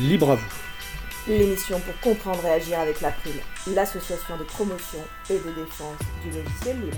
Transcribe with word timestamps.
Libre 0.00 0.30
à 0.30 0.34
vous. 0.36 0.48
L'émission 1.28 1.78
pour 1.80 2.00
comprendre 2.00 2.42
et 2.46 2.52
agir 2.52 2.80
avec 2.80 3.02
l'April, 3.02 3.34
l'association 3.74 4.38
de 4.38 4.44
promotion 4.44 5.00
et 5.28 5.34
de 5.34 5.54
défense 5.54 5.98
du 6.24 6.30
logiciel 6.30 6.80
libre. 6.80 6.96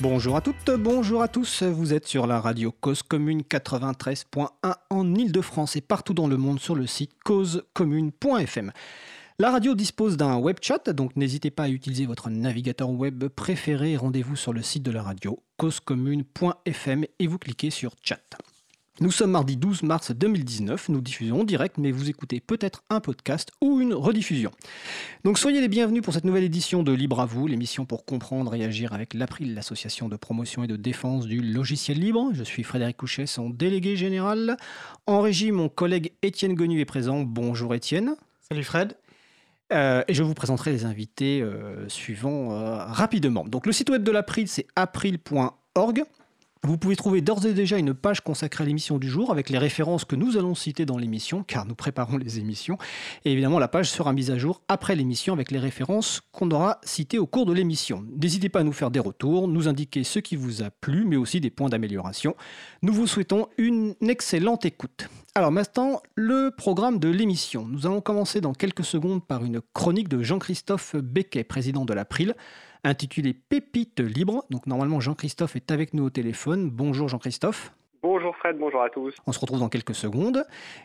Bonjour 0.00 0.36
à 0.36 0.40
toutes, 0.40 0.72
bonjour 0.76 1.22
à 1.22 1.28
tous. 1.28 1.62
Vous 1.62 1.94
êtes 1.94 2.08
sur 2.08 2.26
la 2.26 2.40
radio 2.40 2.72
Cause 2.80 3.04
Commune 3.04 3.42
93.1 3.42 4.48
en 4.90 5.14
Ile-de-France 5.14 5.76
et 5.76 5.82
partout 5.82 6.14
dans 6.14 6.26
le 6.26 6.36
monde 6.36 6.58
sur 6.58 6.74
le 6.74 6.88
site 6.88 7.12
causecommune.fm. 7.24 8.72
La 9.38 9.52
radio 9.52 9.76
dispose 9.76 10.16
d'un 10.16 10.36
web 10.38 10.56
chat, 10.60 10.90
donc 10.90 11.14
n'hésitez 11.14 11.52
pas 11.52 11.64
à 11.64 11.68
utiliser 11.68 12.06
votre 12.06 12.28
navigateur 12.28 12.90
web 12.90 13.28
préféré. 13.28 13.96
Rendez-vous 13.96 14.34
sur 14.34 14.52
le 14.52 14.62
site 14.62 14.82
de 14.82 14.90
la 14.90 15.04
radio 15.04 15.40
causecommune.fm 15.58 17.04
et 17.20 17.26
vous 17.28 17.38
cliquez 17.38 17.70
sur 17.70 17.92
chat. 18.02 18.36
Nous 19.00 19.12
sommes 19.12 19.30
mardi 19.30 19.56
12 19.56 19.84
mars 19.84 20.10
2019, 20.10 20.88
nous 20.88 21.00
diffusons 21.00 21.42
en 21.42 21.44
direct, 21.44 21.78
mais 21.78 21.92
vous 21.92 22.10
écoutez 22.10 22.40
peut-être 22.40 22.82
un 22.90 22.98
podcast 22.98 23.52
ou 23.60 23.80
une 23.80 23.94
rediffusion. 23.94 24.50
Donc 25.22 25.38
soyez 25.38 25.60
les 25.60 25.68
bienvenus 25.68 26.02
pour 26.02 26.14
cette 26.14 26.24
nouvelle 26.24 26.42
édition 26.42 26.82
de 26.82 26.90
Libre 26.90 27.20
à 27.20 27.26
vous, 27.26 27.46
l'émission 27.46 27.86
pour 27.86 28.04
comprendre 28.04 28.56
et 28.56 28.64
agir 28.64 28.92
avec 28.92 29.14
l'April, 29.14 29.54
l'association 29.54 30.08
de 30.08 30.16
promotion 30.16 30.64
et 30.64 30.66
de 30.66 30.74
défense 30.74 31.26
du 31.26 31.40
logiciel 31.40 32.00
libre. 32.00 32.30
Je 32.32 32.42
suis 32.42 32.64
Frédéric 32.64 32.96
Couchet, 32.96 33.26
son 33.26 33.50
délégué 33.50 33.94
général. 33.94 34.56
En 35.06 35.20
régie, 35.20 35.52
mon 35.52 35.68
collègue 35.68 36.10
Étienne 36.22 36.54
Gonu 36.54 36.80
est 36.80 36.84
présent. 36.84 37.20
Bonjour 37.20 37.76
Étienne. 37.76 38.16
Salut 38.48 38.64
Fred. 38.64 38.96
Euh, 39.72 40.02
et 40.08 40.14
je 40.14 40.24
vous 40.24 40.34
présenterai 40.34 40.72
les 40.72 40.84
invités 40.86 41.40
euh, 41.40 41.88
suivants 41.88 42.50
euh, 42.50 42.84
rapidement. 42.84 43.44
Donc 43.44 43.64
le 43.64 43.72
site 43.72 43.90
web 43.90 44.02
de 44.02 44.10
l'April, 44.10 44.48
c'est 44.48 44.66
april.org. 44.74 46.02
Vous 46.64 46.76
pouvez 46.76 46.96
trouver 46.96 47.20
d'ores 47.20 47.46
et 47.46 47.54
déjà 47.54 47.78
une 47.78 47.94
page 47.94 48.20
consacrée 48.20 48.64
à 48.64 48.66
l'émission 48.66 48.98
du 48.98 49.08
jour 49.08 49.30
avec 49.30 49.48
les 49.48 49.58
références 49.58 50.04
que 50.04 50.16
nous 50.16 50.36
allons 50.36 50.54
citer 50.54 50.86
dans 50.86 50.98
l'émission, 50.98 51.42
car 51.42 51.66
nous 51.66 51.74
préparons 51.74 52.16
les 52.16 52.38
émissions. 52.38 52.78
Et 53.24 53.32
évidemment, 53.32 53.58
la 53.58 53.68
page 53.68 53.90
sera 53.90 54.12
mise 54.12 54.30
à 54.30 54.38
jour 54.38 54.62
après 54.68 54.96
l'émission 54.96 55.32
avec 55.32 55.50
les 55.50 55.58
références 55.58 56.20
qu'on 56.32 56.50
aura 56.50 56.80
citées 56.82 57.18
au 57.18 57.26
cours 57.26 57.46
de 57.46 57.52
l'émission. 57.52 58.04
N'hésitez 58.20 58.48
pas 58.48 58.60
à 58.60 58.64
nous 58.64 58.72
faire 58.72 58.90
des 58.90 59.00
retours, 59.00 59.48
nous 59.48 59.68
indiquer 59.68 60.04
ce 60.04 60.18
qui 60.18 60.36
vous 60.36 60.62
a 60.62 60.70
plu, 60.70 61.04
mais 61.04 61.16
aussi 61.16 61.40
des 61.40 61.50
points 61.50 61.68
d'amélioration. 61.68 62.34
Nous 62.82 62.92
vous 62.92 63.06
souhaitons 63.06 63.48
une 63.56 63.94
excellente 64.00 64.64
écoute. 64.64 65.08
Alors 65.34 65.52
maintenant, 65.52 66.02
le 66.16 66.50
programme 66.50 66.98
de 66.98 67.08
l'émission. 67.08 67.66
Nous 67.66 67.86
allons 67.86 68.00
commencer 68.00 68.40
dans 68.40 68.52
quelques 68.52 68.84
secondes 68.84 69.24
par 69.24 69.44
une 69.44 69.60
chronique 69.72 70.08
de 70.08 70.22
Jean-Christophe 70.22 70.96
Becquet, 70.96 71.44
président 71.44 71.84
de 71.84 71.94
l'April 71.94 72.34
intitulé 72.84 73.34
Pépite 73.34 74.00
libre. 74.00 74.44
Donc 74.50 74.66
normalement 74.66 75.00
Jean-Christophe 75.00 75.56
est 75.56 75.70
avec 75.70 75.94
nous 75.94 76.04
au 76.04 76.10
téléphone. 76.10 76.70
Bonjour 76.70 77.08
Jean-Christophe. 77.08 77.72
Bonjour 78.00 78.36
Fred, 78.36 78.56
bonjour 78.58 78.80
à 78.80 78.90
tous. 78.90 79.12
On 79.26 79.32
se 79.32 79.40
retrouve 79.40 79.58
dans 79.58 79.68
quelques 79.68 79.94
secondes. 79.94 80.44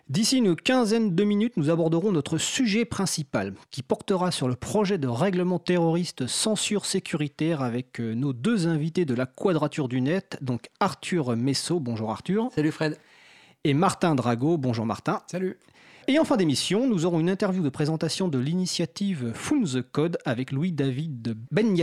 D'ici 0.09 0.37
une 0.39 0.55
quinzaine 0.55 1.13
de 1.13 1.23
minutes, 1.23 1.57
nous 1.57 1.69
aborderons 1.69 2.11
notre 2.11 2.39
sujet 2.39 2.85
principal 2.85 3.53
qui 3.69 3.83
portera 3.83 4.31
sur 4.31 4.47
le 4.47 4.55
projet 4.55 4.97
de 4.97 5.07
règlement 5.07 5.59
terroriste 5.59 6.25
censure 6.25 6.85
sécuritaire 6.85 7.61
avec 7.61 7.99
euh, 7.99 8.15
nos 8.15 8.33
deux 8.33 8.67
invités 8.67 9.05
de 9.05 9.13
la 9.13 9.27
Quadrature 9.27 9.87
du 9.87 10.01
Net, 10.01 10.39
donc 10.41 10.69
Arthur 10.79 11.35
Messot. 11.35 11.79
Bonjour 11.79 12.09
Arthur. 12.09 12.49
Salut 12.51 12.71
Fred. 12.71 12.97
Et 13.63 13.75
Martin 13.75 14.15
Drago. 14.15 14.57
Bonjour 14.57 14.87
Martin. 14.87 15.21
Salut. 15.27 15.59
Et 16.07 16.19
en 16.19 16.25
fin 16.25 16.35
d'émission, 16.35 16.87
nous 16.87 17.05
aurons 17.05 17.19
une 17.19 17.29
interview 17.29 17.63
de 17.63 17.69
présentation 17.69 18.27
de 18.27 18.37
l'initiative 18.37 19.31
Fun 19.33 19.63
the 19.63 19.81
Code 19.81 20.17
avec 20.25 20.51
Louis-David 20.51 21.35
Ben 21.51 21.75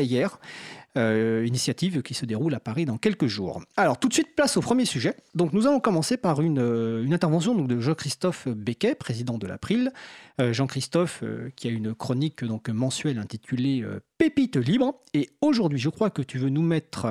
euh, 0.96 1.44
initiative 1.46 2.02
qui 2.02 2.14
se 2.14 2.26
déroule 2.26 2.54
à 2.54 2.60
Paris 2.60 2.84
dans 2.84 2.98
quelques 2.98 3.28
jours. 3.28 3.62
Alors 3.76 3.98
tout 3.98 4.08
de 4.08 4.12
suite, 4.12 4.34
place 4.34 4.56
au 4.56 4.60
premier 4.60 4.84
sujet. 4.84 5.16
Donc 5.34 5.52
nous 5.52 5.66
allons 5.66 5.80
commencer 5.80 6.16
par 6.16 6.42
une, 6.42 6.58
euh, 6.58 7.06
intervention 7.10 7.54
donc, 7.54 7.68
de 7.68 7.80
Jean-Christophe 7.80 8.48
Becquet, 8.48 8.94
président 8.94 9.38
de 9.38 9.46
l'April. 9.46 9.92
Euh, 10.40 10.52
Jean-Christophe 10.52 11.24
qui 11.56 11.68
a 11.68 11.70
une 11.70 11.94
chronique 11.94 12.44
donc, 12.44 12.68
mensuelle 12.68 13.18
intitulée 13.18 13.84
Pépite 14.18 14.56
libre. 14.56 15.00
Et 15.14 15.30
aujourd'hui, 15.40 15.78
je 15.78 15.88
crois 15.88 16.10
que 16.10 16.22
tu 16.22 16.38
veux 16.38 16.50
nous 16.50 16.62
mettre 16.62 17.06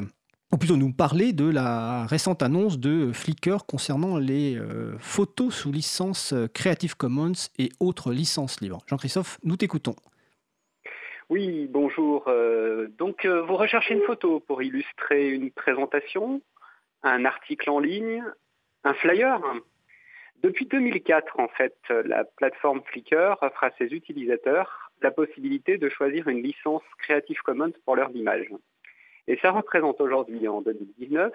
ou 0.52 0.58
plutôt 0.58 0.78
nous 0.78 0.92
parler 0.92 1.32
de 1.32 1.50
la 1.50 2.06
récente 2.08 2.42
annonce 2.42 2.80
de 2.80 3.12
Flickr 3.14 3.66
concernant 3.68 4.18
les 4.18 4.58
euh, 4.58 4.98
photos 4.98 5.54
sous 5.54 5.72
licence 5.72 6.34
euh, 6.34 6.48
Creative 6.48 6.96
Commons 6.96 7.50
et 7.60 7.70
autres 7.80 8.12
licences 8.12 8.60
libres. 8.60 8.80
Jean-Christophe, 8.88 9.38
nous 9.44 9.58
t'écoutons. 9.58 9.96
Oui, 11.30 11.68
bonjour. 11.70 12.24
Euh, 12.28 12.88
donc, 12.98 13.28
vous 13.28 13.56
recherchez 13.56 13.94
une 13.94 14.02
photo 14.02 14.40
pour 14.40 14.64
illustrer 14.64 15.30
une 15.30 15.52
présentation, 15.52 16.42
un 17.04 17.26
article 17.26 17.70
en 17.70 17.80
ligne, 17.80 18.24
un 18.84 18.96
flyer 18.96 19.40
Depuis 20.42 20.66
2004, 20.66 21.40
en 21.40 21.48
fait, 21.50 21.78
la 22.06 22.24
plateforme 22.24 22.82
Flickr 22.86 23.38
offre 23.42 23.64
à 23.64 23.70
ses 23.78 23.86
utilisateurs 23.86 24.92
la 25.04 25.12
possibilité 25.12 25.78
de 25.78 25.88
choisir 25.90 26.28
une 26.28 26.42
licence 26.42 26.82
Creative 26.98 27.40
Commons 27.44 27.74
pour 27.86 27.96
leur 27.96 28.10
image. 28.16 28.48
Et 29.30 29.38
ça 29.44 29.52
représente 29.52 30.02
aujourd'hui, 30.02 30.48
en 30.48 30.64
2019, 30.64 31.32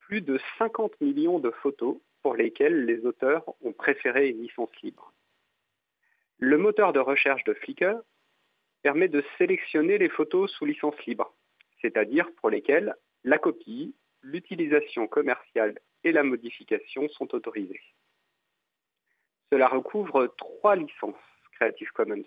plus 0.00 0.20
de 0.20 0.38
50 0.58 1.00
millions 1.00 1.38
de 1.38 1.50
photos 1.50 1.96
pour 2.20 2.36
lesquelles 2.36 2.84
les 2.84 3.06
auteurs 3.06 3.44
ont 3.62 3.72
préféré 3.72 4.28
une 4.28 4.42
licence 4.42 4.70
libre. 4.82 5.14
Le 6.36 6.58
moteur 6.58 6.92
de 6.92 6.98
recherche 6.98 7.42
de 7.44 7.54
Flickr 7.54 7.94
permet 8.82 9.08
de 9.08 9.24
sélectionner 9.38 9.96
les 9.96 10.10
photos 10.10 10.52
sous 10.52 10.66
licence 10.66 11.02
libre, 11.06 11.34
c'est-à-dire 11.80 12.30
pour 12.36 12.50
lesquelles 12.50 12.94
la 13.24 13.38
copie, 13.38 13.96
l'utilisation 14.20 15.06
commerciale 15.06 15.78
et 16.04 16.12
la 16.12 16.22
modification 16.22 17.08
sont 17.08 17.34
autorisées. 17.34 17.80
Cela 19.50 19.68
recouvre 19.68 20.26
trois 20.36 20.76
licences 20.76 21.14
Creative 21.52 21.90
Commons. 21.92 22.26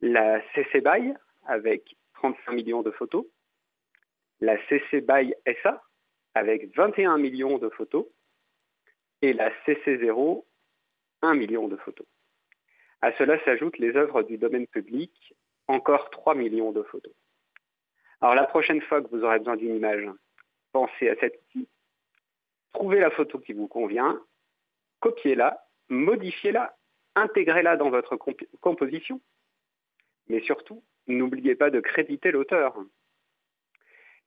La 0.00 0.42
CC 0.52 0.80
BY 0.80 1.14
avec 1.46 1.96
35 2.14 2.52
millions 2.54 2.82
de 2.82 2.90
photos, 2.90 3.24
la 4.42 4.58
CC 4.66 5.00
BY 5.00 5.34
SA 5.62 5.80
avec 6.34 6.74
21 6.76 7.16
millions 7.16 7.58
de 7.58 7.68
photos 7.68 8.06
et 9.22 9.32
la 9.32 9.50
CC0 9.64 10.44
1 11.22 11.34
million 11.34 11.68
de 11.68 11.76
photos. 11.76 12.06
À 13.02 13.12
cela 13.12 13.42
s'ajoutent 13.44 13.78
les 13.78 13.94
œuvres 13.96 14.24
du 14.24 14.38
domaine 14.38 14.66
public, 14.66 15.12
encore 15.68 16.10
3 16.10 16.34
millions 16.34 16.72
de 16.72 16.82
photos. 16.82 17.12
Alors 18.20 18.34
la 18.34 18.46
prochaine 18.46 18.82
fois 18.82 19.00
que 19.00 19.08
vous 19.14 19.22
aurez 19.22 19.38
besoin 19.38 19.56
d'une 19.56 19.76
image, 19.76 20.10
pensez 20.72 21.08
à 21.08 21.14
cet 21.20 21.40
outil, 21.42 21.68
trouvez 22.72 22.98
la 22.98 23.10
photo 23.12 23.38
qui 23.38 23.52
vous 23.52 23.68
convient, 23.68 24.20
copiez-la, 24.98 25.64
modifiez-la, 25.88 26.76
intégrez-la 27.14 27.76
dans 27.76 27.90
votre 27.90 28.16
composition, 28.60 29.20
mais 30.26 30.40
surtout, 30.40 30.82
n'oubliez 31.06 31.54
pas 31.54 31.70
de 31.70 31.78
créditer 31.78 32.32
l'auteur. 32.32 32.76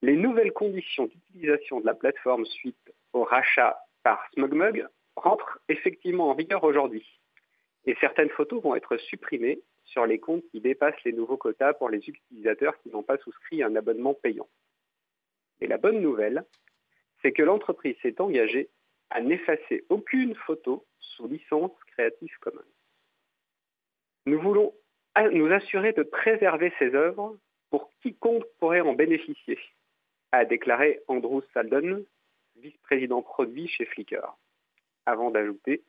Les 0.02 0.16
nouvelles 0.16 0.52
conditions 0.52 1.06
d'utilisation 1.06 1.80
de 1.80 1.86
la 1.86 1.94
plateforme 1.94 2.44
suite 2.44 2.92
au 3.12 3.24
rachat 3.24 3.78
par 4.02 4.24
SmugMug 4.32 4.86
rentrent 5.16 5.58
effectivement 5.68 6.30
en 6.30 6.34
vigueur 6.34 6.64
aujourd'hui. 6.64 7.06
Et 7.86 7.96
certaines 8.00 8.30
photos 8.30 8.62
vont 8.62 8.74
être 8.74 8.96
supprimées 8.98 9.60
sur 9.84 10.06
les 10.06 10.18
comptes 10.18 10.44
qui 10.50 10.60
dépassent 10.60 11.02
les 11.04 11.12
nouveaux 11.12 11.36
quotas 11.36 11.72
pour 11.74 11.88
les 11.88 11.98
utilisateurs 11.98 12.78
qui 12.82 12.90
n'ont 12.90 13.02
pas 13.02 13.16
souscrit 13.18 13.62
un 13.62 13.74
abonnement 13.76 14.14
payant. 14.14 14.48
Et 15.60 15.66
la 15.66 15.78
bonne 15.78 16.00
nouvelle, 16.00 16.44
c'est 17.22 17.32
que 17.32 17.42
l'entreprise 17.42 17.96
s'est 18.02 18.20
engagée 18.20 18.68
à 19.10 19.20
n'effacer 19.20 19.84
aucune 19.88 20.34
photo 20.34 20.84
sous 20.98 21.26
licence 21.28 21.72
Creative 21.92 22.36
Commons. 22.40 22.60
Nous 24.26 24.40
voulons 24.40 24.74
nous 25.32 25.46
assurer 25.46 25.92
de 25.92 26.02
préserver 26.02 26.72
ces 26.78 26.94
œuvres 26.94 27.38
pour 27.70 27.90
quiconque 28.02 28.44
pourrait 28.58 28.80
en 28.80 28.92
bénéficier 28.92 29.58
a 30.36 30.44
déclaré 30.44 31.00
Andrew 31.08 31.40
Saldon, 31.52 32.04
vice-président 32.56 33.22
produit 33.22 33.68
chez 33.68 33.86
Flickr, 33.86 34.36
avant 35.06 35.30
d'ajouter 35.30 35.82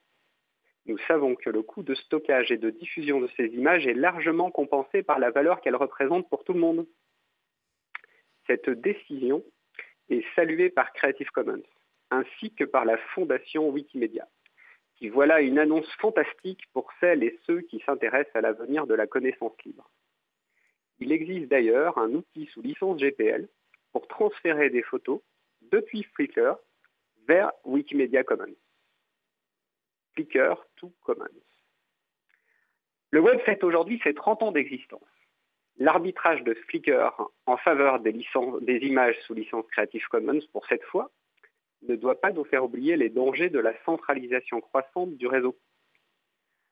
Nous 0.85 0.97
savons 1.07 1.35
que 1.35 1.49
le 1.49 1.61
coût 1.63 1.83
de 1.83 1.93
stockage 1.95 2.51
et 2.51 2.57
de 2.57 2.69
diffusion 2.69 3.19
de 3.19 3.27
ces 3.35 3.47
images 3.47 3.85
est 3.87 3.93
largement 3.93 4.49
compensé 4.49 5.03
par 5.03 5.19
la 5.19 5.31
valeur 5.31 5.59
qu'elles 5.59 5.75
représentent 5.75 6.29
pour 6.29 6.45
tout 6.45 6.53
le 6.53 6.59
monde. 6.59 6.87
Cette 8.47 8.69
décision 8.69 9.43
est 10.09 10.23
saluée 10.35 10.69
par 10.69 10.93
Creative 10.93 11.29
Commons, 11.31 11.63
ainsi 12.09 12.53
que 12.53 12.63
par 12.63 12.85
la 12.85 12.97
fondation 12.97 13.69
Wikimedia, 13.69 14.29
qui 14.95 15.09
voilà 15.09 15.41
une 15.41 15.59
annonce 15.59 15.91
fantastique 15.95 16.61
pour 16.71 16.89
celles 17.01 17.23
et 17.23 17.37
ceux 17.45 17.61
qui 17.61 17.81
s'intéressent 17.85 18.35
à 18.35 18.41
l'avenir 18.41 18.87
de 18.87 18.93
la 18.93 19.07
connaissance 19.07 19.61
libre. 19.65 19.89
Il 20.99 21.11
existe 21.11 21.49
d'ailleurs 21.49 21.97
un 21.97 22.13
outil 22.13 22.45
sous 22.47 22.61
licence 22.61 22.97
GPL 22.97 23.49
pour 23.97 24.07
transférer 24.07 24.69
des 24.69 24.83
photos 24.83 25.21
depuis 25.71 26.03
Flickr 26.13 26.55
vers 27.27 27.51
Wikimedia 27.65 28.23
Commons. 28.23 28.55
Flickr 30.13 30.63
to 30.75 30.93
Commons. 31.01 31.25
Le 33.09 33.21
web 33.21 33.39
fête 33.39 33.63
aujourd'hui 33.63 33.99
ses 34.03 34.13
30 34.13 34.43
ans 34.43 34.51
d'existence. 34.51 35.01
L'arbitrage 35.77 36.43
de 36.43 36.53
Flickr 36.53 37.23
en 37.47 37.57
faveur 37.57 37.99
des, 37.99 38.13
des, 38.13 38.77
images 38.85 39.19
sous 39.25 39.33
licence 39.33 39.65
Creative 39.71 40.05
Commons 40.11 40.45
pour 40.51 40.67
cette 40.67 40.83
fois 40.83 41.09
ne 41.81 41.95
doit 41.95 42.21
pas 42.21 42.31
nous 42.31 42.45
faire 42.45 42.65
oublier 42.65 42.97
les 42.97 43.09
dangers 43.09 43.49
de 43.49 43.59
la 43.59 43.73
centralisation 43.83 44.61
croissante 44.61 45.17
du 45.17 45.25
réseau. 45.25 45.57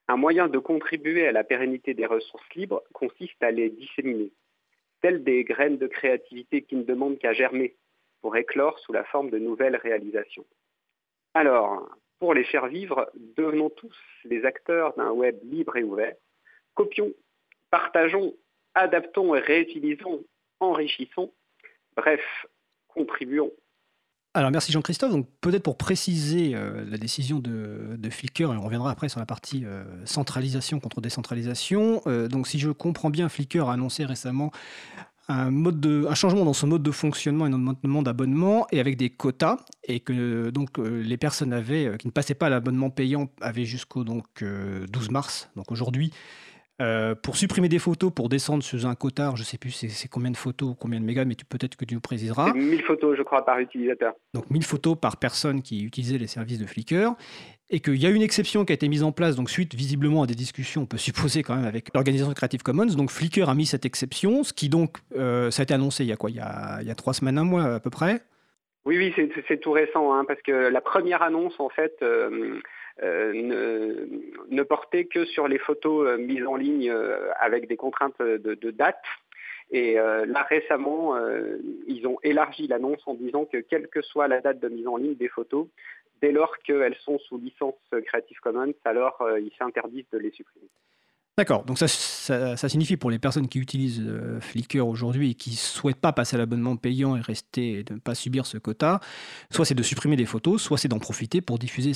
Un 0.07 0.17
moyen 0.17 0.47
de 0.47 0.59
contribuer 0.59 1.27
à 1.27 1.31
la 1.31 1.43
pérennité 1.43 1.95
des 1.95 2.05
ressources 2.05 2.53
libres 2.53 2.83
consiste 2.93 3.41
à 3.41 3.49
les 3.49 3.71
disséminer, 3.71 4.31
des 5.11 5.43
graines 5.43 5.77
de 5.77 5.87
créativité 5.87 6.61
qui 6.61 6.75
ne 6.75 6.83
demandent 6.83 7.17
qu'à 7.17 7.33
germer 7.33 7.75
pour 8.21 8.35
éclore 8.35 8.79
sous 8.79 8.93
la 8.93 9.03
forme 9.03 9.29
de 9.29 9.37
nouvelles 9.37 9.75
réalisations. 9.75 10.45
Alors, 11.33 11.89
pour 12.19 12.33
les 12.33 12.43
faire 12.45 12.67
vivre, 12.67 13.09
devenons 13.37 13.69
tous 13.69 13.95
les 14.23 14.45
acteurs 14.45 14.95
d'un 14.95 15.11
web 15.11 15.37
libre 15.43 15.77
et 15.77 15.83
ouvert. 15.83 16.15
Copions, 16.73 17.13
partageons, 17.69 18.35
adaptons 18.73 19.35
et 19.35 19.39
réutilisons, 19.39 20.23
enrichissons. 20.59 21.31
Bref, 21.95 22.23
contribuons. 22.87 23.51
Alors 24.35 24.51
merci 24.51 24.73
Jean-Christophe. 24.73 25.11
Donc 25.11 25.29
peut-être 25.39 25.63
pour 25.63 25.77
préciser 25.77 26.51
euh, 26.55 26.83
la 26.89 26.97
décision 26.97 27.39
de, 27.39 27.97
Flickr, 28.09 28.41
et 28.41 28.57
on 28.57 28.61
reviendra 28.61 28.91
après 28.91 29.07
sur 29.07 29.21
la 29.21 29.25
partie 29.25 29.63
euh, 29.63 29.85
centralisation 30.03 30.81
contre 30.81 30.99
décentralisation. 30.99 32.01
Euh, 32.05 32.27
donc 32.27 32.45
si 32.45 32.59
je 32.59 32.69
comprends 32.69 33.09
bien, 33.09 33.29
Flickr 33.29 33.69
a 33.69 33.73
annoncé 33.73 34.03
récemment 34.03 34.51
un, 35.29 35.51
mode 35.51 35.79
de, 35.79 36.05
changement 36.15 36.43
dans 36.43 36.51
son 36.51 36.67
mode 36.67 36.83
de 36.83 36.91
fonctionnement 36.91 37.47
et 37.47 37.49
notamment 37.49 38.03
d'abonnement 38.03 38.67
et 38.73 38.81
avec 38.81 38.97
des 38.97 39.09
quotas 39.09 39.59
et 39.85 40.01
que 40.01 40.49
donc 40.49 40.79
les 40.79 41.17
personnes 41.17 41.53
avaient, 41.53 41.95
qui 41.97 42.07
ne 42.07 42.11
passaient 42.11 42.35
pas 42.35 42.47
à 42.47 42.49
l'abonnement 42.49 42.89
payant 42.89 43.29
avaient 43.39 43.63
jusqu'au 43.63 44.03
donc 44.03 44.43
12 44.43 45.11
mars. 45.11 45.49
Donc 45.55 45.71
aujourd'hui, 45.71 46.11
euh, 46.81 47.15
pour 47.15 47.37
supprimer 47.37 47.69
des 47.69 47.79
photos, 47.79 48.11
pour 48.13 48.27
descendre 48.27 48.61
sur 48.61 48.85
un 48.85 48.95
quota, 48.95 49.31
je 49.35 49.41
ne 49.41 49.45
sais 49.45 49.57
plus 49.57 49.71
c'est 49.71 50.07
combien 50.09 50.31
de 50.31 50.37
photos, 50.37 50.71
ou 50.71 50.75
combien 50.75 50.99
de 50.99 51.05
mégas, 51.05 51.23
mais 51.23 51.35
peut-être 51.47 51.77
que 51.77 51.85
tu 51.85 51.93
nous 51.93 52.01
préciseras. 52.01 52.53
1000 52.53 52.81
photos, 52.83 53.17
je 53.17 53.23
crois, 53.23 53.45
par 53.45 53.59
utilisateur. 53.59 54.13
Donc 54.33 54.49
1000 54.49 54.63
photos 54.63 54.97
par 54.99 55.17
personne 55.17 55.61
qui 55.61 55.83
utilisait 55.83 56.17
les 56.17 56.27
services 56.27 56.59
de 56.59 56.65
Flickr. 56.65 57.13
Et 57.71 57.79
qu'il 57.79 57.95
y 57.95 58.05
a 58.05 58.09
une 58.11 58.21
exception 58.21 58.63
qui 58.63 58.73
a 58.73 58.75
été 58.75 58.87
mise 58.87 59.01
en 59.01 59.11
place, 59.11 59.35
donc 59.35 59.49
suite 59.49 59.73
visiblement 59.73 60.21
à 60.21 60.27
des 60.27 60.35
discussions, 60.35 60.83
on 60.83 60.85
peut 60.85 60.97
supposer 60.97 61.41
quand 61.41 61.55
même 61.55 61.65
avec 61.65 61.91
l'organisation 61.95 62.31
Creative 62.33 62.61
Commons. 62.61 62.85
Donc 62.95 63.09
Flickr 63.09 63.49
a 63.49 63.55
mis 63.55 63.65
cette 63.65 63.85
exception, 63.85 64.43
ce 64.43 64.53
qui 64.53 64.69
donc, 64.69 64.97
euh, 65.15 65.49
ça 65.49 65.61
a 65.61 65.63
été 65.63 65.73
annoncé 65.73 66.03
il 66.03 66.07
y 66.07 66.11
a 66.11 66.15
quoi? 66.15 66.29
Il 66.29 66.35
y 66.35 66.41
a, 66.41 66.79
il 66.81 66.87
y 66.87 66.91
a 66.91 66.95
trois 66.95 67.13
semaines, 67.13 67.39
un 67.39 67.43
mois 67.43 67.63
à 67.63 67.79
peu 67.79 67.89
près? 67.89 68.21
Oui, 68.85 68.97
oui, 68.99 69.31
c'est 69.47 69.57
tout 69.59 69.71
récent, 69.71 70.13
hein, 70.13 70.25
parce 70.27 70.41
que 70.43 70.51
la 70.51 70.81
première 70.81 71.23
annonce, 71.23 71.59
en 71.59 71.69
fait, 71.69 71.97
euh, 72.03 72.59
ne, 73.03 74.07
ne, 74.49 74.63
portait 74.63 75.05
que 75.05 75.25
sur 75.25 75.47
les 75.47 75.57
photos 75.57 76.07
euh, 76.07 76.17
mises 76.17 76.45
en 76.45 76.55
ligne 76.55 76.89
euh, 76.89 77.31
avec 77.39 77.67
des 77.67 77.75
contraintes 77.75 78.21
de, 78.21 78.71
date. 78.71 79.01
Et 79.71 79.95
là, 79.95 80.43
récemment, 80.43 81.17
ils 81.87 82.05
ont 82.05 82.19
élargi 82.21 82.67
l'annonce 82.67 83.01
en 83.07 83.15
disant 83.15 83.45
que 83.45 83.57
quelle 83.57 83.87
que 83.87 84.03
soit 84.03 84.27
la 84.27 84.39
date 84.39 84.59
de 84.59 84.69
mise 84.69 84.87
en 84.87 84.97
ligne 84.97 85.15
des 85.15 85.27
photos, 85.27 85.67
dès 86.21 86.31
lors 86.31 86.59
qu'elles 86.59 86.95
sont 86.97 87.17
sous 87.17 87.39
licence 87.39 87.73
Creative 88.05 88.39
Commons, 88.41 88.75
alors 88.83 89.27
ils 89.39 89.51
s'interdisent 89.57 90.09
de 90.11 90.19
les 90.19 90.29
supprimer. 90.29 90.69
D'accord, 91.37 91.65
donc 91.65 91.77
ça, 91.77 91.89
ça, 91.89 92.69
signifie 92.69 92.95
pour 92.95 93.11
les 93.11 93.19
personnes 93.19 93.49
qui 93.49 93.59
utilisent 93.59 94.01
euh, 94.07 94.39
Flickr 94.39 94.87
aujourd'hui 94.87 95.31
et 95.31 95.33
qui 95.33 95.49
ne 95.49 95.55
souhaitent 95.57 95.99
pas 95.99 96.13
passer 96.13 96.37
à 96.37 96.39
l'abonnement 96.39 96.77
payant 96.77 97.17
et 97.17 97.19
rester 97.19 97.83
ne 97.91 97.97
pas 97.97 98.15
subir 98.15 98.45
ce 98.45 98.57
quota, 98.57 99.01
soit 99.51 99.65
c'est 99.65 99.75
de 99.75 99.83
supprimer 99.83 100.15
des 100.15 100.23
photos, 100.23 100.61
soit 100.61 100.77
c'est 100.77 100.87
d'en 100.87 100.97
profiter 100.97 101.41
pour 101.41 101.59
diffuser 101.59 101.91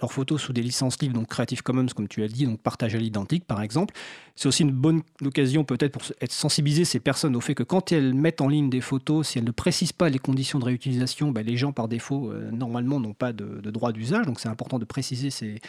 leurs 0.00 0.12
photos 0.12 0.40
sous 0.40 0.52
des 0.52 0.62
licences 0.62 1.02
libres, 1.02 1.14
donc 1.14 1.26
Creative 1.26 1.60
Commons 1.64 1.86
comme 1.86 2.06
tu 2.06 2.20
l'as 2.20 2.28
dit, 2.28 2.46
donc 2.46 2.60
partage 2.60 2.94
à 2.94 2.98
l'identique 2.98 3.46
par 3.46 3.62
exemple. 3.62 3.94
C'est 4.36 4.46
aussi 4.46 4.62
une 4.62 4.70
bonne 4.70 5.02
occasion 5.24 5.64
peut-être 5.64 5.98
pour 5.98 6.02
être 6.20 6.32
sensibiliser 6.32 6.84
ces 6.84 7.00
personnes 7.00 7.34
au 7.34 7.40
fait 7.40 7.56
que 7.56 7.64
quand 7.64 7.90
elles 7.90 8.14
mettent 8.14 8.40
en 8.40 8.48
ligne 8.48 8.70
des 8.70 8.80
photos, 8.80 9.26
si 9.26 9.38
elles 9.38 9.44
ne 9.44 9.50
précisent 9.50 9.92
pas 9.92 10.08
les 10.08 10.20
conditions 10.20 10.60
de 10.60 10.66
réutilisation, 10.66 11.32
ben 11.32 11.44
les 11.44 11.56
gens 11.56 11.72
par 11.72 11.88
défaut 11.88 12.30
euh, 12.30 12.52
normalement 12.52 13.00
n'ont 13.00 13.12
pas 13.12 13.32
de 13.32 13.70
droit 13.72 13.90
d'usage, 13.90 14.24
donc 14.24 14.38
c'est 14.38 14.48
important 14.48 14.78
de 14.78 14.84
préciser 14.84 15.30
ces 15.30 15.60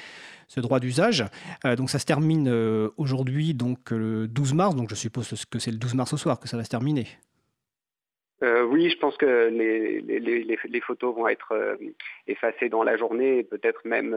ce 0.53 0.59
droit 0.59 0.79
d'usage. 0.79 1.25
Euh, 1.65 1.75
donc 1.75 1.89
ça 1.89 1.99
se 1.99 2.05
termine 2.05 2.47
euh, 2.47 2.89
aujourd'hui, 2.97 3.53
donc 3.53 3.91
le 3.91 4.27
12 4.27 4.53
mars. 4.53 4.75
Donc 4.75 4.89
je 4.89 4.95
suppose 4.95 5.45
que 5.45 5.59
c'est 5.59 5.71
le 5.71 5.77
12 5.77 5.95
mars 5.95 6.13
au 6.13 6.17
soir 6.17 6.39
que 6.39 6.47
ça 6.47 6.57
va 6.57 6.63
se 6.63 6.69
terminer. 6.69 7.07
Euh, 8.43 8.63
oui, 8.63 8.89
je 8.89 8.97
pense 8.97 9.15
que 9.15 9.47
les, 9.49 10.01
les, 10.01 10.81
photos 10.81 11.15
vont 11.15 11.29
être 11.29 11.77
effacées 12.27 12.67
dans 12.67 12.83
la 12.83 12.97
journée, 12.97 13.43
peut-être 13.43 13.79
même 13.85 14.13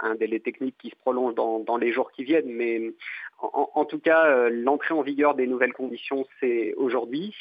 un 0.00 0.14
délai 0.14 0.40
technique 0.40 0.76
qui 0.78 0.88
se 0.88 0.96
prolonge 0.96 1.34
dans, 1.34 1.76
les 1.76 1.92
jours 1.92 2.10
qui 2.10 2.24
viennent. 2.24 2.50
Mais 2.50 2.80
en 3.40 3.84
tout 3.84 3.98
cas, 3.98 4.48
l'entrée 4.48 4.94
en 4.94 5.02
vigueur 5.02 5.34
des 5.34 5.46
nouvelles 5.46 5.74
conditions, 5.74 6.26
c'est 6.40 6.72
aujourd'hui. 6.78 7.34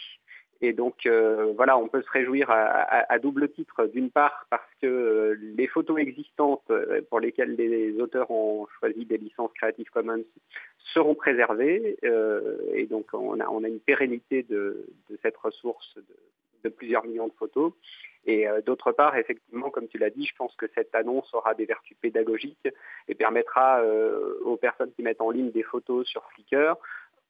Et 0.63 0.71
donc, 0.71 1.06
euh, 1.06 1.51
voilà, 1.57 1.77
on 1.77 1.89
peut 1.89 2.01
se 2.01 2.10
réjouir 2.10 2.50
à, 2.50 3.19
double 3.19 3.50
titre. 3.50 3.86
D'une 3.88 4.10
part, 4.10 4.48
parce 4.50 4.74
que 4.81 4.88
euh, 4.88 5.38
les 5.57 5.68
photos 5.68 6.00
existantes 6.00 6.63
euh, 6.69 7.01
pour 7.10 7.19
lesquelles 7.19 7.56
les 7.56 8.00
auteurs 8.00 8.31
ont 8.31 8.65
choisi 8.80 9.04
des 9.04 9.18
licences 9.18 9.51
Creative 9.56 9.89
Commons 9.89 10.24
seront 10.94 11.15
préservées. 11.15 11.98
et 12.74 12.86
donc, 12.86 13.07
on 13.12 13.42
a, 13.42 13.68
une 13.68 13.81
pérennité 13.81 14.44
de, 14.44 14.88
cette 15.21 15.36
ressource 15.36 15.98
de, 16.63 16.69
plusieurs 16.69 17.06
millions 17.06 17.27
de 17.27 17.33
photos. 17.33 17.74
Et 18.25 18.45
d'autre 18.66 18.94
part, 18.94 19.18
effectivement, 19.18 19.69
comme 19.69 19.89
tu 19.89 19.98
l'as 19.98 20.12
dit, 20.12 20.25
je 20.25 20.36
pense 20.38 20.56
que 20.56 20.68
cette 20.75 20.95
annonce 20.95 21.33
aura 21.33 21.56
des 21.56 21.66
vertus 21.66 21.98
pédagogiques 22.00 22.69
et 23.09 23.16
permettra 23.16 23.83
aux 24.45 24.56
personnes 24.56 24.94
qui 24.94 25.04
mettent 25.04 25.19
en 25.19 25.31
ligne 25.31 25.51
des 25.51 25.63
photos 25.63 26.07
sur 26.07 26.24
Flickr 26.31 26.77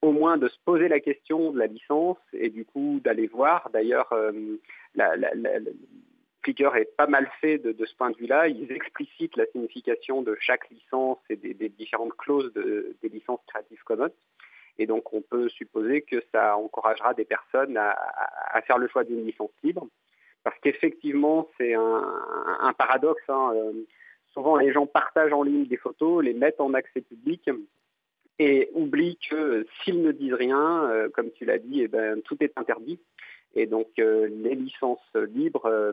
au 0.04 0.12
moins 0.12 0.38
de 0.38 0.50
se 0.50 0.58
poser 0.66 0.90
la 0.90 1.00
question 1.00 1.52
de 1.52 1.60
la 1.60 1.68
licence 1.68 2.18
et 2.34 2.50
du 2.50 2.66
coup 2.66 3.00
d'aller 3.06 3.28
voir. 3.28 3.70
D'ailleurs, 3.72 4.12
euh, 4.12 4.58
Flickr 6.44 6.76
est 6.76 6.94
pas 6.98 7.08
mal 7.08 7.32
fait 7.40 7.58
de, 7.58 7.86
ce 7.86 7.96
point 7.96 8.12
de 8.12 8.18
vue-là. 8.18 8.50
Ils 8.50 8.70
explicitent 8.74 9.38
la 9.38 9.46
signification 9.48 10.22
de 10.22 10.36
chaque 10.42 10.70
licence 10.70 11.20
et 11.30 11.38
des, 11.38 11.70
différentes 11.70 12.18
clauses 12.18 12.52
des 12.54 13.10
licences 13.10 13.40
Creative 13.48 13.82
Commons. 13.86 14.14
Et 14.78 14.88
donc 14.88 15.14
on 15.14 15.22
peut 15.22 15.48
supposer 15.48 16.02
que 16.02 16.22
ça 16.34 16.58
encouragera 16.58 17.14
des 17.14 17.26
personnes 17.26 17.78
à, 17.78 18.62
faire 18.68 18.78
le 18.78 18.90
choix 18.90 19.06
d'une 19.06 19.26
licence 19.26 19.52
libre. 19.64 19.88
Parce 20.44 20.60
qu'effectivement, 20.60 21.48
c'est 21.58 21.76
un, 21.76 22.74
paradoxe. 22.78 23.24
Hein. 23.30 23.54
Euh, 23.56 23.72
souvent, 24.34 24.58
les 24.58 24.74
gens 24.74 24.86
partagent 24.86 25.32
en 25.32 25.44
ligne 25.44 25.66
des 25.66 25.78
photos, 25.78 26.22
les 26.22 26.34
mettent 26.34 26.60
en 26.60 26.74
accès 26.74 27.00
public, 27.00 27.50
et 28.40 28.70
oublie 28.74 29.18
que 29.30 29.66
s'ils 29.84 30.02
ne 30.02 30.12
disent 30.12 30.34
rien, 30.34 30.90
euh, 30.90 31.10
comme 31.10 31.32
tu 31.32 31.46
l'as 31.46 31.60
dit, 31.60 31.82
eh 31.82 31.88
ben, 31.88 32.22
tout 32.22 32.38
est 32.42 32.58
interdit. 32.58 33.00
Et 33.56 33.68
donc 33.68 33.88
euh, 34.00 34.28
les 34.30 34.56
licences 34.56 35.00
libres, 35.14 35.68
euh, 35.68 35.92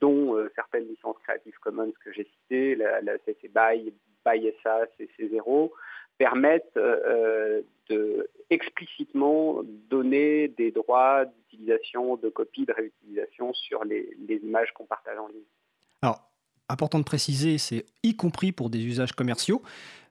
dont 0.00 0.36
certaines 0.54 0.86
licences 0.86 1.16
Creative 1.24 1.58
Commons 1.60 1.92
que 2.04 2.12
j'ai 2.12 2.24
citées, 2.24 2.76
la, 2.76 3.00
CC 3.24 3.48
BY, 3.48 3.92
BY 4.24 4.52
SA, 4.62 4.86
CC 4.96 5.28
0, 5.30 5.72
permettent 6.18 6.78
de 7.88 8.28
explicitement 8.50 9.62
donner 9.90 10.48
des 10.48 10.70
droits 10.70 11.24
d'utilisation, 11.24 12.16
de 12.16 12.28
copie, 12.28 12.64
de 12.64 12.72
réutilisation 12.72 13.52
sur 13.54 13.84
les 13.84 14.40
images 14.42 14.72
qu'on 14.72 14.86
partage 14.86 15.18
en 15.18 15.28
ligne. 15.28 15.42
Alors, 16.02 16.28
important 16.68 16.98
de 16.98 17.04
préciser, 17.04 17.58
c'est 17.58 17.86
y 18.02 18.14
compris 18.14 18.52
pour 18.52 18.70
des 18.70 18.84
usages 18.84 19.12
commerciaux. 19.12 19.62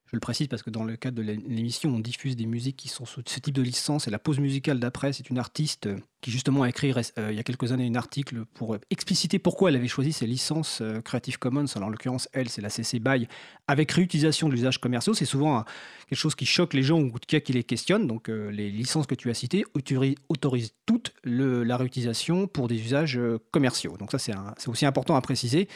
Je 0.08 0.16
le 0.16 0.22
précise 0.22 0.48
parce 0.48 0.64
que 0.64 0.70
dans 0.70 0.86
le 0.86 0.96
cadre 0.96 1.18
de 1.18 1.22
l'émission, 1.22 1.90
on 1.94 2.00
diffuse 2.00 2.38
des 2.38 2.46
musiques 2.46 2.78
qui 2.78 2.88
sont 2.88 3.06
sous 3.06 3.22
ce 3.26 3.40
type 3.42 3.54
de 3.54 3.62
licence. 3.62 4.08
Et 4.08 4.12
la 4.12 4.20
pause 4.20 4.40
musicale 4.40 4.80
d'après, 4.80 5.12
c'est 5.12 5.30
une 5.30 5.38
artiste 5.38 5.90
qui 6.22 6.32
justement 6.32 6.64
a 6.64 6.70
écrit 6.70 6.94
euh, 7.18 7.32
il 7.32 7.36
y 7.36 7.40
a 7.40 7.44
quelques 7.44 7.74
années 7.74 7.86
un 7.86 7.96
article 7.96 8.46
pour 8.54 8.78
expliciter 8.90 9.38
pourquoi 9.38 9.70
elle 9.70 9.76
avait 9.76 9.90
choisi 9.90 10.14
ces 10.14 10.26
licences 10.26 10.80
euh, 10.82 11.02
Creative 11.02 11.38
Commons. 11.38 11.66
Alors 11.76 11.90
en 11.90 11.92
l'occurrence, 11.92 12.30
elle, 12.32 12.48
c'est 12.48 12.62
la 12.62 12.70
CC 12.70 13.00
BY 13.00 13.28
avec 13.68 13.92
réutilisation 13.92 14.48
de 14.48 14.54
l'usage 14.54 14.80
commerciaux. 14.80 15.14
C'est 15.14 15.26
souvent 15.26 15.66
quelque 16.08 16.18
chose 16.18 16.36
qui 16.36 16.46
choque 16.46 16.74
les 16.74 16.84
gens 16.84 17.02
ou 17.02 17.12
qui 17.12 17.52
les 17.52 17.66
questionne. 17.66 18.08
Donc 18.08 18.30
euh, 18.30 18.50
les 18.50 18.72
licences 18.72 19.08
que 19.08 19.16
tu 19.16 19.30
as 19.30 19.34
citées 19.34 19.66
autorisent 19.74 20.74
toute 20.86 21.14
la 21.26 21.76
réutilisation 21.76 22.48
pour 22.48 22.70
des 22.70 22.80
usages 22.82 23.20
commerciaux. 23.52 23.98
Donc 23.98 24.12
ça, 24.12 24.20
c'est 24.20 24.34
aussi 24.68 24.86
important 24.86 25.18
à 25.18 25.22
préciser 25.22 25.68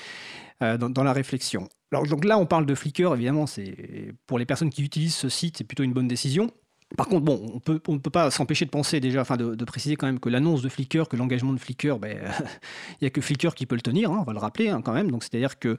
dans, 0.62 0.89
dans 0.89 1.03
la 1.03 1.13
réflexion. 1.13 1.68
Alors 1.91 2.08
donc 2.08 2.24
là, 2.24 2.38
on 2.38 2.46
parle 2.46 2.65
de 2.65 2.75
Flickr, 2.75 3.13
évidemment, 3.13 3.48
c'est 3.48 4.13
pour 4.27 4.39
les 4.39 4.46
personnes 4.46 4.70
qui 4.70 4.84
utilisent 4.84 5.15
ce 5.15 5.30
site, 5.30 5.58
c'est 5.58 5.63
plutôt 5.63 5.84
une 5.84 5.94
bonne 5.94 6.08
décision. 6.08 6.51
Par 6.98 7.08
contre, 7.08 7.24
bon, 7.24 7.62
on 7.88 7.94
ne 7.94 8.00
peut 8.00 8.10
pas 8.10 8.32
s'empêcher 8.32 8.65
de 8.65 8.70
penser 8.70 9.00
déjà, 9.00 9.22
enfin 9.22 9.38
de, 9.38 9.65
préciser 9.65 9.96
quand 9.96 10.08
même 10.08 10.20
que 10.20 10.27
l'annonce 10.27 10.62
de 10.62 10.68
Flickr, 10.68 11.08
que 11.08 11.15
l'engagement 11.15 11.53
de 11.53 11.60
Flickr, 11.60 11.98
ben, 12.00 12.18
il 13.01 13.03
n'y 13.03 13.08
a 13.08 13.10
que 13.10 13.22
Flickr 13.22 13.56
qui 13.56 13.65
peut 13.65 13.75
le 13.75 13.82
tenir, 13.82 14.12
hein, 14.12 14.18
on 14.22 14.24
va 14.24 14.34
le 14.34 14.39
rappeler 14.39 14.70
hein, 14.70 14.82
quand 14.82 14.91
même. 14.91 15.10
Donc 15.10 15.24
c'est-à-dire 15.24 15.58
que 15.58 15.77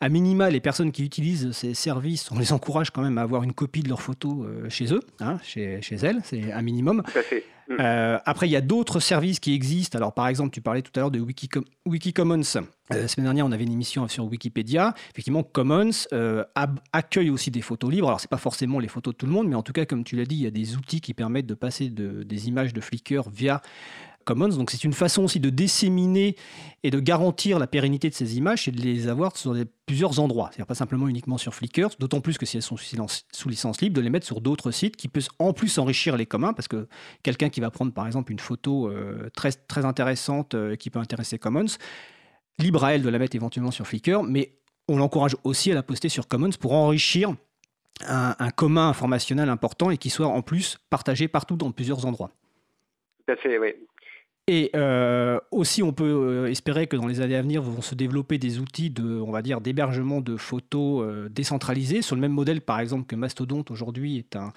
à 0.00 0.08
minima, 0.08 0.50
les 0.50 0.60
personnes 0.60 0.92
qui 0.92 1.04
utilisent 1.04 1.50
ces 1.52 1.74
services, 1.74 2.30
on 2.30 2.38
les 2.38 2.52
encourage 2.52 2.90
quand 2.90 3.02
même 3.02 3.18
à 3.18 3.22
avoir 3.22 3.42
une 3.42 3.52
copie 3.52 3.82
de 3.82 3.88
leurs 3.88 4.02
photos 4.02 4.46
euh, 4.46 4.68
chez 4.68 4.92
eux, 4.92 5.00
hein, 5.20 5.38
chez, 5.42 5.82
chez 5.82 5.96
elles, 5.96 6.20
c'est 6.22 6.52
un 6.52 6.62
minimum. 6.62 7.02
Mm. 7.68 7.76
Euh, 7.80 8.18
après, 8.24 8.48
il 8.48 8.52
y 8.52 8.56
a 8.56 8.60
d'autres 8.60 9.00
services 9.00 9.40
qui 9.40 9.54
existent. 9.54 9.96
Alors, 9.96 10.12
par 10.12 10.28
exemple, 10.28 10.50
tu 10.50 10.60
parlais 10.60 10.82
tout 10.82 10.92
à 10.96 11.00
l'heure 11.00 11.10
de 11.10 11.20
Wikicommons. 11.20 12.42
Euh, 12.56 12.60
la 12.88 13.08
semaine 13.08 13.24
dernière, 13.24 13.46
on 13.46 13.52
avait 13.52 13.64
une 13.64 13.72
émission 13.72 14.06
sur 14.08 14.24
Wikipédia. 14.24 14.94
Effectivement, 15.10 15.42
Commons 15.42 15.90
euh, 16.12 16.44
accueille 16.92 17.30
aussi 17.30 17.50
des 17.50 17.62
photos 17.62 17.90
libres. 17.90 18.08
Alors, 18.08 18.20
ce 18.20 18.26
n'est 18.26 18.30
pas 18.30 18.38
forcément 18.38 18.78
les 18.78 18.88
photos 18.88 19.14
de 19.14 19.18
tout 19.18 19.26
le 19.26 19.32
monde, 19.32 19.48
mais 19.48 19.56
en 19.56 19.62
tout 19.62 19.72
cas, 19.72 19.86
comme 19.86 20.04
tu 20.04 20.16
l'as 20.16 20.26
dit, 20.26 20.36
il 20.36 20.42
y 20.42 20.46
a 20.46 20.50
des 20.50 20.76
outils 20.76 21.00
qui 21.00 21.14
permettent 21.14 21.46
de 21.46 21.54
passer 21.54 21.88
des 21.88 22.48
images 22.48 22.72
de 22.72 22.80
Flickr 22.80 23.28
via 23.30 23.62
Commons. 24.24 24.48
Donc 24.48 24.70
c'est 24.70 24.84
une 24.84 24.92
façon 24.92 25.24
aussi 25.24 25.40
de 25.40 25.50
disséminer 25.50 26.36
et 26.82 26.90
de 26.90 26.98
garantir 27.00 27.58
la 27.58 27.66
pérennité 27.66 28.08
de 28.08 28.14
ces 28.14 28.36
images 28.36 28.66
et 28.68 28.70
de 28.70 28.80
les 28.80 29.08
avoir 29.08 29.36
sur 29.36 29.54
plusieurs 29.86 30.20
endroits. 30.20 30.48
C'est-à-dire 30.50 30.66
pas 30.66 30.74
simplement 30.74 31.08
uniquement 31.08 31.38
sur 31.38 31.54
Flickr, 31.54 31.88
d'autant 31.98 32.20
plus 32.20 32.38
que 32.38 32.46
si 32.46 32.56
elles 32.56 32.62
sont 32.62 32.76
sous 32.76 33.48
licence 33.48 33.80
libre, 33.80 33.96
de 33.96 34.00
les 34.00 34.10
mettre 34.10 34.26
sur 34.26 34.40
d'autres 34.40 34.70
sites 34.70 34.96
qui 34.96 35.08
peuvent 35.08 35.28
en 35.38 35.52
plus 35.52 35.78
enrichir 35.78 36.16
les 36.16 36.26
communs, 36.26 36.52
parce 36.52 36.68
que 36.68 36.88
quelqu'un 37.22 37.50
qui 37.50 37.60
va 37.60 37.70
prendre 37.70 37.92
par 37.92 38.06
exemple 38.06 38.32
une 38.32 38.38
photo 38.38 38.88
euh, 38.88 39.30
très, 39.34 39.52
très 39.52 39.84
intéressante 39.84 40.54
euh, 40.54 40.76
qui 40.76 40.90
peut 40.90 40.98
intéresser 40.98 41.38
Commons, 41.38 41.76
libre 42.58 42.84
à 42.84 42.94
elle 42.94 43.02
de 43.02 43.08
la 43.08 43.18
mettre 43.18 43.36
éventuellement 43.36 43.70
sur 43.70 43.86
Flickr, 43.86 44.22
mais 44.22 44.56
on 44.88 44.96
l'encourage 44.96 45.36
aussi 45.44 45.70
à 45.70 45.74
la 45.74 45.82
poster 45.82 46.08
sur 46.08 46.26
Commons 46.26 46.50
pour 46.60 46.72
enrichir 46.72 47.34
un, 48.06 48.34
un 48.38 48.50
commun 48.50 48.88
informationnel 48.88 49.48
important 49.48 49.90
et 49.90 49.98
qui 49.98 50.10
soit 50.10 50.26
en 50.26 50.42
plus 50.42 50.78
partagé 50.90 51.28
partout 51.28 51.56
dans 51.56 51.70
plusieurs 51.70 52.06
endroits. 52.06 52.30
Tout 53.26 53.32
à 53.32 53.36
fait, 53.36 53.58
oui. 53.58 53.74
Et 54.54 54.70
euh, 54.76 55.40
aussi, 55.50 55.82
on 55.82 55.94
peut 55.94 56.04
euh, 56.04 56.50
espérer 56.50 56.86
que 56.86 56.94
dans 56.94 57.06
les 57.06 57.22
années 57.22 57.36
à 57.36 57.40
venir, 57.40 57.62
vont 57.62 57.80
se 57.80 57.94
développer 57.94 58.36
des 58.36 58.58
outils 58.58 58.90
de, 58.90 59.02
on 59.02 59.30
va 59.30 59.40
dire, 59.40 59.62
d'hébergement 59.62 60.20
de 60.20 60.36
photos 60.36 61.06
euh, 61.08 61.30
décentralisés 61.30 62.02
sur 62.02 62.16
le 62.16 62.20
même 62.20 62.32
modèle, 62.32 62.60
par 62.60 62.78
exemple, 62.78 63.06
que 63.06 63.16
Mastodon 63.16 63.64
aujourd'hui 63.70 64.18
est, 64.18 64.36
un, 64.36 64.52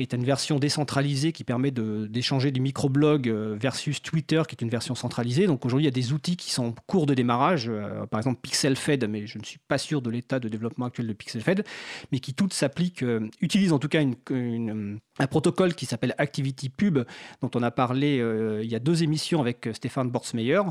est 0.00 0.14
une 0.14 0.24
version 0.24 0.58
décentralisée 0.58 1.30
qui 1.30 1.44
permet 1.44 1.70
d'échanger 1.70 2.50
du 2.50 2.60
microblog 2.60 3.28
versus 3.28 4.02
Twitter, 4.02 4.42
qui 4.48 4.56
est 4.56 4.62
une 4.62 4.68
version 4.68 4.96
centralisée. 4.96 5.46
Donc 5.46 5.64
aujourd'hui, 5.64 5.84
il 5.84 5.86
y 5.86 5.88
a 5.88 5.92
des 5.92 6.12
outils 6.12 6.36
qui 6.36 6.50
sont 6.50 6.64
en 6.64 6.74
cours 6.88 7.06
de 7.06 7.14
démarrage, 7.14 7.70
par 8.10 8.18
exemple 8.18 8.40
PixelFed, 8.42 9.08
mais 9.08 9.28
je 9.28 9.38
ne 9.38 9.44
suis 9.44 9.60
pas 9.68 9.78
sûr 9.78 10.02
de 10.02 10.10
l'état 10.10 10.40
de 10.40 10.48
développement 10.48 10.86
actuel 10.86 11.06
de 11.06 11.12
PixelFed, 11.12 11.64
mais 12.10 12.18
qui 12.18 12.34
toutes 12.34 12.52
s'appliquent, 12.52 13.04
utilisent 13.40 13.72
en 13.72 13.78
tout 13.78 13.88
cas 13.88 14.02
une, 14.02 14.98
un 15.20 15.26
protocole 15.26 15.74
qui 15.74 15.86
s'appelle 15.86 16.14
ActivityPub, 16.18 17.00
dont 17.42 17.50
on 17.54 17.62
a 17.62 17.70
parlé 17.70 18.16
il 18.62 18.70
y 18.70 18.74
a 18.74 18.78
deux 18.78 19.02
émissions 19.02 19.10
mission 19.10 19.40
avec 19.40 19.66
euh, 19.66 19.74
Stéphane 19.74 20.08
Bortsmeyer. 20.08 20.62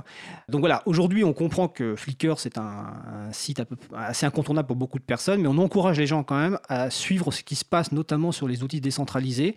Donc 0.47 0.61
voilà, 0.61 0.81
aujourd'hui, 0.85 1.23
on 1.23 1.33
comprend 1.33 1.67
que 1.67 1.95
Flickr, 1.95 2.39
c'est 2.39 2.57
un, 2.57 2.93
site 3.31 3.61
assez 3.93 4.25
incontournable 4.25 4.67
pour 4.67 4.75
beaucoup 4.75 4.97
de 4.97 5.03
personnes, 5.03 5.41
mais 5.41 5.47
on 5.47 5.57
encourage 5.57 5.99
les 5.99 6.07
gens 6.07 6.23
quand 6.23 6.39
même 6.39 6.57
à 6.67 6.89
suivre 6.89 7.31
ce 7.31 7.43
qui 7.43 7.55
se 7.55 7.65
passe, 7.65 7.91
notamment 7.91 8.31
sur 8.31 8.47
les 8.47 8.63
outils 8.63 8.81
décentralisés. 8.81 9.55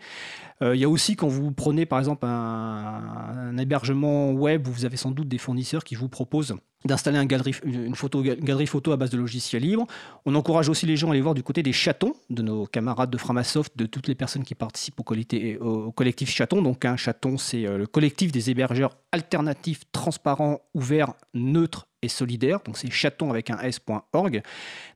Euh, 0.61 0.77
il 0.77 0.81
y 0.81 0.85
a 0.85 0.89
aussi, 0.89 1.17
quand 1.17 1.29
vous 1.29 1.53
prenez 1.53 1.87
par 1.87 1.99
exemple 1.99 2.27
un, 2.27 3.57
hébergement 3.57 4.33
web, 4.33 4.67
vous 4.67 4.85
avez 4.85 4.97
sans 4.97 5.13
doute 5.13 5.29
des 5.29 5.39
fournisseurs 5.39 5.85
qui 5.85 5.95
vous 5.95 6.09
proposent 6.09 6.57
d'installer 6.85 7.19
une, 7.19 7.27
galerie 7.27 8.67
photo 8.67 8.93
à 8.93 8.97
base 8.97 9.11
de 9.11 9.19
logiciels 9.19 9.63
libres. 9.63 9.87
On 10.25 10.35
encourage 10.35 10.69
aussi 10.69 10.87
les 10.87 10.97
gens 10.97 11.09
à 11.09 11.13
aller 11.13 11.21
voir 11.21 11.35
du 11.35 11.43
côté 11.43 11.63
des 11.63 11.73
chatons, 11.73 12.15
de 12.31 12.43
nos 12.43 12.67
camarades 12.67 13.11
de 13.11 13.19
Framasoft, 13.19 13.77
de 13.77 13.87
toutes 13.87 14.09
les 14.09 14.15
personnes 14.15 14.45
qui 14.45 14.55
participent 14.55 15.01
au, 15.01 15.65
au 15.65 15.93
collectif 15.93 16.31
Chaton. 16.31 16.63
Donc 16.63 16.85
un 16.85 16.97
chaton, 16.97 17.39
c'est 17.39 17.67
euh, 17.67 17.79
le 17.79 17.87
collectif 17.87 18.33
des 18.33 18.51
hébergeurs 18.51 18.97
alternatifs, 19.13 19.83
transparents, 19.93 20.61
ouverts, 20.75 21.15
neutres 21.35 21.87
et 22.03 22.09
solidaire. 22.09 22.61
Donc 22.65 22.77
c'est 22.77 22.91
chaton 22.91 23.31
avec 23.31 23.51
un 23.51 23.59
s.org. 23.61 24.43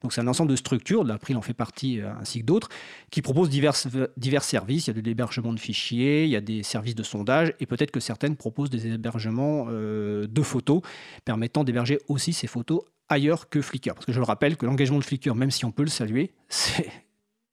Donc 0.02 0.12
c'est 0.12 0.20
un 0.20 0.28
ensemble 0.28 0.50
de 0.50 0.56
structures, 0.56 1.04
l'April 1.04 1.36
en 1.36 1.42
fait 1.42 1.54
partie 1.54 2.00
euh, 2.00 2.12
ainsi 2.20 2.40
que 2.40 2.44
d'autres, 2.44 2.68
qui 3.10 3.22
proposent 3.22 3.48
divers, 3.48 3.74
divers 4.16 4.44
services. 4.44 4.86
Il 4.86 4.96
y 4.96 4.98
a 4.98 5.00
de 5.00 5.06
l'hébergement 5.06 5.52
de 5.52 5.60
fichiers, 5.60 6.24
il 6.24 6.30
y 6.30 6.36
a 6.36 6.40
des 6.40 6.62
services 6.62 6.94
de 6.94 7.02
sondage 7.02 7.54
et 7.60 7.66
peut-être 7.66 7.90
que 7.90 8.00
certaines 8.00 8.36
proposent 8.36 8.70
des 8.70 8.86
hébergements 8.86 9.66
euh, 9.70 10.26
de 10.26 10.42
photos 10.42 10.82
permettant 11.24 11.64
d'héberger 11.64 11.98
aussi 12.08 12.32
ces 12.32 12.46
photos 12.46 12.82
ailleurs 13.08 13.48
que 13.48 13.62
Flickr. 13.62 13.94
Parce 13.94 14.06
que 14.06 14.12
je 14.12 14.18
le 14.18 14.24
rappelle 14.24 14.56
que 14.56 14.66
l'engagement 14.66 14.98
de 14.98 15.04
Flickr, 15.04 15.34
même 15.34 15.50
si 15.50 15.64
on 15.64 15.72
peut 15.72 15.84
le 15.84 15.88
saluer, 15.88 16.32
c'est 16.48 16.90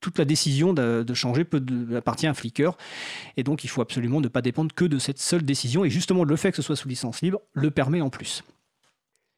toute 0.03 0.19
la 0.19 0.25
décision 0.25 0.73
de, 0.73 1.13
changer 1.13 1.45
appartient 1.95 2.27
à 2.27 2.33
Flickr. 2.33 2.77
Et 3.37 3.43
donc, 3.43 3.63
il 3.63 3.69
faut 3.69 3.81
absolument 3.81 4.19
ne 4.19 4.27
pas 4.27 4.41
dépendre 4.41 4.73
que 4.75 4.85
de 4.85 4.99
cette 4.99 5.19
seule 5.19 5.43
décision. 5.43 5.85
Et 5.85 5.89
justement, 5.89 6.25
le 6.25 6.35
fait 6.35 6.51
que 6.51 6.57
ce 6.57 6.61
soit 6.61 6.75
sous 6.75 6.89
licence 6.89 7.21
libre 7.21 7.39
le 7.53 7.71
permet 7.71 8.01
en 8.01 8.09
plus. 8.09 8.43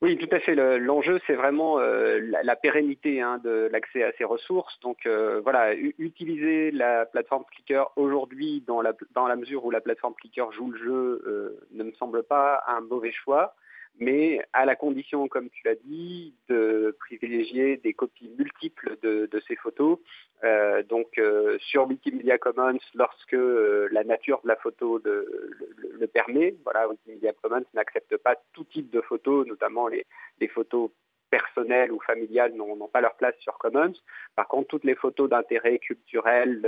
Oui, 0.02 0.18
tout 0.18 0.28
à 0.32 0.40
fait. 0.40 0.56
L'enjeu, 0.78 1.20
c'est 1.26 1.36
vraiment 1.36 1.80
euh, 1.80 2.20
la, 2.44 2.56
pérennité 2.56 3.22
hein, 3.22 3.40
de 3.44 3.70
l'accès 3.72 4.04
à 4.04 4.12
ces 4.18 4.26
ressources. 4.26 4.78
Donc 4.82 5.06
euh, 5.06 5.40
voilà, 5.42 5.74
utiliser 5.74 6.72
la 6.72 7.06
plateforme 7.06 7.46
Flickr 7.54 7.92
aujourd'hui 7.96 8.62
dans 8.68 8.82
la, 8.82 9.36
mesure 9.36 9.64
où 9.64 9.72
la 9.72 9.80
plateforme 9.80 10.14
Flickr 10.20 10.52
joue 10.52 10.72
le 10.72 10.78
jeu 10.78 11.24
euh, 11.26 11.60
ne 11.72 11.84
me 11.86 11.92
semble 11.94 12.24
pas 12.24 12.62
un 12.68 12.82
mauvais 12.82 13.14
choix 13.14 13.56
mais 14.00 14.46
à 14.54 14.66
la 14.66 14.76
condition, 14.76 15.28
comme 15.28 15.50
tu 15.50 15.62
l'as 15.66 15.76
dit, 15.76 16.34
de 16.50 16.96
privilégier 17.00 17.78
des 17.78 17.94
copies 17.94 18.30
multiples 18.38 18.98
de, 19.02 19.30
ces 19.48 19.56
photos. 19.56 20.00
Euh, 20.44 20.84
donc 20.84 21.18
euh, 21.18 21.58
sur 21.60 21.88
Wikimedia 21.88 22.38
Commons, 22.38 22.80
lorsque 22.94 23.34
euh, 23.34 23.88
la 23.92 24.04
nature 24.04 24.42
de 24.44 24.50
la 24.50 24.56
photo 24.58 25.02
le, 25.04 26.08
permet, 26.08 26.56
voilà, 26.64 26.88
Wikimedia 26.90 27.34
Commons 27.42 27.66
n'accepte 27.74 28.18
pas 28.18 28.36
tout 28.54 28.66
type 28.66 28.90
de 28.92 29.02
photos, 29.02 29.48
notamment 29.48 29.88
les, 29.88 30.06
photos 30.50 30.92
personnelles 31.30 31.92
ou 31.92 32.00
familiales 32.02 32.54
n'ont 32.54 32.88
pas 32.88 33.02
leur 33.02 33.16
place 33.16 33.36
sur 33.40 33.58
Commons. 33.58 33.94
Par 34.36 34.48
contre, 34.48 34.68
toutes 34.68 34.84
les 34.84 34.96
photos 34.96 35.30
d'intérêt 35.30 35.80
culturel, 35.80 36.62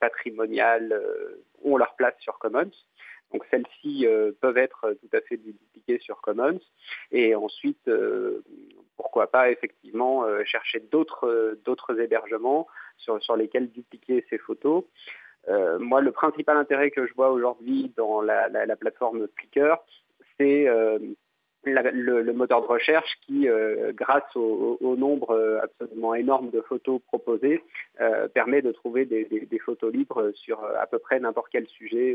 patrimonial 0.00 1.00
ont 1.62 1.76
leur 1.76 1.94
place 1.94 2.14
sur 2.18 2.38
Commons. 2.38 2.70
Donc 3.32 3.44
celles-ci 3.50 4.06
euh, 4.06 4.32
peuvent 4.40 4.58
être 4.58 4.94
tout 5.00 5.16
à 5.16 5.20
fait 5.22 5.36
dupliquées 5.36 5.98
sur 5.98 6.20
Commons. 6.20 6.60
Et 7.10 7.34
ensuite, 7.34 7.88
euh, 7.88 8.42
pourquoi 8.96 9.28
pas 9.28 9.50
effectivement 9.50 10.24
euh, 10.24 10.44
chercher 10.44 10.80
d'autres 10.80 12.00
hébergements 12.00 12.66
sur, 12.98 13.36
lesquels 13.36 13.70
dupliquer 13.70 14.24
ces 14.30 14.38
photos. 14.38 14.84
moi, 15.80 16.00
le 16.00 16.12
principal 16.12 16.56
intérêt 16.56 16.90
que 16.92 17.06
je 17.06 17.14
vois 17.14 17.30
aujourd'hui 17.30 17.92
dans 17.96 18.20
la, 18.20 18.76
plateforme 18.76 19.26
Flickr, 19.36 19.76
c'est 20.38 20.68
le, 21.64 22.32
moteur 22.32 22.62
de 22.62 22.66
recherche 22.66 23.18
qui, 23.22 23.48
grâce 23.94 24.36
au, 24.36 24.94
nombre 24.96 25.60
absolument 25.60 26.14
énorme 26.14 26.50
de 26.50 26.60
photos 26.60 27.00
proposées, 27.08 27.64
permet 28.34 28.62
de 28.62 28.70
trouver 28.70 29.04
des, 29.04 29.58
photos 29.64 29.92
libres 29.92 30.30
sur 30.34 30.62
à 30.64 30.86
peu 30.86 31.00
près 31.00 31.18
n'importe 31.18 31.48
quel 31.50 31.66
sujet. 31.66 32.14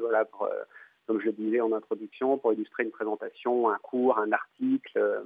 Comme 1.07 1.21
je 1.21 1.27
le 1.27 1.31
disais 1.31 1.61
en 1.61 1.71
introduction, 1.71 2.37
pour 2.37 2.53
illustrer 2.53 2.83
une 2.83 2.91
présentation, 2.91 3.69
un 3.69 3.77
cours, 3.77 4.19
un 4.19 4.31
article. 4.33 4.91
Euh, 4.97 5.21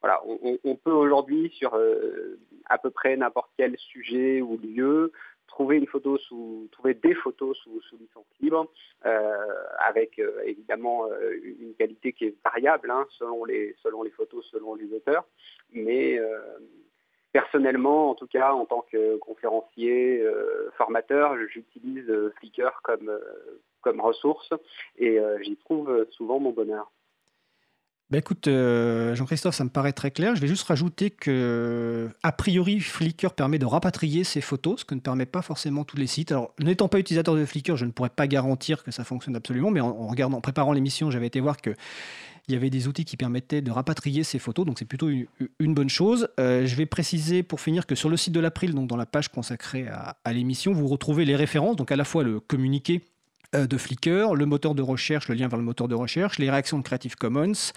voilà, 0.00 0.22
on, 0.64 0.76
peut 0.76 0.92
aujourd'hui 0.92 1.50
sur 1.50 1.74
euh, 1.74 2.38
à 2.70 2.78
peu 2.78 2.88
près 2.88 3.18
n'importe 3.18 3.50
quel 3.58 3.76
sujet 3.76 4.40
ou 4.40 4.56
lieu 4.56 5.12
trouver 5.46 5.76
une 5.76 5.86
photo 5.86 6.16
sous, 6.16 6.68
trouver 6.72 6.94
des 6.94 7.14
photos 7.14 7.54
sous, 7.58 7.82
licence 8.00 8.24
libre, 8.40 8.66
euh, 9.04 9.36
avec 9.78 10.18
évidemment 10.46 11.06
une 11.42 11.74
qualité 11.74 12.14
qui 12.14 12.26
est 12.26 12.34
variable 12.42 12.90
hein, 12.90 13.06
selon 13.18 13.44
les 13.44 13.76
selon 13.82 14.02
les 14.02 14.10
photos, 14.10 14.42
selon 14.50 14.74
les 14.74 14.90
auteurs, 14.94 15.26
mais 15.74 16.18
personnellement, 17.32 18.10
en 18.10 18.14
tout 18.14 18.28
cas, 18.28 18.52
en 18.52 18.64
tant 18.64 18.86
que 18.90 19.18
conférencier, 19.18 20.24
formateur, 20.78 21.36
j'utilise 21.48 22.10
Flickr 22.38 22.80
comme 22.82 23.10
comme 23.80 24.00
ressource 24.00 24.50
et 24.98 25.18
euh, 25.18 25.38
j'y 25.42 25.56
trouve 25.56 26.06
souvent 26.10 26.40
mon 26.40 26.52
bonheur. 26.52 26.90
Ben 28.10 28.18
écoute, 28.18 28.48
euh, 28.48 29.14
Jean-Christophe, 29.14 29.54
ça 29.54 29.62
me 29.62 29.70
paraît 29.70 29.92
très 29.92 30.10
clair. 30.10 30.34
Je 30.34 30.40
vais 30.40 30.48
juste 30.48 30.64
rajouter 30.64 31.10
que, 31.10 32.08
a 32.24 32.32
priori, 32.32 32.80
Flickr 32.80 33.30
permet 33.34 33.60
de 33.60 33.66
rapatrier 33.66 34.24
ses 34.24 34.40
photos, 34.40 34.80
ce 34.80 34.84
que 34.84 34.96
ne 34.96 35.00
permet 35.00 35.26
pas 35.26 35.42
forcément 35.42 35.84
tous 35.84 35.96
les 35.96 36.08
sites. 36.08 36.32
Alors, 36.32 36.52
n'étant 36.58 36.88
pas 36.88 36.98
utilisateur 36.98 37.36
de 37.36 37.44
Flickr, 37.44 37.76
je 37.76 37.84
ne 37.84 37.92
pourrais 37.92 38.10
pas 38.10 38.26
garantir 38.26 38.82
que 38.82 38.90
ça 38.90 39.04
fonctionne 39.04 39.36
absolument, 39.36 39.70
mais 39.70 39.80
en, 39.80 40.08
regardant, 40.08 40.38
en 40.38 40.40
préparant 40.40 40.72
l'émission, 40.72 41.12
j'avais 41.12 41.28
été 41.28 41.38
voir 41.38 41.58
que 41.58 41.70
il 42.48 42.54
y 42.54 42.56
avait 42.56 42.70
des 42.70 42.88
outils 42.88 43.04
qui 43.04 43.16
permettaient 43.16 43.62
de 43.62 43.70
rapatrier 43.70 44.24
ces 44.24 44.40
photos, 44.40 44.66
donc 44.66 44.80
c'est 44.80 44.84
plutôt 44.84 45.08
une, 45.08 45.74
bonne 45.74 45.88
chose. 45.88 46.28
Euh, 46.40 46.66
je 46.66 46.74
vais 46.74 46.86
préciser 46.86 47.44
pour 47.44 47.60
finir 47.60 47.86
que 47.86 47.94
sur 47.94 48.08
le 48.08 48.16
site 48.16 48.32
de 48.32 48.40
l'April, 48.40 48.74
donc 48.74 48.88
dans 48.88 48.96
la 48.96 49.06
page 49.06 49.28
consacrée 49.28 49.86
à, 49.86 50.32
l'émission, 50.32 50.72
vous 50.72 50.88
retrouvez 50.88 51.24
les 51.24 51.36
références, 51.36 51.76
donc 51.76 51.92
à 51.92 51.96
la 51.96 52.02
fois 52.02 52.24
le 52.24 52.40
communiqué 52.40 53.02
euh, 53.02 53.19
de 53.52 53.76
Flickr, 53.76 54.34
le 54.34 54.46
moteur 54.46 54.74
de 54.74 54.82
recherche, 54.82 55.28
le 55.28 55.34
lien 55.34 55.48
vers 55.48 55.58
le 55.58 55.64
moteur 55.64 55.88
de 55.88 55.94
recherche, 55.94 56.38
les 56.38 56.50
réactions 56.50 56.78
de 56.78 56.82
Creative 56.82 57.16
Commons, 57.16 57.72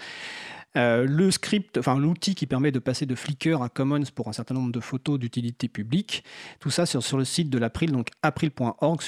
euh, 0.76 1.06
le 1.08 1.30
script, 1.30 1.78
enfin 1.78 1.96
l'outil 1.98 2.34
qui 2.34 2.46
permet 2.46 2.72
de 2.72 2.80
passer 2.80 3.06
de 3.06 3.14
Flickr 3.14 3.62
à 3.62 3.68
Commons 3.68 4.02
pour 4.12 4.28
un 4.28 4.32
certain 4.32 4.54
nombre 4.54 4.72
de 4.72 4.80
photos 4.80 5.20
d'utilité 5.20 5.68
publique. 5.68 6.24
Tout 6.58 6.70
ça 6.70 6.84
sur, 6.84 7.16
le 7.16 7.24
site 7.24 7.48
de 7.48 7.58
l'April, 7.58 7.92
donc 7.92 8.08
april.org, 8.22 9.00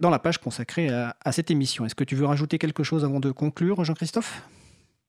dans 0.00 0.10
la 0.10 0.18
page 0.18 0.38
consacrée 0.38 0.88
à 0.88 1.32
cette 1.32 1.50
émission. 1.50 1.84
Est-ce 1.84 1.96
que 1.96 2.04
tu 2.04 2.14
veux 2.14 2.26
rajouter 2.26 2.58
quelque 2.58 2.84
chose 2.84 3.04
avant 3.04 3.18
de 3.18 3.32
conclure, 3.32 3.84
Jean-Christophe? 3.84 4.42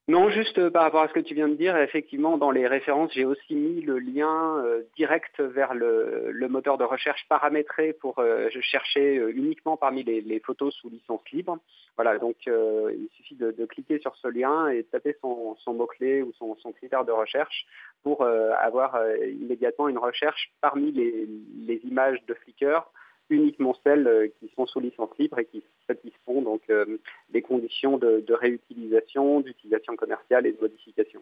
Non, 0.10 0.30
juste 0.30 0.58
euh, 0.58 0.70
par 0.70 0.84
rapport 0.84 1.02
à 1.02 1.08
ce 1.08 1.14
que 1.14 1.22
tu 1.22 1.34
viens 1.34 1.48
de 1.48 1.56
dire, 1.56 1.78
effectivement, 1.78 2.38
dans 2.38 2.52
les 2.52 2.68
références, 2.68 3.14
j'ai 3.14 3.24
aussi 3.24 3.56
mis 3.56 3.80
le 3.80 4.00
lien 4.00 4.58
euh, 4.58 4.82
direct 4.98 5.40
vers 5.40 5.74
le, 5.74 6.36
moteur 6.50 6.78
de 6.78 6.84
recherche 6.84 7.26
paramétré 7.30 7.94
pour 7.94 8.20
euh, 8.20 8.50
chercher 8.60 9.16
uniquement 9.34 9.78
parmi 9.78 10.04
les, 10.04 10.40
photos 10.42 10.74
sous 10.76 10.90
licence 10.90 11.22
libre. 11.32 11.58
Voilà, 11.96 12.18
donc 12.18 12.36
il 12.48 13.08
suffit 13.16 13.36
de, 13.36 13.66
cliquer 13.66 14.00
sur 14.00 14.14
ce 14.18 14.28
lien 14.28 14.68
et 14.68 14.80
de 14.80 14.88
taper 14.88 15.16
son, 15.22 15.56
mot-clé 15.68 16.22
ou 16.22 16.34
son, 16.34 16.72
critère 16.74 17.06
de 17.06 17.12
recherche 17.12 17.66
pour 18.04 18.26
avoir 18.26 19.00
immédiatement 19.22 19.88
une 19.88 20.00
recherche 20.00 20.52
parmi 20.60 20.92
les, 20.92 21.80
images 21.86 22.20
de 22.28 22.34
Flickr 22.34 22.92
uniquement 23.30 23.76
celles 23.84 24.32
qui 24.40 24.52
sont 24.56 24.66
sous 24.66 24.80
licence 24.80 25.10
libre 25.18 25.40
et 25.40 25.46
qui 25.46 25.64
satisfont 25.88 26.42
donc 26.42 26.62
des 27.30 27.42
conditions 27.42 27.98
de, 27.98 28.24
de 28.26 28.34
réutilisation, 28.34 29.42
d'utilisation 29.42 29.96
commerciale 29.96 30.46
et 30.46 30.52
de 30.52 30.62
modification. 30.62 31.22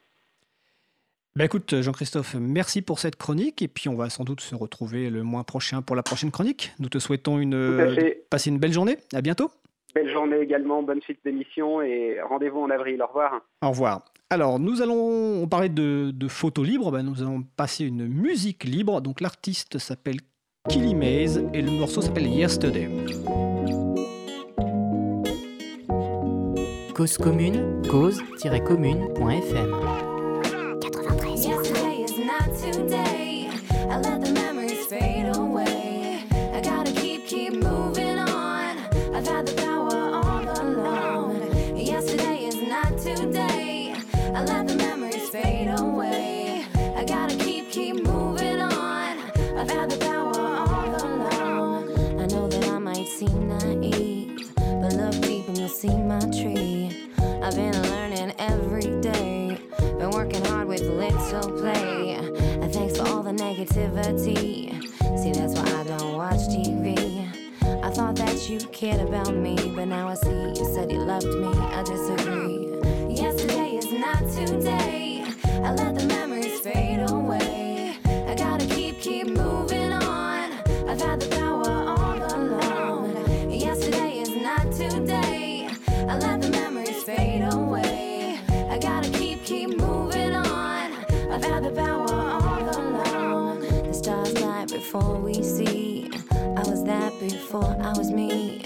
Bah 1.37 1.45
écoute, 1.45 1.79
Jean-Christophe, 1.79 2.35
merci 2.35 2.81
pour 2.81 2.99
cette 2.99 3.15
chronique 3.15 3.61
et 3.61 3.69
puis 3.69 3.87
on 3.87 3.95
va 3.95 4.09
sans 4.09 4.25
doute 4.25 4.41
se 4.41 4.53
retrouver 4.53 5.09
le 5.09 5.23
mois 5.23 5.45
prochain 5.45 5.81
pour 5.81 5.95
la 5.95 6.03
prochaine 6.03 6.29
chronique. 6.29 6.73
Nous 6.79 6.89
te 6.89 6.99
souhaitons 6.99 7.39
une, 7.39 8.15
passer 8.29 8.49
une 8.49 8.59
belle 8.59 8.73
journée. 8.73 8.97
À 9.13 9.21
bientôt. 9.21 9.49
Belle 9.95 10.11
journée 10.11 10.39
également, 10.39 10.83
bonne 10.83 11.01
suite 11.01 11.19
d'émission 11.23 11.81
et 11.81 12.19
rendez-vous 12.21 12.59
en 12.59 12.69
avril. 12.69 13.01
Au 13.01 13.07
revoir. 13.07 13.41
Au 13.61 13.69
revoir. 13.69 14.05
Alors, 14.29 14.59
nous 14.59 14.81
allons, 14.81 15.41
on 15.41 15.47
parlait 15.47 15.69
de, 15.69 16.11
de 16.13 16.27
photos 16.29 16.65
libres, 16.65 16.91
bah, 16.91 17.03
nous 17.03 17.21
allons 17.21 17.43
passer 17.57 17.85
une 17.85 18.07
musique 18.07 18.63
libre. 18.63 19.01
Donc, 19.01 19.19
l'artiste 19.19 19.77
s'appelle 19.77 20.17
Killy 20.69 20.93
Maze 20.93 21.41
et 21.53 21.61
le 21.61 21.71
morceau 21.71 22.01
s'appelle 22.01 22.27
Yesterday. 22.27 22.89
Cause 26.93 27.17
commune, 27.17 27.81
cause-commune.fm 27.89 30.01
negativity. 63.61 64.81
See, 65.17 65.31
that's 65.33 65.53
why 65.53 65.79
I 65.79 65.83
don't 65.83 66.13
watch 66.15 66.39
TV. 66.49 66.97
I 67.83 67.89
thought 67.89 68.15
that 68.15 68.49
you 68.49 68.59
cared 68.67 69.01
about 69.01 69.33
me, 69.33 69.55
but 69.75 69.85
now 69.85 70.07
I 70.07 70.15
see 70.15 70.29
you 70.29 70.73
said 70.73 70.91
you 70.91 70.99
loved 70.99 71.25
me. 71.25 71.47
I 71.47 71.83
disagree. 71.83 72.67
Yesterday 73.13 73.77
is 73.77 73.91
not 73.91 74.19
today. 74.31 75.23
I 75.63 75.73
let 75.73 75.95
the 75.95 76.05
memories 76.05 76.59
fade 76.61 77.09
away. 77.09 77.97
I 78.05 78.35
gotta 78.35 78.65
keep, 78.67 78.99
keep 79.01 79.27
moving 79.27 79.50
I've 91.77 92.43
had 92.43 92.73
the 92.73 94.33
power 94.39 94.65
before 94.67 95.19
we 95.19 95.41
see. 95.41 96.09
I 96.31 96.63
was 96.67 96.83
that 96.83 97.17
before 97.19 97.77
I 97.81 97.97
was 97.97 98.11
me. 98.11 98.61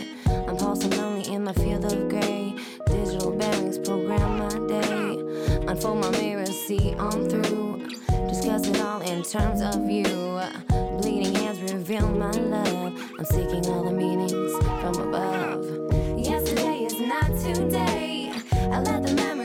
I'm 0.47 0.57
pulsing 0.57 0.91
lonely 0.91 1.31
in 1.31 1.43
my 1.43 1.53
field 1.53 1.85
of 1.85 2.09
gray. 2.09 2.55
Digital 2.88 3.31
bearings 3.31 3.77
program 3.77 4.39
my 4.39 4.67
day. 4.67 5.19
Unfold 5.67 6.00
my 6.01 6.09
mirror, 6.12 6.45
see 6.47 6.95
on 6.95 7.29
through. 7.29 7.88
Discuss 8.27 8.67
it 8.67 8.81
all 8.81 9.01
in 9.01 9.24
terms 9.24 9.62
of 9.62 9.89
you. 9.89 10.03
Bleeding 11.00 11.35
hands 11.35 11.62
reveal 11.71 12.07
my 12.07 12.31
love. 12.31 13.00
I'm 13.19 13.25
seeking 13.25 13.67
all 13.67 13.83
the 13.83 13.91
meanings 13.91 14.53
from 14.81 14.95
above. 15.07 15.63
Yesterday 16.19 16.85
is 16.85 17.00
not 17.00 17.27
today. 17.39 18.31
I 18.51 18.79
let 18.79 19.03
the 19.03 19.13
memories 19.13 19.44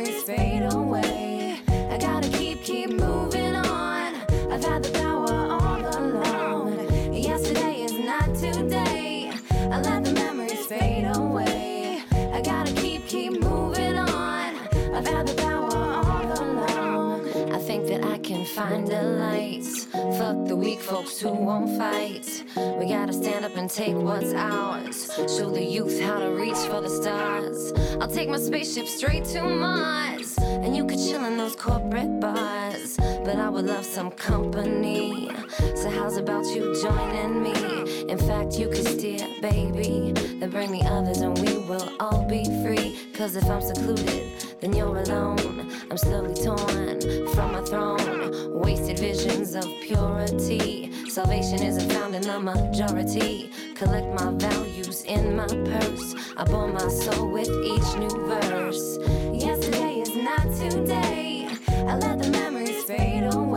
find 18.51 18.91
a 18.91 19.03
light. 19.03 19.65
Fuck 20.19 20.47
the 20.47 20.57
weak 20.57 20.81
folks 20.81 21.21
who 21.21 21.31
won't 21.31 21.79
fight. 21.79 22.45
We 22.57 22.87
gotta 22.87 23.13
stand 23.13 23.45
up 23.45 23.57
and 23.57 23.71
take 23.71 23.95
what's 23.95 24.33
ours. 24.33 25.11
Show 25.37 25.51
the 25.51 25.65
youth 25.65 26.01
how 26.01 26.19
to 26.19 26.31
reach 26.31 26.57
for 26.69 26.81
the 26.81 26.91
stars. 26.91 27.73
I'll 28.01 28.09
take 28.09 28.29
my 28.29 28.39
spaceship 28.39 28.87
straight 28.87 29.25
to 29.27 29.43
Mars. 29.43 30.37
And 30.39 30.75
you 30.77 30.85
could 30.85 30.99
chill 30.99 31.25
in 31.25 31.37
those 31.37 31.55
corporate 31.55 32.21
bars. 32.21 32.97
But 32.97 33.37
I 33.37 33.49
would 33.49 33.67
love 33.67 33.85
some 33.85 34.11
company. 34.11 35.31
So, 35.77 35.89
how's 35.91 36.17
about 36.17 36.45
you 36.47 36.75
joining 36.83 37.43
me? 37.43 38.09
In 38.09 38.19
fact, 38.19 38.59
you 38.59 38.69
could 38.69 38.87
steer, 38.87 39.27
baby. 39.41 40.13
Then 40.41 40.51
bring 40.51 40.73
the 40.73 40.83
others 40.83 41.21
and 41.21 41.39
we 41.39 41.59
will 41.59 41.89
all 42.01 42.25
be 42.25 42.45
free. 42.63 42.99
Cause 43.15 43.37
if 43.37 43.45
I'm 43.45 43.61
secluded, 43.61 44.50
then 44.61 44.75
you're 44.75 44.97
alone. 44.97 45.73
I'm 45.91 45.97
slowly 45.97 46.35
torn 46.35 47.01
from 47.35 47.53
my 47.53 47.63
throne. 47.63 48.61
Wasted 48.61 48.99
visions 48.99 49.55
of 49.55 49.65
purity. 49.83 51.09
Salvation 51.09 51.63
isn't 51.63 51.91
found 51.93 52.15
in 52.15 52.23
the 52.23 52.39
majority. 52.39 53.51
Collect 53.75 54.07
my 54.15 54.31
values 54.33 55.03
in 55.05 55.35
my 55.37 55.47
purse. 55.47 56.15
I 56.37 56.45
bore 56.45 56.69
my 56.69 56.89
soul 56.89 57.31
with 57.33 57.49
each 57.49 57.99
new 57.99 58.11
verse. 58.27 58.99
Yesterday 59.33 60.01
is 60.01 60.15
not 60.15 60.43
today. 60.57 61.49
I 61.69 61.97
let 61.97 62.19
the 62.19 62.29
memories 62.31 62.85
fade 62.85 63.33
away. 63.33 63.50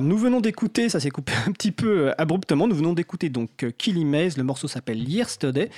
Nous 0.00 0.18
venons 0.18 0.40
d'écouter, 0.40 0.88
ça 0.88 1.00
s'est 1.00 1.10
coupé 1.10 1.32
un 1.46 1.52
petit 1.52 1.72
peu 1.72 2.08
euh, 2.08 2.14
abruptement, 2.18 2.68
nous 2.68 2.74
venons 2.74 2.92
d'écouter 2.92 3.28
donc 3.28 3.64
euh, 3.64 3.70
Killy 3.70 4.04
le 4.04 4.42
morceau 4.42 4.68
s'appelle 4.68 5.08
Yesterday. 5.08 5.70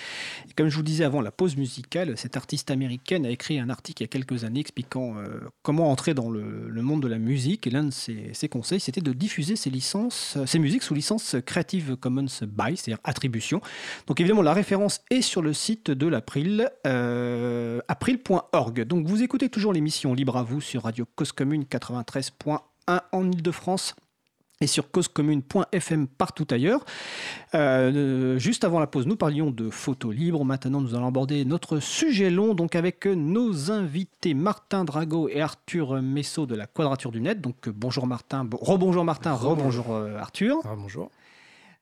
Et 0.49 0.53
comme 0.55 0.69
je 0.69 0.77
vous 0.77 0.83
disais 0.83 1.05
avant 1.05 1.21
la 1.21 1.31
pause 1.31 1.57
musicale, 1.57 2.17
cette 2.17 2.37
artiste 2.37 2.71
américaine 2.71 3.25
a 3.25 3.31
écrit 3.31 3.59
un 3.59 3.71
article 3.71 4.03
il 4.03 4.05
y 4.05 4.09
a 4.09 4.09
quelques 4.09 4.45
années 4.45 4.61
expliquant 4.61 5.17
euh, 5.17 5.41
comment 5.63 5.91
entrer 5.91 6.15
dans 6.15 6.31
le, 6.31 6.71
monde 6.83 7.03
de 7.03 7.09
la 7.09 7.19
musique. 7.19 7.67
Et 7.67 7.71
l'un 7.71 7.85
de 7.85 7.91
ses, 7.91 8.49
conseils, 8.49 8.81
c'était 8.81 9.01
de 9.01 9.13
diffuser 9.13 9.57
ses, 9.57 9.71
licences, 9.71 10.39
ses 10.47 10.59
musiques 10.59 10.83
sous 10.83 10.95
licence 10.95 11.37
Creative 11.47 11.97
Commons 11.97 12.27
by, 12.43 12.77
c'est-à-dire 12.77 13.01
attribution. 13.05 13.61
Donc 14.07 14.21
évidemment, 14.21 14.43
la 14.43 14.53
référence 14.53 15.01
est 15.11 15.23
sur 15.23 15.43
le 15.43 15.53
site 15.53 15.91
de 15.91 16.07
l'April, 16.07 16.71
april.org. 17.89 18.85
Donc 18.85 19.07
vous 19.07 19.23
écoutez 19.23 19.49
toujours 19.49 19.73
l'émission 19.73 20.15
Libre 20.15 20.37
à 20.37 20.43
vous 20.43 20.61
sur 20.61 20.83
Radio 20.85 21.07
Cause 21.17 21.33
Commune 21.33 21.65
93.1 21.65 22.61
en 23.13 23.31
Ile-de-France 23.31 23.95
et 24.61 24.67
sur 24.67 24.91
causecommune.fm 24.91 26.07
partout 26.07 26.47
ailleurs. 26.51 26.85
Euh, 27.55 28.39
juste 28.39 28.65
avant 28.65 28.79
la 28.79 28.87
pause, 28.87 29.07
nous 29.07 29.17
parlions 29.17 29.51
de 29.51 29.71
photos 29.71 30.15
libres. 30.15 30.45
Maintenant, 30.45 30.83
nous 30.83 30.95
allons 30.95 31.07
aborder 31.07 31.47
notre 31.47 31.79
sujet 31.79 32.29
long, 32.29 32.55
donc 32.55 32.75
avec 32.75 33.07
nos 33.07 33.71
invités 33.71 34.35
Martin 34.35 34.85
Drago 34.85 35.29
et 35.29 35.41
Arthur 35.41 36.03
Messot 36.03 36.45
de 36.45 36.55
la 36.55 36.67
Quadrature 36.67 37.11
du 37.11 37.23
Net. 37.23 37.41
Donc 37.41 37.71
bonjour 37.71 38.07
Martin, 38.07 38.47
rebonjour 38.53 39.05
Martin, 39.05 39.33
rebonjour 39.33 39.95
euh, 39.95 40.19
Arthur. 40.19 40.61
bonjour. 40.77 41.11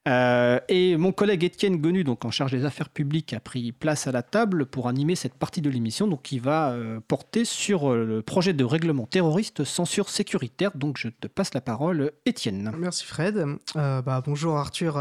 Euh, 0.08 0.58
et 0.68 0.96
mon 0.96 1.12
collègue 1.12 1.44
Étienne 1.44 1.76
Gonu, 1.76 2.02
donc 2.02 2.24
en 2.24 2.30
charge 2.30 2.52
des 2.52 2.64
affaires 2.64 2.88
publiques, 2.88 3.34
a 3.34 3.40
pris 3.40 3.72
place 3.72 4.06
à 4.06 4.12
la 4.12 4.22
table 4.22 4.66
pour 4.66 4.88
animer 4.88 5.14
cette 5.14 5.34
partie 5.34 5.60
de 5.60 5.68
l'émission, 5.68 6.06
donc 6.06 6.22
qui 6.22 6.38
va 6.38 6.70
euh, 6.70 7.00
porter 7.06 7.44
sur 7.44 7.92
euh, 7.92 8.04
le 8.04 8.22
projet 8.22 8.54
de 8.54 8.64
règlement 8.64 9.06
terroriste 9.06 9.64
censure 9.64 10.08
sécuritaire. 10.08 10.70
Donc 10.74 10.96
je 10.98 11.08
te 11.08 11.26
passe 11.26 11.52
la 11.52 11.60
parole, 11.60 12.12
Étienne. 12.24 12.72
Merci 12.78 13.04
Fred. 13.04 13.44
Bah, 13.74 14.22
bonjour 14.24 14.56
Arthur, 14.56 14.94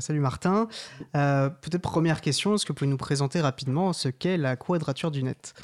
salut 0.00 0.20
Martin. 0.20 0.68
Peut-être 1.12 1.82
première 1.82 2.20
question, 2.20 2.54
est-ce 2.54 2.64
que 2.64 2.72
vous 2.72 2.76
pouvez 2.76 2.90
nous 2.90 2.96
présenter 2.96 3.40
rapidement 3.40 3.92
ce 3.92 4.08
qu'est 4.08 4.36
la 4.36 4.56
quadrature 4.56 5.10
du 5.10 5.22
net? 5.22 5.54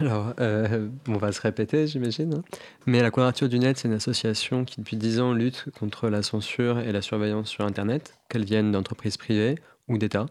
Alors, 0.00 0.34
euh, 0.40 0.88
on 1.08 1.16
va 1.16 1.32
se 1.32 1.40
répéter, 1.40 1.86
j'imagine. 1.86 2.34
Hein. 2.34 2.42
Mais 2.86 3.00
la 3.00 3.10
Quadrature 3.10 3.48
du 3.48 3.58
Net, 3.58 3.78
c'est 3.78 3.88
une 3.88 3.94
association 3.94 4.64
qui, 4.64 4.80
depuis 4.80 4.96
10 4.96 5.20
ans, 5.20 5.32
lutte 5.32 5.66
contre 5.78 6.08
la 6.08 6.22
censure 6.22 6.80
et 6.80 6.92
la 6.92 7.02
surveillance 7.02 7.48
sur 7.48 7.64
Internet, 7.64 8.18
qu'elles 8.28 8.44
viennent 8.44 8.72
d'entreprises 8.72 9.16
privées 9.16 9.56
ou 9.88 9.98
d'États. 9.98 10.26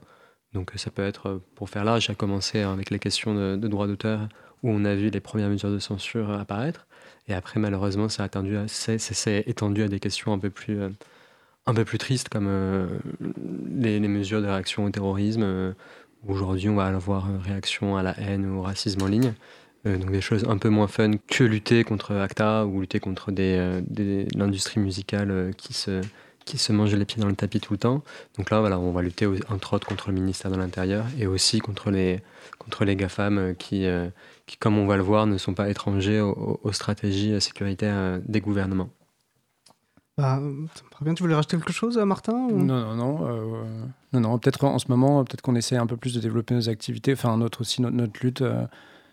Donc, 0.54 0.71
ça 0.76 0.91
peut 0.91 1.06
être, 1.06 1.41
pour 1.56 1.69
faire 1.69 1.84
large, 1.84 2.10
à 2.10 2.15
commencer 2.15 2.62
avec 2.62 2.89
les 2.89 2.99
questions 2.99 3.34
de, 3.34 3.56
de 3.56 3.67
droit 3.67 3.88
d'auteur, 3.88 4.28
où 4.63 4.69
on 4.69 4.86
a 4.86 4.95
vu 4.95 5.10
les 5.10 5.19
premières 5.19 5.49
mesures 5.49 5.71
de 5.71 5.80
censure 5.80 6.32
apparaître. 6.32 6.88
Et 7.28 7.34
après, 7.34 7.60
malheureusement, 7.60 8.10
ça 8.10 8.28
s'est 8.67 9.43
étendu 9.47 9.84
à 9.84 9.88
des 9.88 9.99
questions 9.99 10.34
un 10.34 10.39
peu 10.39 10.49
plus, 10.49 10.80
euh, 10.80 10.89
un 11.65 11.73
peu 11.73 11.86
plus 11.86 11.97
tristes, 11.97 12.30
comme 12.30 12.47
euh, 12.47 12.88
les, 13.76 13.99
mesures 13.99 14.41
de 14.41 14.47
réaction 14.47 14.86
au 14.86 14.89
terrorisme. 14.89 15.43
Euh, 15.43 15.73
aujourd'hui, 16.27 16.69
on 16.69 16.75
va 16.75 16.86
avoir 16.86 17.27
réaction 17.41 17.97
à 17.97 18.03
la 18.03 18.19
haine 18.19 18.45
ou 18.45 18.59
au 18.59 18.62
racisme 18.62 19.01
en 19.03 19.07
ligne. 19.07 19.33
donc 19.86 20.12
des 20.12 20.21
choses 20.21 20.45
un 20.47 20.57
peu 20.57 20.69
moins 20.69 20.88
fun 20.88 21.12
que 21.27 21.43
lutter 21.43 21.83
contre 21.83 22.15
ACTA 22.15 22.65
ou 22.65 22.81
lutter 22.81 22.99
contre 22.99 23.31
des, 23.31 24.27
l'industrie 24.36 24.79
musicale 24.79 25.51
qui 25.57 25.73
se, 25.73 26.01
qui 26.45 26.71
mange 26.71 26.95
les 26.95 27.05
pieds 27.05 27.21
dans 27.21 27.27
le 27.27 27.36
tapis 27.36 27.59
tout 27.59 27.73
le 27.73 27.79
temps. 27.79 28.03
Donc 28.38 28.49
là, 28.49 28.62
on 28.62 28.91
va 28.91 29.01
lutter 29.01 29.27
entre 29.49 29.73
autres 29.73 29.88
contre 29.88 30.09
le 30.09 30.15
ministère 30.15 30.51
de 30.51 30.57
l'Intérieur 30.57 31.05
et 31.19 31.27
aussi 31.27 31.59
contre 31.59 31.91
les, 31.91 32.21
contre 32.59 32.86
les 32.86 32.95
GAFAM 32.95 33.55
qui, 33.57 33.86
comme 34.59 34.77
on 34.77 34.86
va 34.86 34.97
le 34.97 35.03
voir, 35.03 35.25
ne 35.25 35.38
sont 35.38 35.53
pas 35.53 35.69
étrangers 35.69 36.21
aux, 36.21 36.71
stratégies 36.71 37.39
sécuritaires 37.39 37.95
euh, 37.95 38.19
des 38.25 38.41
gouvernements. 38.41 38.89
Bah, 40.17 40.39
bien. 41.02 41.13
Tu 41.15 41.23
voulais 41.23 41.36
rajouter 41.36 41.58
quelque 41.58 41.73
chose, 41.73 41.97
Martin 41.97 42.47
Non, 42.52 42.63
non, 42.63 42.95
non. 42.95 43.28
Euh, 43.28 43.63
non, 44.13 44.19
non. 44.19 44.39
Peut-être 44.39 44.63
en 44.63 44.78
ce 44.78 44.88
moment, 44.89 45.23
peut-être 45.23 45.41
qu'on 45.41 45.56
essaie 45.56 45.76
un 45.76 45.88
peu 45.88 45.97
plus 45.97 46.13
de 46.13 46.19
développer 46.19 46.54
nos 46.54 46.69
activités, 46.69 47.13
enfin 47.13 47.36
notre 47.38 47.62
aussi 47.62 47.82
notre, 47.82 48.19
lutte 48.21 48.41
euh, 48.41 48.65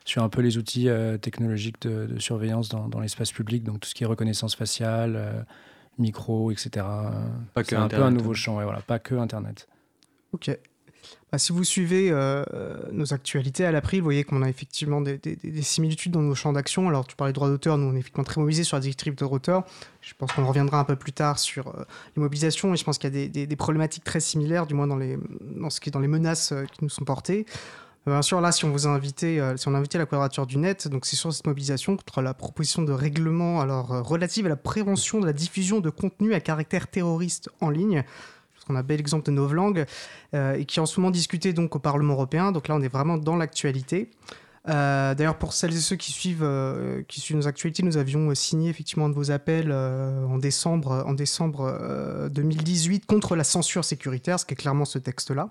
sur 0.05 0.23
un 0.23 0.29
peu 0.29 0.43
les 0.43 0.59
outils 0.59 0.89
technologiques 1.23 1.81
de, 1.83 2.19
surveillance 2.19 2.69
dans, 2.69 2.89
dans 2.89 3.01
l'espace 3.01 3.33
public, 3.33 3.65
donc 3.65 3.81
tout 3.81 3.89
ce 3.89 3.95
qui 3.95 4.05
est 4.05 4.07
reconnaissance 4.07 4.55
faciale, 4.55 5.47
micro, 5.99 6.51
etc. 6.51 6.87
C'est 7.65 7.77
un 7.77 7.89
peu 7.89 8.03
un 8.03 8.11
nouveau 8.11 8.35
champ, 8.35 8.57
ouais, 8.57 8.65
voilà, 8.65 8.81
pas 8.81 8.99
que 8.99 9.15
Internet. 9.15 9.69
Ok. 10.33 10.51
Bah, 11.33 11.39
si 11.39 11.53
vous 11.53 11.63
suivez 11.63 12.09
euh, 12.11 12.45
nos 12.91 13.15
actualités 13.15 13.65
à 13.65 13.71
l'April, 13.71 14.01
vous 14.01 14.05
voyez 14.05 14.25
qu'on 14.25 14.43
a 14.43 14.49
effectivement 14.49 15.01
des, 15.01 15.21
similitudes 15.63 16.11
dans 16.11 16.23
nos 16.23 16.35
champs 16.35 16.53
d'action. 16.53 16.89
Alors, 16.89 17.07
tu 17.07 17.15
parlais 17.15 17.33
de 17.33 17.37
droit 17.37 17.49
d'auteur, 17.49 17.79
nous 17.79 17.87
on 17.87 17.95
est 17.95 18.01
effectivement 18.01 18.25
très 18.25 18.41
mobilisés 18.41 18.65
sur 18.65 18.77
la 18.77 18.81
directive 18.81 19.15
de 19.15 19.25
d'auteur. 19.25 19.65
Je 20.01 20.13
pense 20.15 20.33
qu'on 20.33 20.45
reviendra 20.45 20.81
un 20.81 20.85
peu 20.85 20.97
plus 20.97 21.13
tard 21.13 21.39
sur 21.39 21.69
euh, 21.69 21.85
les 22.17 22.23
mobilisations 22.23 22.75
et 22.75 22.77
je 22.77 22.83
pense 22.83 22.99
qu'il 22.99 23.15
y 23.15 23.43
a 23.43 23.47
des, 23.47 23.57
problématiques 23.57 24.03
très 24.03 24.19
similaires, 24.19 24.67
du 24.67 24.75
moins 24.75 24.89
dans, 24.89 24.97
les, 24.97 25.19
ce 25.69 25.81
qui 25.81 25.91
est 25.91 25.93
dans 25.93 26.01
les 26.01 26.09
menaces 26.09 26.51
euh, 26.51 26.65
qui 26.65 26.83
nous 26.83 26.91
sont 26.91 27.05
portées. 27.05 27.47
Bien 28.07 28.23
sûr, 28.23 28.41
là, 28.41 28.51
si 28.51 28.65
on 28.65 28.71
vous 28.71 28.87
a 28.87 28.91
invité, 28.91 29.41
si 29.57 29.69
on 29.69 29.75
a 29.75 29.79
invité 29.79 29.99
la 29.99 30.07
Quadrature 30.07 30.47
du 30.47 30.57
Net, 30.57 30.89
donc 30.89 31.05
c'est 31.05 31.17
sur 31.17 31.33
cette 31.35 31.47
mobilisation 31.47 31.97
contre 31.97 32.23
la 32.23 32.33
proposition 32.33 32.81
de 32.81 32.93
règlement 32.93 33.61
alors 33.61 33.89
relative 33.89 34.47
à 34.47 34.49
la 34.49 34.57
prévention 34.57 35.21
de 35.21 35.27
la 35.27 35.35
diffusion 35.35 35.81
de 35.81 35.91
contenu 35.91 36.33
à 36.33 36.41
caractère 36.41 36.89
terroriste 36.89 37.51
en 37.61 37.69
ligne 37.69 38.03
on 38.69 38.77
a 38.77 38.83
bel 38.83 39.01
exemple 39.01 39.27
de 39.27 39.31
Novlangue, 39.31 39.87
euh, 40.35 40.55
et 40.55 40.65
qui 40.65 40.79
est 40.79 40.83
en 40.83 40.87
ce 40.87 41.01
moment 41.01 41.11
discuté 41.11 41.53
donc 41.53 41.77
au 41.77 41.79
Parlement 41.79 42.15
européen. 42.15 42.53
Donc 42.53 42.69
là, 42.69 42.75
on 42.75 42.83
est 42.83 42.89
vraiment 42.89 43.19
dans 43.19 43.37
l'actualité. 43.37 44.11
Euh, 44.69 45.15
d'ailleurs, 45.15 45.39
pour 45.39 45.55
celles 45.55 45.75
et 45.75 45.81
ceux 45.81 45.97
qui 45.97 46.13
suivent, 46.13 46.43
euh, 46.43 47.03
qui 47.09 47.21
suivent 47.21 47.37
nos 47.37 47.49
actualités, 47.49 47.83
nous 47.83 47.97
avions 47.97 48.35
signé 48.35 48.69
effectivement 48.69 49.07
un 49.07 49.09
de 49.09 49.15
vos 49.15 49.31
appels 49.31 49.73
en 49.73 50.39
décembre, 50.39 51.03
en 51.07 51.15
décembre 51.15 52.29
2018 52.31 53.07
contre 53.07 53.37
la 53.37 53.45
censure 53.45 53.85
sécuritaire, 53.85 54.39
ce 54.39 54.45
qui 54.45 54.55
est 54.55 54.57
clairement 54.57 54.85
ce 54.85 54.99
texte-là. 54.99 55.51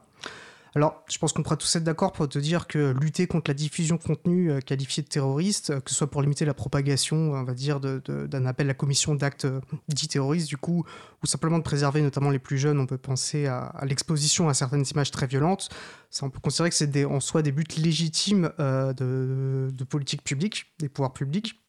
Alors, 0.75 1.03
je 1.09 1.17
pense 1.17 1.33
qu'on 1.33 1.41
pourra 1.41 1.57
tous 1.57 1.75
être 1.75 1.83
d'accord 1.83 2.11
pour 2.11 2.29
te 2.29 2.37
dire 2.37 2.67
que 2.67 2.93
lutter 3.01 3.25
contre 3.25 3.49
la 3.49 3.55
diffusion 3.55 3.95
de 3.95 4.03
contenu 4.03 4.51
euh, 4.51 4.59
qualifié 4.59 5.01
de 5.01 5.07
terroriste, 5.07 5.71
euh, 5.71 5.79
que 5.79 5.89
ce 5.89 5.95
soit 5.95 6.09
pour 6.09 6.21
limiter 6.21 6.45
la 6.45 6.53
propagation, 6.53 7.33
on 7.33 7.43
va 7.43 7.53
dire, 7.53 7.79
d'un 7.79 8.45
appel 8.45 8.67
à 8.67 8.69
la 8.69 8.73
commission 8.75 9.15
d'actes 9.15 9.45
euh, 9.45 9.61
dits 9.87 10.07
terroristes, 10.07 10.47
du 10.47 10.57
coup, 10.57 10.85
ou 11.23 11.27
simplement 11.27 11.57
de 11.57 11.63
préserver 11.63 12.01
notamment 12.01 12.29
les 12.29 12.39
plus 12.39 12.57
jeunes, 12.57 12.79
on 12.79 12.85
peut 12.85 12.97
penser 12.97 13.47
à, 13.47 13.73
l'exposition 13.83 14.47
à 14.47 14.53
certaines 14.53 14.85
images 14.91 15.11
très 15.11 15.25
violentes. 15.25 15.69
Ça, 16.11 16.25
on 16.25 16.29
peut 16.29 16.39
considérer 16.39 16.69
que 16.69 16.75
c'est 16.75 17.05
en 17.05 17.19
soi 17.19 17.41
des 17.41 17.51
buts 17.51 17.65
légitimes 17.77 18.51
de, 18.59 19.69
de 19.71 19.83
politique 19.83 20.23
publique, 20.23 20.73
des 20.79 20.89
pouvoirs 20.89 21.13
publics. 21.13 21.59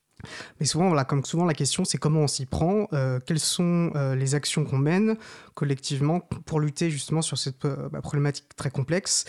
Mais 0.58 0.66
souvent, 0.66 0.88
voilà, 0.88 1.04
comme 1.04 1.24
souvent, 1.24 1.44
la 1.44 1.54
question, 1.54 1.84
c'est 1.84 1.98
comment 1.98 2.20
on 2.20 2.26
s'y 2.28 2.46
prend, 2.46 2.88
euh, 2.92 3.18
quelles 3.24 3.40
sont 3.40 3.92
euh, 3.94 4.14
les 4.14 4.34
actions 4.34 4.64
qu'on 4.64 4.78
mène 4.78 5.16
collectivement 5.54 6.20
pour 6.20 6.60
lutter 6.60 6.90
justement 6.90 7.22
sur 7.22 7.38
cette 7.38 7.64
euh, 7.64 7.88
bah, 7.90 8.00
problématique 8.00 8.46
très 8.56 8.70
complexe. 8.70 9.24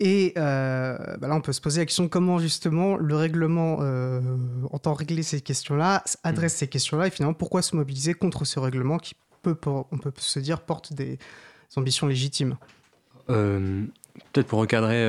Et 0.00 0.32
bah 0.36 1.18
là, 1.20 1.34
on 1.34 1.40
peut 1.40 1.52
se 1.52 1.60
poser 1.60 1.80
la 1.80 1.84
question 1.84 2.06
comment 2.08 2.38
justement 2.38 2.96
le 2.96 3.16
règlement 3.16 3.80
entend 4.70 4.94
régler 4.94 5.24
ces 5.24 5.40
questions-là, 5.40 6.04
adresse 6.22 6.54
mmh. 6.54 6.58
ces 6.58 6.68
questions-là, 6.68 7.08
et 7.08 7.10
finalement, 7.10 7.34
pourquoi 7.34 7.62
se 7.62 7.74
mobiliser 7.74 8.14
contre 8.14 8.44
ce 8.44 8.60
règlement 8.60 8.98
qui 8.98 9.16
peut, 9.42 9.56
on 9.66 9.98
peut 9.98 10.12
se 10.16 10.38
dire, 10.38 10.60
porte 10.60 10.92
des 10.92 11.18
ambitions 11.74 12.06
légitimes? 12.06 12.56
Peut-être 13.26 14.46
pour 14.46 14.60
recadrer 14.60 15.02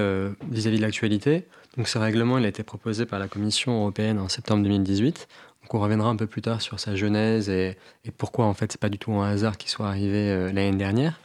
vis-à-vis 0.49 0.77
de 0.77 0.81
l'actualité, 0.81 1.45
donc 1.77 1.88
ce 1.88 1.97
règlement 1.97 2.38
il 2.38 2.45
a 2.45 2.47
été 2.47 2.63
proposé 2.63 3.05
par 3.05 3.19
la 3.19 3.27
Commission 3.27 3.79
européenne 3.82 4.19
en 4.19 4.29
septembre 4.29 4.63
2018. 4.63 5.27
Donc 5.62 5.73
on 5.73 5.79
reviendra 5.79 6.10
un 6.10 6.15
peu 6.15 6.27
plus 6.27 6.41
tard 6.41 6.62
sur 6.62 6.79
sa 6.79 6.95
genèse 6.95 7.49
et, 7.49 7.77
pourquoi 8.17 8.45
en 8.45 8.53
fait 8.53 8.71
c'est 8.71 8.82
pas 8.82 8.89
du 8.89 8.97
tout 8.97 9.13
un 9.13 9.29
hasard 9.29 9.58
qu'il 9.58 9.69
soit 9.69 9.88
arrivé 9.88 10.29
euh, 10.29 10.51
l'année 10.51 10.77
dernière. 10.77 11.19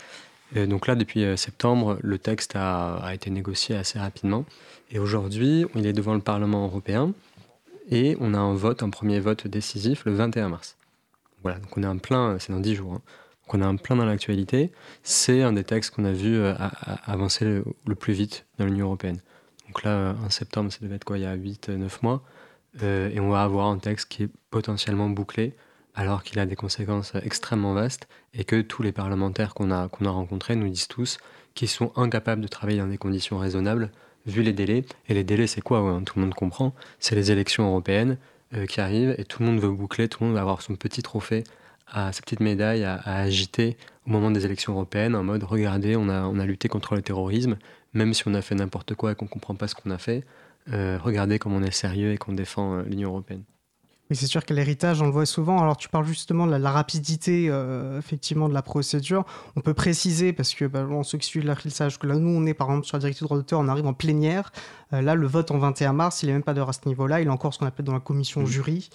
donc 0.55 0.87
là 0.87 0.97
depuis 0.97 1.25
euh, 1.25 1.37
septembre 1.37 1.99
le 2.03 2.19
texte 2.19 2.55
a, 2.57 2.97
a, 2.97 3.15
été 3.15 3.31
négocié 3.31 3.77
assez 3.77 3.99
rapidement 3.99 4.45
et 4.91 4.99
aujourd'hui 4.99 5.67
il 5.75 5.87
est 5.87 5.93
devant 5.93 6.15
le 6.15 6.21
Parlement 6.21 6.65
européen 6.67 7.13
et 7.91 8.17
on 8.21 8.35
a 8.35 8.39
un 8.39 8.55
vote, 8.55 8.83
un 8.83 8.91
premier 8.91 9.21
vote 9.21 9.47
décisif 9.47 10.05
le 10.05 10.13
21 10.15 10.51
mars. 10.51 10.77
Voilà 11.43 11.59
donc 11.59 11.77
on 11.77 11.83
est 11.83 11.87
en 11.87 11.99
plein, 11.99 12.37
c'est 12.39 12.53
dans 12.53 12.61
10 12.61 12.75
jours. 12.75 12.95
Hein. 12.95 13.03
Donc 13.47 13.55
on 13.55 13.63
est 13.63 13.67
en 13.67 13.77
plein 13.77 13.97
dans 13.97 14.07
l'actualité. 14.07 14.71
C'est 15.03 15.43
un 15.43 15.53
des 15.53 15.65
textes 15.65 15.95
qu'on 15.95 16.05
a 16.05 16.13
vu 16.13 16.37
euh, 16.37 16.55
avancer 17.07 17.45
le 17.45 17.95
plus 17.95 18.13
vite 18.13 18.47
dans 18.59 18.67
l'Union 18.67 18.87
européenne. 18.87 19.21
Donc 19.75 19.83
là, 19.83 20.15
en 20.25 20.31
septembre, 20.31 20.71
ça 20.71 20.79
devait 20.83 20.95
être 20.95 21.05
quoi, 21.05 21.19
il 21.19 21.23
y 21.23 21.27
a 21.27 21.37
8-9 21.37 21.89
mois. 22.03 22.23
Euh, 22.83 23.11
et 23.11 23.19
on 23.19 23.31
va 23.31 23.43
avoir 23.43 23.67
un 23.67 23.79
texte 23.79 24.09
qui 24.09 24.23
est 24.23 24.29
potentiellement 24.51 25.11
bouclé, 25.11 25.55
alors 25.97 26.23
qu'il 26.23 26.39
a 26.39 26.47
des 26.47 26.55
conséquences 26.55 27.13
extrêmement 27.25 27.75
vastes, 27.75 28.07
et 28.35 28.45
que 28.45 28.61
tous 28.61 28.85
les 28.85 28.93
parlementaires 28.93 29.53
qu'on 29.53 29.73
a, 29.73 29.89
rencontrés 30.01 30.55
nous 30.55 30.69
disent 30.69 30.87
tous 30.87 31.19
qu'ils 31.55 31.69
sont 31.69 31.91
incapables 31.97 32.41
de 32.41 32.47
travailler 32.47 32.79
dans 32.79 32.87
des 32.87 32.99
conditions 32.99 33.37
raisonnables, 33.37 33.91
vu 34.27 34.43
les 34.43 34.53
délais. 34.53 34.85
Et 35.09 35.15
les 35.15 35.25
délais, 35.25 35.49
c'est 35.49 35.61
quoi 35.61 36.01
Tout 36.07 36.21
le 36.21 36.25
monde 36.25 36.35
comprend. 36.35 36.73
C'est 37.01 37.17
les 37.17 37.33
élections 37.33 37.67
européennes 37.67 38.17
euh, 38.55 38.67
qui 38.67 38.81
arrivent, 38.81 39.17
et 39.19 39.25
tout 39.25 39.43
le 39.43 39.49
monde 39.49 39.59
veut 39.59 39.71
boucler, 39.73 40.09
tout 40.09 40.23
le 40.23 40.29
monde 40.29 40.37
veut 40.37 40.41
avoir 40.41 40.63
son 40.63 40.77
petit 40.77 41.03
trophée, 41.03 41.43
sa 41.93 42.13
petite 42.13 42.41
médaille 42.41 42.85
à, 42.85 43.01
agiter 43.05 43.77
au 44.07 44.11
moment 44.11 44.31
des 44.31 44.45
élections 44.45 44.73
européennes, 44.73 45.17
en 45.17 45.25
mode, 45.25 45.43
regardez, 45.43 45.97
on 45.97 46.09
a 46.09 46.47
lutté 46.47 46.69
contre 46.69 46.95
le 46.95 47.03
terrorisme, 47.03 47.57
même 47.95 48.13
si 48.13 48.27
on 48.27 48.35
a 48.35 48.43
fait 48.43 48.55
n'importe 48.55 48.95
quoi 48.95 49.13
et 49.13 49.15
qu'on 49.15 49.25
ne 49.25 49.31
comprend 49.31 49.55
pas 49.55 49.69
ce 49.69 49.75
qu'on 49.75 49.91
a 49.91 49.99
fait, 49.99 50.25
euh, 50.73 50.99
regardez 51.03 51.39
comme 51.39 51.55
on 51.55 51.63
est 51.63 51.71
sérieux 51.71 52.13
et 52.13 52.17
qu'on 52.17 52.33
défend 52.33 52.75
euh, 52.75 52.83
l'Union 52.83 53.11
européenne. 53.11 53.45
Oui, 54.11 54.17
c'est 54.17 54.27
sûr 54.27 54.45
que 54.45 54.53
l'héritage, 54.53 55.01
on 55.01 55.07
le 55.07 55.13
voit 55.13 55.25
souvent. 55.25 55.63
Alors, 55.63 55.79
tu 55.79 55.89
parles 55.89 56.05
justement 56.05 56.47
de 56.47 56.55
la, 56.55 56.71
rapidité, 56.71 57.47
euh, 57.49 57.99
effectivement, 57.99 58.51
de 58.51 58.55
la 58.55 58.61
procédure. 58.61 59.25
On 59.57 59.61
peut 59.61 59.73
préciser, 59.73 60.35
parce 60.35 60.53
que 60.53 60.67
bah, 60.67 60.87
ceux 61.05 61.17
qui 61.17 61.27
suivent 61.27 61.51
savent 61.69 61.97
que 61.97 62.07
là, 62.07 62.17
nous, 62.17 62.29
on 62.29 62.45
est, 62.45 62.53
par 62.53 62.69
exemple, 62.69 62.87
sur 62.87 62.99
la 62.99 63.01
directive 63.01 63.23
de 63.23 63.27
droit 63.29 63.39
d'auteur, 63.39 63.61
on 63.61 63.69
arrive 63.69 63.87
en 63.87 63.95
plénière. 63.95 64.53
là, 64.91 65.15
le 65.15 65.27
vote 65.27 65.51
en 65.53 65.59
21 65.59 65.95
mars, 65.95 66.23
il 66.23 66.27
n'est 66.27 66.35
même 66.35 66.43
pas 66.43 66.53
d'heure 66.53 66.69
à 66.69 66.75
ce 66.75 66.81
niveau-là. 66.85 67.23
Il 67.23 67.29
est 67.29 67.31
encore 67.31 67.55
ce 67.55 67.59
qu'on 67.59 67.67
appelle 67.67 67.87
dans 67.87 67.95
la 67.95 68.01
commission 68.01 68.43
mmh. 68.43 68.47
jury. 68.47 68.91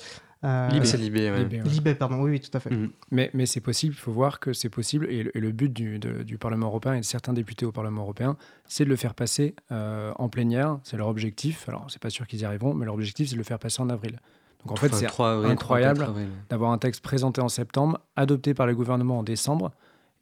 Euh, 0.45 0.69
Libé, 0.69 0.85
c'est 0.85 0.97
Libé, 0.97 1.45
Libé, 1.65 1.95
pardon, 1.95 2.21
oui, 2.21 2.31
oui, 2.31 2.39
tout 2.39 2.55
à 2.55 2.61
fait. 2.61 2.69
Mhm. 2.69 2.91
Mais, 3.11 3.29
mais 3.33 3.45
c'est 3.45 3.59
possible, 3.59 3.93
il 3.93 3.99
faut 3.99 4.13
voir 4.13 4.39
que 4.39 4.53
c'est 4.53 4.69
possible, 4.69 5.07
et 5.09 5.23
le, 5.33 5.51
but 5.51 5.71
du, 5.71 5.99
du, 5.99 6.37
Parlement 6.37 6.67
européen 6.67 6.93
et 6.93 6.99
de 7.01 7.05
certains 7.05 7.33
députés 7.33 7.65
au 7.65 7.73
Parlement 7.73 8.03
européen, 8.03 8.37
c'est 8.65 8.85
de 8.85 8.89
le 8.89 8.95
faire 8.95 9.15
passer 9.15 9.53
euh, 9.71 10.13
en 10.15 10.29
plénière, 10.29 10.79
c'est 10.83 10.95
leur 10.95 11.09
objectif, 11.09 11.67
alors 11.67 11.87
c'est 11.89 12.01
pas 12.01 12.09
sûr 12.09 12.25
qu'ils 12.25 12.39
y 12.39 12.45
arriveront, 12.45 12.73
mais 12.73 12.85
leur 12.85 12.93
objectif 12.93 13.27
c'est 13.27 13.35
de 13.35 13.39
le 13.39 13.43
faire 13.43 13.59
passer 13.59 13.81
en 13.81 13.89
avril. 13.89 14.19
Donc 14.65 14.73
en 14.73 14.75
fait 14.77 14.93
c'est 14.93 15.07
incroyable 15.07 16.07
d'avoir 16.49 16.71
un 16.71 16.77
texte 16.77 17.01
présenté 17.01 17.41
en 17.41 17.49
septembre, 17.49 17.99
adopté 18.15 18.53
par 18.53 18.65
le 18.65 18.75
gouvernement 18.75 19.19
en 19.19 19.23
décembre, 19.23 19.71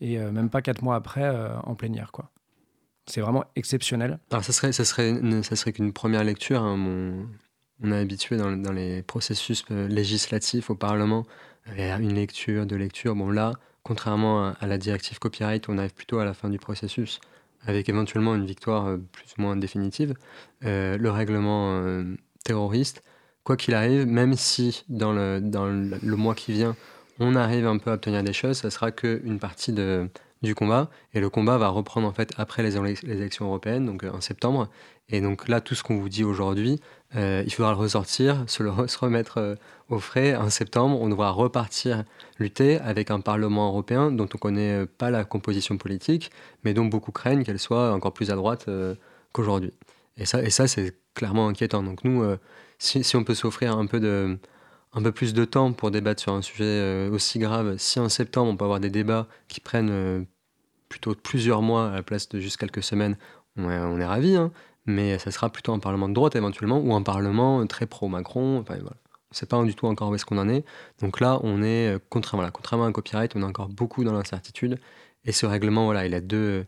et 0.01 0.17
euh, 0.17 0.31
même 0.31 0.49
pas 0.49 0.63
quatre 0.63 0.81
mois 0.81 0.95
après 0.95 1.29
en 1.63 1.75
plénière, 1.75 2.11
quoi. 2.11 2.31
C'est 3.05 3.21
vraiment 3.21 3.45
exceptionnel. 3.55 4.19
Alors 4.31 4.43
ça 4.43 4.51
serait, 4.51 4.73
ça 4.73 4.83
serait, 4.83 5.21
ça 5.41 5.55
serait 5.55 5.71
qu'une 5.71 5.93
première 5.93 6.25
lecture, 6.25 6.61
hein, 6.61 6.75
mon 6.75 7.27
on 7.83 7.91
est 7.91 7.97
habitué 7.97 8.37
dans, 8.37 8.71
les 8.71 9.01
processus 9.03 9.63
euh, 9.71 9.87
législatifs 9.87 10.69
au 10.69 10.75
Parlement 10.75 11.25
à 11.77 11.97
une 11.99 12.13
lecture, 12.13 12.65
deux 12.65 12.77
lectures. 12.77 13.15
Bon 13.15 13.29
là, 13.29 13.53
contrairement 13.83 14.53
à, 14.59 14.67
la 14.67 14.77
directive 14.77 15.19
copyright, 15.19 15.67
on 15.69 15.77
arrive 15.77 15.93
plutôt 15.93 16.19
à 16.19 16.25
la 16.25 16.33
fin 16.33 16.49
du 16.49 16.59
processus 16.59 17.19
avec 17.65 17.89
éventuellement 17.89 18.35
une 18.35 18.45
victoire 18.45 18.87
euh, 18.87 18.97
plus 19.11 19.33
ou 19.37 19.41
moins 19.41 19.55
définitive. 19.57 20.13
Euh, 20.63 20.97
le 20.97 21.11
règlement 21.11 21.81
terroriste, 22.45 23.03
quoi 23.43 23.57
qu'il 23.57 23.73
arrive, 23.73 24.05
même 24.07 24.35
si 24.35 24.85
dans 24.87 25.11
le, 25.11 26.15
mois 26.15 26.35
qui 26.35 26.53
vient, 26.53 26.75
on 27.19 27.35
arrive 27.35 27.67
un 27.67 27.77
peu 27.77 27.91
à 27.91 27.95
obtenir 27.95 28.23
des 28.23 28.33
choses, 28.33 28.57
ça 28.57 28.69
sera 28.69 28.91
qu'une 28.91 29.39
partie 29.39 29.73
du 29.73 30.55
combat. 30.55 30.89
Et 31.13 31.19
le 31.19 31.29
combat 31.29 31.57
va 31.57 31.67
reprendre 31.67 32.07
en 32.07 32.13
fait 32.13 32.31
après 32.37 32.63
les, 32.63 32.77
élections 32.77 33.45
européennes, 33.45 33.85
donc 33.85 34.03
en 34.03 34.21
septembre. 34.21 34.69
Et 35.09 35.19
donc 35.19 35.47
là, 35.47 35.61
tout 35.61 35.75
ce 35.75 35.83
qu'on 35.83 35.97
vous 35.97 36.09
dit 36.09 36.23
aujourd'hui, 36.23 36.79
il 37.15 37.51
faudra 37.53 37.71
le 37.71 37.77
ressortir, 37.77 38.43
se 38.47 38.63
remettre 38.97 39.57
au 39.89 39.99
frais. 39.99 40.35
En 40.35 40.49
septembre, 40.49 40.99
on 41.01 41.09
devra 41.09 41.31
repartir 41.31 42.03
lutter 42.37 42.79
avec 42.79 43.11
un 43.11 43.21
Parlement 43.21 43.69
européen 43.69 44.11
dont 44.11 44.25
on 44.25 44.35
ne 44.35 44.39
connaît 44.39 44.85
pas 44.85 45.09
la 45.09 45.23
composition 45.23 45.77
politique, 45.77 46.31
mais 46.63 46.73
dont 46.73 46.85
beaucoup 46.85 47.11
craignent 47.11 47.43
qu'elle 47.43 47.59
soit 47.59 47.93
encore 47.93 48.13
plus 48.13 48.29
à 48.29 48.35
droite 48.35 48.69
qu'aujourd'hui. 49.31 49.73
Et 50.17 50.25
ça, 50.25 50.67
c'est 50.67 50.95
clairement 51.17 51.47
inquiétant. 51.47 51.83
Donc 51.83 52.03
nous, 52.03 52.23
euh, 52.23 52.37
si, 52.79 53.15
on 53.15 53.23
peut 53.23 53.35
s'offrir 53.35 53.77
un 53.77 53.87
peu 53.87 54.37
un 54.93 55.01
peu 55.01 55.11
plus 55.11 55.33
de 55.33 55.45
temps 55.45 55.73
pour 55.73 55.91
débattre 55.91 56.21
sur 56.21 56.33
un 56.33 56.41
sujet 56.41 56.63
euh, 56.63 57.11
aussi 57.11 57.39
grave, 57.39 57.75
si 57.77 57.99
en 57.99 58.09
septembre 58.09 58.51
on 58.51 58.57
peut 58.57 58.63
avoir 58.63 58.79
des 58.79 58.89
débats 58.89 59.27
qui 59.47 59.59
prennent 59.59 59.89
euh, 59.91 60.23
plutôt 60.89 61.13
plusieurs 61.13 61.61
mois 61.61 61.89
à 61.89 61.95
la 61.95 62.03
place 62.03 62.29
de 62.29 62.39
juste 62.39 62.57
quelques 62.57 62.83
semaines, 62.83 63.17
on 63.57 63.69
est, 63.69 63.79
on 63.79 64.07
ravis, 64.07 64.35
hein, 64.35 64.51
mais 64.87 65.19
ça 65.19 65.31
sera 65.31 65.49
plutôt 65.49 65.73
un 65.73 65.79
parlement 65.79 66.09
de 66.09 66.13
droite 66.13 66.35
éventuellement, 66.35 66.79
ou 66.79 66.93
un 66.95 67.03
parlement 67.03 67.65
très 67.67 67.85
pro-Macron, 67.85 68.59
enfin 68.59 68.75
voilà. 68.75 68.97
On 69.29 69.33
ne 69.33 69.35
sait 69.35 69.45
pas 69.45 69.61
du 69.63 69.75
tout 69.75 69.87
encore 69.87 70.09
où 70.09 70.15
est-ce 70.15 70.25
qu'on 70.25 70.37
en 70.37 70.47
est. 70.47 70.63
Donc 71.01 71.19
là, 71.19 71.39
on 71.43 71.61
est, 71.61 71.97
contrairement, 72.09 72.43
voilà, 72.43 72.51
contrairement 72.51 72.85
à 72.85 72.87
un 72.87 72.93
copyright, 72.93 73.35
on 73.35 73.41
est 73.41 73.45
encore 73.45 73.67
beaucoup 73.67 74.05
dans 74.05 74.13
l'incertitude. 74.13 74.79
Et 75.25 75.33
ce 75.33 75.45
règlement, 75.45 75.83
voilà, 75.83 76.05
il 76.05 76.13
a 76.13 76.21
deux... 76.21 76.65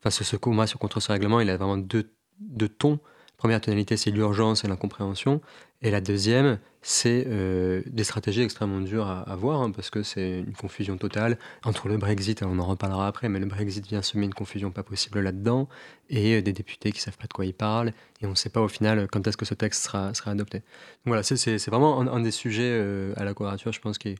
Enfin, 0.00 0.10
ce, 0.10 0.22
ce 0.22 0.36
combat 0.36 0.66
sur, 0.66 0.78
contre 0.78 1.00
ce 1.00 1.10
règlement, 1.10 1.40
il 1.40 1.48
a 1.48 1.56
vraiment 1.56 1.78
deux, 1.78 2.10
deux 2.40 2.68
tons 2.68 3.00
première 3.44 3.60
tonalité, 3.60 3.98
c'est 3.98 4.10
l'urgence 4.10 4.64
et 4.64 4.68
l'incompréhension. 4.68 5.42
Et 5.82 5.90
la 5.90 6.00
deuxième, 6.00 6.58
c'est 6.86 7.24
euh, 7.28 7.82
des 7.86 8.04
stratégies 8.04 8.42
extrêmement 8.42 8.82
dures 8.82 9.06
à, 9.06 9.22
avoir, 9.22 9.62
hein, 9.62 9.70
parce 9.70 9.88
que 9.88 10.02
c'est 10.02 10.40
une 10.40 10.52
confusion 10.52 10.98
totale 10.98 11.38
entre 11.64 11.88
le 11.88 11.96
Brexit, 11.96 12.42
on 12.42 12.58
en 12.58 12.66
reparlera 12.66 13.08
après, 13.08 13.30
mais 13.30 13.40
le 13.40 13.46
Brexit 13.46 13.86
vient 13.86 14.02
semer 14.02 14.26
une 14.26 14.34
confusion 14.34 14.70
pas 14.70 14.82
possible 14.82 15.20
là-dedans, 15.20 15.66
et 16.10 16.36
euh, 16.36 16.42
des 16.42 16.52
députés 16.52 16.92
qui 16.92 17.00
savent 17.00 17.16
pas 17.16 17.26
de 17.26 17.32
quoi 17.32 17.46
ils 17.46 17.54
parlent, 17.54 17.94
et 18.20 18.26
on 18.26 18.30
ne 18.30 18.34
sait 18.34 18.50
pas 18.50 18.60
au 18.60 18.68
final 18.68 19.08
quand 19.10 19.26
est-ce 19.26 19.38
que 19.38 19.46
ce 19.46 19.54
texte 19.54 19.84
sera, 19.84 20.12
adopté. 20.26 20.58
Donc 20.58 20.66
voilà, 21.06 21.22
c'est 21.22 21.66
vraiment 21.68 22.00
un, 22.00 22.20
des 22.20 22.30
sujets 22.30 22.70
euh, 22.70 23.14
à 23.16 23.24
la 23.24 23.32
quadrature, 23.32 23.72
je 23.72 23.80
pense, 23.80 23.96
qui 23.96 24.10
est 24.10 24.18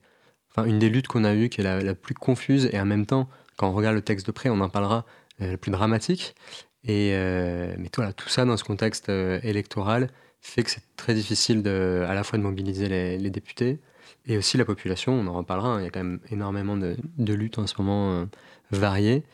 une 0.56 0.78
des 0.78 0.88
luttes 0.88 1.06
qu'on 1.06 1.24
a 1.24 1.34
eues, 1.34 1.50
qui 1.50 1.60
est 1.60 1.64
la, 1.64 1.94
plus 1.94 2.14
confuse, 2.14 2.70
et 2.72 2.80
en 2.80 2.86
même 2.86 3.04
temps, 3.04 3.28
quand 3.58 3.68
on 3.68 3.72
regarde 3.74 3.94
le 3.94 4.02
texte 4.02 4.26
de 4.26 4.32
près, 4.32 4.48
on 4.48 4.60
en 4.60 4.70
parlera, 4.70 5.04
la 5.38 5.58
plus 5.58 5.70
dramatique. 5.70 6.34
Et, 6.84 7.12
euh, 7.14 7.74
mais 7.78 7.90
voilà, 7.94 8.12
tout 8.12 8.28
ça 8.28 8.44
dans 8.44 8.56
ce 8.56 8.64
contexte 8.64 9.08
euh, 9.08 9.40
électoral 9.42 10.10
fait 10.46 10.62
que 10.62 10.70
c'est 10.70 10.82
très 10.96 11.14
difficile 11.14 11.62
de, 11.62 12.04
à 12.06 12.14
la 12.14 12.22
fois 12.22 12.38
de 12.38 12.44
mobiliser 12.44 12.88
les, 12.88 13.30
députés 13.30 13.80
et 14.26 14.36
aussi 14.36 14.56
la 14.56 14.64
population. 14.64 15.12
On 15.12 15.26
en 15.26 15.32
reparlera. 15.32 15.74
Hein, 15.74 15.80
il 15.80 15.84
y 15.84 15.86
a 15.86 15.90
quand 15.90 16.04
même 16.04 16.20
énormément 16.30 16.76
de, 16.76 16.96
de 17.18 17.34
luttes 17.34 17.58
en 17.58 17.66
ce 17.66 17.74
moment 17.78 18.12
euh, 18.12 18.24
variées. 18.70 19.24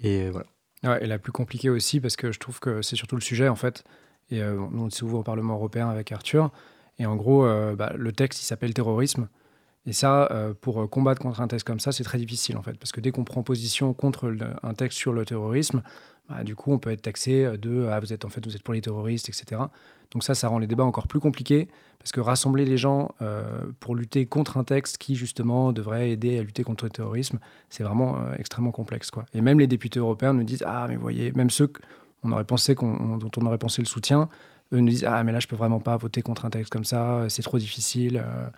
Et 0.00 0.30
voilà. 0.30 0.46
Ouais, 0.84 1.04
et 1.04 1.06
la 1.06 1.18
plus 1.18 1.32
compliquée 1.32 1.68
aussi, 1.68 2.00
parce 2.00 2.16
que 2.16 2.32
je 2.32 2.38
trouve 2.38 2.60
que 2.60 2.82
c'est 2.82 2.96
surtout 2.96 3.16
le 3.16 3.20
sujet 3.20 3.48
en 3.48 3.56
fait. 3.56 3.84
Et 4.30 4.42
on 4.44 4.86
est 4.86 4.94
souvent 4.94 5.18
au 5.18 5.22
Parlement 5.24 5.54
européen 5.54 5.90
avec 5.90 6.12
Arthur. 6.12 6.52
Et 7.00 7.04
en 7.04 7.16
gros, 7.16 7.44
bah, 7.74 7.92
le 7.96 8.12
texte, 8.12 8.40
il 8.40 8.46
s'appelle 8.46 8.72
terrorisme. 8.72 9.28
Et 9.86 9.92
ça, 9.92 10.30
pour 10.60 10.88
combattre 10.88 11.20
contre 11.20 11.40
un 11.40 11.48
texte 11.48 11.66
comme 11.66 11.80
ça, 11.80 11.90
c'est 11.90 12.04
très 12.04 12.18
difficile 12.18 12.56
en 12.56 12.62
fait, 12.62 12.78
parce 12.78 12.92
que 12.92 13.00
dès 13.00 13.10
qu'on 13.10 13.24
prend 13.24 13.42
position 13.42 13.92
contre 13.92 14.32
un 14.62 14.74
texte 14.74 14.98
sur 14.98 15.12
le 15.12 15.24
terrorisme, 15.24 15.82
bah, 16.28 16.44
du 16.44 16.54
coup, 16.54 16.72
on 16.72 16.78
peut 16.78 16.90
être 16.90 17.02
taxé 17.02 17.58
de 17.58 17.88
ah, 17.90 17.98
vous 17.98 18.12
êtes 18.12 18.24
en 18.24 18.28
fait 18.28 18.46
vous 18.46 18.54
êtes 18.54 18.62
pour 18.62 18.72
les 18.72 18.80
terroristes, 18.80 19.28
etc. 19.28 19.62
Donc 20.12 20.24
ça, 20.24 20.34
ça 20.34 20.48
rend 20.48 20.58
les 20.58 20.66
débats 20.66 20.84
encore 20.84 21.06
plus 21.06 21.20
compliqués 21.20 21.68
parce 21.98 22.12
que 22.12 22.20
rassembler 22.20 22.64
les 22.64 22.78
gens 22.78 23.14
euh, 23.20 23.42
pour 23.78 23.94
lutter 23.94 24.26
contre 24.26 24.56
un 24.56 24.64
texte 24.64 24.98
qui 24.98 25.14
justement 25.14 25.72
devrait 25.72 26.10
aider 26.10 26.38
à 26.38 26.42
lutter 26.42 26.64
contre 26.64 26.84
le 26.84 26.90
terrorisme, 26.90 27.38
c'est 27.68 27.84
vraiment 27.84 28.16
euh, 28.16 28.34
extrêmement 28.38 28.72
complexe. 28.72 29.10
Et 29.34 29.40
même 29.40 29.60
les 29.60 29.66
députés 29.66 30.00
européens 30.00 30.32
nous 30.32 30.42
disent 30.42 30.64
ah 30.66 30.86
mais 30.88 30.96
voyez, 30.96 31.30
même 31.32 31.50
ceux 31.50 31.70
dont 32.24 32.24
on 32.24 32.32
aurait 32.32 33.58
pensé 33.58 33.82
le 33.82 33.86
soutien, 33.86 34.28
eux 34.72 34.80
nous 34.80 34.88
disent 34.88 35.04
ah 35.04 35.22
mais 35.22 35.32
là 35.32 35.40
je 35.40 35.46
peux 35.46 35.56
vraiment 35.56 35.80
pas 35.80 35.96
voter 35.96 36.22
contre 36.22 36.44
un 36.46 36.50
texte 36.50 36.72
comme 36.72 36.84
ça, 36.84 37.26
c'est 37.28 37.42
trop 37.42 37.58
difficile. 37.58 38.22
Euh. 38.24 38.48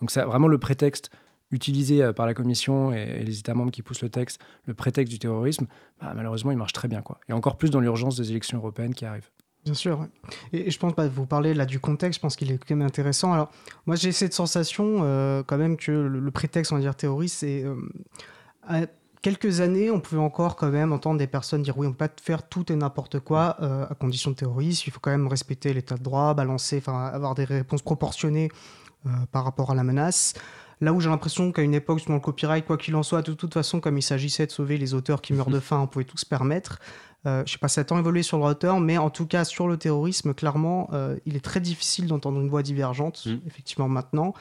Donc 0.00 0.10
c'est 0.10 0.22
vraiment 0.22 0.48
le 0.48 0.58
prétexte 0.58 1.10
utilisé 1.50 2.12
par 2.12 2.26
la 2.26 2.34
Commission 2.34 2.92
et, 2.92 3.24
les 3.24 3.38
États 3.38 3.54
membres 3.54 3.70
qui 3.70 3.80
poussent 3.80 4.02
le 4.02 4.10
texte, 4.10 4.38
le 4.66 4.74
prétexte 4.74 5.10
du 5.10 5.18
terrorisme, 5.18 5.66
bah, 5.98 6.12
malheureusement, 6.14 6.50
il 6.50 6.58
marche 6.58 6.74
très 6.74 6.88
bien. 6.88 7.00
Quoi. 7.00 7.18
Et 7.28 7.32
encore 7.32 7.56
plus 7.56 7.70
dans 7.70 7.80
l'urgence 7.80 8.16
des 8.16 8.30
élections 8.30 8.58
européennes 8.58 8.92
qui 8.92 9.06
arrivent. 9.06 9.30
Bien 9.64 9.74
sûr. 9.74 10.06
Et, 10.52 10.70
je 10.70 10.78
pense, 10.78 10.94
bah, 10.94 11.08
vous 11.08 11.26
parlez 11.26 11.54
là 11.54 11.66
du 11.66 11.80
contexte, 11.80 12.18
je 12.18 12.22
pense 12.22 12.36
qu'il 12.36 12.50
est 12.50 12.58
quand 12.58 12.76
même 12.76 12.86
intéressant. 12.86 13.32
Alors, 13.32 13.50
moi, 13.86 13.96
j'ai 13.96 14.12
cette 14.12 14.32
sensation 14.32 15.00
euh, 15.02 15.42
quand 15.46 15.58
même 15.58 15.76
que 15.76 15.92
le, 15.92 16.30
prétexte, 16.30 16.72
on 16.72 16.76
va 16.76 16.80
dire 16.80 16.94
terroriste, 16.94 17.38
c'est. 17.40 17.64
Euh, 17.64 17.76
à 18.66 18.82
quelques 19.22 19.60
années, 19.60 19.90
on 19.90 20.00
pouvait 20.00 20.20
encore 20.20 20.56
quand 20.56 20.70
même 20.70 20.92
entendre 20.92 21.18
des 21.18 21.26
personnes 21.26 21.62
dire 21.62 21.76
oui, 21.76 21.86
on 21.86 21.92
peut 21.92 22.06
pas 22.08 22.14
faire 22.22 22.48
tout 22.48 22.70
et 22.72 22.76
n'importe 22.76 23.18
quoi 23.20 23.60
à 23.90 23.94
condition 23.94 24.30
de 24.30 24.36
terrorisme. 24.36 24.84
Il 24.86 24.92
faut 24.92 25.00
quand 25.00 25.10
même 25.10 25.26
respecter 25.26 25.72
l'état 25.72 25.96
de 25.96 26.02
droit, 26.02 26.34
balancer, 26.34 26.78
enfin, 26.78 27.06
avoir 27.06 27.34
des 27.34 27.44
réponses 27.44 27.82
proportionnées 27.82 28.50
par 29.32 29.44
rapport 29.44 29.70
à 29.70 29.74
la 29.74 29.84
menace. 29.84 30.34
Là 30.80 30.92
où 30.92 31.00
j'ai 31.00 31.08
l'impression 31.08 31.50
qu'à 31.50 31.62
une 31.62 31.74
époque, 31.74 32.06
dans 32.06 32.14
le 32.14 32.20
copyright, 32.20 32.64
quoi 32.64 32.76
qu'il 32.76 32.94
en 32.94 33.02
soit, 33.02 33.22
de 33.22 33.32
toute 33.32 33.52
façon, 33.52 33.80
comme 33.80 33.98
il 33.98 34.02
s'agissait 34.02 34.46
de 34.46 34.52
sauver 34.52 34.78
les 34.78 34.94
auteurs 34.94 35.20
qui 35.20 35.32
meurent 35.32 35.50
de 35.50 35.60
faim, 35.60 35.80
on 35.80 35.86
pouvait 35.88 36.04
tout 36.04 36.18
se 36.18 36.26
permettre. 36.26 36.78
Euh, 37.26 37.42
je 37.46 37.52
sais 37.52 37.58
pas 37.58 37.68
si 37.68 37.74
ça 37.74 37.80
a 37.80 37.84
tant 37.84 37.98
évolué 37.98 38.22
sur 38.22 38.36
le 38.36 38.42
droit 38.42 38.54
d'auteur, 38.54 38.80
mais 38.80 38.96
en 38.96 39.10
tout 39.10 39.26
cas, 39.26 39.44
sur 39.44 39.66
le 39.68 39.76
terrorisme, 39.76 40.34
clairement, 40.34 40.88
euh, 40.92 41.16
il 41.26 41.36
est 41.36 41.44
très 41.44 41.60
difficile 41.60 42.06
d'entendre 42.06 42.40
une 42.40 42.48
voix 42.48 42.62
divergente, 42.62 43.26
mm. 43.26 43.38
effectivement, 43.46 43.88
maintenant. 43.88 44.34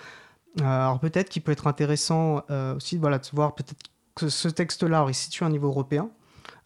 Euh, 0.61 0.63
alors 0.63 0.99
peut-être 0.99 1.29
qu'il 1.29 1.41
peut 1.41 1.51
être 1.51 1.67
intéressant 1.67 2.43
euh, 2.49 2.75
aussi 2.75 2.97
voilà, 2.97 3.19
de 3.19 3.27
voir 3.33 3.53
peut-être 3.55 3.75
que 4.15 4.29
ce 4.29 4.47
texte-là, 4.47 5.05
il 5.07 5.13
se 5.13 5.25
situe 5.25 5.43
à 5.43 5.47
un 5.47 5.51
niveau 5.51 5.67
européen. 5.67 6.09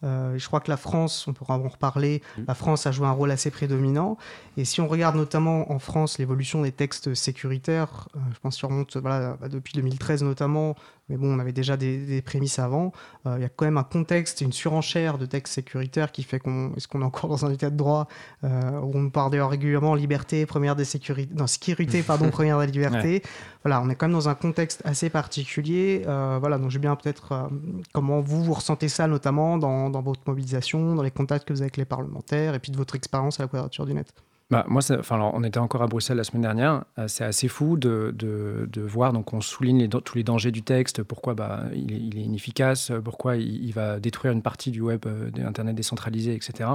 Euh, 0.03 0.37
je 0.37 0.47
crois 0.47 0.59
que 0.59 0.71
la 0.71 0.77
France, 0.77 1.27
on 1.27 1.33
pourra 1.33 1.57
en 1.57 1.67
reparler, 1.67 2.21
mm. 2.37 2.43
la 2.47 2.55
France 2.55 2.87
a 2.87 2.91
joué 2.91 3.07
un 3.07 3.11
rôle 3.11 3.31
assez 3.31 3.51
prédominant. 3.51 4.17
Et 4.57 4.65
si 4.65 4.81
on 4.81 4.87
regarde 4.87 5.15
notamment 5.15 5.71
en 5.71 5.79
France 5.79 6.17
l'évolution 6.17 6.61
des 6.61 6.71
textes 6.71 7.13
sécuritaires, 7.13 8.09
euh, 8.15 8.19
je 8.33 8.39
pense 8.39 8.57
qu'il 8.57 8.67
remonte 8.67 8.97
voilà, 8.97 9.37
bah, 9.39 9.47
depuis 9.47 9.73
2013 9.73 10.23
notamment, 10.23 10.75
mais 11.09 11.17
bon, 11.17 11.35
on 11.35 11.39
avait 11.39 11.51
déjà 11.51 11.77
des, 11.77 12.21
prémices 12.21 12.59
avant. 12.59 12.93
Euh, 13.25 13.35
il 13.37 13.41
y 13.41 13.45
a 13.45 13.49
quand 13.49 13.65
même 13.65 13.77
un 13.77 13.83
contexte 13.83 14.41
une 14.41 14.53
surenchère 14.53 15.17
de 15.17 15.25
textes 15.25 15.53
sécuritaires 15.53 16.11
qui 16.11 16.23
fait 16.23 16.39
qu'on 16.39 16.73
est-ce 16.75 16.87
qu'on 16.87 17.01
est 17.01 17.05
encore 17.05 17.29
dans 17.29 17.45
un 17.45 17.51
état 17.51 17.69
de 17.69 17.75
droit 17.75 18.07
où 18.43 18.91
on 18.93 19.09
parle 19.09 19.35
régulièrement 19.41 19.95
liberté 19.95 20.45
première 20.45 20.75
des 20.75 20.85
sécurités, 20.85 21.33
non 21.35 21.47
sécurité 21.47 22.01
pardon 22.01 22.29
première 22.31 22.59
des 22.59 22.67
libertés. 22.67 23.21
Voilà, 23.63 23.81
on 23.81 23.89
est 23.89 23.95
quand 23.95 24.07
même 24.07 24.15
dans 24.15 24.29
un 24.29 24.35
contexte 24.35 24.81
assez 24.85 25.09
particulier. 25.09 26.01
Voilà, 26.05 26.57
donc 26.57 26.71
je 26.71 26.79
bien 26.79 26.95
peut-être 26.95 27.49
comment 27.93 28.21
vous 28.21 28.43
vous 28.43 28.53
ressentez 28.53 28.89
ça 28.89 29.07
notamment 29.07 29.57
dans, 29.57 29.90
dans 29.91 30.01
votre 30.01 30.21
mobilisation, 30.25 30.95
dans 30.95 31.03
les 31.03 31.11
contacts 31.11 31.47
que 31.47 31.53
vous 31.53 31.61
avez 31.61 31.65
avec 31.65 31.77
les 31.77 31.85
parlementaires 31.85 32.55
et 32.55 32.59
puis 32.59 32.71
de 32.71 32.77
votre 32.77 32.95
expérience 32.95 33.39
à 33.39 33.43
la 33.43 33.47
quadrature 33.47 33.85
du 33.85 33.93
net. 33.93 34.13
Bah, 34.51 34.65
moi, 34.67 34.81
enfin, 34.99 35.17
on 35.33 35.45
était 35.45 35.59
encore 35.59 35.81
à 35.81 35.87
Bruxelles 35.87 36.17
la 36.17 36.25
semaine 36.25 36.41
dernière. 36.41 36.83
Euh, 36.99 37.07
c'est 37.07 37.23
assez 37.23 37.47
fou 37.47 37.77
de, 37.77 38.13
de, 38.13 38.81
voir. 38.81 39.13
Donc, 39.13 39.31
on 39.31 39.39
souligne 39.39 39.87
tous 39.87 40.17
les 40.17 40.25
dangers 40.25 40.51
du 40.51 40.61
texte, 40.61 41.03
pourquoi 41.03 41.35
bah, 41.35 41.63
il, 41.73 42.17
est, 42.17 42.21
inefficace, 42.21 42.91
pourquoi 43.01 43.37
il, 43.37 43.71
va 43.71 44.01
détruire 44.01 44.33
une 44.33 44.41
partie 44.41 44.69
du 44.71 44.81
web, 44.81 45.05
euh, 45.05 45.31
d'Internet 45.31 45.73
décentralisé, 45.73 46.35
etc. 46.35 46.69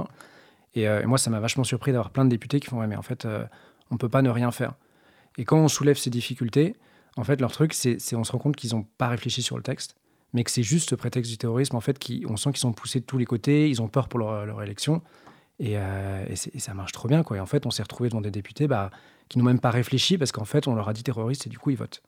Euh, 0.77 1.03
et, 1.03 1.05
moi, 1.05 1.19
ça 1.19 1.29
m'a 1.29 1.39
vachement 1.39 1.63
surpris 1.63 1.91
d'avoir 1.91 2.09
plein 2.09 2.25
de 2.25 2.31
députés 2.31 2.59
qui 2.59 2.65
font 2.65 2.79
Ouais, 2.79 2.87
mais 2.87 2.95
en 2.95 3.03
fait, 3.03 3.27
on 3.91 3.95
ne 3.95 3.99
peut 3.99 4.09
pas 4.09 4.23
ne 4.23 4.31
rien 4.31 4.49
faire. 4.49 4.73
Et 5.37 5.45
quand 5.45 5.59
on 5.59 5.67
soulève 5.67 5.97
ces 5.97 6.09
difficultés, 6.09 6.75
en 7.15 7.23
fait, 7.23 7.39
leur 7.39 7.51
truc, 7.51 7.73
c'est 7.73 8.15
on 8.15 8.23
se 8.23 8.31
rend 8.31 8.39
compte 8.39 8.55
qu'ils 8.55 8.75
n'ont 8.75 8.87
pas 8.97 9.07
réfléchi 9.07 9.43
sur 9.43 9.55
le 9.55 9.61
texte, 9.61 9.95
mais 10.33 10.43
que 10.43 10.51
c'est 10.51 10.63
juste 10.63 10.91
le 10.91 10.97
prétexte 10.97 11.31
du 11.31 11.37
terrorisme, 11.37 11.75
en 11.75 11.81
fait, 11.81 11.97
qui, 11.99 12.25
on 12.29 12.37
sent 12.37 12.51
qu'ils 12.51 12.59
sont 12.59 12.73
poussés 12.73 12.99
de 12.99 13.05
tous 13.05 13.17
les 13.17 13.25
côtés, 13.25 13.69
ils 13.69 13.81
ont 13.81 13.87
peur 13.87 14.07
pour 14.07 14.19
leur, 14.19 14.45
leur 14.45 14.61
élection. 14.61 15.01
Euh, 15.63 16.25
et, 16.29 16.59
ça 16.59 16.73
marche 16.73 16.91
trop 16.91 17.07
bien. 17.07 17.23
Quoi. 17.23 17.37
Et 17.37 17.39
en 17.39 17.45
fait, 17.45 17.65
on 17.65 17.71
s'est 17.71 17.83
retrouvé 17.83 18.09
devant 18.09 18.21
des 18.21 18.31
députés 18.31 18.67
bah, 18.67 18.91
qui 19.29 19.39
n'ont 19.39 19.45
même 19.45 19.59
pas 19.59 19.71
réfléchi 19.71 20.17
parce 20.17 20.31
qu'en 20.31 20.45
fait, 20.45 20.67
on 20.67 20.75
leur 20.75 20.89
a 20.89 20.93
dit 20.93 21.03
terroriste 21.03 21.47
et 21.47 21.49
du 21.49 21.57
coup, 21.57 21.71
ils 21.71 21.77
votent. 21.77 22.01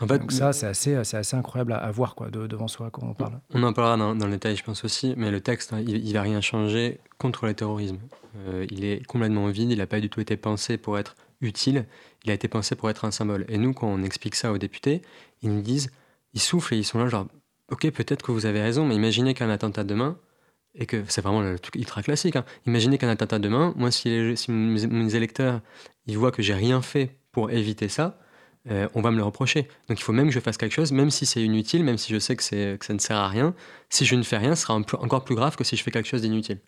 En 0.00 0.08
fait, 0.08 0.18
Donc 0.18 0.32
ça, 0.32 0.52
c'est 0.52 0.66
assez, 0.66 0.94
assez 0.96 1.36
incroyable 1.36 1.72
à, 1.72 1.90
voir 1.92 2.16
quoi, 2.16 2.28
devant 2.28 2.66
soi 2.66 2.90
quand 2.90 3.06
on 3.06 3.14
parle. 3.14 3.38
On 3.52 3.62
en 3.62 3.72
parlera 3.72 3.96
dans, 3.96 4.26
le 4.26 4.32
détail, 4.32 4.56
je 4.56 4.64
pense 4.64 4.84
aussi, 4.84 5.14
mais 5.16 5.30
le 5.30 5.40
texte, 5.40 5.72
hein, 5.72 5.80
il 5.86 6.12
n'a 6.12 6.22
rien 6.22 6.40
changé 6.40 6.98
contre 7.18 7.46
le 7.46 7.54
terrorisme. 7.54 7.98
Euh, 8.48 8.66
il 8.70 8.84
est 8.84 9.06
complètement 9.06 9.46
vide, 9.46 9.70
il 9.70 9.78
n'a 9.78 9.86
pas 9.86 10.00
du 10.00 10.10
tout 10.10 10.20
été 10.20 10.36
pensé 10.36 10.78
pour 10.78 10.98
être 10.98 11.14
utile, 11.40 11.86
il 12.24 12.32
a 12.32 12.34
été 12.34 12.48
pensé 12.48 12.74
pour 12.74 12.90
être 12.90 13.04
un 13.04 13.12
symbole. 13.12 13.44
Et 13.48 13.56
nous, 13.56 13.72
quand 13.72 13.86
on 13.86 14.02
explique 14.02 14.34
ça 14.34 14.50
aux 14.50 14.58
députés, 14.58 15.00
ils 15.42 15.54
nous 15.54 15.62
disent, 15.62 15.92
ils 16.32 16.40
soufflent 16.40 16.74
et 16.74 16.78
ils 16.78 16.84
sont 16.84 16.98
là 16.98 17.06
genre, 17.06 17.28
ok, 17.70 17.90
peut-être 17.90 18.22
que 18.22 18.32
vous 18.32 18.46
avez 18.46 18.60
raison, 18.60 18.86
mais 18.86 18.94
imaginez 18.94 19.34
qu'un 19.34 19.50
attentat 19.50 19.84
demain, 19.84 20.18
et 20.74 20.86
que 20.86 21.04
c'est 21.08 21.20
vraiment 21.20 21.40
le 21.40 21.58
truc 21.58 21.76
ultra 21.76 22.02
classique. 22.02 22.36
Hein. 22.36 22.44
Imaginez 22.66 22.98
qu'un 22.98 23.08
attentat 23.08 23.38
demain, 23.38 23.72
moi, 23.76 23.90
si, 23.90 24.08
mes, 24.48 25.14
électeurs 25.14 25.60
ils 26.06 26.18
voient 26.18 26.32
que 26.32 26.42
j'ai 26.42 26.54
rien 26.54 26.82
fait 26.82 27.16
pour 27.32 27.50
éviter 27.50 27.88
ça, 27.88 28.18
euh, 28.70 28.88
on 28.94 29.00
va 29.00 29.10
me 29.10 29.16
le 29.16 29.22
reprocher. 29.22 29.68
Donc 29.88 30.00
il 30.00 30.02
faut 30.02 30.12
même 30.12 30.26
que 30.26 30.32
je 30.32 30.40
fasse 30.40 30.56
quelque 30.56 30.72
chose, 30.72 30.92
même 30.92 31.10
si 31.10 31.26
c'est 31.26 31.42
inutile, 31.42 31.84
même 31.84 31.98
si 31.98 32.12
je 32.12 32.18
sais 32.18 32.34
que, 32.34 32.42
ça 32.42 32.92
ne 32.92 32.98
sert 32.98 33.16
à 33.16 33.28
rien. 33.28 33.54
Si 33.88 34.04
je 34.04 34.16
ne 34.16 34.22
fais 34.22 34.38
rien, 34.38 34.54
ce 34.54 34.62
sera 34.62 34.74
encore 34.74 35.24
plus 35.24 35.34
grave 35.34 35.56
que 35.56 35.64
si 35.64 35.76
je 35.76 35.82
fais 35.82 35.90
quelque 35.90 36.08
chose 36.08 36.22
d'inutile. 36.22 36.58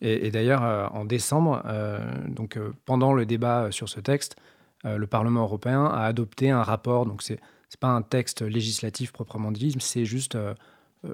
Et, 0.00 0.32
d'ailleurs, 0.32 0.64
euh, 0.64 0.86
en 0.88 1.04
décembre, 1.04 1.62
euh, 1.66 1.98
donc 2.26 2.58
pendant 2.84 3.12
le 3.12 3.24
débat 3.24 3.70
sur 3.70 3.88
ce 3.88 4.00
texte, 4.00 4.36
le 4.84 5.06
Parlement 5.06 5.42
européen 5.42 5.84
a 5.84 6.06
adopté 6.06 6.50
un 6.50 6.64
rapport. 6.64 7.06
Donc 7.06 7.22
c'est 7.22 7.38
n'est 7.76 7.80
pas 7.80 7.90
un 7.90 8.02
texte 8.02 8.42
législatif 8.42 9.12
proprement 9.12 9.52
dit, 9.52 9.74
c'est 9.80 10.04
juste 10.04 10.36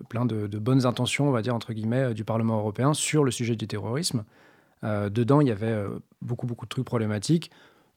plein 0.09 0.25
de, 0.27 0.47
bonnes 0.59 0.87
intentions, 0.87 1.29
on 1.29 1.33
va 1.33 1.43
dire, 1.43 1.55
entre 1.55 1.73
guillemets, 1.73 2.15
du 2.15 2.25
Parlement 2.25 2.59
européen 2.59 2.95
sur 2.95 3.25
le 3.25 3.31
sujet 3.31 3.57
du 3.57 3.67
terrorisme. 3.67 4.25
dedans, 4.83 5.41
il 5.41 5.49
y 5.49 5.51
avait 5.51 5.85
beaucoup, 6.21 6.47
beaucoup 6.47 6.67
de 6.67 6.71
trucs 6.71 6.85
problématiques 6.85 7.51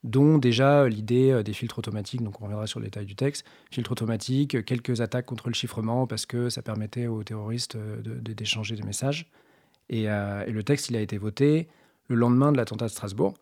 dont 0.04 0.38
déjà 0.38 0.88
l'idée 0.88 1.42
des 1.44 1.52
filtres 1.52 1.78
automatiques, 1.78 2.22
donc 2.22 2.40
on 2.40 2.44
reviendra 2.44 2.66
sur 2.66 2.80
le 2.80 2.86
détail 2.86 3.06
du 3.06 3.14
texte, 3.14 3.44
filtres 3.70 3.92
automatiques, 3.92 4.64
quelques 4.64 5.00
attaques 5.00 5.26
contre 5.26 5.48
le 5.48 5.54
chiffrement 5.54 6.06
parce 6.06 6.26
que 6.26 6.48
ça 6.48 6.62
permettait 6.62 7.06
aux 7.06 7.22
terroristes 7.22 7.76
d'échanger 7.76 8.74
des 8.74 8.82
messages. 8.82 9.30
Et, 9.88 10.06
le 10.06 10.62
texte, 10.62 10.90
il 10.90 10.96
a 10.96 11.00
été 11.00 11.18
voté 11.18 11.68
le 12.08 12.16
lendemain 12.16 12.52
de 12.52 12.56
l'attentat 12.56 12.86
de 12.86 12.90
Strasbourg. 12.90 13.34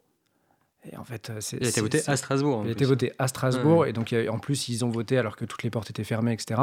Et 0.90 0.96
en 0.96 1.04
fait, 1.04 1.30
c'est, 1.40 1.58
il 1.58 1.66
a 1.66 1.68
été 1.68 1.80
voté 1.80 2.00
à 2.06 2.16
Strasbourg. 2.16 2.62
Il 2.64 2.68
a 2.68 2.72
été 2.72 2.84
voté 2.84 3.12
à 3.18 3.28
Strasbourg, 3.28 3.86
et 3.86 3.92
donc 3.92 4.14
en 4.30 4.38
plus 4.38 4.68
ils 4.68 4.84
ont 4.84 4.88
voté 4.88 5.18
alors 5.18 5.36
que 5.36 5.44
toutes 5.44 5.62
les 5.62 5.70
portes 5.70 5.90
étaient 5.90 6.04
fermées, 6.04 6.32
etc. 6.32 6.60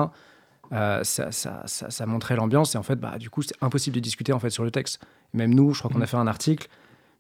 Euh, 0.73 1.03
ça, 1.03 1.31
ça, 1.31 1.63
ça, 1.65 2.05
montrait 2.05 2.35
l'ambiance 2.35 2.75
et 2.75 2.77
en 2.77 2.83
fait, 2.83 2.97
bah, 2.97 3.17
du 3.17 3.29
coup, 3.29 3.41
c'est 3.41 3.55
impossible 3.61 3.95
de 3.95 4.01
discuter 4.01 4.33
en 4.33 4.39
fait 4.39 4.49
sur 4.49 4.63
le 4.63 4.71
texte. 4.71 4.99
Même 5.33 5.53
nous, 5.53 5.73
je 5.73 5.79
crois 5.79 5.91
qu'on 5.91 6.01
a 6.01 6.05
mm. 6.05 6.07
fait 6.07 6.17
un 6.17 6.27
article, 6.27 6.67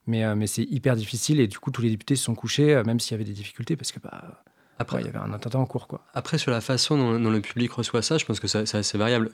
mais, 0.05 0.25
euh, 0.25 0.35
mais 0.35 0.47
c'est 0.47 0.63
hyper 0.63 0.95
difficile 0.95 1.39
et 1.39 1.47
du 1.47 1.59
coup, 1.59 1.71
tous 1.71 1.81
les 1.81 1.89
députés 1.89 2.15
se 2.15 2.25
sont 2.25 2.35
couchés, 2.35 2.75
euh, 2.75 2.83
même 2.83 2.99
s'il 2.99 3.13
y 3.13 3.15
avait 3.15 3.23
des 3.23 3.33
difficultés, 3.33 3.75
parce 3.75 3.91
que 3.91 3.99
bah, 3.99 4.43
après, 4.79 5.01
il 5.01 5.05
y 5.05 5.09
avait 5.09 5.17
un 5.17 5.33
attentat 5.33 5.57
en 5.57 5.65
cours. 5.65 5.87
Quoi. 5.87 6.01
Après, 6.13 6.37
sur 6.37 6.51
la 6.51 6.61
façon 6.61 6.97
dont, 6.97 7.31
le 7.31 7.41
public 7.41 7.71
reçoit 7.71 8.01
ça, 8.01 8.17
je 8.17 8.25
pense 8.25 8.39
que 8.39 8.47
c'est 8.47 8.75
assez 8.75 8.97
variable. 8.97 9.29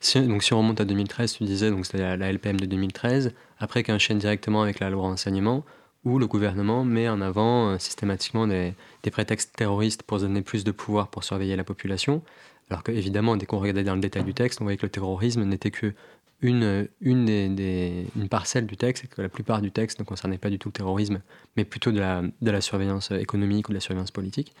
si, 0.00 0.20
donc, 0.20 0.44
si 0.44 0.52
on 0.52 0.58
remonte 0.58 0.80
à 0.80 0.84
2013, 0.84 1.32
tu 1.32 1.44
disais, 1.44 1.70
donc 1.70 1.86
c'était 1.86 1.98
la, 1.98 2.16
la, 2.16 2.32
LPM 2.32 2.60
de 2.60 2.66
2013, 2.66 3.32
après 3.58 3.82
qu'un 3.82 3.96
directement 3.96 4.62
avec 4.62 4.78
la 4.78 4.90
loi 4.90 5.02
renseignement, 5.02 5.64
où 6.04 6.18
le 6.18 6.26
gouvernement 6.26 6.84
met 6.84 7.08
en 7.08 7.20
avant 7.20 7.70
euh, 7.70 7.78
systématiquement 7.78 8.46
des, 8.46 8.74
prétextes 9.10 9.54
terroristes 9.56 10.02
pour 10.02 10.18
donner 10.18 10.42
plus 10.42 10.64
de 10.64 10.72
pouvoir 10.72 11.08
pour 11.08 11.24
surveiller 11.24 11.56
la 11.56 11.64
population. 11.64 12.22
Alors 12.70 12.82
qu'évidemment, 12.82 13.36
dès 13.36 13.46
qu'on 13.46 13.58
regardait 13.58 13.84
dans 13.84 13.94
le 13.94 14.00
détail 14.00 14.24
du 14.24 14.34
texte, 14.34 14.60
on 14.60 14.64
voyait 14.64 14.76
que 14.76 14.86
le 14.86 14.90
terrorisme 14.90 15.44
n'était 15.44 15.70
que 15.70 15.94
une, 16.40 16.88
une, 17.00 17.24
des, 17.54 18.06
une 18.16 18.28
parcelle 18.28 18.66
du 18.66 18.76
texte 18.76 19.04
et 19.04 19.06
que 19.08 19.22
la 19.22 19.28
plupart 19.28 19.62
du 19.62 19.72
texte 19.72 19.98
ne 19.98 20.04
concernait 20.04 20.38
pas 20.38 20.50
du 20.50 20.58
tout 20.58 20.68
le 20.68 20.72
terrorisme, 20.72 21.20
mais 21.56 21.64
plutôt 21.64 21.92
de 21.92 21.98
la, 21.98 22.22
de 22.22 22.50
la 22.50 22.60
surveillance 22.60 23.10
économique 23.10 23.68
ou 23.68 23.72
de 23.72 23.76
la 23.76 23.80
surveillance 23.80 24.10
politique. 24.10 24.54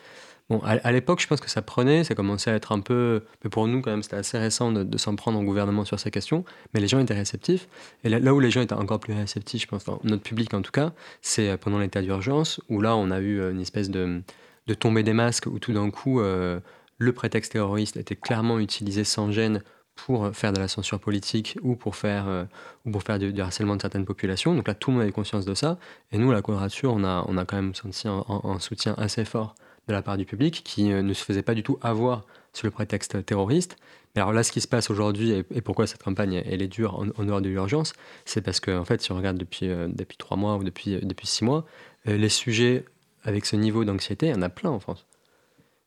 Bon, 0.48 0.60
à, 0.60 0.92
l'époque, 0.92 1.20
je 1.20 1.26
pense 1.26 1.40
que 1.40 1.50
ça 1.50 1.60
prenait, 1.60 2.04
ça 2.04 2.14
commençait 2.14 2.52
à 2.52 2.54
être 2.54 2.70
un 2.70 2.78
peu. 2.78 3.24
Mais 3.42 3.50
pour 3.50 3.66
nous, 3.66 3.80
quand 3.80 3.90
même, 3.90 4.04
c'était 4.04 4.16
assez 4.16 4.38
récent 4.38 4.70
de, 4.70 4.96
s'en 4.96 5.16
prendre 5.16 5.40
au 5.40 5.42
gouvernement 5.42 5.84
sur 5.84 5.98
ces 5.98 6.12
questions. 6.12 6.44
Mais 6.72 6.78
les 6.78 6.86
gens 6.86 7.00
étaient 7.00 7.14
réceptifs. 7.14 7.66
Et 8.04 8.08
là, 8.08 8.32
où 8.32 8.38
les 8.38 8.52
gens 8.52 8.60
étaient 8.60 8.72
encore 8.72 9.00
plus 9.00 9.12
réceptifs, 9.12 9.62
je 9.62 9.66
pense, 9.66 9.84
dans 9.84 9.98
notre 10.04 10.22
public 10.22 10.54
en 10.54 10.62
tout 10.62 10.70
cas, 10.70 10.92
c'est 11.20 11.50
euh, 11.50 11.56
pendant 11.56 11.80
l'état 11.80 12.00
d'urgence, 12.00 12.60
où 12.68 12.80
là, 12.80 12.96
on 12.96 13.10
a 13.10 13.18
eu 13.18 13.40
euh, 13.40 13.50
une 13.50 13.60
espèce 13.60 13.90
de, 13.90 14.22
de 14.68 14.74
tombée 14.74 15.02
des 15.02 15.14
masques, 15.14 15.46
où 15.46 15.58
tout 15.58 15.72
d'un 15.72 15.90
coup, 15.90 16.20
euh, 16.20 16.60
le 16.98 17.12
prétexte 17.12 17.52
terroriste 17.52 17.96
était 17.96 18.14
clairement 18.14 18.60
utilisé 18.60 19.02
sans 19.02 19.32
gêne 19.32 19.64
pour 19.96 20.34
faire 20.36 20.52
de 20.52 20.60
la 20.60 20.68
censure 20.68 21.00
politique 21.00 21.58
ou 21.62 21.74
pour 21.74 21.96
faire, 21.96 22.46
ou 22.84 22.90
pour 22.90 23.02
faire 23.02 23.18
du, 23.18 23.40
harcèlement 23.40 23.76
de 23.76 23.80
certaines 23.80 24.04
populations. 24.04 24.54
Donc 24.54 24.68
là, 24.68 24.74
tout 24.74 24.90
le 24.90 24.94
monde 24.94 25.02
avait 25.02 25.12
conscience 25.12 25.44
de 25.44 25.54
ça. 25.54 25.78
Et 26.12 26.18
nous, 26.18 26.30
à 26.30 26.34
la 26.34 26.42
Quadrature, 26.42 26.92
on 26.92 27.02
a, 27.02 27.24
on 27.26 27.36
a 27.36 27.44
quand 27.44 27.56
même 27.56 27.74
senti 27.74 28.06
un 28.06 28.58
soutien 28.60 28.94
assez 28.98 29.24
fort 29.24 29.54
de 29.88 29.92
la 29.92 30.02
part 30.02 30.16
du 30.16 30.24
public 30.24 30.62
qui 30.64 30.92
euh, 30.92 31.02
ne 31.02 31.12
se 31.12 31.24
faisait 31.24 31.42
pas 31.42 31.54
du 31.54 31.62
tout 31.62 31.78
avoir 31.82 32.24
sur 32.52 32.66
le 32.66 32.70
prétexte 32.70 33.24
terroriste. 33.24 33.76
Mais 34.14 34.22
alors 34.22 34.32
là, 34.32 34.42
ce 34.42 34.50
qui 34.50 34.60
se 34.60 34.68
passe 34.68 34.90
aujourd'hui 34.90 35.32
et, 35.32 35.60
pourquoi 35.60 35.86
cette 35.86 36.02
campagne 36.02 36.42
elle 36.46 36.62
est 36.62 36.68
dure 36.68 36.98
en, 37.16 37.24
dehors 37.24 37.42
de 37.42 37.48
l'urgence, 37.48 37.92
c'est 38.24 38.40
parce 38.40 38.60
qu'en 38.60 38.78
en 38.78 38.84
fait, 38.84 39.02
si 39.02 39.12
on 39.12 39.16
regarde 39.16 39.36
depuis, 39.36 39.68
euh, 39.68 39.88
depuis 39.88 40.16
trois 40.16 40.36
mois 40.36 40.56
ou 40.56 40.64
depuis, 40.64 40.94
euh, 40.94 41.00
depuis 41.02 41.26
six 41.26 41.44
mois, 41.44 41.66
les 42.06 42.28
sujets 42.28 42.84
avec 43.24 43.46
ce 43.46 43.56
niveau 43.56 43.84
d'anxiété, 43.84 44.26
il 44.26 44.32
y 44.32 44.34
en 44.34 44.42
a 44.42 44.48
plein 44.48 44.70
en 44.70 44.78
France. 44.78 45.06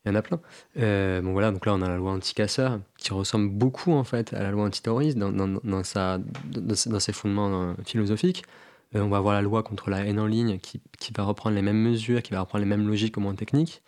Il 0.06 0.10
y 0.10 0.12
en 0.12 0.16
a 0.16 0.22
plein. 0.22 0.40
bon 0.76 1.34
voilà, 1.34 1.52
donc 1.52 1.66
là 1.66 1.74
on 1.74 1.82
a 1.82 1.90
la 1.90 1.98
loi 1.98 2.12
anti-casseur 2.12 2.80
qui 2.98 3.14
ressemble 3.14 3.50
beaucoup 3.50 3.92
en 3.92 4.06
fait 4.06 4.34
à 4.34 4.44
la 4.44 4.52
loi 4.52 4.66
antiterroriste 4.66 5.18
dans, 5.18 5.32
dans, 5.32 5.60
dans, 5.62 5.84
sa, 5.84 6.20
dans 6.20 7.00
ses 7.00 7.12
fondements 7.12 7.76
philosophiques. 7.86 8.44
on 8.96 9.10
va 9.10 9.18
avoir 9.18 9.34
la 9.34 9.42
loi 9.42 9.62
contre 9.62 9.90
la 9.90 10.06
haine 10.06 10.20
en 10.20 10.26
ligne 10.26 10.58
qui, 10.60 10.80
qui, 11.00 11.12
va 11.16 11.24
reprendre 11.24 11.56
les 11.56 11.62
mêmes 11.62 11.82
mesures, 11.82 12.24
qui 12.24 12.32
va 12.32 12.40
reprendre 12.40 12.64
les 12.64 12.70
mêmes 12.70 12.88
logiques 12.88 13.18
au 13.18 13.22
moins 13.22 13.36
techniques. 13.36 13.84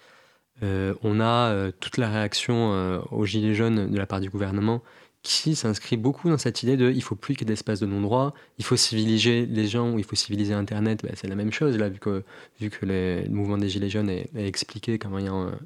Euh, 0.63 0.93
on 1.02 1.19
a 1.19 1.52
euh, 1.52 1.71
toute 1.80 1.97
la 1.97 2.10
réaction 2.10 2.74
euh, 2.74 3.00
aux 3.12 3.26
Gilets 3.26 3.56
jaunes 3.56 3.89
de 3.89 3.97
la 3.97 4.06
part 4.06 4.19
du 4.19 4.30
gouvernement 4.30 4.82
qui 5.24 5.56
s'inscrit 5.56 5.98
beaucoup 5.98 6.30
dans 6.30 6.38
cette 6.38 6.64
idée 6.64 6.78
de 6.78 6.92
il 6.92 7.04
faut 7.04 7.16
plus 7.16 7.36
qu'il 7.36 7.48
y 7.48 7.52
ait 7.52 7.54
d'espace 7.54 7.80
de 7.80 7.86
non-droit, 7.86 8.34
il 8.58 8.66
faut 8.66 8.76
civiliser 8.76 9.46
les 9.46 9.68
gens, 9.68 9.92
ou 9.92 10.00
il 10.00 10.06
faut 10.06 10.16
civiliser 10.16 10.54
Internet, 10.54 11.04
ben, 11.04 11.14
c'est 11.16 11.28
la 11.28 11.36
même 11.36 11.52
chose 11.52 11.78
là, 11.78 11.90
vu 11.90 12.00
que, 12.00 12.24
vu 12.60 12.70
que 12.70 12.86
le 12.86 13.30
mouvement 13.30 13.58
des 13.58 13.70
Gilets 13.70 13.90
jaunes 13.90 14.10
est, 14.10 14.30
expliqué 14.36 14.98
comme, 14.98 15.20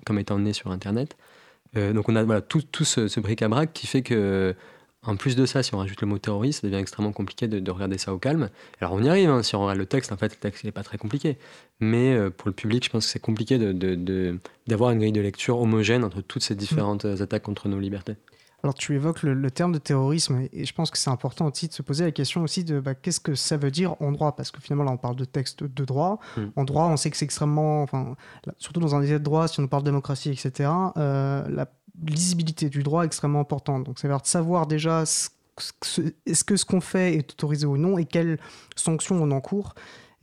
comme 0.05 0.19
étant 0.19 0.39
né 0.39 0.51
sur 0.53 0.71
Internet. 0.71 1.15
donc 1.73 2.09
on 2.09 2.15
a 2.15 2.23
voilà, 2.23 2.41
tout, 2.41 2.61
tout 2.61 2.85
ce, 2.85 3.07
ce 3.07 3.19
bric-à-brac 3.19 3.71
qui 3.73 3.87
fait 3.87 4.01
que 4.01 4.55
en 5.05 5.15
plus 5.15 5.35
de 5.35 5.45
ça, 5.45 5.61
si 5.61 5.73
on 5.75 5.77
rajoute 5.77 6.01
le 6.01 6.07
mot 6.07 6.17
terroriste, 6.17 6.61
ça 6.61 6.67
devient 6.67 6.79
extrêmement 6.79 7.11
compliqué 7.11 7.47
de, 7.47 7.71
regarder 7.71 7.97
ça 7.97 8.13
au 8.13 8.17
calme. 8.17 8.49
Alors 8.81 8.93
on 8.93 9.03
y 9.03 9.09
arrive, 9.09 9.29
hein, 9.29 9.43
si 9.43 9.55
on 9.55 9.61
regarde 9.61 9.77
le 9.77 9.85
texte, 9.85 10.11
en 10.11 10.17
fait, 10.17 10.31
le 10.31 10.37
texte 10.37 10.63
n'est 10.63 10.71
pas 10.71 10.83
très 10.83 10.97
compliqué. 10.97 11.37
Mais 11.79 12.15
euh, 12.15 12.29
pour 12.29 12.47
le 12.47 12.53
public, 12.53 12.83
je 12.85 12.89
pense 12.89 13.05
que 13.05 13.11
c'est 13.11 13.19
compliqué 13.19 13.59
d'avoir 14.67 14.91
une 14.91 14.99
grille 14.99 15.11
de 15.11 15.21
lecture 15.21 15.59
homogène 15.59 16.03
entre 16.03 16.21
toutes 16.21 16.43
ces 16.43 16.55
différentes 16.55 17.05
mm. 17.05 17.21
attaques 17.21 17.43
contre 17.43 17.67
nos 17.67 17.79
libertés. 17.79 18.15
Alors 18.65 18.73
tu 18.73 18.95
évoques 18.95 19.21
le, 19.21 19.51
terme 19.51 19.73
de 19.73 19.77
terrorisme 19.77 20.47
et 20.51 20.65
je 20.65 20.73
pense 20.73 20.89
que 20.89 20.97
c'est 20.97 21.11
important 21.11 21.45
aussi 21.45 21.67
de 21.67 21.73
se 21.73 21.83
poser 21.83 22.03
la 22.03 22.11
question 22.11 22.41
aussi 22.41 22.63
de 22.63 22.79
bah, 22.79 22.95
qu'est-ce 22.95 23.19
que 23.19 23.35
ça 23.35 23.57
veut 23.57 23.69
dire 23.69 23.95
en 24.01 24.11
droit? 24.11 24.35
Parce 24.35 24.49
que 24.49 24.59
finalement 24.59 24.85
là 24.85 24.91
on 24.91 24.97
parle 24.97 25.15
de 25.15 25.23
texte 25.23 25.63
de 25.63 25.85
droit. 25.85 26.19
Mm. 26.35 26.41
En 26.55 26.63
droit 26.63 26.85
on 26.85 26.97
sait 26.97 27.11
que 27.11 27.17
c'est 27.17 27.25
extrêmement, 27.25 27.83
enfin 27.83 28.15
surtout 28.57 28.79
dans 28.79 28.95
un 28.95 29.03
état 29.03 29.19
de 29.19 29.23
droit 29.23 29.47
si 29.47 29.59
on 29.59 29.67
parle 29.67 29.83
de 29.83 29.89
démocratie 29.89 30.31
etc. 30.31 30.67
Euh, 30.97 31.47
la 31.47 31.67
lisibilité 32.03 32.69
du 32.69 32.81
droit 32.81 33.03
est 33.03 33.05
extrêmement 33.05 33.39
importante. 33.39 33.83
Donc, 33.83 33.99
ça 33.99 34.07
veut 34.07 34.15
dire 34.15 34.25
savoir 34.25 34.65
déjà 34.65 35.03
est-ce 35.03 36.43
que 36.43 36.57
ce 36.57 36.65
qu'on 36.65 36.81
fait 36.81 37.15
est 37.17 37.31
autorisé 37.31 37.67
ou 37.67 37.77
non 37.77 37.99
et 37.99 38.05
quelles 38.05 38.39
sanctions 38.75 39.21
on 39.21 39.29
encourt. 39.29 39.75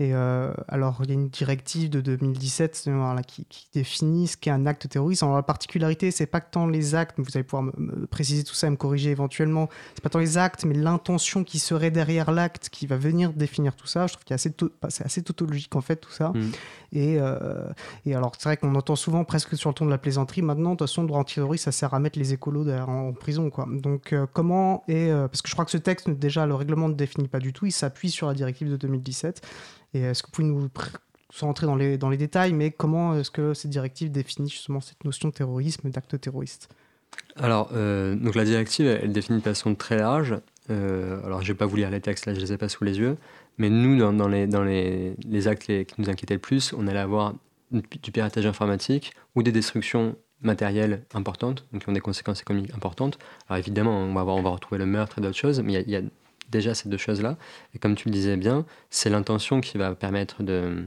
Et 0.02 0.14
euh, 0.14 0.52
alors, 0.66 0.98
il 1.04 1.10
y 1.10 1.10
a 1.12 1.14
une 1.14 1.28
directive 1.28 1.88
de 1.88 2.00
2017 2.00 2.90
qui, 3.24 3.68
définit 3.72 4.26
ce 4.26 4.36
qu'est 4.36 4.50
un 4.50 4.66
acte 4.66 4.88
terroriste. 4.88 5.22
Alors, 5.22 5.36
la 5.36 5.44
particularité, 5.44 6.10
c'est 6.10 6.26
pas 6.26 6.40
que 6.40 6.50
tant 6.50 6.66
les 6.66 6.96
actes, 6.96 7.14
vous 7.18 7.30
allez 7.34 7.44
pouvoir 7.44 7.62
me, 7.76 8.06
préciser 8.06 8.42
tout 8.42 8.54
ça 8.54 8.66
et 8.66 8.70
me 8.70 8.76
corriger 8.76 9.10
éventuellement, 9.10 9.68
c'est 9.94 10.02
pas 10.02 10.10
tant 10.10 10.18
les 10.18 10.38
actes, 10.38 10.64
mais 10.64 10.74
l'intention 10.74 11.44
qui 11.44 11.60
serait 11.60 11.92
derrière 11.92 12.32
l'acte 12.32 12.68
qui 12.68 12.88
va 12.88 12.96
venir 12.96 13.32
définir 13.32 13.76
tout 13.76 13.86
ça. 13.86 14.08
Je 14.08 14.14
trouve 14.14 14.24
qu'il 14.24 14.34
assez, 14.34 14.52
c'est 14.88 15.04
assez 15.04 15.22
tautologique 15.22 15.76
en 15.76 15.82
fait 15.82 15.96
tout 15.96 16.10
ça. 16.10 16.30
Mmh. 16.30 16.50
Et, 16.94 17.18
euh, 17.20 17.68
et, 18.04 18.16
alors, 18.16 18.32
c'est 18.36 18.48
vrai 18.48 18.56
qu'on 18.56 18.74
entend 18.74 18.96
souvent 18.96 19.22
presque 19.24 19.56
sur 19.56 19.70
le 19.70 19.74
ton 19.74 19.86
de 19.86 19.90
la 19.90 19.98
plaisanterie. 19.98 20.42
Maintenant, 20.42 20.70
de 20.70 20.76
toute 20.78 20.88
façon, 20.88 21.02
le 21.02 21.08
droit 21.08 21.20
antiterroriste, 21.20 21.66
ça 21.66 21.72
sert 21.72 21.94
à 21.94 22.00
mettre 22.00 22.18
les 22.18 22.32
écolos 22.32 22.68
en, 22.68 23.12
prison. 23.12 23.50
Quoi. 23.50 23.68
Donc, 23.70 24.12
euh, 24.12 24.26
comment 24.32 24.82
est. 24.88 25.12
parce 25.12 25.42
que 25.42 25.48
je 25.48 25.54
crois 25.54 25.64
que 25.64 25.70
ce 25.70 25.78
texte, 25.78 26.10
déjà, 26.10 26.44
le 26.44 26.56
règlement 26.56 26.88
ne 26.88 26.94
définit 26.94 27.28
pas 27.28 27.38
du 27.38 27.52
tout. 27.52 27.66
Il 27.66 27.72
s'appuie 27.72 28.10
sur 28.10 28.26
la 28.26 28.34
directive 28.34 28.68
de 28.68 28.76
2017. 28.76 29.42
Et 29.94 30.00
est-ce 30.00 30.22
que 30.22 30.28
vous 30.28 30.33
pouvez 30.33 30.48
nous 30.48 30.68
sans 31.33 31.46
rentrer 31.46 31.66
dans 31.66 31.76
les, 31.76 31.96
dans 31.96 32.11
les 32.11 32.18
détails, 32.18 32.52
mais 32.52 32.70
comment 32.70 33.18
est-ce 33.18 33.31
que 33.31 33.55
cette 33.55 33.70
directive 33.70 34.11
définit 34.11 34.50
justement 34.50 34.81
cette 34.81 35.02
notion 35.05 35.28
de 35.31 35.35
terrorisme, 35.35 35.88
d'acte 35.88 36.20
terroriste? 36.20 36.68
Alors, 37.37 37.70
euh, 37.72 38.14
donc 38.14 38.35
la 38.35 38.44
directive, 38.44 38.87
elle, 38.87 39.12
définit 39.12 39.38
de 39.38 39.44
façon 39.44 39.74
très 39.74 39.96
large. 39.96 40.37
Euh, 40.70 41.24
alors, 41.24 41.40
je 41.40 41.48
ne 41.48 41.52
vais 41.55 41.59
pas 41.59 41.66
vous 41.66 41.76
lire 41.76 41.90
les 41.90 42.00
textes, 42.00 42.26
là, 42.26 42.35
je 42.35 42.40
ne 42.40 42.44
les 42.44 42.52
ai 42.52 42.59
pas 42.59 42.68
sous 42.68 42.85
les 42.85 42.98
yeux. 42.98 43.16
Mais 43.57 43.70
nous, 43.70 43.98
dans, 43.98 44.12
dans 44.12 44.28
les, 44.28 44.46
dans 44.46 44.62
les, 44.62 45.14
les 45.26 45.48
actes 45.48 45.66
qui 45.66 45.94
nous 45.98 46.11
inquiétaient 46.11 46.35
le 46.35 46.40
plus, 46.40 46.74
on 46.74 46.87
allait 46.87 46.98
avoir 46.98 47.35
du 47.70 48.12
piratage 48.12 48.46
informatique 48.46 49.12
ou 49.35 49.42
des 49.42 49.52
destructions 49.52 50.16
matérielles 50.42 51.05
importantes, 51.14 51.64
donc 51.72 51.83
qui 51.83 51.88
ont 51.88 51.92
des 51.92 52.00
conséquences 52.00 52.40
économiques 52.40 52.74
importantes. 52.74 53.18
Alors 53.48 53.59
évidemment, 53.59 53.96
on 53.96 54.12
va, 54.12 54.20
avoir, 54.20 54.37
on 54.37 54.42
va 54.42 54.50
retrouver 54.50 54.78
le 54.78 54.87
meurtre 54.87 55.18
et 55.18 55.20
d'autres 55.20 55.38
choses, 55.38 55.61
mais 55.61 55.74
il 55.74 55.90
y 55.90 55.96
a 55.96 56.02
déjà 56.52 56.74
ces 56.74 56.88
deux 56.88 56.98
choses-là. 56.98 57.36
Et 57.74 57.78
comme 57.78 57.96
tu 57.96 58.08
le 58.08 58.12
disais 58.12 58.36
bien, 58.36 58.64
c'est 58.90 59.10
l'intention 59.10 59.60
qui 59.60 59.78
va 59.78 59.94
permettre 59.96 60.44
de, 60.44 60.86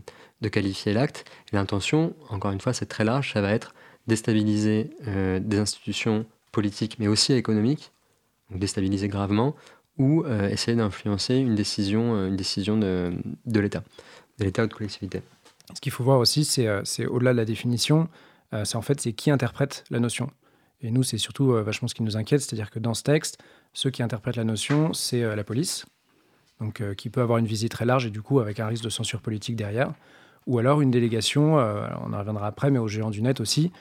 qualifier 0.50 0.94
l'acte. 0.94 1.26
L'intention, 1.52 2.14
encore 2.30 2.52
une 2.52 2.62
fois, 2.62 2.72
c'est 2.72 2.86
très 2.86 3.04
large, 3.04 3.34
ça 3.34 3.42
va 3.42 3.52
être 3.52 3.74
déstabiliser 4.06 4.92
euh, 5.08 5.40
des 5.40 5.58
institutions 5.58 6.28
politiques, 6.52 6.98
mais 7.00 7.08
aussi 7.08 7.34
économiques, 7.34 7.92
donc 8.52 8.60
déstabiliser 8.60 9.08
gravement, 9.08 9.56
ou 9.98 10.24
euh, 10.24 10.48
essayer 10.50 10.78
d'influencer 10.78 11.36
une 11.38 11.56
décision, 11.56 12.16
euh, 12.16 12.28
une 12.28 12.36
décision 12.36 12.78
de, 12.78 13.14
de 13.48 13.60
l'État, 13.60 13.84
de 14.38 14.46
l'État 14.46 14.64
ou 14.64 14.68
de 14.68 14.74
collectivité. 14.74 15.24
Ce 15.74 15.82
qu'il 15.82 15.92
faut 15.92 16.04
voir 16.04 16.20
aussi, 16.20 16.46
c'est 16.46 17.06
au-delà 17.08 17.32
de 17.32 17.38
la 17.38 17.46
définition, 17.46 18.08
c'est 18.64 18.76
en 18.76 18.84
fait 18.84 19.02
c'est 19.02 19.14
qui 19.14 19.32
interprète 19.32 19.84
la 19.90 20.00
notion. 20.00 20.30
Et 20.82 20.92
nous, 20.92 21.02
c'est 21.02 21.18
surtout 21.18 21.48
vachement 21.48 21.88
ce 21.88 21.96
qui 21.96 22.04
nous 22.04 22.18
inquiète, 22.18 22.42
c'est-à-dire 22.42 22.70
que 22.70 22.78
dans 22.78 22.94
ce 22.94 23.02
texte, 23.02 23.40
ceux 23.76 23.92
qui 23.92 24.02
interprètent 24.02 24.38
la 24.38 24.46
notion, 24.46 24.94
c'est 24.94 25.22
euh, 25.22 25.36
la 25.36 25.44
police, 25.44 25.86
donc 26.60 26.82
euh, 26.82 26.96
qui 26.96 27.10
peut 27.10 27.22
avoir 27.22 27.38
une 27.38 27.46
visée 27.46 27.70
très 27.70 27.86
large 27.86 28.06
et 28.06 28.10
du 28.10 28.22
coup 28.22 28.40
avec 28.40 28.60
un 28.60 28.68
risque 28.68 28.86
de 28.86 28.90
censure 28.90 29.22
politique 29.22 29.58
derrière, 29.58 29.94
ou 30.48 30.58
alors 30.58 30.82
une 30.82 30.92
délégation, 30.92 31.60
euh, 31.60 31.86
on 32.02 32.14
en 32.14 32.18
reviendra 32.18 32.48
après, 32.48 32.72
mais 32.72 32.80
aux 32.80 32.88
géants 32.88 33.12
du 33.12 33.22
net 33.22 33.42
aussi, 33.42 33.72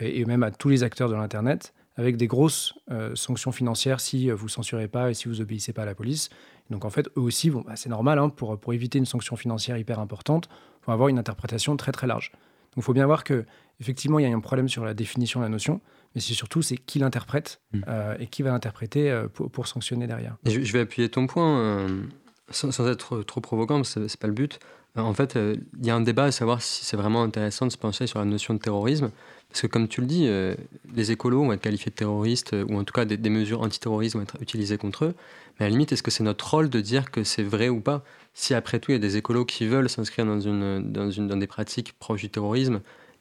et, 0.00 0.24
même 0.24 0.42
à 0.42 0.50
tous 0.50 0.68
les 0.68 0.82
acteurs 0.82 1.08
de 1.08 1.14
l'Internet, 1.14 1.72
avec 1.96 2.16
des 2.16 2.26
grosses 2.26 2.74
sanctions 3.14 3.52
financières 3.52 4.00
si 4.00 4.28
vous 4.28 4.48
censurez 4.48 4.88
pas 4.88 5.12
et 5.12 5.14
si 5.14 5.28
vous 5.28 5.40
obéissez 5.40 5.72
pas 5.72 5.82
à 5.82 5.84
la 5.84 5.94
police. 5.94 6.28
Donc 6.68 6.84
en 6.84 6.90
fait, 6.90 7.06
eux 7.16 7.20
aussi, 7.20 7.50
bon, 7.50 7.60
bah, 7.60 7.76
c'est 7.76 7.88
normal, 7.88 8.18
hein, 8.18 8.30
pour, 8.30 8.58
pour 8.58 8.72
éviter 8.74 8.98
une 8.98 9.06
sanction 9.06 9.36
financière 9.36 9.78
hyper 9.78 10.00
importante, 10.00 10.48
vont 10.84 10.92
avoir 10.92 11.08
une 11.08 11.20
interprétation 11.20 11.76
très 11.76 11.92
très 11.92 12.08
large. 12.08 12.32
Donc 12.32 12.78
il 12.78 12.82
faut 12.82 12.92
bien 12.92 13.06
voir 13.06 13.22
que 13.22 13.44
effectivement 13.78 14.18
il 14.18 14.28
y 14.28 14.32
a 14.32 14.36
un 14.36 14.40
problème 14.40 14.68
sur 14.68 14.84
la 14.84 14.94
définition 14.94 15.38
de 15.38 15.44
la 15.44 15.48
notion, 15.48 15.80
mais 16.14 16.20
c'est 16.20 16.34
surtout 16.34 16.62
c'est 16.62 16.76
qui 16.76 16.98
l'interprète 16.98 17.60
Mm. 17.72 17.80
euh, 17.88 18.16
et 18.20 18.26
qui 18.28 18.42
va 18.42 18.50
l'interpréter 18.50 19.10
euh, 19.10 19.26
pour, 19.28 19.50
pour 19.50 19.66
sanctionner 19.66 20.06
derrière. 20.06 20.36
Et 20.46 20.50
je, 20.50 20.60
je 20.62 20.72
vais 20.72 20.80
appuyer 20.80 21.08
ton 21.08 21.26
point 21.26 21.58
euh, 21.58 22.02
sans, 22.50 22.70
sans 22.70 22.86
être 22.88 23.22
trop, 23.22 23.40
provocant, 23.40 23.76
parce 23.76 23.94
que 23.94 24.08
c'est 24.08 24.20
pas 24.20 24.28
le 24.28 24.32
but. 24.34 24.58
En 24.96 25.12
fait, 25.12 25.36
il 25.36 25.84
y 25.84 25.90
a 25.90 25.96
un 25.96 26.00
débat 26.00 26.26
à 26.26 26.30
savoir 26.30 26.62
si 26.62 26.84
c'est 26.84 26.96
vraiment 26.96 27.24
intéressant 27.24 27.66
de 27.66 27.72
se 27.72 27.76
pencher 27.76 28.06
sur 28.06 28.20
la 28.20 28.24
notion 28.24 28.54
de 28.54 28.60
terrorisme. 28.60 29.10
Parce 29.48 29.62
que, 29.62 29.66
comme 29.66 29.88
tu 29.88 30.00
le 30.00 30.06
dis, 30.06 30.26
euh, 30.28 30.54
les 30.94 31.10
écolos 31.10 31.44
vont 31.44 31.52
être 31.52 31.62
qualifiés 31.62 31.90
de 31.90 31.96
terroristes, 31.96 32.54
ou 32.68 32.78
en 32.78 32.84
tout 32.84 32.92
cas 32.92 33.04
des, 33.04 33.16
des 33.16 33.30
mesures 33.30 33.62
antiterroristes 33.62 34.14
vont 34.14 34.22
être 34.22 34.36
utilisées 34.40 34.78
contre 34.78 35.06
eux. 35.06 35.14
Mais 35.58 35.66
à 35.66 35.68
la 35.68 35.70
limite, 35.70 35.90
est-ce 35.90 36.02
que 36.04 36.12
c'est 36.12 36.22
notre 36.22 36.48
rôle 36.48 36.68
de 36.70 36.80
dire 36.80 37.10
que 37.10 37.24
c'est 37.24 37.42
vrai 37.42 37.68
ou 37.68 37.80
pas? 37.80 38.04
Si 38.34 38.54
après 38.54 38.78
tout, 38.78 38.92
il 38.92 38.94
y 38.94 38.96
a 38.96 39.00
des 39.00 39.16
écolos 39.16 39.44
qui 39.44 39.66
veulent 39.66 39.88
s'inscrire 39.88 40.26
dans, 40.26 40.40
une, 40.40 40.92
dans, 40.92 41.10
une, 41.10 41.26
dans 41.26 41.36
des 41.36 41.48
pratiques 41.48 41.92
proches 41.98 42.20
du 42.20 42.30
terrorisme, 42.30 42.80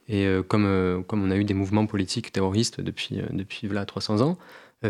et 0.09 0.25
euh, 0.25 0.43
comme, 0.43 0.65
euh, 0.65 1.01
comme 1.01 1.23
on 1.23 1.31
a 1.31 1.37
eu 1.37 1.43
des 1.43 1.53
mouvements 1.53 1.85
politiques 1.85 2.31
terroristes 2.31 2.81
depuis, 2.81 3.19
euh, 3.19 3.25
depuis 3.31 3.67
voilà, 3.67 3.85
300 3.85 4.21
ans, 4.21 4.37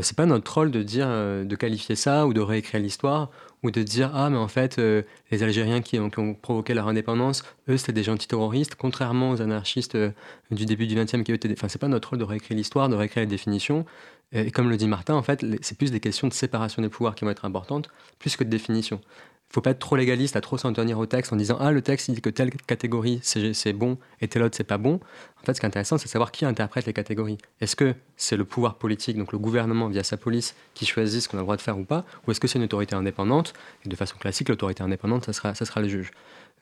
c'est 0.01 0.17
pas 0.17 0.25
notre 0.25 0.51
rôle 0.51 0.71
de 0.71 0.81
dire, 0.81 1.07
de 1.07 1.55
qualifier 1.55 1.95
ça 1.95 2.25
ou 2.25 2.33
de 2.33 2.41
réécrire 2.41 2.81
l'histoire 2.81 3.29
ou 3.61 3.69
de 3.69 3.83
dire 3.83 4.09
ah 4.15 4.31
mais 4.31 4.37
en 4.39 4.47
fait 4.47 4.77
les 5.29 5.43
Algériens 5.43 5.81
qui 5.83 5.99
ont, 5.99 6.09
provoqué 6.33 6.73
leur 6.73 6.87
indépendance, 6.87 7.43
eux 7.69 7.77
c'était 7.77 7.93
des 7.93 8.01
gentils 8.01 8.27
terroristes, 8.27 8.73
contrairement 8.73 9.29
aux 9.29 9.41
anarchistes 9.43 9.95
du 10.49 10.65
début 10.65 10.87
du 10.87 10.95
XXe 10.95 11.21
qui 11.23 11.31
étaient, 11.31 11.47
des- 11.47 11.53
enfin 11.53 11.67
c'est 11.67 11.77
pas 11.77 11.87
notre 11.89 12.09
rôle 12.09 12.17
de 12.17 12.23
réécrire 12.23 12.57
l'histoire, 12.57 12.89
de 12.89 12.95
réécrire 12.95 13.21
les 13.21 13.27
définitions. 13.27 13.85
Et 14.31 14.49
comme 14.49 14.67
le 14.67 14.77
dit 14.77 14.87
Martin, 14.87 15.13
en 15.13 15.21
fait 15.21 15.45
c'est 15.61 15.77
plus 15.77 15.91
des 15.91 15.99
questions 15.99 16.27
de 16.27 16.33
séparation 16.33 16.81
des 16.81 16.89
pouvoirs 16.89 17.13
qui 17.13 17.23
vont 17.23 17.29
être 17.29 17.45
importantes, 17.45 17.87
plus 18.17 18.35
que 18.35 18.43
de 18.43 18.49
définition. 18.49 18.99
Faut 19.53 19.61
pas 19.61 19.69
être 19.69 19.79
trop 19.79 19.95
légaliste 19.95 20.35
à 20.35 20.41
trop 20.41 20.57
s'en 20.57 20.73
tenir 20.73 20.97
au 20.97 21.05
texte 21.05 21.31
en 21.31 21.35
disant 21.35 21.57
ah 21.59 21.71
le 21.71 21.83
texte 21.83 22.07
il 22.07 22.15
dit 22.15 22.21
que 22.21 22.31
telle 22.31 22.49
catégorie 22.49 23.19
c'est 23.21 23.73
bon 23.73 23.99
et 24.19 24.27
telle 24.27 24.41
autre 24.41 24.55
c'est 24.57 24.63
pas 24.63 24.79
bon. 24.79 24.99
En 25.41 25.45
fait, 25.45 25.53
ce 25.53 25.59
qui 25.59 25.65
est 25.65 25.67
intéressant, 25.67 25.97
c'est 25.97 26.05
de 26.05 26.09
savoir 26.09 26.31
qui 26.31 26.45
interprète 26.45 26.85
les 26.85 26.93
catégories. 26.93 27.37
Est-ce 27.61 27.75
que 27.75 27.93
c'est 28.15 28.37
le 28.37 28.45
pouvoir 28.45 28.75
politique, 28.75 29.17
donc 29.17 29.31
le 29.31 29.37
gouvernement 29.37 29.89
via 29.89 30.03
sa 30.03 30.17
police, 30.17 30.55
qui 30.73 30.85
choisit 30.85 31.21
ce 31.21 31.27
qu'on 31.27 31.37
a 31.37 31.41
le 31.41 31.45
droit 31.45 31.57
de 31.57 31.61
faire 31.61 31.77
ou 31.77 31.83
pas, 31.83 32.05
ou 32.25 32.31
est-ce 32.31 32.39
que 32.39 32.47
c'est 32.47 32.57
une 32.57 32.63
autorité 32.63 32.95
indépendante 32.95 33.53
Et 33.85 33.89
de 33.89 33.95
façon 33.95 34.15
classique, 34.17 34.49
l'autorité 34.49 34.83
indépendante, 34.83 35.25
ça 35.25 35.33
sera, 35.33 35.53
ça 35.53 35.65
sera 35.65 35.81
le 35.81 35.89
juge. 35.89 36.11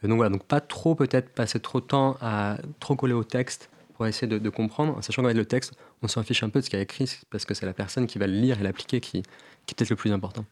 Euh, 0.03 0.07
Donc 0.07 0.17
voilà, 0.17 0.31
donc 0.31 0.43
pas 0.43 0.61
trop 0.61 0.95
peut-être 0.95 1.29
passer 1.29 1.59
trop 1.59 1.79
de 1.79 1.85
temps 1.85 2.17
à 2.21 2.57
trop 2.79 2.95
coller 2.95 3.13
au 3.13 3.23
texte 3.23 3.69
pour 3.93 4.07
essayer 4.07 4.27
de, 4.27 4.39
de 4.39 4.49
comprendre, 4.49 4.97
en 4.97 5.01
sachant 5.01 5.21
qu'avec 5.21 5.37
le 5.37 5.45
texte, 5.45 5.73
on 6.01 6.07
s'en 6.07 6.23
fiche 6.23 6.41
un 6.43 6.49
peu 6.49 6.59
de 6.59 6.65
ce 6.65 6.69
qu'il 6.71 6.77
y 6.77 6.81
a 6.81 6.83
écrit, 6.83 7.19
parce 7.29 7.45
que 7.45 7.53
c'est 7.53 7.67
la 7.67 7.73
personne 7.73 8.07
qui 8.07 8.17
va 8.17 8.25
le 8.27 8.33
lire 8.33 8.59
et 8.59 8.63
l'appliquer 8.63 8.99
qui, 8.99 9.21
qui 9.21 9.73
est 9.73 9.75
peut-être 9.75 9.91
le 9.91 9.95
plus 9.95 10.11
important. 10.11 10.45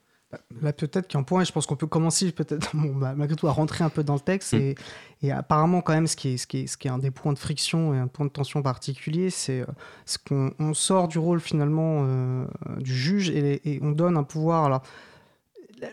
Là, 0.62 0.74
peut-être 0.74 1.08
qu'un 1.08 1.24
point, 1.24 1.42
et 1.42 1.46
je 1.46 1.52
pense 1.52 1.66
qu'on 1.66 1.76
peut 1.76 1.88
commencer 1.88 2.32
peut-être 2.32 2.76
bon, 2.76 2.96
bah, 2.96 3.14
malgré 3.16 3.36
tout 3.36 3.48
à 3.48 3.52
rentrer 3.52 3.84
un 3.84 3.90
peu 3.90 4.04
dans 4.04 4.14
le 4.14 4.20
texte. 4.20 4.54
Mm. 4.54 4.58
Et, 4.58 4.76
et 5.24 5.32
apparemment, 5.32 5.82
quand 5.82 5.94
même, 5.94 6.06
ce 6.06 6.16
qui, 6.16 6.30
est, 6.30 6.38
ce, 6.38 6.46
qui 6.46 6.60
est, 6.60 6.68
ce 6.68 6.78
qui 6.78 6.88
est 6.88 6.92
un 6.92 7.00
des 7.00 7.10
points 7.10 7.34
de 7.34 7.40
friction 7.40 7.96
et 7.96 7.98
un 7.98 8.08
point 8.08 8.26
de 8.26 8.32
tension 8.32 8.62
particulier, 8.62 9.32
c'est 9.32 9.62
euh, 9.62 9.66
ce 10.06 10.18
qu'on 10.20 10.52
on 10.60 10.74
sort 10.76 11.08
du 11.08 11.18
rôle 11.18 11.40
finalement 11.40 12.04
euh, 12.04 12.46
du 12.78 12.94
juge 12.94 13.30
et, 13.30 13.74
et 13.74 13.80
on 13.82 13.92
donne 13.92 14.18
un 14.18 14.24
pouvoir. 14.24 14.66
Alors, 14.66 14.84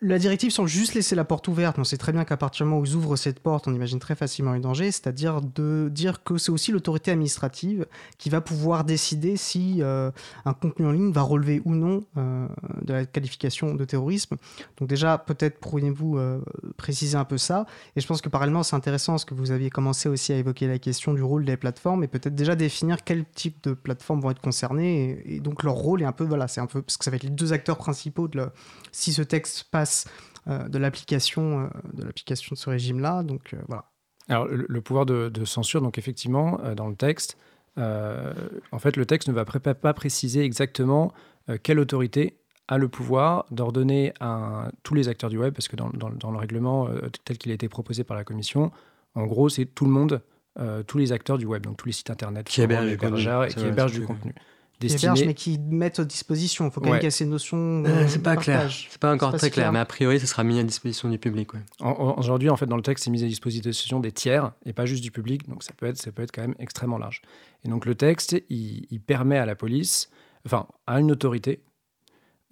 la- 0.02 0.18
directive 0.18 0.50
semble 0.50 0.68
juste 0.68 0.94
laisser 0.94 1.14
la 1.14 1.24
porte 1.24 1.48
ouverte. 1.48 1.78
On 1.78 1.84
sait 1.84 1.96
très 1.96 2.12
bien 2.12 2.24
qu'à 2.24 2.36
partir 2.36 2.64
du 2.64 2.70
moment 2.70 2.80
où 2.80 2.84
ils 2.84 2.94
ouvrent 2.94 3.16
cette 3.16 3.40
porte, 3.40 3.68
on 3.68 3.74
imagine 3.74 3.98
très 3.98 4.14
facilement 4.14 4.52
un 4.52 4.60
danger, 4.60 4.90
c'est-à-dire 4.90 5.40
de 5.40 5.88
dire 5.92 6.22
que 6.22 6.38
c'est 6.38 6.50
aussi 6.50 6.72
l'autorité 6.72 7.10
administrative 7.10 7.86
qui 8.18 8.30
va 8.30 8.40
pouvoir 8.40 8.84
décider 8.84 9.36
si 9.36 9.82
euh, 9.82 10.10
un 10.44 10.54
contenu 10.54 10.86
en 10.86 10.92
ligne 10.92 11.12
va 11.12 11.22
relever 11.22 11.62
ou 11.64 11.74
non 11.74 12.04
euh, 12.16 12.46
de 12.82 12.92
la 12.92 13.06
qualification 13.06 13.74
de 13.74 13.84
terrorisme. 13.84 14.36
Donc 14.78 14.88
déjà, 14.88 15.18
peut-être 15.18 15.58
pourriez-vous 15.58 16.18
euh, 16.18 16.40
préciser 16.76 17.16
un 17.16 17.24
peu 17.24 17.38
ça. 17.38 17.66
Et 17.96 18.00
je 18.00 18.06
pense 18.06 18.20
que 18.20 18.28
parallèlement, 18.28 18.62
c'est 18.62 18.76
intéressant 18.76 19.12
parce 19.14 19.24
que 19.24 19.34
vous 19.34 19.50
aviez 19.50 19.70
commencé 19.70 20.08
aussi 20.08 20.32
à 20.32 20.36
évoquer 20.36 20.66
la 20.66 20.78
question 20.78 21.14
du 21.14 21.22
rôle 21.22 21.44
des 21.44 21.56
plateformes 21.56 22.04
et 22.04 22.08
peut-être 22.08 22.34
déjà 22.34 22.56
définir 22.56 23.04
quel 23.04 23.24
type 23.24 23.62
de 23.62 23.72
plateformes 23.74 24.20
vont 24.20 24.30
être 24.30 24.40
concernées 24.40 25.22
et, 25.24 25.40
donc 25.40 25.62
leur 25.62 25.74
rôle 25.74 26.02
est 26.02 26.06
un 26.06 26.12
peu 26.12 26.24
voilà, 26.24 26.48
c'est 26.48 26.60
un 26.60 26.66
peu 26.66 26.82
parce 26.82 26.96
que 26.96 27.04
ça 27.04 27.10
va 27.10 27.16
être 27.16 27.22
les 27.22 27.30
deux 27.30 27.52
acteurs 27.52 27.76
principaux 27.76 28.28
de 28.28 28.46
si 28.92 29.12
ce 29.12 29.22
texte 29.22 29.66
euh, 30.48 30.68
de 30.68 30.78
l'application 30.78 31.64
euh, 31.64 31.66
de 31.94 32.04
l'application 32.04 32.54
de 32.54 32.58
ce 32.58 32.70
régime-là. 32.70 33.22
Donc 33.22 33.52
euh, 33.54 33.58
voilà. 33.68 33.84
Alors, 34.28 34.46
le, 34.46 34.66
le 34.68 34.80
pouvoir 34.80 35.06
de, 35.06 35.28
de 35.28 35.44
censure, 35.44 35.80
donc 35.82 35.98
effectivement, 35.98 36.58
euh, 36.64 36.74
dans 36.74 36.88
le 36.88 36.96
texte, 36.96 37.36
euh, 37.78 38.32
en 38.72 38.78
fait, 38.78 38.96
le 38.96 39.06
texte 39.06 39.28
ne 39.28 39.34
va 39.34 39.44
pré- 39.44 39.60
pas 39.60 39.94
préciser 39.94 40.42
exactement 40.42 41.12
euh, 41.48 41.58
quelle 41.62 41.78
autorité 41.78 42.38
a 42.68 42.78
le 42.78 42.88
pouvoir 42.88 43.46
d'ordonner 43.52 44.12
à 44.18 44.70
tous 44.82 44.94
les 44.94 45.08
acteurs 45.08 45.30
du 45.30 45.38
web, 45.38 45.54
parce 45.54 45.68
que 45.68 45.76
dans, 45.76 45.90
dans- 45.90 46.10
dans 46.10 46.32
le 46.32 46.38
règlement 46.38 46.88
euh, 46.88 47.08
tel 47.24 47.38
qu'il 47.38 47.52
a 47.52 47.54
été 47.54 47.68
proposé 47.68 48.02
par 48.02 48.16
la 48.16 48.24
Commission, 48.24 48.72
en 49.14 49.26
gros, 49.26 49.48
c'est 49.48 49.66
tout 49.66 49.84
le 49.84 49.92
monde, 49.92 50.20
euh, 50.58 50.82
tous 50.82 50.98
les 50.98 51.12
acteurs 51.12 51.38
du 51.38 51.46
web, 51.46 51.62
donc 51.62 51.76
tous 51.76 51.86
les 51.86 51.92
sites 51.92 52.10
internet 52.10 52.48
Qui 53.54 53.60
hébergent 53.68 53.92
du 53.92 54.00
contenu. 54.06 54.34
Hébergeurs 54.80 54.84
et 54.84 54.88
C'est 54.88 54.96
qui 54.96 55.06
vrai, 55.06 55.06
hébergent 55.06 55.16
c'est 55.16 55.22
du 55.22 55.26
plus- 55.26 55.26
contenu. 55.26 55.26
Qui 55.26 55.26
Destiné- 55.26 55.26
hébergent, 55.26 55.26
mais 55.26 55.34
qui 55.34 55.58
mettent 55.58 55.98
à 56.00 56.04
disposition. 56.04 56.66
Il 56.66 56.70
faut 56.70 56.80
quand 56.80 56.86
même 56.86 56.92
Ouais. 56.94 56.98
qu'il 57.00 57.06
y 57.06 57.08
ait 57.08 57.10
ces 57.10 57.24
notions. 57.26 57.84
Euh, 57.84 58.02
de 58.04 58.08
c'est 58.08 58.22
pas 58.22 58.36
clair. 58.36 58.70
C'est 58.70 58.98
pas 58.98 59.12
encore 59.14 59.32
pas 59.32 59.38
très 59.38 59.46
si 59.48 59.52
clair, 59.52 59.64
clair. 59.64 59.72
mais 59.72 59.78
a 59.78 59.84
priori, 59.84 60.20
ça 60.20 60.26
sera 60.26 60.44
mis 60.44 60.58
à 60.58 60.62
disposition 60.62 61.08
du 61.08 61.18
public. 61.18 61.52
ouais. 61.54 61.60
Aujourd'hui, 62.18 62.50
en 62.50 62.56
fait, 62.56 62.66
dans 62.66 62.76
le 62.76 62.82
texte, 62.82 63.04
c'est 63.04 63.10
mis 63.10 63.22
à 63.22 63.26
disposition 63.26 64.00
des 64.00 64.12
tiers 64.12 64.52
et 64.66 64.72
pas 64.72 64.84
juste 64.86 65.02
du 65.02 65.10
public, 65.10 65.48
donc 65.48 65.62
ça 65.62 65.72
peut 65.76 65.86
être, 65.86 65.96
ça 65.96 66.12
peut 66.12 66.22
être 66.22 66.32
quand 66.32 66.42
même 66.42 66.54
extrêmement 66.58 66.98
large. 66.98 67.22
Et 67.64 67.68
donc 67.68 67.86
le 67.86 67.94
texte, 67.94 68.36
il, 68.50 68.86
il 68.90 69.00
permet 69.00 69.38
à 69.38 69.46
la 69.46 69.54
police, 69.56 70.10
enfin 70.44 70.66
à 70.86 71.00
une 71.00 71.10
autorité, 71.10 71.62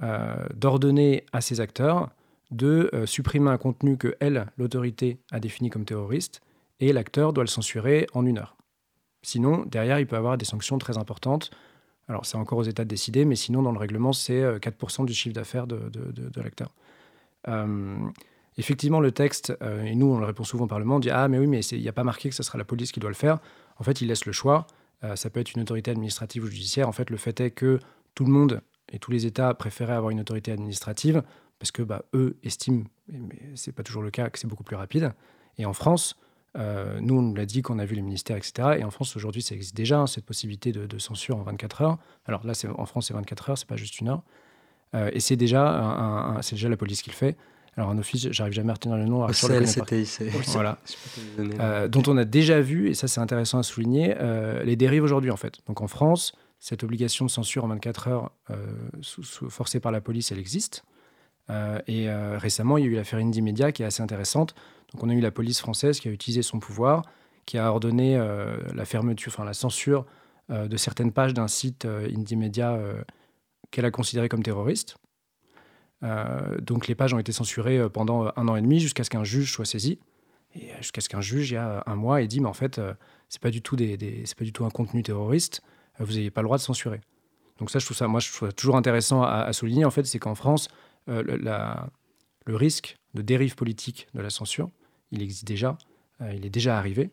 euh, 0.02 0.34
d'ordonner 0.54 1.24
à 1.32 1.40
ses 1.40 1.60
acteurs 1.60 2.10
de 2.50 2.90
euh, 2.94 3.06
supprimer 3.06 3.50
un 3.50 3.58
contenu 3.58 3.96
que 3.96 4.16
elle, 4.20 4.46
l'autorité, 4.56 5.18
a 5.30 5.40
défini 5.40 5.70
comme 5.70 5.84
terroriste, 5.84 6.40
et 6.80 6.92
l'acteur 6.92 7.32
doit 7.32 7.44
le 7.44 7.48
censurer 7.48 8.06
en 8.14 8.26
une 8.26 8.38
heure. 8.38 8.56
Sinon, 9.22 9.64
derrière, 9.66 9.98
il 10.00 10.06
peut 10.06 10.16
avoir 10.16 10.36
des 10.36 10.44
sanctions 10.44 10.78
très 10.78 10.98
importantes. 10.98 11.50
Alors, 12.08 12.26
c'est 12.26 12.36
encore 12.36 12.58
aux 12.58 12.64
États 12.64 12.84
de 12.84 12.88
décider, 12.88 13.24
mais 13.24 13.36
sinon, 13.36 13.62
dans 13.62 13.72
le 13.72 13.78
règlement, 13.78 14.12
c'est 14.12 14.42
euh, 14.42 14.58
4% 14.58 15.06
du 15.06 15.14
chiffre 15.14 15.34
d'affaires 15.34 15.66
de, 15.66 15.88
de- 15.90 16.40
l'acteur. 16.40 16.74
Euh, 17.48 17.96
effectivement, 18.58 19.00
le 19.00 19.12
texte, 19.12 19.56
euh, 19.62 19.84
et 19.84 19.94
nous, 19.94 20.06
on 20.06 20.18
le 20.18 20.26
répond 20.26 20.44
souvent 20.44 20.64
au 20.64 20.68
Parlement, 20.68 20.96
on 20.96 21.00
dit 21.00 21.10
Ah, 21.10 21.28
mais 21.28 21.38
oui, 21.38 21.46
mais 21.46 21.60
il 21.60 21.80
n'y 21.80 21.88
a 21.88 21.92
pas 21.92 22.04
marqué 22.04 22.28
que 22.28 22.34
ce 22.34 22.42
sera 22.42 22.58
la 22.58 22.64
police 22.64 22.92
qui 22.92 23.00
doit 23.00 23.10
le 23.10 23.14
faire. 23.16 23.38
En 23.78 23.84
fait, 23.84 24.00
il 24.00 24.08
laisse 24.08 24.26
le 24.26 24.32
choix. 24.32 24.66
Euh, 25.02 25.16
ça 25.16 25.30
peut 25.30 25.40
être 25.40 25.54
une 25.54 25.62
autorité 25.62 25.90
administrative 25.90 26.44
ou 26.44 26.46
judiciaire. 26.46 26.88
En 26.88 26.92
fait, 26.92 27.10
le 27.10 27.16
fait 27.16 27.40
est 27.40 27.50
que 27.50 27.78
tout 28.14 28.24
le 28.24 28.30
monde 28.32 28.60
et 28.92 28.98
tous 28.98 29.10
les 29.10 29.26
États 29.26 29.54
préféraient 29.54 29.94
avoir 29.94 30.10
une 30.10 30.20
autorité 30.20 30.52
administrative 30.52 31.22
parce 31.58 31.70
que 31.70 31.82
bah, 31.82 32.04
eux 32.14 32.36
estiment, 32.42 32.84
mais 33.08 33.38
c'est 33.54 33.72
pas 33.72 33.82
toujours 33.82 34.02
le 34.02 34.10
cas, 34.10 34.28
que 34.28 34.38
c'est 34.38 34.46
beaucoup 34.46 34.64
plus 34.64 34.76
rapide. 34.76 35.12
Et 35.56 35.64
en 35.66 35.72
France, 35.72 36.16
euh, 36.56 36.98
nous, 37.00 37.16
on 37.18 37.22
nous 37.22 37.34
l'a 37.34 37.46
dit 37.46 37.62
qu'on 37.62 37.78
a 37.78 37.84
vu 37.84 37.94
les 37.96 38.02
ministères, 38.02 38.36
etc. 38.36 38.76
Et 38.78 38.84
en 38.84 38.90
France, 38.90 39.16
aujourd'hui, 39.16 39.42
ça 39.42 39.54
existe 39.54 39.76
déjà, 39.76 39.98
hein, 39.98 40.06
cette 40.06 40.24
possibilité 40.24 40.72
de, 40.72 40.86
de 40.86 40.98
censure 40.98 41.36
en 41.36 41.42
24 41.42 41.82
heures. 41.82 41.98
Alors 42.26 42.46
là, 42.46 42.54
c'est- 42.54 42.68
en 42.68 42.86
France, 42.86 43.06
c'est 43.08 43.14
24 43.14 43.50
heures, 43.50 43.58
c'est 43.58 43.66
pas 43.68 43.76
juste 43.76 44.00
une 44.00 44.08
heure. 44.08 44.22
Euh, 44.94 45.10
et 45.12 45.20
c'est 45.20 45.36
déjà, 45.36 46.36
c'est 46.42 46.54
déjà 46.54 46.68
la 46.68 46.76
police 46.76 47.02
qui 47.02 47.10
le 47.10 47.16
fait. 47.16 47.36
Alors, 47.76 47.90
un 47.90 47.98
office, 47.98 48.28
j'arrive 48.30 48.52
jamais 48.52 48.70
à 48.70 48.74
retenir 48.74 48.96
le 48.96 49.04
nom. 49.04 49.26
sur 49.32 49.48
le. 49.60 49.66
Voilà. 50.52 50.78
Euh, 51.60 51.88
dont 51.88 52.04
on 52.06 52.16
a 52.16 52.24
déjà 52.24 52.60
vu, 52.60 52.88
et 52.88 52.94
ça 52.94 53.08
c'est 53.08 53.20
intéressant 53.20 53.58
à 53.58 53.62
souligner, 53.64 54.14
euh, 54.20 54.62
les 54.62 54.76
dérives 54.76 55.02
aujourd'hui 55.02 55.32
en 55.32 55.36
fait. 55.36 55.58
Donc 55.66 55.80
en 55.80 55.88
France, 55.88 56.34
cette 56.60 56.84
obligation 56.84 57.24
de 57.26 57.30
censure 57.30 57.64
en 57.64 57.68
24 57.68 58.06
heures 58.08 58.30
euh, 58.50 58.54
sous- 59.02 59.24
sous- 59.24 59.50
forcée 59.50 59.80
par 59.80 59.90
la 59.90 60.00
police, 60.00 60.30
elle 60.30 60.38
existe. 60.38 60.84
Euh, 61.50 61.78
et 61.86 62.08
euh, 62.08 62.38
récemment, 62.38 62.78
il 62.78 62.84
y 62.84 62.88
a 62.88 62.90
eu 62.90 62.94
l'affaire 62.94 63.18
Indie 63.18 63.42
Media 63.42 63.72
qui 63.72 63.82
est 63.82 63.86
assez 63.86 64.02
intéressante. 64.02 64.54
Donc 64.92 65.02
on 65.02 65.10
a 65.10 65.14
eu 65.14 65.20
la 65.20 65.30
police 65.30 65.60
française 65.60 66.00
qui 66.00 66.08
a 66.08 66.10
utilisé 66.10 66.42
son 66.42 66.58
pouvoir, 66.58 67.02
qui 67.46 67.58
a 67.58 67.70
ordonné 67.70 68.16
euh, 68.16 68.56
la 68.74 68.84
fermeture, 68.84 69.32
enfin 69.32 69.44
la 69.44 69.54
censure 69.54 70.06
de 70.50 70.76
certaines 70.76 71.10
pages 71.10 71.32
d'un 71.32 71.48
site 71.48 71.86
Indie 71.86 72.36
Media 72.36 72.78
qu'elle 73.70 73.86
a 73.86 73.90
considéré 73.90 74.28
comme 74.28 74.42
terroriste. 74.42 74.98
Donc 76.60 76.86
les 76.86 76.94
pages 76.94 77.14
ont 77.14 77.18
été 77.18 77.32
censurées 77.32 77.88
pendant 77.88 78.30
un 78.36 78.48
an 78.48 78.54
et 78.54 78.60
demi 78.60 78.78
jusqu'à 78.78 79.04
ce 79.04 79.08
qu'un 79.08 79.24
juge 79.24 79.50
soit 79.50 79.64
saisi. 79.64 79.98
Et 80.54 80.70
jusqu'à 80.78 81.00
ce 81.00 81.08
qu'un 81.08 81.20
juge, 81.20 81.50
il 81.50 81.54
y 81.54 81.56
a 81.56 81.82
un 81.86 81.96
mois, 81.96 82.22
ait 82.22 82.26
dit, 82.26 82.40
mais 82.40 82.48
en 82.48 82.54
fait, 82.54 82.78
euh, 82.78 82.94
c'est 83.28 83.40
pas 83.40 83.50
du 83.50 83.60
tout 83.62 83.76
un 84.64 84.70
contenu 84.70 85.02
terroriste. 85.02 85.62
vous 85.98 86.12
n'avez 86.12 86.30
pas 86.30 86.42
le 86.42 86.46
droit 86.46 86.58
de 86.58 86.62
censurer. 86.62 87.00
Donc 87.58 87.70
ça, 87.70 87.78
je 87.78 87.84
trouve 87.84 87.96
ça, 87.96 88.06
moi, 88.06 88.20
je 88.20 88.32
trouve 88.32 88.48
ça 88.48 88.52
toujours 88.52 88.76
intéressant 88.76 89.22
à, 89.22 89.52
souligner. 89.52 89.84
En 89.84 89.90
fait, 89.90 90.04
c'est 90.04 90.18
qu'en 90.18 90.34
France, 90.34 90.68
le, 91.06 91.36
la- 91.36 91.88
le 92.46 92.56
risque 92.56 92.96
de 93.14 93.22
dérive 93.22 93.54
politique 93.54 94.08
de 94.14 94.20
la 94.20 94.30
censure, 94.30 94.70
il 95.12 95.22
existe 95.22 95.44
déjà, 95.46 95.78
euh, 96.20 96.32
il 96.34 96.44
est 96.44 96.50
déjà 96.50 96.78
arrivé. 96.78 97.10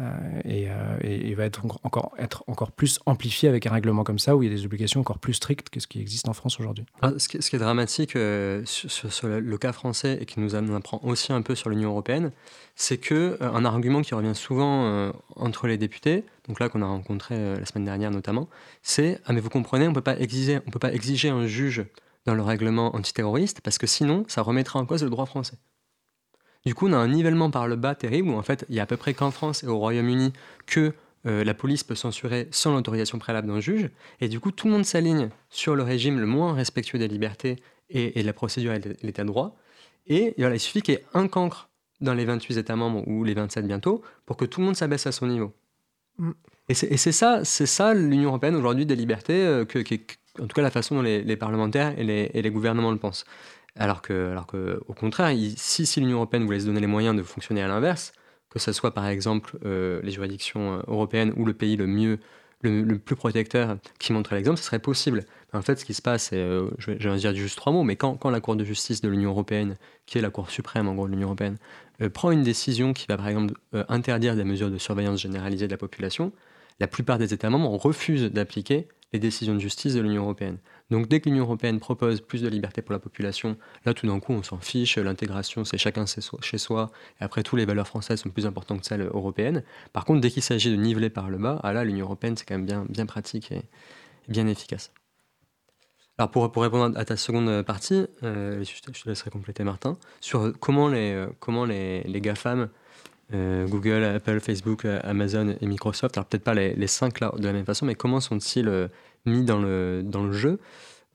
euh, 0.00 0.10
et, 0.46 0.70
euh, 0.70 0.96
et- 1.02 1.34
va 1.34 1.44
être 1.44 1.66
encore- 1.82 2.12
être 2.18 2.44
encore 2.46 2.72
plus 2.72 2.98
amplifié 3.04 3.50
avec 3.50 3.66
un 3.66 3.70
règlement 3.70 4.04
comme 4.04 4.18
ça, 4.18 4.34
où 4.34 4.42
il 4.42 4.48
y 4.48 4.52
a 4.52 4.56
des 4.56 4.64
obligations 4.64 5.00
encore 5.00 5.18
plus 5.18 5.34
strictes 5.34 5.68
que 5.68 5.80
ce 5.80 5.86
qui 5.86 6.00
existe 6.00 6.28
en 6.28 6.32
France 6.32 6.58
aujourd'hui. 6.58 6.86
Ah, 7.02 7.12
ce, 7.18 7.28
qui, 7.28 7.36
est 7.36 7.58
dramatique 7.58 8.16
euh, 8.16 8.62
sur, 8.64 9.28
le, 9.28 9.58
cas 9.58 9.72
français 9.72 10.16
et 10.18 10.24
qui 10.24 10.40
nous 10.40 10.54
en 10.54 10.74
apprend 10.74 10.98
aussi 11.04 11.30
un 11.34 11.42
peu 11.42 11.54
sur 11.54 11.68
l'Union 11.68 11.90
européenne, 11.90 12.32
c'est 12.74 12.96
que 12.96 13.36
euh, 13.42 13.52
un 13.52 13.66
argument 13.66 14.00
qui 14.00 14.14
revient 14.14 14.34
souvent 14.34 14.86
euh, 14.86 15.12
entre 15.36 15.66
les 15.66 15.76
députés, 15.76 16.24
donc 16.48 16.58
là 16.58 16.70
qu'on 16.70 16.80
a 16.80 16.86
rencontré 16.86 17.34
euh, 17.36 17.60
la 17.60 17.66
semaine 17.66 17.84
dernière 17.84 18.10
notamment, 18.10 18.48
c'est 18.82 19.20
ah 19.26 19.34
mais 19.34 19.40
vous 19.40 19.50
comprenez, 19.50 19.88
on 19.88 19.92
peut 19.92 20.00
peut 20.00 20.78
pas 20.78 20.92
exiger 20.94 21.28
un 21.28 21.46
juge 21.46 21.84
dans 22.26 22.34
le 22.34 22.42
règlement 22.42 22.94
antiterroriste 22.94 23.60
parce 23.60 23.78
que 23.78 23.86
sinon 23.86 24.24
ça 24.28 24.42
remettrait 24.42 24.78
en 24.78 24.86
cause 24.86 25.02
le 25.02 25.10
droit 25.10 25.26
français. 25.26 25.58
Du 26.64 26.74
coup, 26.76 26.86
on 26.86 26.92
a 26.92 26.96
un 26.96 27.08
nivellement 27.08 27.50
par 27.50 27.66
le 27.66 27.74
bas 27.74 27.94
terrible 27.94 28.28
où 28.28 28.34
en 28.34 28.42
fait 28.42 28.64
il 28.68 28.76
y 28.76 28.80
a 28.80 28.84
à 28.84 28.86
peu 28.86 28.96
près 28.96 29.14
qu'en 29.14 29.32
France 29.32 29.64
et 29.64 29.66
au 29.66 29.78
Royaume-Uni 29.78 30.32
que 30.66 30.92
la 31.24 31.54
police 31.54 31.84
peut 31.84 31.94
censurer 31.94 32.48
sans 32.50 32.74
l'autorisation 32.74 33.18
préalable 33.18 33.46
d'un 33.46 33.60
juge, 33.60 33.90
et 34.20 34.28
du 34.28 34.40
coup 34.40 34.50
tout 34.50 34.66
le 34.66 34.72
monde 34.72 34.84
s'aligne 34.84 35.28
sur 35.50 35.76
le 35.76 35.84
régime 35.84 36.18
le 36.18 36.26
moins 36.26 36.52
respectueux 36.52 36.98
des 36.98 37.06
libertés 37.06 37.62
et, 37.90 38.20
de 38.20 38.26
la 38.26 38.32
procédure 38.32 38.72
et 38.72 38.80
de 38.80 38.96
l'état 39.04 39.22
de 39.22 39.28
droit, 39.28 39.56
et 40.06 40.34
il 40.36 40.60
suffit 40.60 40.82
qu'il 40.82 40.94
y 40.94 40.96
ait 40.96 41.04
un 41.14 41.28
cancre 41.28 41.68
dans 42.00 42.14
les 42.14 42.24
28 42.24 42.56
États 42.56 42.76
membres 42.76 43.06
ou 43.06 43.24
les 43.24 43.34
27 43.34 43.66
bientôt 43.66 44.02
pour 44.26 44.36
que 44.36 44.44
tout 44.44 44.60
le 44.60 44.66
monde 44.66 44.76
s'abaisse 44.76 45.06
à 45.06 45.12
son 45.12 45.26
niveau. 45.26 45.52
Mm. 46.18 46.32
Et 46.68 46.74
c'est 46.74 47.12
ça, 47.12 47.44
c'est 47.44 47.66
ça 47.66 47.92
l'Union 47.92 48.28
européenne 48.28 48.54
aujourd'hui 48.54 48.86
des 48.86 48.96
libertés, 48.96 49.44
euh, 49.44 49.64
que, 49.64 49.78
en 50.40 50.46
tout 50.46 50.54
cas 50.54 50.62
la 50.62 50.70
façon 50.70 50.96
dont 50.96 51.02
les, 51.02 51.36
parlementaires 51.36 51.98
et 51.98 52.04
les, 52.42 52.50
gouvernements 52.50 52.90
le 52.90 52.98
pensent. 52.98 53.24
Alors 53.76 54.02
que, 54.02 54.30
alors 54.30 54.46
que 54.46 54.80
au 54.86 54.94
contraire, 54.94 55.36
si, 55.56 55.86
si 55.86 56.00
l'Union 56.00 56.16
européenne 56.16 56.44
voulait 56.44 56.60
se 56.60 56.66
donner 56.66 56.80
les 56.80 56.86
moyens 56.86 57.16
de 57.16 57.22
fonctionner 57.22 57.62
à 57.62 57.68
l'inverse, 57.68 58.12
que 58.50 58.58
ce 58.58 58.72
soit 58.72 58.92
par 58.92 59.06
exemple 59.08 59.58
euh, 59.64 60.00
les 60.02 60.10
juridictions 60.10 60.74
euh, 60.74 60.82
européennes 60.86 61.32
ou 61.36 61.44
le 61.44 61.54
pays 61.54 61.76
le 61.76 61.86
mieux, 61.86 62.18
le, 62.60 62.96
plus 62.96 63.16
protecteur 63.16 63.78
qui 63.98 64.12
montrait 64.12 64.36
l'exemple, 64.36 64.58
ce 64.58 64.64
serait 64.64 64.78
possible. 64.78 65.24
En 65.52 65.62
fait, 65.62 65.80
ce 65.80 65.84
qui 65.84 65.94
se 65.94 66.02
passe, 66.02 66.32
vais, 66.32 66.60
je 66.78 67.08
vais 67.08 67.16
dire 67.16 67.34
juste 67.34 67.56
trois 67.56 67.72
mots, 67.72 67.82
mais 67.82 67.96
quand, 67.96 68.14
quand 68.16 68.30
la 68.30 68.40
Cour 68.40 68.54
de 68.54 68.64
justice 68.64 69.00
de 69.00 69.08
l'Union 69.08 69.30
européenne, 69.30 69.76
qui 70.06 70.18
est 70.18 70.20
la 70.20 70.30
Cour 70.30 70.48
suprême 70.48 70.86
en 70.86 70.94
gros 70.94 71.06
de 71.06 71.12
l'Union 71.12 71.26
européenne, 71.26 71.58
prend 72.14 72.30
une 72.30 72.44
décision 72.44 72.92
qui 72.92 73.06
va 73.08 73.16
par 73.16 73.26
exemple 73.26 73.54
interdire 73.88 74.36
des 74.36 74.44
mesures 74.44 74.70
de 74.70 74.78
surveillance 74.78 75.20
généralisée 75.20 75.66
de 75.66 75.72
la 75.72 75.76
population, 75.76 76.32
la 76.78 76.86
plupart 76.86 77.18
des 77.18 77.34
États 77.34 77.50
membres 77.50 77.70
refusent 77.70 78.30
d'appliquer 78.30 78.86
les 79.12 79.18
décisions 79.18 79.54
de 79.54 79.58
justice 79.58 79.94
de 79.94 80.00
l'Union 80.00 80.22
européenne. 80.22 80.58
Donc 80.90 81.08
dès 81.08 81.20
que 81.20 81.28
l'Union 81.28 81.44
européenne 81.44 81.80
propose 81.80 82.20
plus 82.20 82.42
de 82.42 82.48
liberté 82.48 82.82
pour 82.82 82.92
la 82.92 82.98
population, 82.98 83.56
là 83.84 83.94
tout 83.94 84.06
d'un 84.06 84.20
coup 84.20 84.32
on 84.32 84.42
s'en 84.42 84.58
fiche, 84.58 84.98
l'intégration 84.98 85.64
c'est 85.64 85.78
chacun 85.78 86.04
chez 86.06 86.58
soi, 86.58 86.90
et 87.20 87.24
après 87.24 87.42
tous 87.42 87.56
les 87.56 87.64
valeurs 87.64 87.86
françaises 87.86 88.20
sont 88.20 88.30
plus 88.30 88.46
importantes 88.46 88.80
que 88.80 88.86
celles 88.86 89.02
européennes. 89.02 89.62
Par 89.92 90.04
contre 90.04 90.20
dès 90.20 90.30
qu'il 90.30 90.42
s'agit 90.42 90.70
de 90.70 90.76
niveler 90.76 91.10
par 91.10 91.30
le 91.30 91.38
bas, 91.38 91.60
ah 91.62 91.72
là 91.72 91.84
l'Union 91.84 92.06
européenne 92.06 92.36
c'est 92.36 92.46
quand 92.46 92.56
même 92.56 92.66
bien, 92.66 92.84
bien 92.88 93.06
pratique 93.06 93.52
et, 93.52 93.62
bien 94.28 94.46
efficace. 94.46 94.92
Alors 96.18 96.30
pour, 96.30 96.52
pour, 96.52 96.62
répondre 96.62 96.96
à 96.96 97.04
ta 97.04 97.16
seconde 97.16 97.62
partie, 97.62 98.06
euh, 98.22 98.62
je, 98.62 98.80
te, 98.80 99.08
laisserai 99.08 99.30
compléter 99.30 99.64
Martin, 99.64 99.96
sur 100.20 100.52
comment 100.60 100.88
les, 100.88 101.26
comment 101.40 101.64
les, 101.64 102.02
les 102.02 102.20
GAFAM 102.20 102.68
euh, 103.34 103.66
Google, 103.66 104.04
Apple, 104.04 104.40
Facebook, 104.40 104.84
euh, 104.84 105.00
Amazon 105.04 105.54
et 105.60 105.66
Microsoft. 105.66 106.16
Alors 106.16 106.26
peut-être 106.26 106.44
pas 106.44 106.54
les, 106.54 106.86
cinq 106.86 107.20
là 107.20 107.32
de 107.36 107.44
la 107.44 107.52
même 107.52 107.64
façon, 107.64 107.86
mais 107.86 107.94
comment 107.94 108.20
sont-ils 108.20 108.68
euh, 108.68 108.88
mis 109.24 109.44
dans 109.44 109.58
le, 109.58 110.02
dans 110.04 110.24
le 110.24 110.32
jeu? 110.32 110.58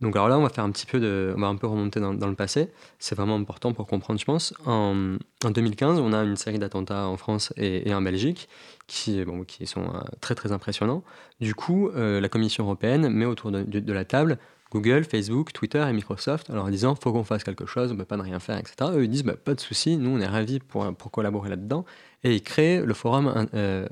Donc 0.02 0.16
alors 0.16 0.28
là, 0.28 0.38
on 0.38 0.44
va 0.44 0.50
faire 0.50 0.64
un 0.64 0.72
petit 0.72 0.86
peu 0.86 1.00
de, 1.00 1.34
on 1.36 1.42
va 1.42 1.48
un 1.48 1.56
peu 1.56 1.68
remonter 1.68 2.00
dans, 2.00 2.14
le 2.14 2.36
passé. 2.36 2.70
C'est 3.00 3.16
vraiment 3.16 3.36
important 3.36 3.74
pour 3.74 3.88
comprendre, 3.88 4.20
je 4.20 4.26
pense. 4.26 4.54
En, 4.66 5.18
en 5.44 5.52
2015, 5.52 6.00
on 6.00 6.14
a 6.14 6.24
une 6.24 6.36
série 6.36 6.60
d'attentats 6.60 7.08
en 7.08 7.18
France 7.18 7.52
et, 7.58 7.92
en 7.94 8.02
Belgique 8.02 8.48
qui, 8.86 9.24
sont 9.66 9.92
très 10.22 10.36
très 10.36 10.52
impressionnants. 10.52 11.04
Du 11.42 11.56
coup, 11.56 11.90
la 11.96 12.30
Commission 12.30 12.66
européenne 12.66 13.10
met 13.10 13.26
autour 13.26 13.50
de, 13.50 13.64
de, 13.64 13.94
la 13.94 14.06
table 14.06 14.38
Google, 14.72 15.04
Facebook, 15.04 15.52
Twitter 15.52 15.84
et 15.90 15.94
Microsoft, 15.94 16.50
alors 16.50 16.66
en 16.66 16.70
disant 16.70 16.94
faut 16.94 17.12
qu'on 17.12 17.24
fasse 17.24 17.44
quelque 17.44 17.66
chose, 17.66 17.90
on 17.90 17.94
ne 17.94 18.00
peut 18.00 18.06
pas 18.06 18.18
ne 18.18 18.22
rien 18.22 18.40
faire, 18.40 18.58
etc. 18.58 18.92
Eux 18.94 19.06
ils 19.06 19.10
disent 19.10 19.24
bah, 19.24 19.36
pas 19.36 19.56
de 19.56 19.60
souci, 19.60 19.98
nous 19.98 20.12
on 20.12 20.20
est 20.20 20.28
ravis 20.28 20.60
pour, 20.60 20.94
pour 20.94 21.10
collaborer 21.10 21.50
là-dedans 21.50 21.86
et 22.24 22.36
il 22.36 22.42
crée 22.42 22.82
le 22.82 22.94
forum, 22.94 23.48
euh, 23.54 23.88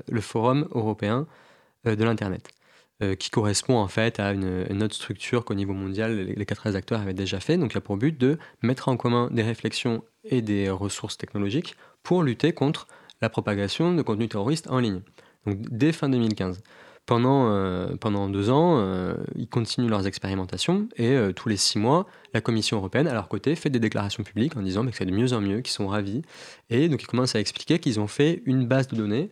européen 0.74 1.26
euh, 1.86 1.96
de 1.96 2.04
l'Internet, 2.04 2.48
euh, 3.02 3.14
qui 3.14 3.30
correspond 3.30 3.76
en 3.76 3.88
fait 3.88 4.20
à 4.20 4.32
une, 4.32 4.82
autre 4.82 4.94
structure 4.94 5.44
qu'au 5.44 5.54
niveau 5.54 5.72
mondial 5.72 6.16
les, 6.16 6.34
les 6.34 6.46
14 6.46 6.76
acteurs 6.76 7.00
avaient 7.00 7.14
déjà 7.14 7.40
fait. 7.40 7.56
Donc 7.56 7.72
il 7.72 7.78
a 7.78 7.80
pour 7.80 7.96
but 7.96 8.18
de 8.18 8.38
mettre 8.62 8.88
en 8.88 8.96
commun 8.96 9.28
des 9.30 9.42
réflexions 9.42 10.02
et 10.24 10.42
des 10.42 10.70
ressources 10.70 11.16
technologiques 11.16 11.76
pour 12.02 12.22
lutter 12.22 12.52
contre 12.52 12.86
la 13.20 13.28
propagation 13.28 13.94
de 13.94 14.02
contenus 14.02 14.28
terroristes 14.28 14.68
en 14.70 14.78
ligne. 14.78 15.00
Donc 15.46 15.58
dès 15.70 15.92
fin 15.92 16.08
2015 16.08 16.62
pendant, 17.06 17.96
pendant 18.00 18.28
deux 18.28 18.50
ans, 18.50 18.84
ils 19.36 19.48
continuent 19.48 19.88
leurs 19.88 20.06
expérimentations 20.06 20.88
et 20.96 21.16
tous 21.34 21.48
les 21.48 21.56
six 21.56 21.78
mois, 21.78 22.06
la 22.34 22.40
Commission 22.40 22.76
européenne, 22.78 23.06
à 23.06 23.14
leur 23.14 23.28
côté, 23.28 23.54
fait 23.54 23.70
des 23.70 23.78
déclarations 23.78 24.24
publiques 24.24 24.56
en 24.56 24.62
disant 24.62 24.84
que 24.84 24.94
c'est 24.94 25.06
de 25.06 25.12
mieux 25.12 25.32
en 25.32 25.40
mieux, 25.40 25.60
qu'ils 25.60 25.72
sont 25.72 25.86
ravis. 25.86 26.22
Et 26.68 26.88
donc 26.88 27.02
ils 27.02 27.06
commencent 27.06 27.36
à 27.36 27.40
expliquer 27.40 27.78
qu'ils 27.78 28.00
ont 28.00 28.08
fait 28.08 28.42
une 28.44 28.66
base 28.66 28.88
de 28.88 28.96
données 28.96 29.30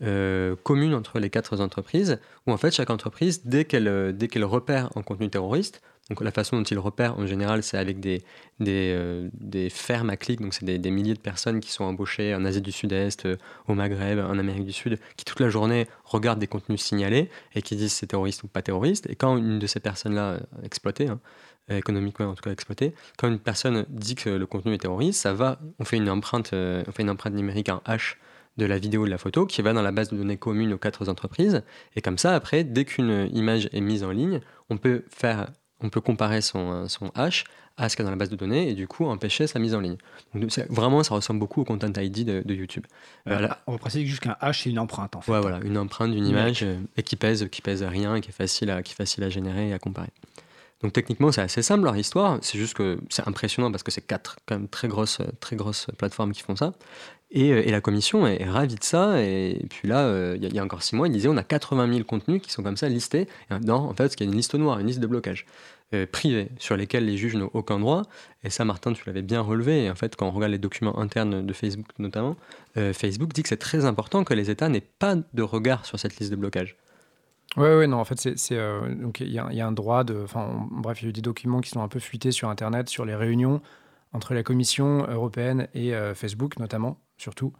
commune 0.00 0.94
entre 0.94 1.18
les 1.18 1.30
quatre 1.30 1.60
entreprises, 1.60 2.18
où 2.46 2.52
en 2.52 2.56
fait 2.56 2.70
chaque 2.70 2.90
entreprise, 2.90 3.42
dès 3.44 3.64
qu'elle 3.64 4.14
dès 4.16 4.28
qu'elle 4.28 4.44
repère 4.44 4.90
un 4.96 5.02
contenu 5.02 5.30
terroriste, 5.30 5.80
donc 6.08 6.20
la 6.20 6.30
façon 6.30 6.56
dont 6.56 6.62
ils 6.62 6.78
repèrent 6.78 7.18
en 7.18 7.26
général, 7.26 7.64
c'est 7.64 7.78
avec 7.78 7.98
des, 7.98 8.22
des, 8.60 8.94
euh, 8.96 9.28
des, 9.32 9.70
fermes 9.70 10.10
à 10.10 10.16
clics, 10.16 10.40
donc 10.40 10.54
c'est 10.54 10.64
des, 10.64 10.78
des, 10.78 10.92
milliers 10.92 11.14
de 11.14 11.20
personnes 11.20 11.58
qui 11.58 11.72
sont 11.72 11.82
embauchées 11.82 12.32
en 12.34 12.44
Asie 12.44 12.62
du 12.62 12.70
Sud-Est, 12.70 13.26
euh, 13.26 13.36
au 13.66 13.74
Maghreb, 13.74 14.20
en 14.20 14.38
Amérique 14.38 14.66
du 14.66 14.72
Sud, 14.72 15.00
qui 15.16 15.24
toute 15.24 15.40
la 15.40 15.48
journée 15.48 15.88
regardent 16.04 16.38
des 16.38 16.46
contenus 16.46 16.80
signalés 16.80 17.28
et 17.56 17.62
qui 17.62 17.74
disent 17.74 17.92
c'est 17.92 18.06
terroriste 18.06 18.44
ou 18.44 18.46
pas 18.46 18.62
terroriste. 18.62 19.10
Et 19.10 19.16
quand 19.16 19.36
une 19.36 19.58
de 19.58 19.66
ces 19.66 19.80
personnes-là, 19.80 20.34
euh, 20.34 20.40
exploitée, 20.62 21.08
hein, 21.08 21.18
économiquement 21.68 22.26
en 22.26 22.34
tout 22.34 22.42
cas 22.42 22.52
exploitée, 22.52 22.94
quand 23.18 23.26
une 23.26 23.40
personne 23.40 23.84
dit 23.88 24.14
que 24.14 24.30
le 24.30 24.46
contenu 24.46 24.74
est 24.74 24.78
terroriste, 24.78 25.20
ça 25.20 25.32
va, 25.32 25.58
on 25.80 25.84
fait 25.84 25.96
une 25.96 26.08
empreinte, 26.08 26.52
on 26.52 26.92
fait 26.92 27.02
une 27.02 27.10
empreinte 27.10 27.34
numérique, 27.34 27.68
un 27.68 27.82
H 27.88 28.14
de 28.56 28.66
la 28.66 28.78
vidéo 28.78 29.02
ou 29.02 29.04
de 29.06 29.10
la 29.10 29.18
photo 29.18 29.46
qui 29.46 29.62
va 29.62 29.72
dans 29.72 29.82
la 29.82 29.92
base 29.92 30.08
de 30.10 30.16
données 30.16 30.36
commune 30.36 30.72
aux 30.72 30.78
quatre 30.78 31.08
entreprises. 31.08 31.62
Et 31.94 32.02
comme 32.02 32.18
ça, 32.18 32.34
après, 32.34 32.64
dès 32.64 32.84
qu'une 32.84 33.28
image 33.32 33.68
est 33.72 33.80
mise 33.80 34.04
en 34.04 34.10
ligne, 34.10 34.40
on 34.70 34.78
peut 34.78 35.04
faire 35.08 35.46
on 35.80 35.90
peut 35.90 36.00
comparer 36.00 36.40
son, 36.40 36.72
euh, 36.72 36.88
son 36.88 37.10
hash 37.14 37.44
à 37.76 37.88
ce 37.88 37.96
qu'il 37.96 38.04
y 38.04 38.06
a 38.06 38.06
dans 38.06 38.10
la 38.10 38.16
base 38.16 38.30
de 38.30 38.36
données 38.36 38.70
et 38.70 38.74
du 38.74 38.88
coup 38.88 39.04
empêcher 39.04 39.46
sa 39.46 39.58
mise 39.58 39.74
en 39.74 39.80
ligne. 39.80 39.98
Donc, 40.34 40.50
vraiment, 40.70 41.02
ça 41.02 41.14
ressemble 41.14 41.40
beaucoup 41.40 41.60
au 41.60 41.64
Content 41.64 41.92
ID 41.94 42.24
de, 42.24 42.54
YouTube. 42.54 42.86
Euh, 43.28 43.48
on 43.66 43.72
va 43.72 43.78
préciser 43.78 44.06
juste 44.06 44.22
qu'un 44.22 44.36
hash, 44.40 44.62
c'est 44.62 44.70
une 44.70 44.78
empreinte 44.78 45.14
en 45.14 45.20
fait. 45.20 45.32
Ouais, 45.32 45.40
voilà, 45.40 45.60
une 45.62 45.76
empreinte 45.76 46.12
d'une 46.12 46.26
image 46.26 46.62
euh, 46.62 46.78
et 46.96 47.02
qui 47.02 47.16
pèse, 47.16 47.48
qui 47.50 47.60
pèse 47.60 47.82
rien 47.82 48.14
et 48.14 48.20
qui 48.22 48.30
est 48.30 48.32
facile 48.32 48.70
à, 48.70 48.82
qui 48.82 48.92
est 48.92 48.96
facile 48.96 49.24
à 49.24 49.28
générer 49.28 49.68
et 49.68 49.72
à 49.74 49.78
comparer. 49.78 50.08
Donc 50.82 50.92
techniquement, 50.92 51.32
c'est 51.32 51.40
assez 51.40 51.62
simple 51.62 51.84
leur 51.84 51.96
histoire. 51.96 52.38
C'est 52.42 52.58
juste 52.58 52.74
que 52.74 52.98
c'est 53.08 53.26
impressionnant 53.26 53.70
parce 53.70 53.82
que 53.82 53.90
c'est 53.90 54.06
quatre 54.06 54.36
quand 54.46 54.56
même 54.56 54.68
très 54.68 54.88
grosses, 54.88 55.18
très 55.40 55.56
grosses 55.56 55.86
plateformes 55.98 56.32
qui 56.32 56.42
font 56.42 56.56
ça. 56.56 56.72
Et, 57.30 57.48
et 57.48 57.70
la 57.70 57.80
commission 57.80 58.26
est, 58.26 58.44
ravie 58.44 58.76
de 58.76 58.84
ça. 58.84 59.20
Et, 59.22 59.66
puis 59.68 59.88
là, 59.88 60.34
il 60.34 60.54
y, 60.54 60.58
a 60.58 60.62
encore 60.62 60.82
six 60.82 60.94
mois, 60.94 61.08
ils 61.08 61.12
disaient 61.12 61.28
on 61.28 61.36
a 61.36 61.42
80 61.42 61.92
000 61.92 62.04
contenus 62.04 62.40
qui 62.40 62.50
sont 62.50 62.62
comme 62.62 62.76
ça 62.76 62.88
listés. 62.88 63.26
Non, 63.64 63.74
en 63.74 63.94
fait, 63.94 64.14
il 64.14 64.20
y 64.20 64.22
a 64.22 64.30
une 64.30 64.36
liste 64.36 64.54
noire, 64.54 64.78
une 64.78 64.86
liste 64.86 65.00
de 65.00 65.06
blocage. 65.06 65.44
Euh, 65.94 66.04
privés 66.04 66.48
sur 66.58 66.76
lesquels 66.76 67.06
les 67.06 67.16
juges 67.16 67.36
n'ont 67.36 67.50
aucun 67.54 67.78
droit. 67.78 68.02
Et 68.42 68.50
ça, 68.50 68.64
Martin, 68.64 68.92
tu 68.92 69.04
l'avais 69.06 69.22
bien 69.22 69.40
relevé. 69.40 69.84
Et 69.84 69.90
en 69.90 69.94
fait, 69.94 70.16
quand 70.16 70.26
on 70.26 70.32
regarde 70.32 70.50
les 70.50 70.58
documents 70.58 70.98
internes 70.98 71.46
de 71.46 71.52
Facebook 71.52 71.86
notamment, 72.00 72.34
euh, 72.76 72.92
Facebook 72.92 73.32
dit 73.32 73.44
que 73.44 73.48
c'est 73.48 73.56
très 73.56 73.84
important 73.84 74.24
que 74.24 74.34
les 74.34 74.50
États 74.50 74.68
n'aient 74.68 74.80
pas 74.80 75.14
de 75.14 75.42
regard 75.42 75.86
sur 75.86 75.96
cette 76.00 76.16
liste 76.16 76.32
de 76.32 76.36
blocage. 76.36 76.76
Oui, 77.56 77.68
oui, 77.68 77.86
non, 77.86 77.98
en 77.98 78.04
fait, 78.04 78.18
c'est, 78.18 78.56
euh, 78.56 78.92
donc 78.96 79.20
il 79.20 79.30
y, 79.30 79.38
a 79.38 79.66
un 79.66 79.72
droit 79.72 80.02
de. 80.02 80.24
Bref, 80.72 81.02
il 81.02 81.04
y 81.04 81.06
a 81.06 81.10
eu 81.10 81.12
des 81.12 81.22
documents 81.22 81.60
qui 81.60 81.70
sont 81.70 81.82
un 81.82 81.88
peu 81.88 82.00
fuités 82.00 82.32
sur 82.32 82.48
Internet 82.48 82.88
sur 82.88 83.04
les 83.04 83.14
réunions 83.14 83.62
entre 84.12 84.34
la 84.34 84.42
Commission 84.42 85.06
européenne 85.08 85.68
et 85.72 85.92
Facebook, 86.14 86.58
notamment, 86.58 86.98
surtout. 87.16 87.52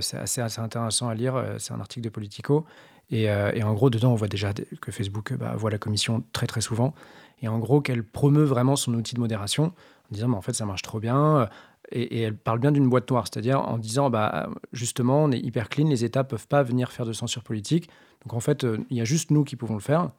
c'est 0.00 0.16
assez, 0.16 0.40
intéressant 0.60 1.08
à 1.08 1.14
lire. 1.14 1.42
C'est 1.58 1.72
un 1.72 1.80
article 1.80 2.04
de 2.04 2.08
Politico. 2.08 2.64
Et, 3.10 3.24
et, 3.24 3.62
en 3.62 3.74
gros, 3.74 3.90
dedans, 3.90 4.12
on 4.12 4.14
voit 4.14 4.28
déjà 4.28 4.52
que 4.80 4.90
Facebook 4.90 5.34
bah, 5.34 5.54
voit 5.56 5.70
la 5.70 5.78
Commission 5.78 6.24
très, 6.32 6.46
très 6.46 6.60
souvent 6.60 6.94
et 7.42 7.48
en 7.48 7.58
gros 7.58 7.80
qu'elle 7.80 8.04
promeut 8.04 8.44
vraiment 8.44 8.76
son 8.76 8.94
outil 8.94 9.14
de 9.14 9.20
modération 9.20 9.64
en 9.64 10.12
disant 10.12 10.28
mais 10.28 10.36
en 10.36 10.40
fait 10.40 10.54
ça 10.54 10.66
marche 10.66 10.82
trop 10.82 11.00
bien 11.00 11.38
euh, 11.38 11.46
et, 11.92 12.22
elle 12.22 12.36
parle 12.36 12.60
bien 12.60 12.72
d'une 12.72 12.88
boîte 12.88 13.10
noire, 13.10 13.26
c'est-à-dire 13.30 13.60
en 13.60 13.76
disant 13.76 14.08
bah 14.08 14.48
justement 14.72 15.24
on 15.24 15.30
est 15.30 15.38
hyper 15.38 15.68
clean, 15.68 15.88
les 15.88 16.04
États 16.04 16.24
peuvent 16.24 16.48
pas 16.48 16.62
venir 16.62 16.90
faire 16.90 17.04
de 17.04 17.12
censure 17.12 17.42
politique, 17.42 17.90
donc 18.22 18.32
en 18.32 18.40
fait 18.40 18.64
euh, 18.64 18.78
il 18.90 18.96
y 18.96 19.00
a 19.00 19.04
juste 19.04 19.30
nous 19.30 19.44
qui 19.44 19.56
pouvons 19.56 19.74
le 19.74 19.80
faire 19.80 20.10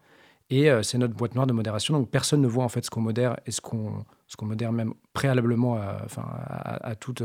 et 0.52 0.70
euh, 0.70 0.84
c'est 0.84 1.00
notre 1.00 1.16
boîte 1.16 1.34
noire 1.34 1.48
de 1.48 1.54
modération, 1.54 1.98
donc 1.98 2.10
personne 2.10 2.42
ne 2.42 2.48
voit 2.48 2.64
en 2.64 2.70
fait 2.70 2.86
ce 2.86 2.92
qu'on 2.92 3.02
modère 3.02 3.38
et 3.48 3.52
ce 3.52 3.62
qu'on 3.62 4.06
ce 4.28 4.36
qu'on 4.36 4.46
modère 4.46 4.72
même 4.72 4.94
préalablement, 5.14 5.76
à, 5.76 6.02
enfin 6.04 6.26
à, 6.26 6.96
tout, 6.96 7.16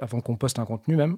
avant 0.00 0.20
qu'on 0.20 0.36
poste 0.36 0.58
un 0.58 0.64
contenu 0.64 0.96
même, 0.96 1.16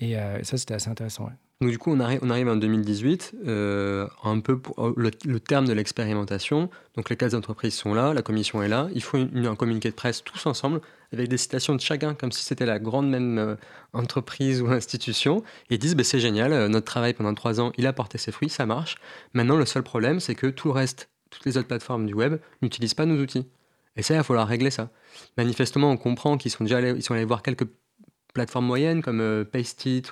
et, 0.00 0.14
ça 0.42 0.56
c'était 0.56 0.74
assez 0.74 0.88
intéressant. 0.88 1.30
Donc 1.62 1.70
du 1.70 1.78
coup, 1.78 1.92
on 1.92 2.00
arrive, 2.00 2.48
en 2.48 2.56
2018, 2.56 3.36
euh, 3.46 4.08
un 4.24 4.40
peu 4.40 4.60
le, 4.96 5.38
terme 5.38 5.64
de 5.64 5.72
l'expérimentation. 5.72 6.70
Donc 6.96 7.08
les 7.08 7.14
quatre 7.14 7.34
entreprises 7.34 7.74
sont 7.74 7.94
là, 7.94 8.12
la 8.12 8.22
commission 8.22 8.64
est 8.64 8.68
là. 8.68 8.88
Il 8.96 9.00
faut 9.00 9.16
un 9.16 9.54
communiqué 9.54 9.88
de 9.88 9.94
presse 9.94 10.24
tous 10.24 10.44
ensemble 10.46 10.80
avec 11.12 11.28
des 11.28 11.36
citations 11.36 11.76
de 11.76 11.80
chacun, 11.80 12.14
comme 12.14 12.32
si 12.32 12.42
c'était 12.42 12.66
la 12.66 12.80
grande 12.80 13.08
même 13.08 13.38
euh, 13.38 13.54
entreprise 13.92 14.60
ou 14.60 14.72
institution. 14.72 15.44
Et 15.70 15.76
ils 15.76 15.78
disent, 15.78 15.94
bah, 15.94 16.02
c'est 16.02 16.18
génial, 16.18 16.52
euh, 16.52 16.66
notre 16.66 16.86
travail 16.86 17.14
pendant 17.14 17.32
trois 17.32 17.60
ans, 17.60 17.70
il 17.78 17.86
a 17.86 17.92
porté 17.92 18.18
ses 18.18 18.32
fruits, 18.32 18.48
ça 18.48 18.66
marche. 18.66 18.96
Maintenant, 19.32 19.56
le 19.56 19.64
seul 19.64 19.84
problème, 19.84 20.18
c'est 20.18 20.34
que 20.34 20.48
tout 20.48 20.66
le 20.66 20.74
reste, 20.74 21.10
toutes 21.30 21.44
les 21.44 21.58
autres 21.58 21.68
plateformes 21.68 22.06
du 22.06 22.14
web 22.14 22.40
n'utilisent 22.60 22.94
pas 22.94 23.06
nos 23.06 23.22
outils. 23.22 23.46
Et 23.96 24.02
ça, 24.02 24.14
il 24.14 24.16
va 24.16 24.22
falloir 24.22 24.48
régler 24.48 24.70
ça. 24.70 24.90
Manifestement, 25.36 25.90
on 25.90 25.96
comprend 25.96 26.38
qu'ils 26.38 26.50
sont 26.50 26.64
déjà 26.64 26.78
allés, 26.78 26.92
ils 26.96 27.02
sont 27.02 27.14
allés 27.14 27.24
voir 27.24 27.42
quelques 27.42 27.66
plateformes 28.32 28.66
moyennes 28.66 29.02
comme 29.02 29.20
euh, 29.20 29.44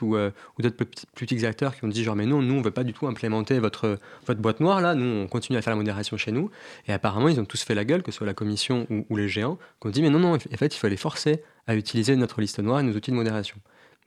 ou, 0.02 0.16
euh, 0.16 0.30
ou 0.58 0.62
d'autres 0.62 0.76
plus, 0.76 1.26
petits 1.26 1.46
acteurs 1.46 1.74
qui 1.74 1.84
ont 1.84 1.88
dit 1.88 2.04
genre 2.04 2.16
mais 2.16 2.26
non, 2.26 2.42
nous 2.42 2.54
on 2.54 2.62
veut 2.62 2.70
pas 2.70 2.84
du 2.84 2.92
tout 2.92 3.06
implémenter 3.06 3.58
votre, 3.58 3.98
votre 4.26 4.40
boîte 4.40 4.60
noire 4.60 4.80
là, 4.80 4.94
nous 4.94 5.06
on 5.06 5.26
continue 5.26 5.58
à 5.58 5.62
faire 5.62 5.72
la 5.72 5.78
modération 5.78 6.16
chez 6.16 6.32
nous. 6.32 6.50
Et 6.86 6.92
apparemment 6.92 7.28
ils 7.28 7.40
ont 7.40 7.44
tous 7.44 7.62
fait 7.62 7.74
la 7.74 7.84
gueule, 7.84 8.02
que 8.02 8.10
ce 8.12 8.18
soit 8.18 8.26
la 8.26 8.34
commission 8.34 8.86
ou, 9.08 9.16
les 9.16 9.28
géants, 9.28 9.58
qui 9.80 9.88
ont 9.88 9.90
dit 9.90 10.02
mais 10.02 10.10
non, 10.10 10.18
non, 10.18 10.34
en 10.34 10.38
fait 10.38 10.74
il 10.74 10.78
faut 10.78 10.88
les 10.88 10.96
forcer 10.96 11.42
à 11.66 11.74
utiliser 11.74 12.16
notre 12.16 12.40
liste 12.40 12.58
noire 12.58 12.80
et 12.80 12.82
nos 12.82 12.92
outils 12.92 13.10
de 13.10 13.16
modération. 13.16 13.56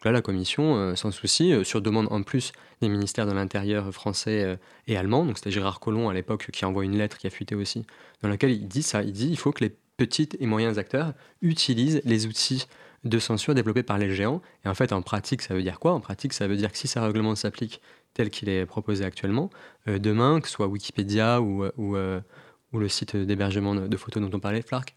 Là, 0.05 0.11
la 0.11 0.21
Commission, 0.21 0.95
sans 0.95 1.11
souci, 1.11 1.53
sur 1.63 1.81
demande 1.81 2.07
en 2.11 2.23
plus 2.23 2.51
des 2.81 2.89
ministères 2.89 3.25
de 3.25 3.31
l'Intérieur 3.31 3.91
français 3.93 4.57
et 4.87 4.97
allemand, 4.97 5.25
donc 5.25 5.37
c'était 5.37 5.51
Gérard 5.51 5.79
Collomb 5.79 6.09
à 6.09 6.13
l'époque 6.13 6.49
qui 6.51 6.65
envoie 6.65 6.83
une 6.83 6.97
lettre 6.97 7.17
qui 7.17 7.27
a 7.27 7.29
fuité 7.29 7.55
aussi, 7.55 7.85
dans 8.21 8.29
laquelle 8.29 8.51
il 8.51 8.67
dit 8.67 8.83
ça, 8.83 9.03
il 9.03 9.13
dit 9.13 9.29
il 9.29 9.37
faut 9.37 9.51
que 9.51 9.63
les 9.63 9.75
petits 9.97 10.29
et 10.39 10.45
moyens 10.45 10.77
acteurs 10.77 11.13
utilisent 11.41 12.01
les 12.03 12.25
outils 12.25 12.67
de 13.03 13.19
censure 13.19 13.53
développés 13.53 13.83
par 13.83 13.97
les 13.97 14.13
géants. 14.13 14.41
Et 14.65 14.69
en 14.69 14.73
fait, 14.73 14.93
en 14.93 15.01
pratique, 15.01 15.41
ça 15.41 15.53
veut 15.53 15.61
dire 15.61 15.79
quoi? 15.79 15.93
En 15.93 15.99
pratique, 15.99 16.33
ça 16.33 16.47
veut 16.47 16.55
dire 16.55 16.71
que 16.71 16.77
si 16.77 16.87
ce 16.87 16.99
règlement 16.99 17.35
s'applique 17.35 17.81
tel 18.13 18.29
qu'il 18.29 18.49
est 18.49 18.65
proposé 18.65 19.03
actuellement, 19.03 19.49
demain, 19.87 20.39
que 20.39 20.47
ce 20.47 20.53
soit 20.53 20.67
Wikipédia 20.67 21.41
ou, 21.41 21.65
ou, 21.77 21.95
le 21.95 22.89
site 22.89 23.15
d'hébergement 23.15 23.75
de, 23.75 23.97
photos 23.97 24.23
dont 24.23 24.35
on 24.35 24.39
parlait, 24.39 24.61
Flark 24.61 24.95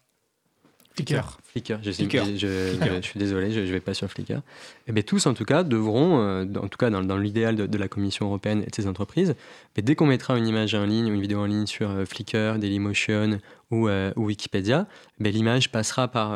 Flickr. 0.97 1.37
Flickr, 1.43 1.77
je, 1.83 1.91
Je, 1.91 2.99
suis 3.03 3.19
désolé, 3.19 3.51
je 3.51 3.59
ne 3.59 3.65
vais 3.65 3.79
pas 3.79 3.93
sur 3.93 4.09
Flickr. 4.09 4.31
Et 4.31 4.41
eh 4.87 4.91
bien, 4.91 5.03
tous, 5.03 5.27
en 5.27 5.35
tout 5.35 5.45
cas, 5.45 5.61
devront, 5.61 6.19
euh, 6.19 6.45
en 6.59 6.67
tout 6.67 6.77
cas 6.77 6.89
dans, 6.89 7.17
l'idéal 7.17 7.55
de, 7.55 7.77
la 7.77 7.87
Commission 7.87 8.25
européenne 8.25 8.63
et 8.65 8.69
de 8.71 8.75
ses 8.75 8.87
entreprises, 8.87 9.35
mais 9.75 9.83
dès 9.83 9.93
qu'on 9.93 10.07
mettra 10.07 10.35
une 10.37 10.47
image 10.47 10.73
en 10.73 10.85
ligne 10.85 11.11
ou 11.11 11.13
une 11.13 11.21
vidéo 11.21 11.39
en 11.39 11.45
ligne 11.45 11.67
sur 11.67 11.91
euh, 11.91 12.05
Flickr, 12.05 12.57
Dailymotion 12.57 13.39
ou, 13.69 13.87
euh, 13.87 14.11
ou 14.15 14.25
Wikipédia, 14.25 14.87
ben, 15.19 15.31
l'image 15.31 15.71
passera 15.71 16.07
par, 16.07 16.31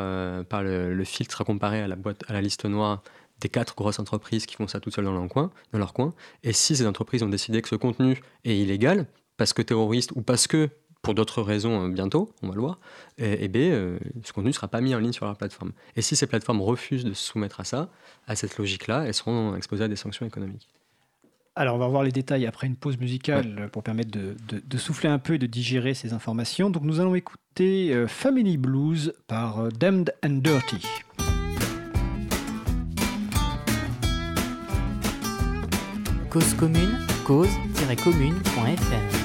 par 0.45 0.62
le, 0.62 1.03
filtre 1.05 1.41
à 1.41 1.43
comparer 1.43 1.82
à 1.82 1.88
la, 1.88 1.95
boîte, 1.95 2.24
à 2.28 2.34
la 2.34 2.41
liste 2.41 2.66
noire 2.66 3.01
des 3.39 3.49
quatre 3.49 3.76
grosses 3.76 3.97
entreprises 3.97 4.45
qui 4.45 4.55
font 4.55 4.68
ça 4.68 4.80
toutes 4.80 4.93
seules 4.93 5.05
dans 5.05 5.14
leur 5.14 5.28
coin. 5.28 5.49
Dans 5.74 5.80
leur 5.80 5.93
coin. 5.93 6.14
Et 6.43 6.53
si 6.53 6.76
ces 6.76 6.86
entreprises 6.86 7.24
ont 7.24 7.30
décidé 7.30 7.64
que 7.64 7.70
ce 7.70 7.76
contenu 7.76 8.22
est 8.45 8.55
illégal, 8.55 9.07
parce 9.38 9.53
que 9.53 9.64
terroriste 9.64 10.12
ou 10.14 10.22
parce 10.22 10.45
que 10.45 10.70
pour 11.02 11.14
d'autres 11.16 11.41
raisons 11.41 11.86
euh, 11.86 11.89
bientôt, 11.89 12.34
on 12.43 12.49
va 12.49 12.56
le 12.56 12.62
voir, 12.62 12.80
et, 13.18 13.45
et 13.45 13.52
euh, 13.56 13.97
ce 14.24 14.34
contenu 14.34 14.49
ne 14.49 14.54
sera 14.54 14.68
pas 14.68 14.82
mis 14.82 14.93
en 14.93 14.99
ligne 14.99 15.14
sur 15.14 15.26
leur 15.26 15.36
plateforme. 15.36 15.72
Et 15.95 16.02
si 16.02 16.16
ces 16.16 16.28
plateformes 16.28 16.62
refusent 16.62 17.04
de 17.04 17.14
se 17.14 17.24
soumettre 17.24 17.60
à 17.60 17.64
ça, 17.64 17.89
à 18.28 18.36
cette 18.36 18.58
logique-là, 18.58 19.06
elles 19.06 19.14
seront 19.14 19.56
exposées 19.56 19.86
à 19.86 19.88
des 19.88 19.95
sanctions 19.95 20.26
économiques. 20.26 20.68
Alors, 21.56 21.76
on 21.76 21.80
va 21.80 21.88
voir 21.88 22.04
les 22.04 22.14
détails 22.14 22.45
après 22.45 22.68
une 22.68 22.78
pause 22.78 22.97
musicale 22.97 23.68
pour 23.74 23.84
permettre 23.84 24.12
de, 24.12 24.78
souffler 24.78 25.10
un 25.10 25.20
peu 25.20 25.34
et 25.34 25.38
de 25.38 25.47
digérer 25.47 25.93
ces 25.93 26.14
informations. 26.14 26.70
Donc, 26.70 26.84
nous 26.84 27.02
allons 27.02 27.14
écouter 27.14 27.93
euh, 27.93 28.08
Family 28.08 28.56
Blues 28.56 29.14
par 29.28 29.68
Damned 29.74 30.14
and 30.24 30.39
Dirty. 30.41 30.82
Cause 36.30 36.54
commune, 36.54 36.97
cause-commune.fm 37.26 39.21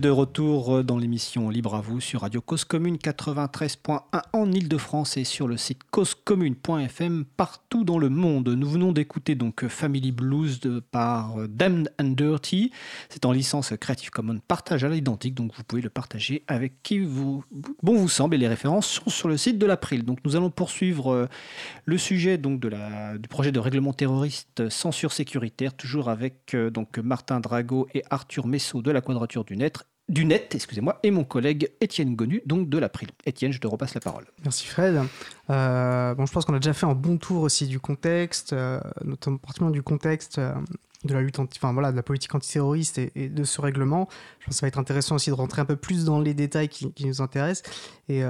de 0.00 0.08
retour 0.08 0.76
euh, 0.76 0.82
dans 0.82 0.96
l'émission 0.96 1.50
Libre 1.50 1.74
à 1.74 1.82
vous 1.82 2.00
sur 2.00 2.22
Radio 2.22 2.40
Cause 2.40 2.64
Commune 2.64 2.96
93.1 2.96 4.00
en 4.32 4.50
Ile-de-France 4.50 5.18
et 5.18 5.24
sur 5.24 5.46
le 5.46 5.58
site 5.58 5.82
causecommune.fm 5.90 7.26
partout 7.36 7.84
dans 7.84 7.98
le 7.98 8.08
monde. 8.08 8.48
Nous 8.48 8.68
venons 8.68 8.92
d'écouter 8.92 9.34
donc 9.34 9.68
Family 9.68 10.10
Blues 10.10 10.60
par 10.90 11.38
euh, 11.38 11.48
Damned 11.48 11.92
and 12.00 12.14
Dirty. 12.16 12.70
C'est 13.10 13.26
en 13.26 13.32
licence 13.32 13.74
Creative 13.78 14.10
Commons 14.10 14.40
partage 14.48 14.84
à 14.84 14.88
l'identique, 14.88 15.34
donc 15.34 15.52
vous 15.54 15.64
pouvez 15.64 15.82
le 15.82 15.90
partager 15.90 16.44
avec 16.48 16.82
qui 16.82 17.00
vous, 17.00 17.44
bon 17.82 17.94
vous 17.94 18.08
semble 18.08 18.34
et 18.36 18.38
les 18.38 18.48
références 18.48 18.86
sont 18.86 19.10
sur 19.10 19.28
le 19.28 19.36
site 19.36 19.58
de 19.58 19.66
l'April. 19.66 20.04
Donc 20.04 20.20
nous 20.24 20.34
allons 20.34 20.50
poursuivre 20.50 21.12
euh, 21.12 21.26
le 21.84 21.98
sujet 21.98 22.38
donc 22.38 22.58
de 22.58 22.68
la, 22.68 23.18
du 23.18 23.28
projet 23.28 23.52
de 23.52 23.58
règlement 23.58 23.92
terroriste 23.92 24.70
censure 24.70 25.12
sécuritaire, 25.12 25.74
toujours 25.74 26.08
avec 26.08 26.56
donc 26.72 26.96
Martin 26.98 27.40
Drago 27.40 27.86
et 27.92 28.02
Arthur 28.08 28.46
Messot 28.46 28.80
de 28.80 28.90
la 28.90 29.02
Quadrature 29.02 29.44
du 29.44 29.58
Net 29.58 29.84
du 30.10 30.24
net, 30.24 30.52
excusez-moi, 30.56 30.98
et 31.04 31.12
mon 31.12 31.22
collègue 31.22 31.70
Étienne 31.80 32.16
Gonu, 32.16 32.42
donc 32.44 32.68
de 32.68 32.78
l'April. 32.78 33.08
Étienne, 33.26 33.52
je 33.52 33.60
te 33.60 33.68
repasse 33.68 33.94
la 33.94 34.00
parole. 34.00 34.24
Merci 34.42 34.66
Fred. 34.66 35.00
Euh, 35.50 36.14
bon, 36.16 36.26
je 36.26 36.32
pense 36.32 36.44
qu'on 36.44 36.54
a 36.54 36.58
déjà 36.58 36.72
fait 36.72 36.86
un 36.86 36.94
bon 36.94 37.16
tour 37.16 37.42
aussi 37.42 37.68
du 37.68 37.78
contexte, 37.78 38.52
euh, 38.52 38.80
notamment 39.04 39.38
particulièrement 39.38 39.72
du 39.72 39.84
contexte 39.84 40.38
euh, 40.38 40.52
de 41.04 41.14
la 41.14 41.20
lutte 41.22 41.38
enfin 41.38 41.72
voilà, 41.72 41.92
de 41.92 41.96
la 41.96 42.02
politique 42.02 42.34
antiterroriste 42.34 42.98
et, 42.98 43.28
de 43.28 43.44
ce 43.44 43.60
règlement. 43.60 44.08
Je 44.40 44.46
pense 44.46 44.54
que 44.54 44.58
ça 44.58 44.66
va 44.66 44.68
être 44.68 44.80
intéressant 44.80 45.14
aussi 45.14 45.30
de 45.30 45.34
rentrer 45.34 45.62
un 45.62 45.64
peu 45.64 45.76
plus 45.76 46.04
dans 46.04 46.20
les 46.20 46.34
détails 46.34 46.68
qui, 46.68 46.92
nous 47.06 47.22
intéressent. 47.22 47.70
Et, 48.08 48.22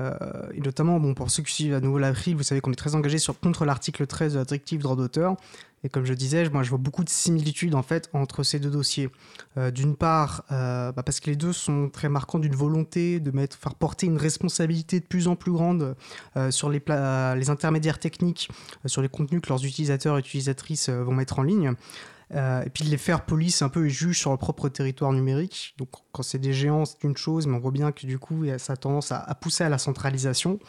notamment, 0.56 1.00
bon, 1.00 1.14
pour 1.14 1.30
ceux 1.30 1.42
qui 1.42 1.52
suivent 1.52 1.74
à 1.74 1.80
nouveau 1.80 1.98
l'April, 1.98 2.36
vous 2.36 2.44
savez 2.44 2.60
qu'on 2.60 2.70
est 2.70 2.76
très 2.76 2.94
engagé 2.94 3.18
sur, 3.18 3.40
contre 3.40 3.64
l'article 3.64 4.06
13 4.06 4.34
de 4.34 4.38
la 4.38 4.44
directive 4.44 4.82
droit 4.82 4.94
d'auteur. 4.94 5.36
Et 5.84 5.88
comme 5.88 6.04
je 6.04 6.14
disais, 6.14 6.48
moi, 6.50 6.62
je 6.62 6.70
vois 6.70 6.78
beaucoup 6.78 7.04
de 7.04 7.08
similitudes 7.08 7.74
en 7.74 7.82
fait 7.82 8.10
entre 8.12 8.42
ces 8.42 8.58
deux 8.58 8.70
dossiers. 8.70 9.08
Euh, 9.56 9.70
d'une 9.70 9.96
part, 9.96 10.44
euh, 10.52 10.92
bah, 10.92 11.02
parce 11.02 11.20
que 11.20 11.30
les 11.30 11.36
deux 11.36 11.52
sont 11.52 11.88
très 11.88 12.08
marquants 12.08 12.38
d'une 12.38 12.54
volonté 12.54 13.20
de 13.20 13.32
faire 13.58 13.74
porter 13.74 14.06
une 14.06 14.18
responsabilité 14.18 15.00
de 15.00 15.04
plus 15.06 15.28
en 15.28 15.36
plus 15.36 15.52
grande 15.52 15.96
sur 16.50 16.68
les, 16.68 16.82
intermédiaires 17.50 17.98
techniques, 17.98 18.50
sur 18.86 19.02
les 19.02 19.08
contenus 19.08 19.40
que 19.40 19.48
leurs 19.48 19.64
utilisateurs 19.64 20.16
et 20.16 20.20
utilisatrices 20.20 20.88
vont 20.88 21.14
mettre 21.14 21.38
en 21.38 21.42
ligne. 21.42 21.74
Euh, 22.32 22.62
et 22.62 22.70
puis 22.70 22.84
de 22.84 22.90
les 22.90 22.96
faire 22.96 23.24
police 23.24 23.60
un 23.60 23.68
peu 23.68 23.86
et 23.86 23.90
juge 23.90 24.20
sur 24.20 24.30
leur 24.30 24.38
propre 24.38 24.68
territoire 24.68 25.12
numérique. 25.12 25.74
Donc 25.78 25.88
quand 26.12 26.22
c'est 26.22 26.38
des 26.38 26.52
géants, 26.52 26.84
c'est 26.84 27.02
une 27.02 27.16
chose, 27.16 27.46
mais 27.46 27.56
on 27.56 27.58
voit 27.58 27.72
bien 27.72 27.90
que 27.90 28.06
du 28.06 28.18
coup, 28.18 28.44
ça 28.58 28.74
a 28.74 28.76
tendance 28.76 29.10
à 29.12 29.34
pousser 29.34 29.64
à 29.64 29.68
la 29.68 29.78
centralisation. 29.78 30.60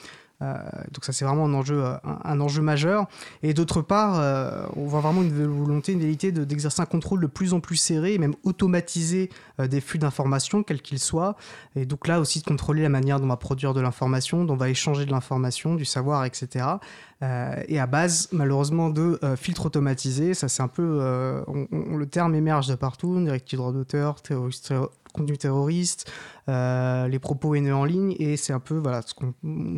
Euh, 0.41 0.55
donc 0.91 1.05
ça 1.05 1.13
c'est 1.13 1.25
vraiment 1.25 1.45
un 1.45 1.53
enjeu, 1.53 1.83
euh, 1.83 2.61
majeur. 2.61 3.07
Et 3.43 3.53
d'autre 3.53 3.81
part, 3.81 4.19
euh, 4.19 4.65
on 4.75 4.85
voit 4.85 5.01
vraiment 5.01 5.21
une 5.21 5.45
volonté, 5.45 5.93
une 5.93 5.99
vérité 5.99 6.31
d'exercer 6.31 6.81
un 6.81 6.85
contrôle 6.85 7.21
de 7.21 7.27
plus 7.27 7.53
en 7.53 7.59
plus 7.59 7.75
serré, 7.75 8.17
même 8.17 8.35
automatisé 8.43 9.29
des 9.59 9.81
flux 9.81 9.99
d'informations, 9.99 10.63
quels 10.63 10.81
qu'ils 10.81 10.99
soient. 10.99 11.35
Et 11.75 11.85
donc 11.85 12.07
là 12.07 12.19
aussi 12.19 12.39
de 12.39 12.45
contrôler 12.45 12.81
la 12.81 12.89
manière 12.89 13.19
dont 13.19 13.25
on 13.25 13.29
va 13.29 13.37
produire 13.37 13.73
de 13.73 13.81
l'information, 13.81 14.43
dont 14.43 14.53
on 14.53 14.57
va 14.57 14.69
échanger 14.69 15.05
de 15.05 15.11
l'information, 15.11 15.75
du 15.75 15.85
savoir, 15.85 16.25
etc. 16.25 16.65
et 17.67 17.79
à 17.79 17.87
base, 17.87 18.29
malheureusement, 18.31 18.89
de 18.89 19.19
filtres 19.37 19.67
automatisés. 19.67 20.33
Ça, 20.33 20.47
c'est 20.47 20.63
un 20.63 20.67
peu. 20.67 20.99
le 21.71 22.05
terme 22.05 22.35
émerge 22.35 22.67
de 22.67 22.75
partout 22.75 23.19
directive 23.19 23.59
droit 23.59 23.71
d'auteur, 23.71 24.15
contenu 25.11 25.37
terroriste, 25.37 26.11
euh, 26.49 27.07
les 27.07 27.19
propos 27.19 27.55
haineux 27.55 27.75
en 27.75 27.85
ligne, 27.85 28.15
et 28.19 28.37
c'est 28.37 28.53
un 28.53 28.59
peu 28.59 28.75
voilà, 28.75 29.01
ce 29.01 29.13
qu'on 29.13 29.33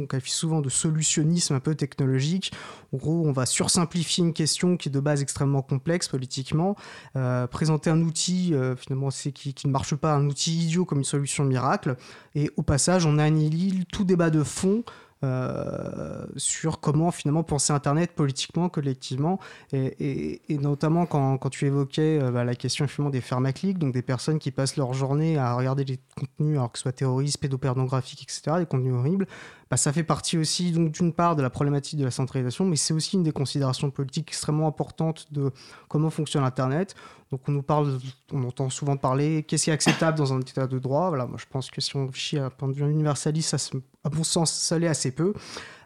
qualifie 0.07 0.31
souvent 0.31 0.61
de 0.61 0.69
solutionnisme 0.69 1.53
un 1.53 1.59
peu 1.59 1.75
technologique. 1.75 2.51
En 2.93 2.97
gros, 2.97 3.23
on 3.25 3.31
va 3.31 3.45
sursimplifier 3.45 4.23
une 4.23 4.33
question 4.33 4.77
qui 4.77 4.89
est 4.89 4.91
de 4.91 4.99
base 4.99 5.21
extrêmement 5.21 5.61
complexe 5.61 6.07
politiquement, 6.07 6.75
euh, 7.15 7.47
présenter 7.47 7.89
un 7.89 8.01
outil 8.01 8.53
euh, 8.53 8.75
finalement 8.75 9.09
qui, 9.09 9.55
ne 9.65 9.71
marche 9.71 9.95
pas, 9.95 10.13
un 10.13 10.25
outil 10.27 10.63
idiot 10.63 10.85
comme 10.85 10.99
une 10.99 11.03
solution 11.03 11.43
miracle, 11.43 11.95
et 12.35 12.49
au 12.57 12.61
passage, 12.61 13.05
on 13.05 13.17
annihile 13.17 13.85
tout 13.85 14.03
débat 14.03 14.29
de 14.29 14.43
fond 14.43 14.83
euh, 15.23 16.25
sur 16.35 16.79
comment 16.79 17.11
finalement 17.11 17.43
penser 17.43 17.71
Internet 17.71 18.11
politiquement, 18.13 18.67
collectivement, 18.67 19.39
et, 19.71 20.41
notamment 20.49 21.05
quand, 21.05 21.49
tu 21.49 21.65
évoquais 21.65 22.19
euh, 22.21 22.31
bah, 22.31 22.43
la 22.43 22.55
question 22.55 22.87
finalement 22.87 23.09
des 23.09 23.21
fermaclics, 23.21 23.77
donc 23.77 23.93
des 23.93 24.01
personnes 24.01 24.39
qui 24.39 24.51
passent 24.51 24.75
leur 24.75 24.93
journée 24.93 25.37
à 25.37 25.55
regarder 25.55 25.85
des 25.85 25.99
contenus, 26.15 26.57
alors 26.57 26.71
que 26.71 26.77
ce 26.77 26.83
soit 26.83 26.91
terroristes, 26.91 27.37
pédopornographiques, 27.37 28.23
etc., 28.23 28.57
des 28.59 28.65
contenus 28.65 28.93
horribles, 28.93 29.27
bah, 29.69 29.77
ça 29.77 29.93
fait 29.93 30.03
partie 30.03 30.37
aussi 30.37 30.71
donc 30.71 30.91
d'une 30.91 31.13
part 31.13 31.35
de 31.35 31.41
la 31.41 31.49
problématique 31.49 31.97
de 31.97 32.05
la 32.05 32.11
centralisation, 32.11 32.65
mais 32.65 32.75
c'est 32.75 32.93
aussi 32.93 33.15
une 33.15 33.23
des 33.23 33.31
considérations 33.31 33.89
politiques 33.91 34.29
extrêmement 34.29 34.67
importantes 34.67 35.31
de 35.31 35.51
comment 35.87 36.09
fonctionne 36.09 36.43
Internet. 36.43 36.95
Donc 37.33 37.41
on 37.47 37.51
nous 37.51 37.63
parle, 37.63 37.97
on 38.31 38.43
entend 38.43 38.69
souvent 38.69 38.95
parler, 38.95 39.41
qu'est-ce 39.41 39.63
qui 39.63 39.69
est 39.71 39.73
acceptable 39.73 40.15
dans 40.19 40.33
un 40.35 40.39
état 40.39 40.67
de 40.67 40.77
droit? 40.77 41.09
Voilà, 41.09 41.25
moi 41.25 41.37
je 41.39 41.47
pense 41.49 41.71
que 41.71 41.81
si 41.81 41.95
on 41.95 42.05
réfléchit 42.05 42.37
à 42.37 42.45
un 42.45 42.49
point 42.51 42.67
de 42.67 42.73
vue 42.73 42.87
universaliste, 42.87 43.55
à 44.03 44.09
mon 44.11 44.23
sens, 44.23 44.53
ça 44.53 44.77
l'est 44.77 44.87
assez 44.87 45.09
peu. 45.09 45.33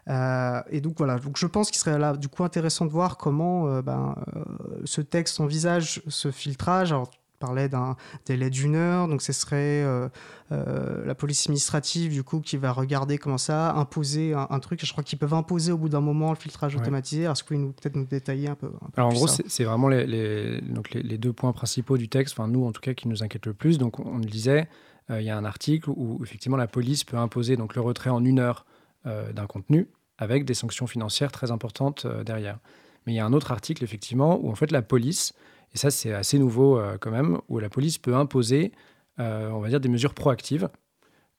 Euh, 0.08 0.60
et 0.68 0.82
donc 0.82 0.98
voilà, 0.98 1.18
donc 1.18 1.38
je 1.38 1.46
pense 1.46 1.70
qu'il 1.70 1.78
serait 1.78 2.18
du 2.18 2.28
coup 2.28 2.44
intéressant 2.44 2.84
de 2.84 2.90
voir 2.90 3.16
comment 3.16 3.66
euh, 3.66 3.80
ben, 3.80 4.14
euh, 4.36 4.44
ce 4.84 5.00
texte 5.00 5.40
envisage 5.40 6.02
ce 6.06 6.30
filtrage. 6.30 6.94
Parlait 7.38 7.68
d'un 7.68 7.96
délai 8.26 8.50
d'une 8.50 8.74
heure, 8.74 9.08
donc 9.08 9.22
ce 9.22 9.32
serait 9.32 9.82
euh, 9.84 10.08
euh, 10.52 11.04
la 11.06 11.14
police 11.14 11.46
administrative 11.46 12.12
du 12.12 12.22
coup 12.22 12.40
qui 12.40 12.56
va 12.56 12.72
regarder 12.72 13.18
comment 13.18 13.38
ça, 13.38 13.72
imposer 13.72 14.34
un, 14.34 14.58
truc. 14.58 14.84
Je 14.84 14.92
crois 14.92 15.04
qu'ils 15.04 15.18
peuvent 15.18 15.34
imposer 15.34 15.72
au 15.72 15.78
bout 15.78 15.88
d'un 15.88 16.00
moment 16.00 16.30
le 16.30 16.36
filtrage 16.36 16.76
automatisé. 16.76 17.22
Est-ce 17.22 17.44
que 17.44 17.54
vous 17.54 17.60
pouvez 17.60 17.72
peut-être 17.72 17.96
nous 17.96 18.06
détailler 18.06 18.48
un 18.48 18.54
peu, 18.54 18.70
Alors 18.96 19.10
en 19.10 19.14
gros, 19.14 19.26
c'est 19.26 19.64
vraiment 19.64 19.88
les, 19.88 20.60
donc 20.60 20.90
les, 20.90 21.18
deux 21.18 21.32
points 21.32 21.52
principaux 21.52 21.96
du 21.96 22.08
texte, 22.08 22.34
enfin 22.38 22.48
nous 22.48 22.64
en 22.64 22.72
tout 22.72 22.80
cas 22.80 22.94
qui 22.94 23.08
nous 23.08 23.22
inquiètent 23.22 23.46
le 23.46 23.54
plus. 23.54 23.78
Donc 23.78 23.98
on 24.00 24.18
le 24.18 24.24
disait, 24.24 24.68
euh, 25.10 25.20
il 25.20 25.26
y 25.26 25.30
a 25.30 25.36
un 25.36 25.44
article 25.44 25.90
où 25.90 26.20
effectivement 26.22 26.56
la 26.56 26.66
police 26.66 27.04
peut 27.04 27.16
imposer 27.16 27.56
donc 27.56 27.74
le 27.74 27.80
retrait 27.80 28.10
en 28.10 28.24
une 28.24 28.38
heure 28.38 28.66
d'un 29.04 29.46
contenu 29.46 29.88
avec 30.18 30.44
des 30.44 30.52
sanctions 30.52 30.86
financières 30.86 31.32
très 31.32 31.50
importantes 31.50 32.06
derrière. 32.26 32.58
Mais 33.06 33.14
il 33.14 33.16
y 33.16 33.20
a 33.20 33.24
un 33.24 33.32
autre 33.32 33.52
article 33.52 33.82
effectivement 33.84 34.38
où 34.42 34.50
en 34.50 34.54
fait 34.54 34.70
la 34.70 34.82
police 34.82 35.32
et 35.74 35.78
ça, 35.78 35.90
c'est 35.90 36.12
assez 36.12 36.38
nouveau 36.38 36.78
euh, 36.78 36.96
quand 36.98 37.10
même, 37.10 37.38
où 37.48 37.58
la 37.58 37.68
police 37.68 37.98
peut 37.98 38.14
imposer, 38.14 38.72
euh, 39.18 39.50
on 39.50 39.60
va 39.60 39.68
dire, 39.68 39.80
des 39.80 39.88
mesures 39.88 40.14
proactives, 40.14 40.68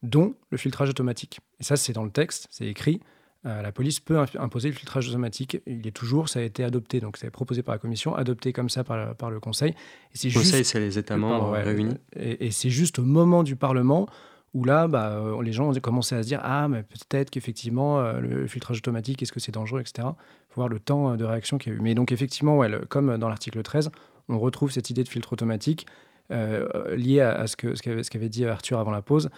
dont 0.04 0.36
le 0.50 0.58
filtrage 0.58 0.90
automatique. 0.90 1.40
Et 1.60 1.64
ça, 1.64 1.78
c'est 1.78 1.94
dans 1.94 2.04
le 2.04 2.12
texte, 2.12 2.48
c'est 2.52 2.68
écrit. 2.68 3.02
Euh, 3.46 3.62
la 3.62 3.72
police 3.72 4.02
peut 4.02 4.20
imposer 4.38 4.70
le 4.70 4.76
filtrage 4.76 5.08
automatique. 5.08 5.62
Il 5.66 5.88
est 5.88 5.96
toujours, 5.96 6.28
ça 6.28 6.40
a 6.40 6.44
été 6.44 6.64
adopté, 6.64 7.00
donc 7.00 7.18
c'est 7.18 7.32
proposé 7.32 7.64
par 7.64 7.74
la 7.74 7.80
Commission, 7.80 8.14
adopté 8.16 8.52
comme 8.52 8.70
ça 8.70 8.84
par, 8.84 9.16
par 9.16 9.32
le 9.32 9.40
Conseil. 9.40 9.74
Et 10.14 10.28
le 10.28 10.34
Conseil, 10.34 10.66
c'est 10.66 10.80
les 10.80 10.98
États 10.98 11.18
membres 11.18 11.52
réunis. 11.52 11.96
Et, 12.16 12.48
et 12.48 12.52
c'est 12.52 12.70
juste 12.70 13.00
au 13.00 13.04
moment 13.04 13.44
du 13.44 13.56
Parlement 13.56 14.08
où 14.54 14.64
là, 14.64 14.88
bah, 14.88 15.22
les 15.42 15.52
gens 15.52 15.70
ont 15.70 15.80
commencé 15.80 16.16
à 16.16 16.24
se 16.24 16.28
dire 16.28 16.42
Ah, 16.44 16.68
mais 16.68 16.84
peut-être 16.84 17.30
qu'effectivement, 17.30 18.00
euh, 18.00 18.20
le 18.20 18.48
filtrage 18.48 18.78
automatique, 18.78 19.22
est-ce 19.22 19.32
que 19.32 19.40
c'est 19.40 19.52
dangereux, 19.52 19.80
etc. 19.80 20.08
Il 20.08 20.54
faut 20.54 20.62
voir 20.62 20.70
le 20.70 20.80
temps 20.80 21.16
de 21.16 21.24
réaction 21.24 21.58
qu'il 21.58 21.72
y 21.72 21.76
a 21.76 21.78
eu. 21.78 21.82
Mais 21.82 21.96
donc, 21.96 22.12
effectivement, 22.12 22.58
ouais, 22.58 22.70
comme 22.90 23.18
dans 23.18 23.30
l'article 23.30 23.62
13, 23.62 23.92
on 24.30 24.40
retrouve 24.40 24.72
cette 24.72 24.90
idée 24.90 25.04
de 25.04 25.10
filtre 25.10 25.34
automatique 25.34 25.86
euh, 26.32 26.96
liée 26.96 27.22
à, 27.22 27.48
ce 27.48 27.56
qu'avait 27.56 28.04
ce 28.04 28.10
qu'avait 28.10 28.30
dit 28.30 28.46
Arthur 28.46 28.80
avant 28.80 28.92
la 28.92 29.02
pause, 29.02 29.30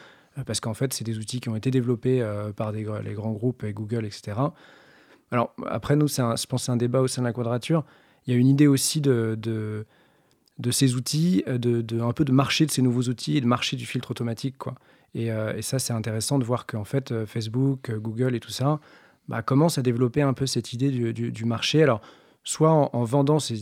parce 0.46 0.60
qu'en 0.60 0.74
fait, 0.74 0.94
c'est 0.94 1.04
des 1.04 1.18
outils 1.18 1.40
qui 1.40 1.50
ont 1.50 1.56
été 1.56 1.72
développés 1.72 2.26
par 2.56 2.72
des, 2.72 2.86
les 3.04 3.14
grands 3.14 3.32
groupes 3.32 3.66
Google, 3.66 4.06
etc. 4.06 4.38
Alors, 5.32 5.54
après, 5.68 5.96
nous, 5.96 6.08
un, 6.20 6.36
je 6.36 6.46
pense 6.46 6.66
c'est 6.66 6.72
un 6.72 6.78
débat 6.78 7.02
au 7.02 7.08
sein 7.08 7.22
de 7.22 7.28
la 7.28 7.34
quadrature. 7.34 7.84
Il 8.26 8.34
y 8.34 8.38
a 8.38 8.40
une 8.40 8.48
idée 8.48 8.68
aussi 8.68 9.02
de, 9.02 9.38
de, 9.38 10.72
ces 10.72 10.96
outils, 10.96 11.44
de, 11.48 12.02
un 12.02 12.14
peu 12.14 12.24
de 12.24 12.32
marché 12.32 12.66
de 12.66 12.72
ces 12.72 12.82
nouveaux 12.82 13.04
outils 13.04 13.38
et 13.38 13.42
de 13.42 13.48
marché 13.48 13.76
du 13.76 13.86
filtre 13.86 14.12
automatique, 14.12 14.58
quoi. 14.58 14.76
Euh, 15.18 15.56
et, 15.56 15.62
ça, 15.62 15.80
c'est 15.80 15.94
intéressant 15.94 16.40
de 16.40 16.44
voir 16.44 16.66
qu'en 16.66 16.84
fait, 16.84 17.12
euh, 17.12 17.26
Facebook, 17.26 17.90
euh, 17.90 18.00
Google 18.00 18.36
et 18.36 18.40
tout 18.40 18.52
ça 18.52 18.80
bah, 19.28 19.42
commencent 19.42 19.78
à 19.78 19.82
développer 19.82 20.22
un 20.22 20.34
peu 20.34 20.46
cette 20.46 20.74
idée 20.74 20.90
du, 21.14 21.46
marché. 21.46 21.84
Alors, 21.84 22.02
soit 22.44 22.72
en, 22.72 23.04
vendant 23.04 23.40
ces, 23.40 23.56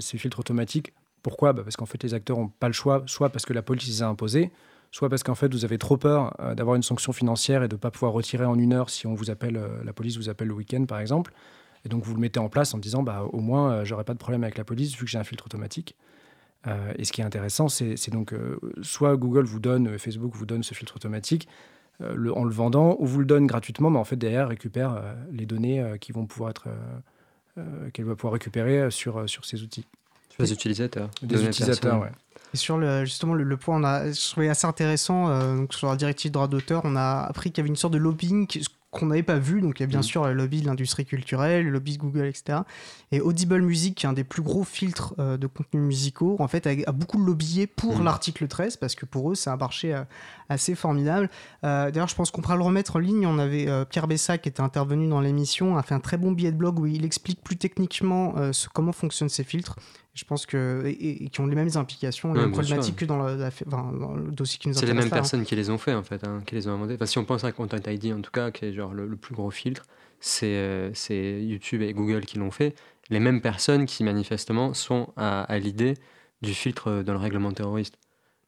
filtres 0.00 0.40
automatiques. 0.40 0.92
Pourquoi? 1.22 1.52
Bah, 1.52 1.62
Parce 1.62 1.76
qu'en 1.76 1.86
fait, 1.86 2.02
les 2.02 2.14
acteurs 2.14 2.38
n'ont 2.38 2.48
pas 2.48 2.68
le 2.68 2.72
choix, 2.72 3.02
soit 3.06 3.30
parce 3.30 3.44
que 3.44 3.52
la 3.52 3.62
police 3.62 3.86
les 3.86 4.02
a 4.02 4.08
imposés, 4.08 4.50
soit 4.90 5.08
parce 5.08 5.22
qu'en 5.22 5.34
fait, 5.34 5.52
vous 5.52 5.64
avez 5.64 5.78
trop 5.78 5.96
peur 5.96 6.36
d'avoir 6.56 6.76
une 6.76 6.82
sanction 6.82 7.12
financière 7.12 7.62
et 7.62 7.68
de 7.68 7.74
ne 7.74 7.80
pas 7.80 7.90
pouvoir 7.90 8.12
retirer 8.12 8.44
en 8.44 8.58
une 8.58 8.72
heure 8.72 8.90
si 8.90 9.06
on 9.06 9.14
vous 9.14 9.30
appelle, 9.30 9.60
la 9.84 9.92
police 9.92 10.16
vous 10.16 10.28
appelle 10.28 10.48
le 10.48 10.54
week-end, 10.54 10.84
par 10.86 11.00
exemple. 11.00 11.32
Et 11.84 11.88
donc, 11.88 12.04
vous 12.04 12.14
le 12.14 12.20
mettez 12.20 12.40
en 12.40 12.48
place 12.48 12.72
en 12.74 12.78
disant, 12.78 13.02
bah, 13.02 13.24
au 13.32 13.40
moins, 13.40 13.84
j'aurai 13.84 14.04
pas 14.04 14.14
de 14.14 14.18
problème 14.18 14.44
avec 14.44 14.56
la 14.56 14.64
police 14.64 14.94
vu 14.96 15.04
que 15.04 15.10
j'ai 15.10 15.18
un 15.18 15.24
filtre 15.24 15.46
automatique. 15.46 15.96
Euh, 16.66 16.92
et 16.96 17.04
ce 17.04 17.12
qui 17.12 17.20
est 17.20 17.24
intéressant, 17.24 17.68
c'est 17.68 18.10
donc 18.10 18.32
euh, 18.32 18.58
soit 18.82 19.16
Google 19.16 19.44
vous 19.44 19.60
donne, 19.60 19.88
euh, 19.88 19.98
Facebook 19.98 20.32
vous 20.34 20.46
donne 20.46 20.62
ce 20.62 20.74
filtre 20.74 20.96
automatique 20.96 21.48
en 22.00 22.42
le 22.42 22.50
vendant, 22.50 22.96
ou 22.98 23.06
vous 23.06 23.20
le 23.20 23.24
donne 23.24 23.46
gratuitement, 23.46 23.88
mais 23.88 24.00
en 24.00 24.04
fait 24.04 24.16
derrière 24.16 24.48
récupère 24.48 25.00
les 25.30 25.46
données 25.46 25.94
qui 26.00 26.10
vont 26.10 26.26
pouvoir 26.26 26.50
être 26.50 26.66
qu'elle 27.92 28.04
va 28.04 28.14
pouvoir 28.14 28.34
récupérer 28.34 28.90
sur, 28.90 29.28
sur 29.28 29.44
ces 29.44 29.62
outils. 29.62 29.86
Sur 30.30 30.42
les 30.42 30.52
utilisateurs. 30.52 31.10
Des 31.22 31.44
utilisateurs, 31.44 32.00
ouais. 32.00 32.10
Et 32.52 32.56
sur 32.56 32.78
le, 32.78 33.04
justement 33.04 33.34
le, 33.34 33.56
point, 33.56 33.80
on 33.80 33.84
a, 33.84 34.12
je 34.12 34.30
trouvais 34.30 34.48
assez 34.48 34.66
intéressant, 34.66 35.56
donc 35.56 35.74
sur 35.74 35.88
la 35.88 35.96
directive 35.96 36.30
droit 36.30 36.46
d'auteur, 36.46 36.82
on 36.84 36.94
a 36.94 37.26
appris 37.28 37.50
qu'il 37.50 37.58
y 37.58 37.62
avait 37.62 37.68
une 37.68 37.76
sorte 37.76 37.92
de 37.92 37.98
lobbying 37.98 38.46
qu'on 38.94 39.06
n'avait 39.06 39.22
pas 39.22 39.38
vu. 39.38 39.60
Donc 39.60 39.80
il 39.80 39.82
y 39.82 39.84
a 39.84 39.86
bien 39.86 40.00
mm. 40.00 40.04
sûr 40.04 40.26
le 40.26 40.32
lobby 40.32 40.62
de 40.62 40.66
l'industrie 40.66 41.04
culturelle, 41.04 41.64
le 41.64 41.70
lobby 41.70 41.96
de 41.96 42.02
Google, 42.02 42.26
etc. 42.26 42.60
Et 43.12 43.20
Audible 43.20 43.60
Music, 43.60 43.94
qui 43.94 44.06
est 44.06 44.08
un 44.08 44.12
des 44.12 44.24
plus 44.24 44.42
gros 44.42 44.64
filtres 44.64 45.14
euh, 45.18 45.36
de 45.36 45.46
contenus 45.46 45.84
musicaux, 45.84 46.36
en 46.38 46.48
fait, 46.48 46.66
a, 46.66 46.92
beaucoup 46.92 47.18
lobbyé 47.18 47.66
pour 47.66 47.98
mm. 47.98 48.04
l'article 48.04 48.48
13, 48.48 48.76
parce 48.76 48.94
que 48.94 49.06
pour 49.06 49.30
eux, 49.30 49.34
c'est 49.34 49.50
un 49.50 49.56
marché 49.56 49.94
euh, 49.94 50.04
assez 50.48 50.74
formidable. 50.74 51.28
Euh, 51.64 51.90
d'ailleurs, 51.90 52.08
je 52.08 52.14
pense 52.14 52.30
qu'on 52.30 52.40
pourra 52.40 52.56
le 52.56 52.62
remettre 52.62 52.96
en 52.96 52.98
ligne. 53.00 53.26
On 53.26 53.38
avait 53.38 53.68
Pierre 53.86 54.06
Bessa, 54.06 54.38
qui 54.38 54.48
était 54.48 54.60
intervenu 54.60 55.08
dans 55.08 55.20
l'émission, 55.20 55.76
a 55.76 55.82
fait 55.82 55.94
un 55.94 56.00
très 56.00 56.16
bon 56.16 56.32
billet 56.32 56.52
de 56.52 56.56
blog 56.56 56.78
où 56.78 56.86
il 56.86 57.04
explique 57.04 57.42
plus 57.42 57.56
techniquement 57.56 58.34
comment 58.72 58.92
fonctionnent 58.92 59.28
ces 59.28 59.44
filtres 59.44 59.76
je 60.14 60.24
pense 60.24 60.46
que 60.46 60.84
et, 60.86 61.28
qui 61.28 61.40
ont 61.40 61.46
les 61.46 61.56
mêmes 61.56 61.70
implications, 61.74 62.32
les 62.32 62.40
mêmes 62.40 62.52
problématiques 62.52 62.96
que 62.96 63.04
dans, 63.04 63.20
le 63.26 64.30
dossier 64.30 64.58
qui 64.58 64.68
nous 64.68 64.76
intéresse. 64.76 64.80
C'est 64.80 64.86
les 64.86 64.94
mêmes 64.94 65.12
hein. 65.12 65.16
personnes 65.16 65.44
qui 65.44 65.56
les 65.56 65.70
ont 65.70 65.78
fait 65.78 65.94
en 65.94 66.04
fait, 66.04 66.24
hein, 66.24 66.40
qui 66.46 66.54
les 66.54 66.68
ont 66.68 66.74
inventés. 66.74 66.94
Enfin, 66.94 67.06
si 67.06 67.18
on 67.18 67.24
pense 67.24 67.42
à 67.42 67.50
Content 67.50 67.78
ID 67.84 68.12
en 68.12 68.20
tout 68.20 68.30
cas, 68.30 68.52
qui 68.52 68.66
est 68.66 68.72
genre 68.72 68.94
le, 68.94 69.16
plus 69.16 69.34
gros 69.34 69.50
filtre, 69.50 69.84
euh, 70.44 70.90
c'est 70.94 71.42
YouTube 71.42 71.82
et 71.82 71.92
Google 71.92 72.24
qui 72.24 72.38
l'ont 72.38 72.52
fait. 72.52 72.76
Les 73.10 73.20
mêmes 73.20 73.40
personnes 73.40 73.86
qui 73.86 74.04
manifestement 74.04 74.72
sont 74.72 75.12
à, 75.16 75.46
l'idée 75.58 75.94
du 76.42 76.54
filtre 76.54 77.02
dans 77.02 77.12
le 77.12 77.18
règlement 77.18 77.52
terroriste. 77.52 77.98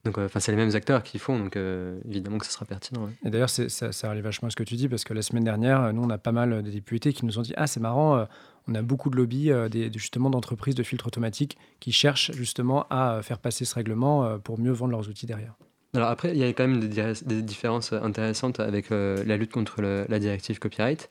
Donc, 0.04 0.18
euh, 0.18 0.26
enfin, 0.26 0.38
c'est 0.38 0.52
les 0.52 0.56
mêmes 0.56 0.74
acteurs 0.76 1.02
qui 1.02 1.18
font, 1.18 1.36
donc 1.36 1.56
euh, 1.56 1.98
évidemment 2.08 2.38
que 2.38 2.46
ça 2.46 2.52
sera 2.52 2.64
pertinent. 2.64 3.10
Et 3.24 3.30
d'ailleurs, 3.30 3.50
ça, 3.50 3.68
ça 3.68 4.08
arrive 4.08 4.22
vachement 4.22 4.46
à 4.46 4.50
ce 4.52 4.56
que 4.56 4.62
tu 4.62 4.76
dis, 4.76 4.88
parce 4.88 5.02
que 5.02 5.12
la 5.12 5.22
semaine 5.22 5.42
dernière, 5.42 5.92
nous, 5.92 6.02
on 6.02 6.10
a 6.10 6.18
pas 6.18 6.30
mal 6.30 6.62
de 6.62 6.70
députés 6.70 7.12
qui 7.12 7.26
nous 7.26 7.40
ont 7.40 7.42
dit 7.42 7.54
Ah, 7.56 7.66
c'est 7.66 7.80
marrant, 7.80 8.24
on 8.68 8.74
a 8.74 8.82
beaucoup 8.82 9.10
de 9.10 9.16
lobbies 9.16 9.50
des, 9.70 9.90
justement 9.94 10.30
d'entreprises 10.30 10.74
de 10.74 10.82
filtres 10.82 11.06
automatiques 11.06 11.56
qui 11.80 11.92
cherchent 11.92 12.32
justement 12.32 12.86
à 12.90 13.20
faire 13.22 13.38
passer 13.38 13.64
ce 13.64 13.74
règlement 13.74 14.38
pour 14.40 14.58
mieux 14.58 14.72
vendre 14.72 14.92
leurs 14.92 15.08
outils 15.08 15.26
derrière. 15.26 15.54
Alors 15.94 16.08
après, 16.08 16.32
il 16.32 16.38
y 16.38 16.44
a 16.44 16.48
quand 16.48 16.66
même 16.66 16.80
des, 16.80 17.42
différences 17.42 17.92
intéressantes 17.92 18.60
avec 18.60 18.90
la 18.90 19.36
lutte 19.36 19.52
contre 19.52 19.80
la 19.82 20.18
directive 20.18 20.58
copyright. 20.58 21.10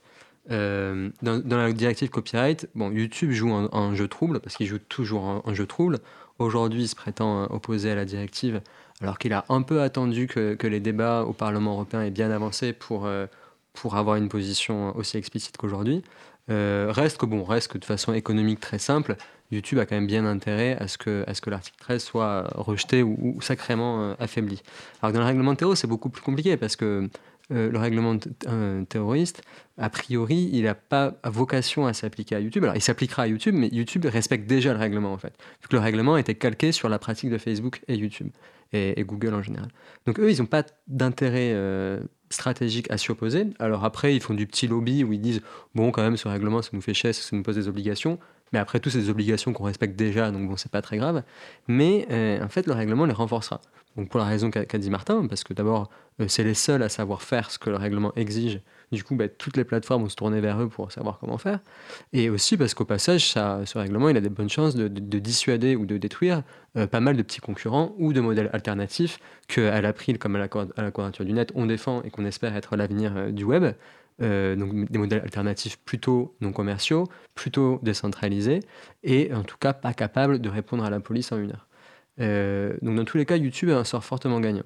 dans, 0.50 1.12
la 1.24 1.72
directive 1.72 2.10
copyright, 2.10 2.70
bon, 2.76 2.92
YouTube 2.92 3.32
joue 3.32 3.54
un, 3.54 3.96
jeu 3.96 4.08
trouble 4.08 4.40
parce 4.42 4.56
qu'il 4.56 4.68
joue 4.68 4.80
toujours 4.80 5.44
un, 5.46 5.54
jeu 5.54 5.66
trouble. 5.66 6.00
Aujourd'hui, 6.40 6.84
il 6.84 6.88
se 6.88 6.96
prétend 6.96 7.46
opposé 7.46 7.92
à 7.92 7.96
la 7.96 8.06
directive 8.06 8.62
alors 9.02 9.18
qu'il 9.18 9.34
a 9.34 9.46
un 9.50 9.62
peu 9.62 9.82
attendu 9.82 10.28
que, 10.28 10.68
les 10.68 10.80
débats 10.80 11.24
au 11.24 11.34
Parlement 11.34 11.74
européen 11.74 12.02
aient 12.02 12.12
bien 12.12 12.32
avancé 12.32 12.74
pour, 12.74 13.06
euh, 13.06 13.28
pour 13.74 13.96
avoir 13.96 14.16
une 14.16 14.30
position 14.30 14.96
aussi 14.96 15.18
explicite 15.18 15.58
qu'aujourd'hui. 15.58 16.04
Euh, 16.50 16.92
reste 16.92 17.18
que 17.18 17.26
bon, 17.26 17.44
reste 17.44 17.72
que 17.72 17.78
de 17.78 17.86
façon 17.86 18.14
économique 18.14 18.60
très 18.60 18.80
simple, 18.80 19.16
YouTube 19.52 19.80
a 19.80 19.86
quand 19.86 19.96
même 19.96 20.08
bien 20.08 20.26
intérêt 20.26 20.78
à 20.80 20.88
ce 20.88 20.98
que, 20.98 21.24
à 21.28 21.34
ce 21.34 21.42
que 21.42 21.50
l'article 21.50 21.78
13 21.80 22.04
soit 22.04 22.48
rejeté 22.56 23.04
ou, 23.04 23.40
sacrément 23.42 24.02
euh, 24.02 24.14
affaibli. 24.20 24.62
Alors 25.02 25.14
dans 25.14 25.20
le 25.20 25.26
règlement 25.26 25.56
terreau, 25.56 25.76
c'est 25.76 25.88
beaucoup 25.88 26.10
plus 26.10 26.22
compliqué 26.22 26.58
parce 26.58 26.76
que 26.76 27.10
le 27.52 27.78
règlement 27.78 28.18
terroriste, 28.90 29.44
a 29.78 29.92
priori, 29.92 30.50
il 30.52 30.64
n'a 30.64 30.74
pas 30.74 31.14
vocation 31.24 31.86
à 31.86 31.94
s'appliquer 31.94 32.38
à 32.38 32.40
YouTube. 32.40 32.64
Alors 32.64 32.76
il 32.76 32.82
s'appliquera 32.82 33.22
à 33.22 33.28
YouTube, 33.28 33.54
mais 33.54 33.68
YouTube 33.68 34.04
respecte 34.06 34.48
déjà 34.48 34.74
le 34.74 34.80
règlement 34.80 35.14
en 35.14 35.20
fait, 35.20 35.34
vu 35.62 35.68
que 35.70 35.76
le 35.76 35.80
règlement 35.80 36.18
était 36.18 36.34
calqué 36.34 36.72
sur 36.72 36.90
la 36.90 36.98
pratique 36.98 37.30
de 37.30 37.38
Facebook 37.38 37.82
et 37.88 37.96
YouTube 37.96 38.30
et, 38.74 39.04
Google 39.04 39.34
en 39.34 39.42
général. 39.42 39.70
Donc 40.06 40.20
eux, 40.20 40.32
ils 40.32 40.40
n'ont 40.40 40.46
pas 40.46 40.64
d'intérêt 40.88 41.52
euh, 41.54 42.02
stratégique 42.30 42.90
à 42.92 42.98
s'y 42.98 43.12
opposer. 43.12 43.48
Alors 43.60 43.84
après, 43.86 44.16
ils 44.16 44.22
font 44.22 44.34
du 44.34 44.48
petit 44.48 44.68
lobby 44.68 45.04
où 45.04 45.14
ils 45.14 45.22
disent 45.22 45.42
bon, 45.74 45.92
quand 45.92 46.02
même, 46.02 46.18
ce 46.18 46.28
règlement, 46.28 46.62
ça 46.62 46.72
nous 46.74 46.82
fait 46.82 46.94
chier, 46.94 47.14
ça 47.14 47.36
nous 47.36 47.44
pose 47.44 47.56
des 47.56 47.68
obligations. 47.68 48.20
Mais 48.54 48.60
après 48.60 48.80
tout, 48.80 48.90
c'est 48.90 49.00
des 49.00 49.10
obligations 49.10 49.54
qu'on 49.54 49.64
respecte 49.64 49.96
déjà, 49.96 50.32
donc 50.32 50.48
bon, 50.48 50.56
c'est 50.56 50.72
pas 50.72 50.82
très 50.82 50.98
grave. 50.98 51.24
Mais 51.68 52.08
euh, 52.12 52.44
en 52.44 52.50
fait, 52.50 52.68
le 52.68 52.74
règlement 52.74 53.06
les 53.06 53.14
renforcera. 53.14 53.62
Donc 53.98 54.10
pour 54.10 54.20
la 54.20 54.26
raison 54.26 54.52
qu'a 54.52 54.78
dit 54.78 54.90
Martin, 54.90 55.26
parce 55.28 55.44
que 55.44 55.54
d'abord, 55.54 55.90
euh, 56.20 56.28
c'est 56.28 56.44
les 56.44 56.54
seuls 56.54 56.84
à 56.84 56.90
savoir 56.90 57.22
faire 57.22 57.50
ce 57.50 57.58
que 57.58 57.70
le 57.70 57.78
règlement 57.78 58.14
exige 58.16 58.62
du 58.92 59.04
coup, 59.04 59.16
bah, 59.16 59.28
toutes 59.28 59.58
les 59.58 59.64
plateformes 59.64 60.04
vont 60.04 60.10
se 60.10 60.16
tourner 60.16 60.42
vers 60.42 60.62
eux 60.62 60.70
pour 60.70 60.92
savoir 60.92 61.20
comment 61.20 61.38
faire. 61.38 61.60
Et 62.14 62.30
aussi 62.30 62.58
parce 62.58 62.74
qu'au 62.74 62.86
passage, 62.86 63.32
ce 63.32 63.78
règlement, 63.78 64.10
il 64.10 64.18
a 64.18 64.22
des 64.22 64.30
bonnes 64.30 64.50
chances 64.50 64.76
de, 64.76 64.88
dissuader 64.88 65.76
ou 65.76 65.86
de 65.86 65.98
détruire 65.98 66.44
euh, 66.78 66.88
pas 66.88 67.00
mal 67.00 67.18
de 67.18 67.22
petits 67.22 67.42
concurrents 67.42 67.94
ou 67.98 68.14
de 68.14 68.22
modèles 68.22 68.50
alternatifs 68.54 69.20
qu'à 69.48 69.82
l'April, 69.82 70.20
comme 70.20 70.36
à 70.36 70.40
la, 70.40 70.50
à 70.78 71.24
du 71.24 71.34
Net, 71.34 71.52
on 71.56 71.66
défend 71.66 72.02
et 72.04 72.10
qu'on 72.10 72.26
espère 72.26 72.56
être 72.56 72.76
l'avenir 72.76 73.14
euh, 73.16 73.32
du 73.32 73.44
web. 73.44 73.74
Euh, 74.22 74.56
donc 74.56 74.90
des 74.90 74.98
modèles 74.98 75.20
alternatifs 75.24 75.78
plutôt 75.80 76.38
non 76.40 76.54
commerciaux, 76.54 77.04
plutôt 77.34 77.82
décentralisés, 77.84 78.62
et 79.04 79.34
en 79.34 79.44
tout 79.44 79.58
cas 79.58 79.74
pas 79.74 79.94
capables 79.94 80.40
de 80.40 80.48
répondre 80.48 80.86
à 80.86 80.90
la 80.90 81.02
police 81.02 81.34
en 81.34 81.38
une 81.38 81.52
heure. 81.52 82.78
donc 82.82 82.96
dans 82.96 83.04
tous 83.04 83.18
les 83.18 83.26
cas, 83.26 83.36
YouTube 83.36 83.72
un 83.72 83.84
sort 83.84 84.06
fortement 84.06 84.40
gagnant. 84.40 84.64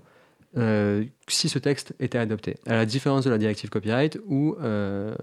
Euh, 0.58 1.06
si 1.28 1.48
ce 1.48 1.60
texte 1.60 1.94
était 2.00 2.18
adopté. 2.18 2.58
À 2.66 2.74
la 2.74 2.86
différence 2.86 3.24
de 3.24 3.30
la 3.30 3.38
directive 3.38 3.70
copyright, 3.70 4.20
où, 4.26 4.56
euh, 4.62 5.14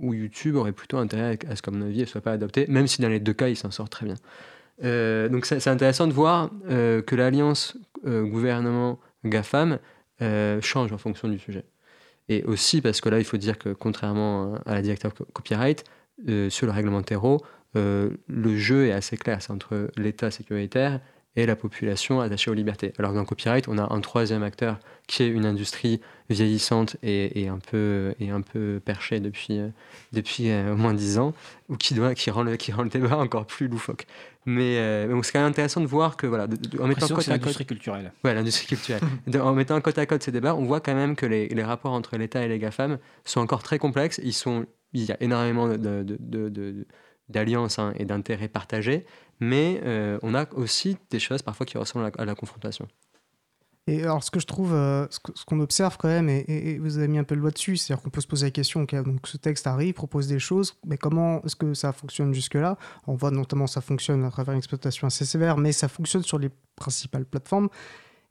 YouTube 0.00 0.56
aurait 0.56 0.72
plutôt 0.72 0.96
intérêt 0.96 1.38
à 1.48 1.56
ce 1.56 1.62
que, 1.62 1.70
mon 1.70 1.82
avis, 1.82 2.00
ne 2.00 2.06
soit 2.06 2.22
pas 2.22 2.32
adopté, 2.32 2.66
même 2.68 2.86
si 2.86 3.02
dans 3.02 3.08
les 3.08 3.20
deux 3.20 3.34
cas, 3.34 3.48
il 3.48 3.56
s'en 3.56 3.70
sort 3.70 3.90
très 3.90 4.06
bien. 4.06 4.14
Euh, 4.82 5.28
donc 5.28 5.44
c'est 5.44 5.68
intéressant 5.68 6.06
de 6.06 6.14
voir 6.14 6.50
que 6.68 7.14
l'alliance 7.14 7.76
gouvernement-GAFAM 8.06 9.78
change 10.62 10.92
en 10.92 10.98
fonction 10.98 11.28
du 11.28 11.38
sujet. 11.38 11.64
Et 12.30 12.44
aussi 12.44 12.80
parce 12.80 13.00
que 13.00 13.08
là, 13.08 13.18
il 13.18 13.24
faut 13.24 13.36
dire 13.36 13.58
que 13.58 13.70
contrairement 13.70 14.54
à 14.64 14.74
la 14.74 14.82
directive 14.82 15.12
copyright, 15.34 15.84
sur 16.48 16.66
le 16.66 16.72
règlement 16.72 17.02
terreau, 17.02 17.42
le 17.74 18.56
jeu 18.56 18.86
est 18.86 18.92
assez 18.92 19.18
clair. 19.18 19.42
C'est 19.42 19.50
entre 19.50 19.90
l'État 19.98 20.30
sécuritaire 20.30 21.00
et 21.36 21.46
la 21.46 21.56
population 21.56 22.20
attachée 22.20 22.50
aux 22.50 22.54
libertés. 22.54 22.92
Alors 22.98 23.12
dans 23.12 23.20
le 23.20 23.26
copyright, 23.26 23.68
on 23.68 23.78
a 23.78 23.92
un 23.92 24.00
troisième 24.00 24.42
acteur 24.42 24.78
qui 25.06 25.22
est 25.22 25.28
une 25.28 25.46
industrie 25.46 26.00
vieillissante 26.28 26.96
et, 27.02 27.48
un, 27.48 27.58
peu, 27.58 28.14
et 28.20 28.30
un 28.30 28.40
peu 28.40 28.80
perchée 28.84 29.20
depuis, 29.20 29.58
euh, 29.58 29.68
depuis 30.12 30.50
euh, 30.50 30.72
au 30.72 30.76
moins 30.76 30.94
dix 30.94 31.18
ans, 31.18 31.34
ou 31.68 31.76
qui, 31.76 31.94
doit, 31.94 32.14
qui, 32.14 32.30
rend 32.30 32.42
le, 32.42 32.56
qui 32.56 32.72
rend 32.72 32.82
le 32.82 32.88
débat 32.88 33.16
encore 33.16 33.46
plus 33.46 33.68
loufoque. 33.68 34.06
Mais, 34.46 34.78
euh, 34.78 35.22
c'est 35.22 35.32
quand 35.32 35.40
même 35.40 35.48
intéressant 35.48 35.80
de 35.80 35.86
voir 35.86 36.16
que, 36.16 36.26
voilà, 36.26 36.46
en 36.80 36.86
mettant 36.86 37.08
côte 37.08 37.28
à 37.28 37.32
l'industrie 37.32 37.66
culturelle. 37.66 38.12
Ouais, 38.24 38.34
l'industrie 38.34 38.66
culturelle. 38.66 39.02
en 39.40 39.54
mettant 39.54 39.80
côte 39.80 39.98
à 39.98 40.06
côte 40.06 40.22
ces 40.22 40.32
débats, 40.32 40.54
on 40.54 40.64
voit 40.64 40.80
quand 40.80 40.94
même 40.94 41.16
que 41.16 41.26
les, 41.26 41.48
les 41.48 41.64
rapports 41.64 41.92
entre 41.92 42.16
l'État 42.16 42.44
et 42.44 42.48
les 42.48 42.58
GAFAM 42.58 42.98
sont 43.24 43.40
encore 43.40 43.62
très 43.62 43.78
complexes. 43.78 44.20
Ils 44.22 44.32
sont, 44.32 44.66
il 44.92 45.04
y 45.04 45.12
a 45.12 45.16
énormément 45.20 45.68
de, 45.68 46.04
de 46.04 46.86
d'alliances 47.30 47.78
hein, 47.78 47.92
et 47.96 48.04
d'intérêts 48.04 48.48
partagés, 48.48 49.06
mais 49.40 49.80
euh, 49.84 50.18
on 50.22 50.34
a 50.34 50.46
aussi 50.54 50.96
des 51.10 51.18
choses 51.18 51.42
parfois 51.42 51.66
qui 51.66 51.78
ressemblent 51.78 52.10
à 52.16 52.24
la, 52.24 52.34
confrontation. 52.34 52.86
Et 53.86 54.02
alors, 54.02 54.22
ce 54.22 54.30
que 54.30 54.38
je 54.38 54.46
trouve, 54.46 54.74
euh, 54.74 55.06
ce 55.10 55.44
qu'on 55.44 55.58
observe 55.60 55.96
quand 55.96 56.08
même, 56.08 56.28
et, 56.28 56.78
vous 56.78 56.98
avez 56.98 57.08
mis 57.08 57.18
un 57.18 57.24
peu 57.24 57.34
le 57.34 57.40
doigt 57.40 57.50
dessus, 57.50 57.76
c'est-à-dire 57.76 58.02
qu'on 58.02 58.10
peut 58.10 58.20
se 58.20 58.26
poser 58.26 58.46
la 58.46 58.50
question, 58.50 58.82
ok, 58.82 58.94
donc 59.02 59.26
ce 59.26 59.38
texte 59.38 59.66
arrive, 59.66 59.94
propose 59.94 60.28
des 60.28 60.38
choses, 60.38 60.76
mais 60.86 60.98
comment 60.98 61.42
est-ce 61.42 61.56
que 61.56 61.74
ça 61.74 61.92
fonctionne 61.92 62.32
jusque-là? 62.32 62.76
On 63.06 63.14
voit 63.14 63.30
notamment 63.30 63.66
ça 63.66 63.80
fonctionne 63.80 64.22
à 64.24 64.30
travers 64.30 64.52
une 64.52 64.58
exploitation 64.58 65.06
assez 65.06 65.24
sévère, 65.24 65.56
mais 65.56 65.72
ça 65.72 65.88
fonctionne 65.88 66.22
sur 66.22 66.38
les 66.38 66.50
principales 66.76 67.24
plateformes. 67.24 67.70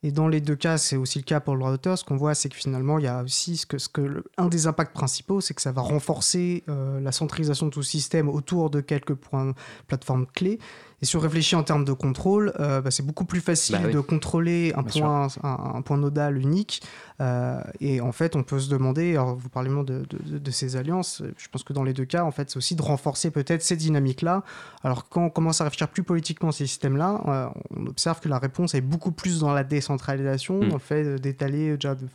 Et 0.01 0.11
dans 0.11 0.29
les 0.29 0.39
deux 0.39 0.55
cas, 0.55 0.77
c'est 0.77 0.95
aussi 0.95 1.19
le 1.19 1.25
cas 1.25 1.41
pour 1.41 1.55
le 1.55 1.59
droit 1.59 1.71
d'auteur. 1.71 1.97
Ce 1.97 2.05
qu'on 2.05 2.15
voit, 2.15 2.33
c'est 2.33 2.47
que 2.47 2.55
finalement, 2.55 2.99
il 2.99 3.03
y 3.03 3.07
a 3.07 3.21
aussi 3.21 3.57
ce 3.57 3.65
que, 3.65 3.77
ce 3.77 3.89
que 3.89 4.23
un 4.37 4.47
des 4.47 4.65
impacts 4.65 4.93
principaux, 4.93 5.41
c'est 5.41 5.53
que 5.53 5.61
ça 5.61 5.73
va 5.73 5.81
renforcer 5.81 6.63
euh, 6.69 7.01
la 7.01 7.11
centralisation 7.11 7.65
de 7.65 7.71
tout 7.71 7.83
système 7.83 8.29
autour 8.29 8.69
de 8.69 8.79
quelques 8.79 9.15
points 9.15 9.53
plateformes 9.87 10.25
clés. 10.27 10.57
Et 11.01 11.05
si 11.05 11.15
on 11.15 11.19
réfléchit 11.19 11.55
en 11.55 11.63
termes 11.63 11.85
de 11.85 11.93
contrôle, 11.93 12.53
euh, 12.59 12.81
bah, 12.81 12.91
c'est 12.91 13.05
beaucoup 13.05 13.25
plus 13.25 13.39
facile 13.39 13.79
bah 13.81 13.89
de 13.89 13.99
contrôler 13.99 14.73
un 14.75 14.83
point, 14.83 15.27
un, 15.43 15.81
point, 15.81 15.97
nodal 15.97 16.37
unique. 16.37 16.81
Euh, 17.21 17.61
et 17.79 18.01
en 18.01 18.11
fait, 18.11 18.35
on 18.35 18.43
peut 18.43 18.59
se 18.59 18.69
demander, 18.69 19.11
alors 19.11 19.35
vous 19.35 19.49
parlez 19.49 19.69
de, 19.69 20.03
de, 20.09 20.51
ces 20.51 20.75
alliances, 20.75 21.21
je 21.37 21.47
pense 21.49 21.63
que 21.63 21.73
dans 21.73 21.83
les 21.83 21.93
deux 21.93 22.05
cas, 22.05 22.23
en 22.23 22.31
fait, 22.31 22.49
c'est 22.49 22.57
aussi 22.57 22.75
de 22.75 22.81
renforcer 22.81 23.31
peut-être 23.31 23.61
ces 23.61 23.75
dynamiques-là. 23.75 24.43
Alors 24.83 25.07
quand 25.09 25.25
on 25.25 25.29
commence 25.29 25.61
à 25.61 25.65
réfléchir 25.65 25.89
plus 25.89 26.03
politiquement 26.03 26.49
à 26.49 26.51
ces 26.51 26.65
systèmes-là, 26.65 27.21
euh, 27.27 27.47
on 27.77 27.87
observe 27.87 28.19
que 28.19 28.29
la 28.29 28.39
réponse 28.39 28.73
est 28.73 28.81
beaucoup 28.81 29.11
plus 29.11 29.39
dans 29.39 29.53
la 29.53 29.63
décentralisation, 29.63 30.59
dans 30.59 30.73
le 30.73 30.79
fait 30.79 31.19
d'étaler, 31.19 31.75
déjà 31.75 31.95
de 31.95 32.07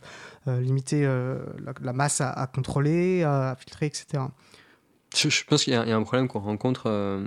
limiter 0.59 1.07
la, 1.81 1.93
masse 1.93 2.21
à, 2.21 2.29
à 2.29 2.45
contrôler, 2.45 3.23
à 3.23 3.55
filtrer, 3.57 3.87
etc. 3.87 4.23
Je, 5.15 5.43
pense 5.45 5.63
qu'il 5.63 5.73
y, 5.73 5.75
a 5.75 5.95
un 5.95 6.03
problème 6.03 6.27
qu'on 6.27 6.39
rencontre, 6.39 6.83
euh, 6.87 7.25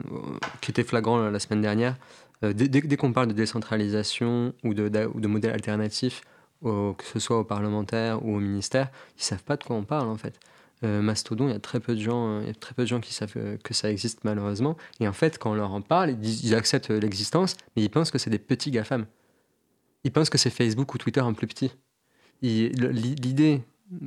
qui 0.60 0.70
était 0.70 0.84
flagrant 0.84 1.30
la 1.30 1.38
semaine 1.38 1.62
dernière. 1.62 1.96
Euh, 2.44 2.52
dès, 2.52 2.96
qu'on 2.96 3.12
parle 3.12 3.28
de 3.28 3.32
décentralisation 3.32 4.52
ou 4.62 4.74
de, 4.74 4.88
de, 4.88 5.26
modèles 5.26 5.52
alternatifs, 5.52 6.20
que 6.62 7.04
ce 7.04 7.18
soit 7.18 7.38
aux 7.38 7.44
parlementaires 7.44 8.24
ou 8.24 8.36
aux 8.36 8.40
ministères, 8.40 8.90
ils 9.16 9.22
savent 9.22 9.42
pas 9.42 9.56
de 9.56 9.64
quoi 9.64 9.76
on 9.76 9.84
parle 9.84 10.08
en 10.08 10.16
fait. 10.16 10.38
Euh, 10.84 11.02
Mastodon, 11.02 11.48
il 11.48 11.52
y 11.52 11.56
a 11.56 11.60
très 11.60 11.80
peu 11.80 11.94
de 11.94 12.00
gens, 12.00 12.40
très 12.60 12.74
peu 12.74 12.82
de 12.82 12.88
gens 12.88 13.00
qui 13.00 13.12
savent 13.12 13.34
que 13.64 13.74
ça 13.74 13.90
existe 13.90 14.22
malheureusement. 14.24 14.76
Et 15.00 15.08
en 15.08 15.12
fait, 15.12 15.38
quand 15.38 15.52
on 15.52 15.54
leur 15.54 15.72
en 15.72 15.80
parle, 15.80 16.10
ils, 16.10 16.44
ils 16.46 16.54
acceptent 16.54 16.90
l'existence, 16.90 17.56
mais 17.74 17.82
ils 17.82 17.90
pensent 17.90 18.10
que 18.10 18.18
c'est 18.18 18.30
des 18.30 18.38
petits 18.38 18.70
GAFAM. 18.70 19.06
Ils 20.04 20.12
pensent 20.12 20.30
que 20.30 20.38
c'est 20.38 20.50
Facebook 20.50 20.94
ou 20.94 20.98
Twitter 20.98 21.20
en 21.20 21.32
plus 21.32 21.46
petit. 21.46 21.72
L'idée 22.42 23.62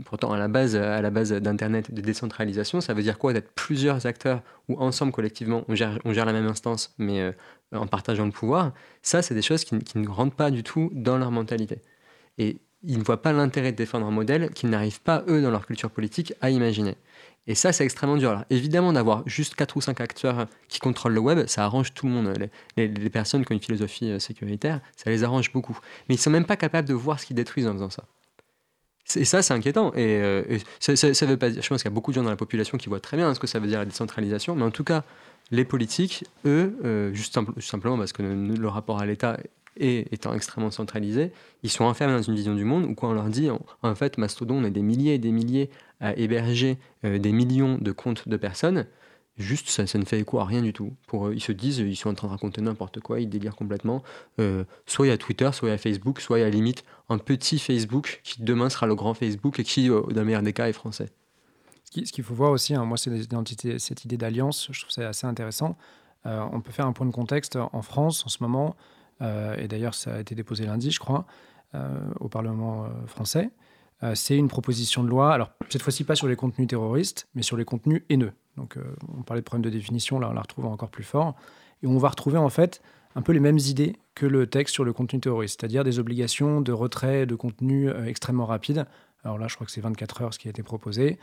Pourtant, 0.05 0.31
à 0.31 0.37
la 0.37 0.47
base, 0.47 0.75
à 0.75 1.01
la 1.01 1.09
base 1.09 1.31
d'Internet, 1.31 1.91
de 1.91 2.01
décentralisation, 2.01 2.81
ça 2.81 2.93
veut 2.93 3.01
dire 3.01 3.17
quoi 3.17 3.33
D'être 3.33 3.51
plusieurs 3.53 4.05
acteurs 4.05 4.43
ou 4.67 4.79
ensemble, 4.79 5.11
collectivement, 5.11 5.63
on 5.67 5.73
gère, 5.73 5.97
on 6.05 6.13
gère 6.13 6.25
la 6.25 6.33
même 6.33 6.45
instance, 6.45 6.93
mais 6.99 7.19
euh, 7.21 7.31
en 7.73 7.87
partageant 7.87 8.25
le 8.25 8.31
pouvoir? 8.31 8.73
Ça, 9.01 9.23
c'est 9.23 9.33
des 9.33 9.41
choses 9.41 9.63
qui, 9.63 9.75
ne 9.75 10.07
rentrent 10.07 10.35
pas 10.35 10.51
du 10.51 10.61
tout 10.61 10.91
dans 10.93 11.17
leur 11.17 11.31
mentalité. 11.31 11.81
Et 12.37 12.59
ils 12.83 12.99
ne 12.99 13.03
voient 13.03 13.23
pas 13.23 13.33
l'intérêt 13.33 13.71
de 13.71 13.77
défendre 13.77 14.05
un 14.05 14.11
modèle 14.11 14.51
qu'ils 14.51 14.69
n'arrivent 14.69 15.01
pas, 15.01 15.23
eux, 15.27 15.41
dans 15.41 15.49
leur 15.49 15.65
culture 15.65 15.89
politique, 15.89 16.33
à 16.41 16.51
imaginer. 16.51 16.95
Et 17.47 17.55
ça, 17.55 17.73
c'est 17.73 17.83
extrêmement 17.83 18.17
dur. 18.17 18.29
Alors, 18.29 18.45
évidemment, 18.51 18.93
d'avoir 18.93 19.23
juste 19.27 19.55
4 19.55 19.77
ou 19.77 19.81
5 19.81 19.99
acteurs 19.99 20.45
qui 20.67 20.79
contrôlent 20.79 21.13
le 21.13 21.19
web, 21.19 21.47
ça 21.47 21.63
arrange 21.63 21.95
tout 21.95 22.05
le 22.05 22.11
monde. 22.11 22.33
Les, 22.77 22.87
les, 22.87 23.09
personnes 23.09 23.43
qui 23.43 23.51
ont 23.51 23.55
une 23.55 23.61
philosophie 23.63 24.11
euh, 24.11 24.19
sécuritaire, 24.19 24.79
ça 24.95 25.09
les 25.09 25.23
arrange 25.23 25.51
beaucoup. 25.51 25.77
Mais 26.07 26.15
ils 26.15 26.19
ne 26.19 26.21
sont 26.21 26.29
même 26.29 26.45
pas 26.45 26.55
capables 26.55 26.87
de 26.87 26.93
voir 26.93 27.19
ce 27.19 27.25
qu'ils 27.25 27.35
détruisent 27.35 27.67
en 27.67 27.73
faisant 27.73 27.89
ça. 27.89 28.03
Et 29.15 29.25
ça, 29.25 29.41
c'est 29.41 29.53
inquiétant. 29.53 29.93
Et, 29.93 30.21
euh, 30.21 30.43
ça, 30.79 30.95
ça, 30.95 31.25
veut 31.25 31.37
pas 31.37 31.49
dire, 31.49 31.61
je 31.61 31.69
pense 31.69 31.81
qu'il 31.81 31.89
y 31.89 31.93
a 31.93 31.95
beaucoup 31.95 32.11
de 32.11 32.15
gens 32.15 32.23
dans 32.23 32.29
la 32.29 32.35
population 32.35 32.77
qui 32.77 32.89
voient 32.89 32.99
très 32.99 33.17
bien 33.17 33.33
ce 33.33 33.39
que 33.39 33.47
ça 33.47 33.59
veut 33.59 33.67
dire 33.67 33.79
la 33.79 33.85
décentralisation, 33.85 34.55
mais 34.55 34.63
en 34.63 34.71
tout 34.71 34.83
cas, 34.83 35.03
les 35.51 35.65
politiques, 35.65 36.23
eux, 36.45 36.77
euh, 36.85 37.13
juste, 37.13 37.37
simplement 37.59 37.97
parce 37.97 38.13
que 38.13 38.23
le, 38.23 38.67
rapport 38.67 38.99
à 38.99 39.05
l'État 39.05 39.37
est, 39.77 40.11
étant 40.13 40.33
extrêmement 40.33 40.71
centralisé, 40.71 41.31
ils 41.63 41.69
sont 41.69 41.83
enfermés 41.83 42.15
dans 42.15 42.21
une 42.21 42.35
vision 42.35 42.55
du 42.55 42.63
monde 42.63 42.85
où 42.85 42.95
quand 42.95 43.09
on 43.09 43.13
leur 43.13 43.29
dit, 43.29 43.49
en, 43.49 43.95
fait, 43.95 44.17
Mastodon, 44.17 44.55
on 44.55 44.63
est 44.63 44.71
des 44.71 44.81
milliers 44.81 45.15
et 45.15 45.19
des 45.19 45.31
milliers 45.31 45.69
à 45.99 46.15
héberger 46.17 46.77
euh, 47.05 47.19
des 47.19 47.31
millions 47.31 47.77
de 47.79 47.91
comptes 47.91 48.27
de 48.27 48.37
personnes, 48.37 48.87
Juste, 49.37 49.69
ça, 49.69 49.87
ça, 49.87 49.97
ne 49.97 50.05
fait 50.05 50.19
écho 50.19 50.39
à 50.39 50.45
rien 50.45 50.61
du 50.61 50.73
tout. 50.73 50.93
Pour 51.07 51.27
eux, 51.27 51.33
ils 51.33 51.41
se 51.41 51.51
disent, 51.51 51.79
ils 51.79 51.95
sont 51.95 52.09
en 52.09 52.13
train 52.13 52.27
de 52.27 52.33
raconter 52.33 52.61
n'importe 52.61 52.99
quoi, 52.99 53.19
ils 53.19 53.29
délirent 53.29 53.55
complètement. 53.55 54.03
Euh, 54.39 54.65
soit 54.85 55.07
il 55.07 55.09
y 55.09 55.13
a 55.13 55.17
Twitter, 55.17 55.49
soit 55.53 55.69
il 55.69 55.71
y 55.71 55.75
a 55.75 55.77
Facebook, 55.77 56.19
soit 56.19 56.39
il 56.39 56.41
y 56.41 56.45
a 56.45 56.49
limite 56.49 56.83
un 57.09 57.17
petit 57.17 57.57
Facebook 57.57 58.21
qui 58.23 58.43
demain 58.43 58.69
sera 58.69 58.87
le 58.87 58.95
grand 58.95 59.13
Facebook 59.13 59.59
et 59.59 59.63
qui, 59.63 59.89
euh, 59.89 60.01
dans 60.01 60.21
le 60.21 60.25
meilleur 60.25 60.43
des 60.43 60.53
cas, 60.53 60.67
est 60.67 60.73
français. 60.73 61.09
Ce 61.93 62.11
qu'il 62.11 62.23
faut 62.23 62.33
voir 62.33 62.51
aussi, 62.51 62.73
hein, 62.73 62.85
moi, 62.85 62.97
c'est 62.97 63.79
cette 63.79 64.05
idée 64.05 64.17
d'alliance, 64.17 64.69
je 64.71 64.79
trouve 64.79 64.91
ça 64.91 65.09
assez 65.09 65.27
intéressant. 65.27 65.75
Euh, 66.25 66.45
on 66.51 66.61
peut 66.61 66.71
faire 66.71 66.85
un 66.85 66.93
point 66.93 67.05
de 67.05 67.11
contexte 67.11 67.55
en 67.55 67.81
France 67.81 68.25
en 68.25 68.29
ce 68.29 68.37
moment, 68.41 68.75
euh, 69.21 69.55
et 69.57 69.67
d'ailleurs 69.67 69.93
ça 69.93 70.15
a 70.15 70.19
été 70.19 70.35
déposé 70.35 70.65
lundi, 70.65 70.91
je 70.91 70.99
crois, 70.99 71.25
euh, 71.75 71.99
au 72.19 72.29
Parlement 72.29 72.87
français. 73.07 73.49
c'est 74.15 74.35
une 74.35 74.47
proposition 74.47 75.03
de 75.03 75.09
loi, 75.09 75.31
alors 75.31 75.51
cette 75.69 75.81
fois-ci 75.83 76.03
pas 76.03 76.15
sur 76.15 76.27
les 76.27 76.35
contenus 76.35 76.67
terroristes, 76.67 77.27
mais 77.35 77.43
sur 77.43 77.55
les 77.57 77.65
contenus 77.65 78.03
haineux. 78.09 78.33
Donc 78.57 78.77
on 79.17 79.23
parlait 79.23 79.41
de 79.41 79.45
problème 79.45 79.63
de 79.63 79.75
définition, 79.75 80.19
là 80.19 80.29
on 80.29 80.33
la 80.33 80.41
retrouve 80.41 80.65
encore 80.65 80.89
plus 80.89 81.03
fort. 81.03 81.35
Et 81.83 81.87
on 81.87 81.97
va 81.97 82.09
retrouver 82.09 82.37
en 82.37 82.49
fait 82.49 82.81
un 83.15 83.21
peu 83.21 83.31
les 83.31 83.39
mêmes 83.39 83.57
idées 83.57 83.95
que 84.15 84.25
le 84.25 84.47
texte 84.47 84.73
sur 84.73 84.83
le 84.83 84.93
contenu 84.93 85.19
terroriste, 85.19 85.59
c'est-à-dire 85.59 85.83
des 85.83 85.99
obligations 85.99 86.61
de 86.61 86.71
retrait 86.71 87.25
de 87.25 87.35
contenu 87.35 87.89
extrêmement 88.05 88.45
rapides. 88.45 88.85
Alors 89.23 89.37
là, 89.37 89.47
je 89.47 89.55
crois 89.55 89.65
que 89.65 89.71
c'est 89.71 89.81
24 89.81 90.21
heures 90.21 90.33
ce 90.33 90.39
qui 90.39 90.47
a 90.47 90.51
été 90.51 90.63
proposé, 90.63 91.17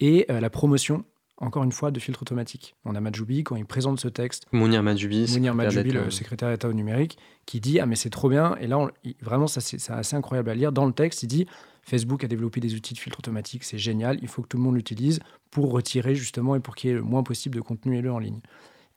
et 0.00 0.26
la 0.28 0.50
promotion 0.50 1.04
encore 1.38 1.64
une 1.64 1.72
fois, 1.72 1.90
de 1.90 1.98
filtre 1.98 2.22
automatique. 2.22 2.76
On 2.84 2.94
a 2.94 3.00
Majoubi, 3.00 3.42
quand 3.42 3.56
il 3.56 3.66
présente 3.66 3.98
ce 3.98 4.08
texte. 4.08 4.46
Mounir 4.52 4.82
Majoubi, 4.82 5.26
Mounir 5.32 5.54
Majoubi 5.54 5.90
le 5.90 6.10
secrétaire 6.10 6.50
d'État 6.50 6.68
au 6.68 6.72
numérique, 6.72 7.18
qui 7.46 7.60
dit 7.60 7.80
Ah, 7.80 7.86
mais 7.86 7.96
c'est 7.96 8.10
trop 8.10 8.28
bien. 8.28 8.56
Et 8.60 8.66
là, 8.66 8.88
vraiment, 9.20 9.46
ça, 9.46 9.60
c'est 9.60 9.90
assez 9.90 10.16
incroyable 10.16 10.50
à 10.50 10.54
lire. 10.54 10.72
Dans 10.72 10.86
le 10.86 10.92
texte, 10.92 11.22
il 11.22 11.26
dit 11.26 11.46
Facebook 11.84 12.24
a 12.24 12.28
développé 12.28 12.60
des 12.60 12.74
outils 12.74 12.94
de 12.94 12.98
filtre 12.98 13.18
automatique, 13.18 13.64
c'est 13.64 13.78
génial, 13.78 14.18
il 14.22 14.28
faut 14.28 14.42
que 14.42 14.48
tout 14.48 14.56
le 14.56 14.62
monde 14.62 14.76
l'utilise 14.76 15.20
pour 15.50 15.70
retirer 15.70 16.14
justement 16.14 16.56
et 16.56 16.60
pour 16.60 16.74
qu'il 16.74 16.90
y 16.90 16.92
ait 16.92 16.96
le 16.96 17.02
moins 17.02 17.22
possible 17.22 17.56
de 17.56 17.60
contenu 17.60 17.98
haineux 17.98 18.12
en 18.12 18.18
ligne. 18.18 18.40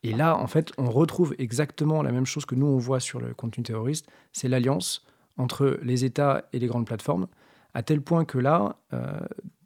Et 0.03 0.13
là, 0.13 0.37
en 0.37 0.47
fait, 0.47 0.71
on 0.77 0.89
retrouve 0.89 1.35
exactement 1.37 2.01
la 2.01 2.11
même 2.11 2.25
chose 2.25 2.45
que 2.45 2.55
nous, 2.55 2.67
on 2.67 2.77
voit 2.77 2.99
sur 2.99 3.19
le 3.19 3.33
contenu 3.33 3.63
terroriste 3.63 4.07
c'est 4.31 4.47
l'alliance 4.47 5.05
entre 5.37 5.79
les 5.83 6.05
États 6.05 6.47
et 6.53 6.59
les 6.59 6.67
grandes 6.67 6.85
plateformes, 6.85 7.27
à 7.73 7.83
tel 7.83 8.01
point 8.01 8.25
que 8.25 8.37
là, 8.37 8.77
euh, 8.93 9.19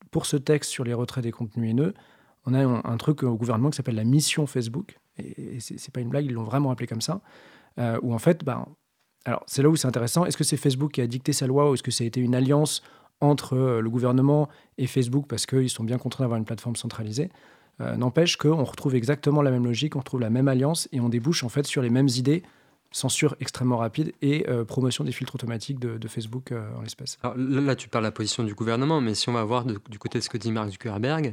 pour 0.09 0.25
ce 0.25 0.37
texte 0.37 0.71
sur 0.71 0.83
les 0.83 0.93
retraits 0.93 1.23
des 1.23 1.31
contenus 1.31 1.69
haineux, 1.69 1.93
on 2.45 2.53
a 2.53 2.65
un, 2.65 2.97
truc 2.97 3.21
au 3.23 3.35
gouvernement 3.35 3.69
qui 3.69 3.77
s'appelle 3.77 3.95
la 3.95 4.03
mission 4.03 4.47
Facebook, 4.47 4.97
et, 5.17 5.59
c'est 5.59 5.93
pas 5.93 6.01
une 6.01 6.09
blague, 6.09 6.25
ils 6.25 6.33
l'ont 6.33 6.43
vraiment 6.43 6.71
appelé 6.71 6.87
comme 6.87 7.01
ça, 7.01 7.21
euh, 7.77 7.99
où 8.01 8.13
en 8.13 8.17
fait, 8.17 8.43
ben, 8.43 8.65
alors 9.25 9.43
c'est 9.45 9.61
là 9.61 9.69
où 9.69 9.75
c'est 9.75 9.87
intéressant, 9.87 10.25
est-ce 10.25 10.37
que 10.37 10.43
c'est 10.43 10.57
Facebook 10.57 10.93
qui 10.93 11.01
a 11.01 11.07
dicté 11.07 11.33
sa 11.33 11.45
loi 11.45 11.69
ou 11.69 11.75
est-ce 11.75 11.83
que 11.83 11.91
ça 11.91 12.03
a 12.03 12.07
été 12.07 12.19
une 12.19 12.33
alliance 12.33 12.81
entre 13.21 13.55
euh, 13.55 13.81
le 13.81 13.89
gouvernement 13.89 14.49
et 14.77 14.87
Facebook 14.87 15.25
parce 15.27 15.45
qu'ils 15.45 15.69
sont 15.69 15.83
bien 15.83 15.97
contraints 15.97 16.23
d'avoir 16.23 16.37
une 16.37 16.45
plateforme 16.45 16.75
centralisée 16.75 17.29
euh, 17.79 17.95
N'empêche 17.95 18.35
qu'on 18.35 18.63
retrouve 18.63 18.95
exactement 18.95 19.41
la 19.41 19.51
même 19.51 19.63
logique, 19.63 19.95
on 19.95 19.99
retrouve 19.99 20.19
la 20.19 20.29
même 20.29 20.47
alliance 20.47 20.89
et 20.91 20.99
on 20.99 21.09
débouche 21.09 21.43
en 21.43 21.49
fait 21.49 21.65
sur 21.65 21.81
les 21.81 21.89
mêmes 21.89 22.09
idées 22.09 22.43
censure 22.93 23.37
extrêmement 23.39 23.77
rapide 23.77 24.11
et 24.21 24.45
promotion 24.67 25.05
des 25.05 25.13
filtres 25.13 25.35
automatiques 25.35 25.79
de, 25.79 26.07
Facebook 26.09 26.51
en 26.51 26.81
l'espèce. 26.81 27.17
Alors 27.23 27.37
là, 27.37 27.73
tu 27.77 27.87
parles 27.87 28.03
de 28.03 28.07
la 28.07 28.11
position 28.11 28.43
du 28.43 28.53
gouvernement, 28.53 28.99
mais 28.99 29.15
si 29.15 29.29
on 29.29 29.31
va 29.31 29.45
voir 29.45 29.63
du 29.63 29.97
côté 29.97 30.19
de 30.19 30.23
ce 30.25 30.29
que 30.29 30.37
dit 30.37 30.51
Mark 30.51 30.71
Zuckerberg, 30.71 31.31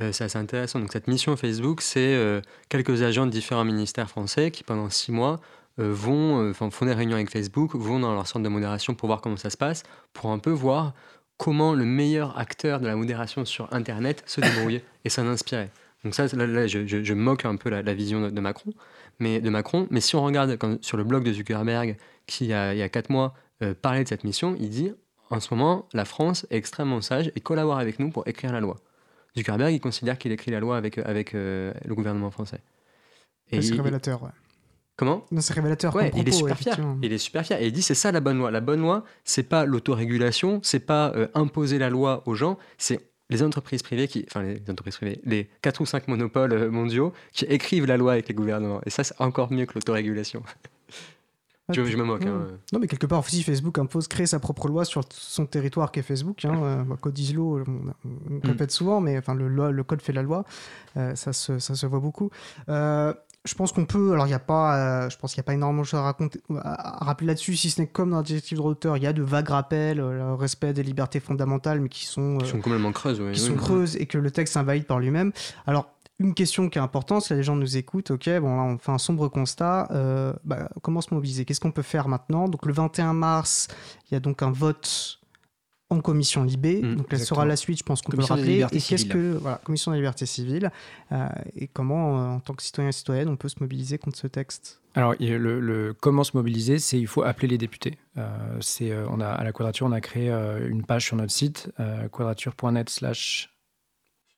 euh, 0.00 0.12
c'est 0.12 0.24
assez 0.24 0.38
intéressant. 0.38 0.78
Donc, 0.78 0.92
cette 0.92 1.08
mission 1.08 1.36
Facebook, 1.36 1.80
c'est 1.80 2.14
euh, 2.14 2.40
quelques 2.68 3.02
agents 3.02 3.26
de 3.26 3.30
différents 3.30 3.64
ministères 3.64 4.08
français 4.08 4.50
qui, 4.50 4.62
pendant 4.62 4.90
six 4.90 5.12
mois, 5.12 5.40
euh, 5.80 5.92
vont, 5.92 6.52
font 6.54 6.86
des 6.86 6.92
réunions 6.92 7.16
avec 7.16 7.30
Facebook, 7.30 7.74
vont 7.74 8.00
dans 8.00 8.14
leur 8.14 8.26
centre 8.26 8.44
de 8.44 8.48
modération 8.48 8.94
pour 8.94 9.08
voir 9.08 9.20
comment 9.20 9.36
ça 9.36 9.50
se 9.50 9.56
passe, 9.56 9.82
pour 10.12 10.30
un 10.30 10.38
peu 10.38 10.50
voir 10.50 10.94
comment 11.38 11.74
le 11.74 11.84
meilleur 11.84 12.38
acteur 12.38 12.80
de 12.80 12.86
la 12.86 12.96
modération 12.96 13.44
sur 13.44 13.72
Internet 13.72 14.22
se 14.26 14.40
débrouillait 14.40 14.84
et 15.04 15.08
s'en 15.08 15.26
inspirait. 15.26 15.70
Donc 16.04 16.14
ça, 16.14 16.26
là, 16.26 16.66
je, 16.66 17.14
moque 17.14 17.44
un 17.44 17.56
peu 17.56 17.70
la, 17.70 17.94
vision 17.94 18.28
de, 18.28 18.40
Macron, 18.40 18.72
mais 19.18 19.40
de 19.40 19.50
Macron. 19.50 19.88
Mais 19.90 20.00
si 20.00 20.14
on 20.14 20.22
regarde 20.22 20.58
sur 20.80 20.96
le 20.96 21.04
blog 21.04 21.24
de 21.24 21.32
Zuckerberg, 21.32 21.96
qui 22.26 22.44
il 22.44 22.50
y 22.50 22.52
a 22.54 22.88
quatre 22.88 23.10
mois 23.10 23.34
parlait 23.82 24.04
de 24.04 24.08
cette 24.08 24.22
mission, 24.22 24.54
il 24.60 24.68
dit 24.68 24.92
en 25.30 25.40
ce 25.40 25.52
moment, 25.52 25.86
la 25.92 26.04
France 26.04 26.46
est 26.50 26.56
extrêmement 26.56 27.00
sage 27.00 27.30
et 27.34 27.40
collabore 27.40 27.78
avec 27.78 27.98
nous 27.98 28.10
pour 28.10 28.26
écrire 28.26 28.52
la 28.52 28.60
loi. 28.60 28.76
Zuckerberg, 29.36 29.72
il 29.72 29.80
considère 29.80 30.18
qu'il 30.18 30.32
écrit 30.32 30.50
la 30.50 30.60
loi 30.60 30.76
avec, 30.76 30.98
avec 30.98 31.34
euh, 31.34 31.72
le 31.84 31.94
gouvernement 31.94 32.30
français. 32.30 32.60
c'est 33.50 33.74
révélateur, 33.74 34.22
ouais. 34.22 34.30
Comment 34.98 35.24
C'est 35.38 35.54
révélateur. 35.54 35.94
Ouais, 35.94 36.10
il 36.16 36.28
est 36.28 36.32
super 36.32 36.58
fier. 36.58 36.76
Il 37.02 37.12
est 37.12 37.18
super 37.18 37.46
fier. 37.46 37.62
Et 37.62 37.68
il 37.68 37.72
dit 37.72 37.82
c'est 37.82 37.94
ça 37.94 38.10
la 38.10 38.18
bonne 38.18 38.36
loi. 38.36 38.50
La 38.50 38.60
bonne 38.60 38.80
loi, 38.80 39.04
c'est 39.24 39.44
pas 39.44 39.64
l'autorégulation, 39.64 40.58
c'est 40.64 40.80
pas 40.80 41.12
euh, 41.14 41.28
imposer 41.34 41.78
la 41.78 41.88
loi 41.88 42.24
aux 42.26 42.34
gens, 42.34 42.58
c'est 42.78 43.08
les 43.30 43.44
entreprises 43.44 43.84
privées 43.84 44.08
qui, 44.08 44.26
enfin 44.28 44.42
les 44.42 44.60
entreprises 44.68 44.96
privées, 44.96 45.20
les 45.24 45.48
quatre 45.62 45.80
ou 45.80 45.86
cinq 45.86 46.08
monopoles 46.08 46.52
euh, 46.52 46.70
mondiaux 46.70 47.12
qui 47.32 47.44
écrivent 47.44 47.86
la 47.86 47.96
loi 47.96 48.12
avec 48.12 48.26
les 48.26 48.34
gouvernements. 48.34 48.80
Et 48.86 48.90
ça, 48.90 49.04
c'est 49.04 49.14
encore 49.20 49.52
mieux 49.52 49.66
que 49.66 49.74
l'autorégulation. 49.74 50.42
je, 51.72 51.84
je, 51.84 51.96
me 51.96 52.04
moque. 52.04 52.24
Hein. 52.24 52.48
Non, 52.72 52.78
mais 52.80 52.86
quelque 52.86 53.06
part, 53.06 53.24
si 53.28 53.42
Facebook 53.42 53.78
impose 53.78 54.08
créer 54.08 54.26
sa 54.26 54.40
propre 54.40 54.68
loi 54.68 54.84
sur 54.84 55.02
son 55.10 55.46
territoire 55.46 55.92
qui 55.92 56.00
est 56.00 56.02
Facebook, 56.02 56.44
hein, 56.44 56.60
euh, 56.62 56.96
code 56.96 57.18
ISLO, 57.18 57.62
on, 57.66 57.70
mm. 58.08 58.40
répète 58.44 58.70
souvent, 58.70 59.00
mais 59.00 59.18
enfin, 59.18 59.34
le, 59.34 59.48
le, 59.48 59.84
code 59.84 60.00
fait 60.00 60.12
la 60.12 60.22
loi, 60.22 60.44
euh, 60.96 61.14
ça, 61.14 61.32
se, 61.32 61.58
ça, 61.58 61.74
se, 61.74 61.86
voit 61.86 62.00
beaucoup. 62.00 62.30
Euh, 62.68 63.12
je 63.44 63.54
pense 63.54 63.72
qu'on 63.72 63.86
peut, 63.86 64.12
alors 64.12 64.26
il 64.26 64.30
n'y 64.30 64.34
a 64.34 64.40
pas, 64.40 65.08
je 65.08 65.16
pense 65.16 65.32
qu'il 65.32 65.40
n'y 65.40 65.44
a 65.44 65.48
pas 65.48 65.54
énormément 65.54 65.82
de 65.82 65.86
choses 65.86 66.00
à, 66.00 66.02
raconter, 66.02 66.40
à, 66.56 67.04
rappeler 67.04 67.28
là-dessus, 67.28 67.56
si 67.56 67.70
ce 67.70 67.80
n'est 67.80 67.86
comme 67.86 68.10
dans 68.10 68.18
la 68.18 68.22
directive 68.22 68.58
de 68.58 68.62
hauteur, 68.62 68.96
il 68.96 69.02
y 69.02 69.06
a 69.06 69.12
de 69.12 69.22
vagues 69.22 69.48
rappels, 69.48 69.98
le 69.98 70.34
respect 70.34 70.72
des 70.72 70.82
libertés 70.82 71.20
fondamentales, 71.20 71.80
mais 71.80 71.88
qui 71.88 72.04
sont, 72.04 72.38
qui 72.38 72.48
sont 72.48 72.60
complètement 72.60 72.92
creuses, 72.92 73.22
qui 73.32 73.40
sont 73.40 73.56
creuses 73.56 73.96
et 73.96 74.06
que 74.06 74.18
le 74.18 74.30
texte 74.30 74.56
invalide 74.56 74.84
par 74.84 74.98
lui-même. 74.98 75.32
Alors 75.66 75.88
une 76.20 76.34
question 76.34 76.68
qui 76.68 76.78
est 76.78 76.82
importante, 76.82 77.22
si 77.22 77.34
les 77.34 77.44
gens 77.44 77.54
nous 77.54 77.76
écoutent, 77.76 78.10
ok, 78.10 78.28
bon 78.40 78.56
là 78.56 78.62
on 78.62 78.78
fait 78.78 78.90
un 78.90 78.98
sombre 78.98 79.28
constat, 79.28 79.88
euh, 79.92 80.32
bah, 80.44 80.68
comment 80.82 81.00
se 81.00 81.14
mobiliser? 81.14 81.44
Qu'est-ce 81.44 81.60
qu'on 81.60 81.70
peut 81.70 81.82
faire 81.82 82.08
maintenant? 82.08 82.48
Donc 82.48 82.66
le 82.66 82.72
21 82.72 83.12
mars, 83.12 83.68
il 84.10 84.14
y 84.14 84.16
a 84.16 84.20
donc 84.20 84.42
un 84.42 84.50
vote 84.50 85.17
en 85.90 86.00
commission 86.00 86.44
Libé, 86.44 86.82
mmh, 86.82 86.96
donc 86.96 87.12
là 87.12 87.18
sera 87.18 87.46
la 87.46 87.56
suite, 87.56 87.78
je 87.78 87.82
pense 87.82 88.02
qu'on 88.02 88.12
peut 88.12 88.18
le 88.18 88.24
rappeler. 88.24 88.66
Et 88.72 88.80
qu'est-ce 88.80 89.06
que 89.06 89.38
voilà, 89.38 89.60
commission 89.64 89.92
des 89.92 89.98
libertés 89.98 90.26
civiles 90.26 90.70
euh, 91.12 91.28
et 91.56 91.66
comment, 91.66 92.18
euh, 92.18 92.36
en 92.36 92.40
tant 92.40 92.54
que 92.54 92.62
citoyen 92.62 92.90
et 92.90 92.92
citoyenne, 92.92 93.28
on 93.28 93.36
peut 93.36 93.48
se 93.48 93.56
mobiliser 93.60 93.98
contre 93.98 94.18
ce 94.18 94.26
texte? 94.26 94.80
Alors, 94.94 95.14
le, 95.18 95.94
comment 95.98 96.24
se 96.24 96.36
mobiliser, 96.36 96.78
c'est 96.78 96.98
il 96.98 97.06
faut 97.06 97.22
appeler 97.22 97.48
les 97.48 97.58
députés. 97.58 97.98
c'est, 98.60 98.92
on 99.08 99.20
a, 99.20 99.28
à 99.28 99.44
la 99.44 99.52
Quadrature, 99.52 99.86
on 99.86 99.92
a 99.92 100.00
créé 100.00 100.30
une 100.30 100.84
page 100.84 101.04
sur 101.04 101.16
notre 101.16 101.32
site, 101.32 101.70
quadrature.net 102.10 102.90
slash 102.90 103.57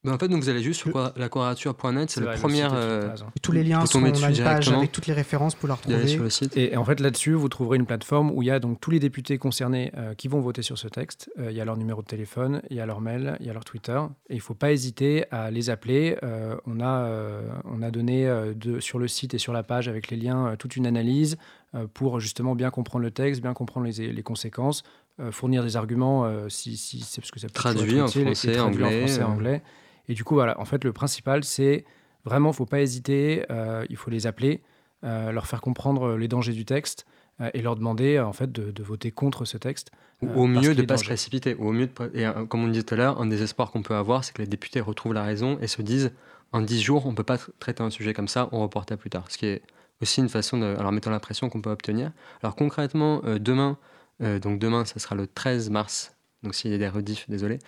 ben, 0.03 0.15
en 0.15 0.19
fait, 0.19 0.29
donc 0.29 0.43
vous 0.43 0.49
allez 0.49 0.63
juste 0.63 0.81
sur 0.81 1.13
la 1.15 1.29
quadrature.net, 1.29 2.09
c'est 2.09 2.23
la 2.23 2.33
première. 2.33 2.73
Euh, 2.73 3.15
tous 3.43 3.53
les 3.53 3.63
liens 3.63 3.85
sont 3.85 4.01
dans 4.01 4.15
une 4.15 4.43
page 4.43 4.71
avec 4.71 4.93
toutes 4.93 5.07
les 5.07 5.13
références 5.13 5.55
pour 5.55 5.69
la 5.69 5.75
retrouver. 5.75 6.07
Sur 6.07 6.23
le 6.23 6.31
site. 6.31 6.57
Et, 6.57 6.75
en 6.79 6.87
fait, 6.87 7.01
là-dessus, 7.01 7.35
vous 7.35 7.51
trouverez 7.51 7.77
une 7.77 7.85
plateforme 7.85 8.31
où 8.31 8.43
il 8.43 8.47
y 8.47 8.51
a 8.51 8.61
donc 8.61 8.81
tous 8.81 8.91
les 8.91 8.99
députés 8.99 9.37
concernés 9.37 9.93
euh, 9.99 10.15
qui 10.15 10.29
vont 10.29 10.41
voter 10.41 10.63
sur 10.63 10.79
ce 10.79 10.89
texte. 10.89 11.31
Euh, 11.39 11.51
il 11.51 11.57
y 11.57 11.61
a 11.61 11.67
leur 11.67 11.77
numéro 11.77 12.01
de 12.01 12.07
téléphone, 12.07 12.63
il 12.71 12.79
y 12.79 12.81
a 12.81 12.87
leur 12.87 13.03
mail, 13.03 13.37
il 13.41 13.47
y 13.47 13.51
a 13.51 13.53
leur 13.53 13.67
Twitter. 13.67 14.01
Et 14.31 14.35
il 14.35 14.37
ne 14.37 14.43
faut 14.43 14.55
pas 14.55 14.73
hésiter 14.73 15.27
à 15.31 15.51
les 15.51 15.69
appeler. 15.69 16.17
on, 16.65 16.81
a, 16.81 17.11
on 17.65 17.83
a 17.83 17.91
donné 17.91 18.27
de, 18.57 18.81
sur 18.81 18.99
le 18.99 19.07
site 19.07 19.35
et 19.35 19.39
sur 19.39 19.53
la 19.53 19.63
page 19.63 19.87
avec 19.89 20.11
les 20.11 20.17
liens 20.17 20.57
toute 20.59 20.77
une 20.77 20.87
analyse 20.87 21.37
pour 21.93 22.21
justement 22.21 22.55
bien 22.55 22.71
comprendre 22.71 23.05
le 23.05 23.11
texte, 23.11 23.43
bien 23.43 23.53
comprendre 23.53 23.87
les, 23.87 24.13
les 24.13 24.23
conséquences, 24.23 24.83
fournir 25.31 25.63
des 25.63 25.77
arguments 25.77 26.49
si, 26.49 26.77
si 26.77 27.01
c'est 27.01 27.21
parce 27.21 27.31
que 27.31 27.41
ça 27.41 27.49
peut 27.49 27.53
traduit 27.53 28.01
en 28.01 28.09
français, 28.09 28.59
anglais, 28.59 28.87
en 28.87 29.07
français, 29.07 29.23
anglais. 29.23 29.63
Et 30.11 30.15
du 30.15 30.25
coup, 30.25 30.35
voilà, 30.35 30.61
en 30.61 30.65
fait, 30.65 30.83
le 30.83 30.93
principal, 30.93 31.45
c'est 31.45 31.85
vraiment, 32.25 32.53
faut 32.53 32.67
pas 32.67 32.81
hésiter, 32.81 33.45
euh, 33.49 33.87
il 33.89 33.97
faut 33.97 34.11
les 34.11 34.27
appeler, 34.27 34.61
euh, 35.05 35.31
leur 35.31 35.47
faire 35.47 35.61
comprendre 35.61 36.17
les 36.17 36.27
dangers 36.27 36.53
du 36.53 36.65
texte 36.65 37.07
euh, 37.41 37.49
et 37.55 37.63
leur 37.63 37.77
demander 37.77 38.19
en 38.19 38.33
fait 38.33 38.51
de, 38.51 38.83
voter 38.83 39.13
contre 39.13 39.45
ce 39.45 39.57
texte. 39.57 39.93
au 40.21 40.49
mieux 40.49 40.75
de 40.75 40.83
ne 40.83 40.87
pas 40.87 40.97
se 40.97 41.05
précipiter. 41.05 41.55
Au 41.55 41.71
mieux 41.71 41.89
et 42.13 42.27
comme 42.49 42.65
on 42.65 42.67
disait 42.67 42.83
tout 42.83 42.95
à 42.95 42.97
l'heure, 42.97 43.21
un 43.21 43.27
désespoir 43.27 43.71
qu'on 43.71 43.83
peut 43.83 43.95
avoir, 43.95 44.25
c'est 44.25 44.33
que 44.33 44.43
les 44.43 44.49
députés 44.49 44.81
retrouvent 44.81 45.15
la 45.15 45.23
raison 45.23 45.59
et 45.61 45.69
se 45.69 45.81
disent 45.81 46.11
en 46.51 46.61
10 46.61 46.83
jours, 46.83 47.07
on 47.07 47.13
ne 47.13 47.17
peut 47.17 47.23
pas 47.23 47.39
traiter 47.61 47.85
un 47.85 47.91
sujet 47.91 48.13
comme 48.13 48.27
ça, 48.27 48.49
on 48.51 48.61
reporte 48.61 48.91
à 48.91 48.97
plus 48.97 49.11
tard. 49.11 49.27
Ce 49.29 49.39
qui 49.39 49.47
est 49.47 49.63
aussi 50.03 50.21
une 50.21 50.29
façon 50.29 50.59
de. 50.59 50.75
Alors, 50.77 50.91
mettant 50.91 51.13
la 51.13 51.21
pression 51.21 51.49
qu'on 51.51 51.63
peut 51.63 51.71
obtenir. 51.71 52.11
Alors, 52.43 52.57
concrètement, 52.57 53.23
demain, 53.39 53.79
donc 54.19 54.59
demain, 54.59 54.85
ça 54.85 54.99
sera 54.99 55.15
le 55.15 55.29
13 55.29 55.71
mars. 55.71 56.17
Donc, 56.43 56.57
s'il 56.57 56.73
y 56.73 56.75
a 56.75 56.79
des 56.79 56.89
rediffs, 56.89 57.31
désolé. 57.31 57.61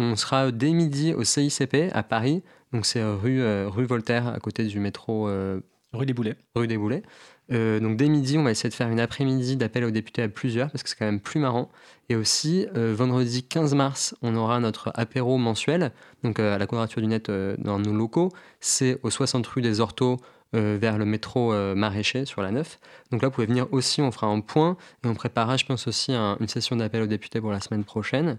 On 0.00 0.14
sera 0.14 0.52
dès 0.52 0.70
midi 0.70 1.12
au 1.12 1.24
CICP 1.24 1.90
à 1.92 2.04
Paris. 2.04 2.44
Donc 2.72 2.86
c'est 2.86 3.02
rue, 3.02 3.42
euh, 3.42 3.68
rue 3.68 3.84
Voltaire, 3.84 4.28
à 4.28 4.38
côté 4.38 4.64
du 4.64 4.78
métro. 4.78 5.28
Euh, 5.28 5.58
rue 5.92 6.06
des 6.06 6.12
Boulets. 6.12 6.36
Rue 6.54 6.68
des 6.68 6.78
Boulets. 6.78 7.02
Euh, 7.50 7.80
donc 7.80 7.96
dès 7.96 8.08
midi, 8.08 8.38
on 8.38 8.44
va 8.44 8.52
essayer 8.52 8.70
de 8.70 8.74
faire 8.76 8.90
une 8.90 9.00
après-midi 9.00 9.56
d'appel 9.56 9.82
aux 9.82 9.90
députés 9.90 10.22
à 10.22 10.28
plusieurs 10.28 10.70
parce 10.70 10.84
que 10.84 10.88
c'est 10.88 10.94
quand 10.94 11.04
même 11.04 11.18
plus 11.18 11.40
marrant. 11.40 11.68
Et 12.10 12.14
aussi, 12.14 12.66
vendredi 12.74 13.42
15 13.42 13.74
mars, 13.74 14.14
on 14.22 14.36
aura 14.36 14.60
notre 14.60 14.92
apéro 14.94 15.36
mensuel, 15.36 15.90
donc 16.22 16.38
à 16.38 16.58
la 16.58 16.66
Quadrature 16.68 17.02
du 17.02 17.08
Net 17.08 17.28
dans 17.58 17.80
nos 17.80 17.92
locaux. 17.92 18.30
C'est 18.60 19.00
au 19.02 19.10
60 19.10 19.44
rue 19.48 19.62
des 19.62 19.80
Orteaux, 19.80 20.16
vers 20.54 20.96
le 20.96 21.04
métro 21.04 21.52
maraîcher 21.74 22.24
sur 22.24 22.40
la 22.40 22.50
9. 22.50 22.78
Donc 23.10 23.20
là, 23.20 23.28
vous 23.28 23.34
pouvez 23.34 23.46
venir 23.46 23.66
aussi, 23.72 24.00
on 24.00 24.10
fera 24.10 24.28
un 24.28 24.40
point 24.40 24.78
et 25.04 25.08
on 25.08 25.14
préparera, 25.14 25.58
je 25.58 25.66
pense, 25.66 25.86
aussi 25.86 26.12
une 26.14 26.48
session 26.48 26.76
d'appel 26.76 27.02
aux 27.02 27.06
députés 27.06 27.42
pour 27.42 27.52
la 27.52 27.60
semaine 27.60 27.84
prochaine. 27.84 28.38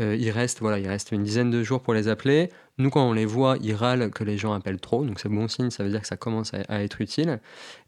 Euh, 0.00 0.16
il, 0.16 0.30
reste, 0.30 0.60
voilà, 0.60 0.78
il 0.78 0.88
reste 0.88 1.12
une 1.12 1.22
dizaine 1.22 1.50
de 1.50 1.62
jours 1.62 1.80
pour 1.80 1.94
les 1.94 2.08
appeler. 2.08 2.50
Nous, 2.78 2.90
quand 2.90 3.08
on 3.08 3.12
les 3.12 3.26
voit, 3.26 3.56
ils 3.60 3.74
râlent 3.74 4.10
que 4.10 4.22
les 4.24 4.38
gens 4.38 4.52
appellent 4.52 4.80
trop. 4.80 5.04
Donc 5.04 5.18
c'est 5.20 5.28
bon 5.28 5.48
signe, 5.48 5.70
ça 5.70 5.82
veut 5.82 5.90
dire 5.90 6.00
que 6.00 6.06
ça 6.06 6.16
commence 6.16 6.52
à, 6.54 6.82
être 6.82 7.00
utile. 7.00 7.40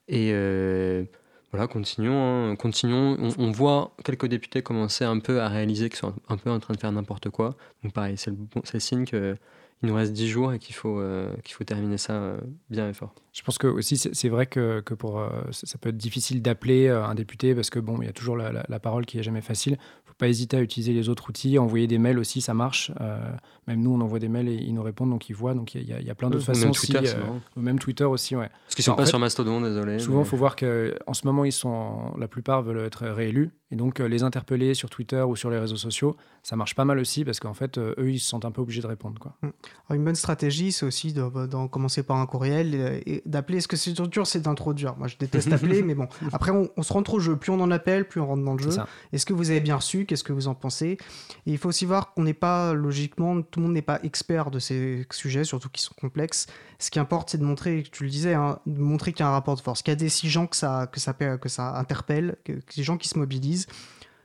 Et 0.09 0.31
euh, 0.33 1.05
voilà, 1.53 1.69
continuons. 1.69 2.51
Hein. 2.51 2.57
continuons. 2.57 3.17
On, 3.39 3.51
voit 3.53 3.95
quelques 4.05 4.27
députés 4.27 4.63
commencer 4.63 5.05
un 5.05 5.21
peu 5.21 5.41
à 5.41 5.49
réaliser 5.49 5.89
qu'ils 5.89 5.99
sont 5.99 6.15
un 6.29 6.37
peu 6.37 6.51
en 6.51 6.59
train 6.59 6.75
de 6.75 6.81
faire 6.81 6.93
n'importe 6.93 7.31
quoi. 7.31 7.57
Donc 7.85 7.93
pareil, 7.93 8.17
c'est 8.17 8.31
le, 8.31 8.37
bon, 8.37 8.63
signe 8.65 9.05
qu'il 9.05 9.37
il 9.83 9.89
nous 9.89 9.95
reste 9.95 10.13
10 10.13 10.29
jours 10.29 10.53
et 10.53 10.59
qu'il 10.59 10.75
faut, 10.75 11.03
qu'il 11.43 11.55
faut 11.55 11.65
terminer 11.65 11.97
ça 11.97 12.35
bien 12.69 12.89
et 12.89 12.93
fort. 12.93 13.15
Je 13.33 13.43
pense 13.43 13.59
que 13.59 13.67
aussi 13.67 13.97
c'est 13.97 14.29
vrai 14.29 14.47
que, 14.47 14.81
que 14.81 14.93
pour, 14.93 15.25
ça 15.53 15.79
peut 15.79 15.89
être 15.89 15.97
difficile 15.97 16.43
d'appeler 16.43 16.89
un 16.89 17.15
député 17.15 17.55
parce 17.55 17.71
que 17.71 17.79
bon, 17.79 17.97
il 18.03 18.07
y 18.07 18.09
a 18.09 18.13
toujours 18.13 18.37
la, 18.37 18.65
la, 18.69 18.81
parole 18.81 19.07
qui 19.07 19.19
est 19.19 19.23
jamais 19.23 19.41
facile 19.41 19.79
pas 20.21 20.29
hésiter 20.29 20.57
à 20.59 20.61
utiliser 20.61 20.93
les 20.93 21.09
autres 21.09 21.29
outils. 21.31 21.59
Envoyer 21.59 21.89
des 21.89 21.99
mails 21.99 22.19
aussi, 22.19 22.41
ça 22.41 22.55
marche. 22.55 22.93
Euh, 23.01 23.19
même 23.67 23.81
nous, 23.81 23.93
on 23.93 24.01
envoie 24.01 24.21
des 24.21 24.29
mails 24.29 24.49
et 24.49 24.55
ils 24.55 24.75
nous 24.75 24.83
répondent, 24.83 25.11
donc 25.11 25.29
ils 25.29 25.35
voient. 25.35 25.55
Donc 25.55 25.75
il 25.75 25.83
y, 25.83 26.11
a 26.11 26.15
plein 26.15 26.31
d'autres 26.31 26.45
façons. 26.45 26.67
Même 26.67 26.75
Twitter, 26.75 27.01
euh, 27.01 27.61
même 27.61 27.79
Twitter 27.79 28.05
aussi, 28.05 28.37
ouais. 28.37 28.51
Parce 28.67 28.77
qu'ils 28.77 28.85
sont 28.85 28.95
pas 28.95 29.07
sur 29.07 29.19
Mastodon, 29.19 29.61
désolé. 29.61 29.99
Souvent, 29.99 30.21
il 30.21 30.27
faut 30.27 30.37
voir 30.37 30.55
qu'en 30.55 31.15
ce 31.15 31.27
moment, 31.27 31.45
ils 31.45 31.53
sont, 31.53 32.15
la 32.19 32.29
plupart 32.29 32.63
veulent 32.63 32.85
être 32.85 33.07
réélus. 33.07 33.51
Et 33.73 33.77
donc, 33.77 34.01
euh, 34.01 34.09
les 34.09 34.23
interpeller 34.23 34.75
sur 34.75 34.91
Twitter 34.91 35.23
ou 35.23 35.37
sur 35.37 35.49
les 35.49 35.59
réseaux 35.59 35.77
sociaux, 35.77 36.17
ça 36.43 36.57
marche 36.57 36.75
pas 36.75 36.85
mal 36.85 36.99
aussi 36.99 37.25
parce 37.25 37.41
qu'en 37.41 37.55
fait, 37.55 37.79
eux, 37.79 38.11
ils 38.11 38.21
se 38.21 38.29
sentent 38.29 38.45
un 38.45 38.51
peu 38.51 38.61
obligés 38.61 38.83
de 38.83 38.87
répondre. 38.87 39.19
Quoi. 39.19 39.37
Mm. 39.43 39.49
Une 39.95 40.05
bonne 40.05 40.15
stratégie, 40.15 40.73
c'est 40.73 40.87
aussi 40.87 41.13
de, 41.13 41.23
commencer 41.67 42.03
par 42.03 42.19
un 42.19 42.27
courriel 42.27 43.03
et, 43.07 43.23
d'appeler. 43.27 43.61
Ce 43.61 43.69
que 43.69 43.77
c'est 43.77 43.93
dur, 43.93 44.27
c'est 44.27 44.41
d'introduire? 44.41 44.97
Moi, 44.97 45.09
je 45.09 45.17
déteste 45.17 45.53
appeler, 45.53 45.83
mais 45.85 45.95
bon. 45.95 46.09
Après, 46.33 46.53
on, 46.53 46.83
se 46.83 46.93
rentre 46.93 47.15
au 47.15 47.21
jeu. 47.21 47.37
Plus 47.37 47.51
on 47.51 47.61
en 47.61 47.71
appelle, 47.71 48.07
plus 48.07 48.21
on 48.21 48.27
rentre 48.27 48.45
dans 48.45 48.55
le 48.55 48.63
jeu. 48.63 48.71
Est-ce 49.13 49.27
que 49.27 49.33
vous 49.33 49.51
avez 49.51 49.61
bien 49.61 49.77
reçu? 49.77 50.07
Qu'est-ce 50.07 50.25
que 50.25 50.33
vous 50.33 50.49
en 50.49 50.55
pensez? 50.55 50.99
Et 51.47 51.53
il 51.53 51.59
faut 51.59 51.69
aussi 51.69 51.87
voir 51.87 52.15
qu'on 52.15 52.23
n'est 52.23 52.35
pas, 52.35 52.73
logiquement, 52.73 53.43
tout 53.43 53.61
le 53.61 53.67
monde 53.67 53.75
n'est 53.75 53.83
pas 53.83 54.01
expert 54.03 54.51
de 54.51 54.59
ces 54.59 55.07
sujets, 55.11 55.45
surtout 55.45 55.69
qui 55.69 55.83
sont 55.83 55.95
complexes. 56.01 56.47
Ce 56.79 56.91
qui 56.91 56.99
importe, 56.99 57.31
c'est 57.31 57.39
de 57.39 57.45
montrer, 57.45 57.83
tu 57.91 58.05
le 58.05 58.11
disais, 58.11 58.35
hein, 58.35 58.59
de 58.67 58.81
montrer 58.81 59.13
qu'il 59.13 59.25
y 59.25 59.27
a 59.27 59.29
un 59.29 59.33
rapport 59.33 59.57
de 59.57 59.61
force, 59.61 59.83
qu'il 59.83 59.91
y 59.91 59.97
a 59.97 59.97
des 59.97 60.09
six 60.09 60.31
gens 60.31 60.47
que 60.47 60.57
ça, 60.57 60.89
que 60.91 61.01
ça, 61.01 61.13
que 61.13 61.49
ça 61.49 61.77
interpelle, 61.77 62.37
que, 62.45 62.53
que 62.53 62.75
des 62.75 62.83
gens 62.83 62.97
qui 62.97 63.09
se 63.09 63.19
mobilisent. 63.19 63.67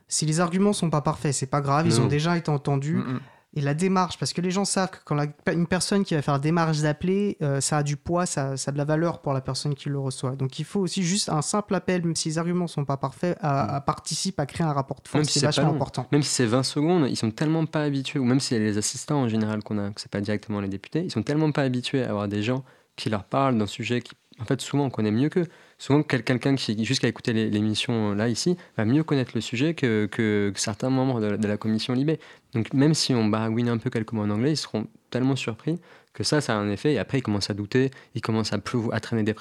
Si 0.08 0.24
les 0.24 0.38
arguments 0.38 0.72
sont 0.72 0.90
pas 0.90 1.00
parfaits, 1.00 1.34
c'est 1.34 1.46
pas 1.46 1.60
grave, 1.60 1.86
ils 1.86 2.00
ont 2.00 2.06
déjà 2.06 2.36
été 2.36 2.50
entendus. 2.50 2.96
Mm, 2.96 3.14
mm. 3.14 3.20
Et 3.56 3.62
la 3.62 3.72
démarche, 3.72 4.18
parce 4.18 4.34
que 4.34 4.42
les 4.42 4.50
gens 4.50 4.66
savent 4.66 4.90
que 4.90 4.98
quand 5.06 5.18
une 5.50 5.66
personne 5.66 6.04
qui 6.04 6.14
va 6.14 6.20
faire 6.20 6.34
la 6.34 6.40
démarche 6.40 6.80
d'appeler, 6.80 7.38
euh, 7.42 7.62
ça 7.62 7.78
a 7.78 7.82
du 7.82 7.96
poids, 7.96 8.26
ça, 8.26 8.58
ça, 8.58 8.68
a 8.68 8.72
de 8.72 8.76
la 8.76 8.84
valeur 8.84 9.22
pour 9.22 9.32
la 9.32 9.40
personne 9.40 9.74
qui 9.74 9.88
le 9.88 9.98
reçoit. 9.98 10.36
Donc 10.36 10.58
il 10.58 10.66
faut 10.66 10.80
aussi 10.80 11.02
juste 11.02 11.30
un 11.30 11.40
simple 11.40 11.74
appel, 11.74 12.04
même 12.04 12.14
si 12.14 12.28
les 12.28 12.38
arguments 12.38 12.66
sont 12.66 12.84
pas 12.84 12.98
parfaits, 12.98 13.38
à, 13.40 13.80
participer 13.80 14.42
à 14.42 14.46
créer 14.46 14.66
un 14.66 14.74
rapport 14.74 15.00
de 15.02 15.08
force. 15.08 15.26
C'est 15.26 15.40
vachement 15.40 15.70
important. 15.70 16.06
Même 16.12 16.22
si 16.22 16.28
c'est 16.28 16.44
20 16.44 16.62
secondes, 16.64 17.06
ils 17.08 17.16
sont 17.16 17.30
tellement 17.30 17.64
pas 17.64 17.82
habitués, 17.82 18.18
ou 18.18 18.24
même 18.24 18.40
si 18.40 18.58
les 18.58 18.76
assistants 18.76 19.22
en 19.22 19.28
général 19.28 19.62
qu'on 19.62 19.78
a, 19.78 19.90
que 19.90 20.02
c'est 20.02 20.10
pas 20.10 20.20
directement 20.20 20.60
les 20.60 20.68
députés, 20.68 21.02
ils 21.02 21.10
sont 21.10 21.22
tellement 21.22 21.50
pas 21.50 21.62
habitués 21.62 22.04
à 22.04 22.10
avoir 22.10 22.28
des 22.28 22.42
gens 22.42 22.62
qui 22.94 23.08
leur 23.08 23.24
parlent 23.24 23.56
d'un 23.56 23.66
sujet 23.66 24.02
qui, 24.02 24.12
en 24.38 24.44
fait, 24.44 24.60
souvent 24.60 24.84
on 24.84 24.90
connaît 24.90 25.10
mieux 25.10 25.30
qu'eux 25.30 25.46
souvent 25.78 26.02
quelqu'un 26.02 26.54
qui 26.54 26.84
juste 26.84 27.04
écouter 27.04 27.32
l'émission 27.32 28.14
là 28.14 28.28
ici 28.28 28.56
va 28.76 28.84
mieux 28.84 29.04
connaître 29.04 29.32
le 29.34 29.40
sujet 29.40 29.74
que, 29.74 30.06
que, 30.06 30.52
certains 30.56 30.90
membres 30.90 31.20
de, 31.20 31.46
la 31.46 31.56
commission 31.56 31.94
Libé. 31.94 32.18
Donc 32.56 32.72
même 32.72 32.94
si 32.94 33.14
on 33.14 33.26
baragouine 33.26 33.68
un 33.68 33.76
peu 33.76 33.90
quelques 33.90 34.12
mots 34.12 34.22
en 34.22 34.30
anglais, 34.30 34.52
ils 34.52 34.56
seront 34.56 34.86
tellement 35.10 35.36
surpris 35.36 35.78
que 36.14 36.24
ça, 36.24 36.40
ça 36.40 36.54
a 36.54 36.56
un 36.56 36.70
effet. 36.70 36.94
Et 36.94 36.98
après, 36.98 37.18
ils 37.18 37.22
commencent 37.22 37.50
à 37.50 37.54
douter, 37.54 37.90
ils 38.14 38.22
commencent 38.22 38.54
à, 38.54 38.58
plus, 38.58 38.78
à 38.92 39.00
traîner 39.00 39.22
des 39.22 39.34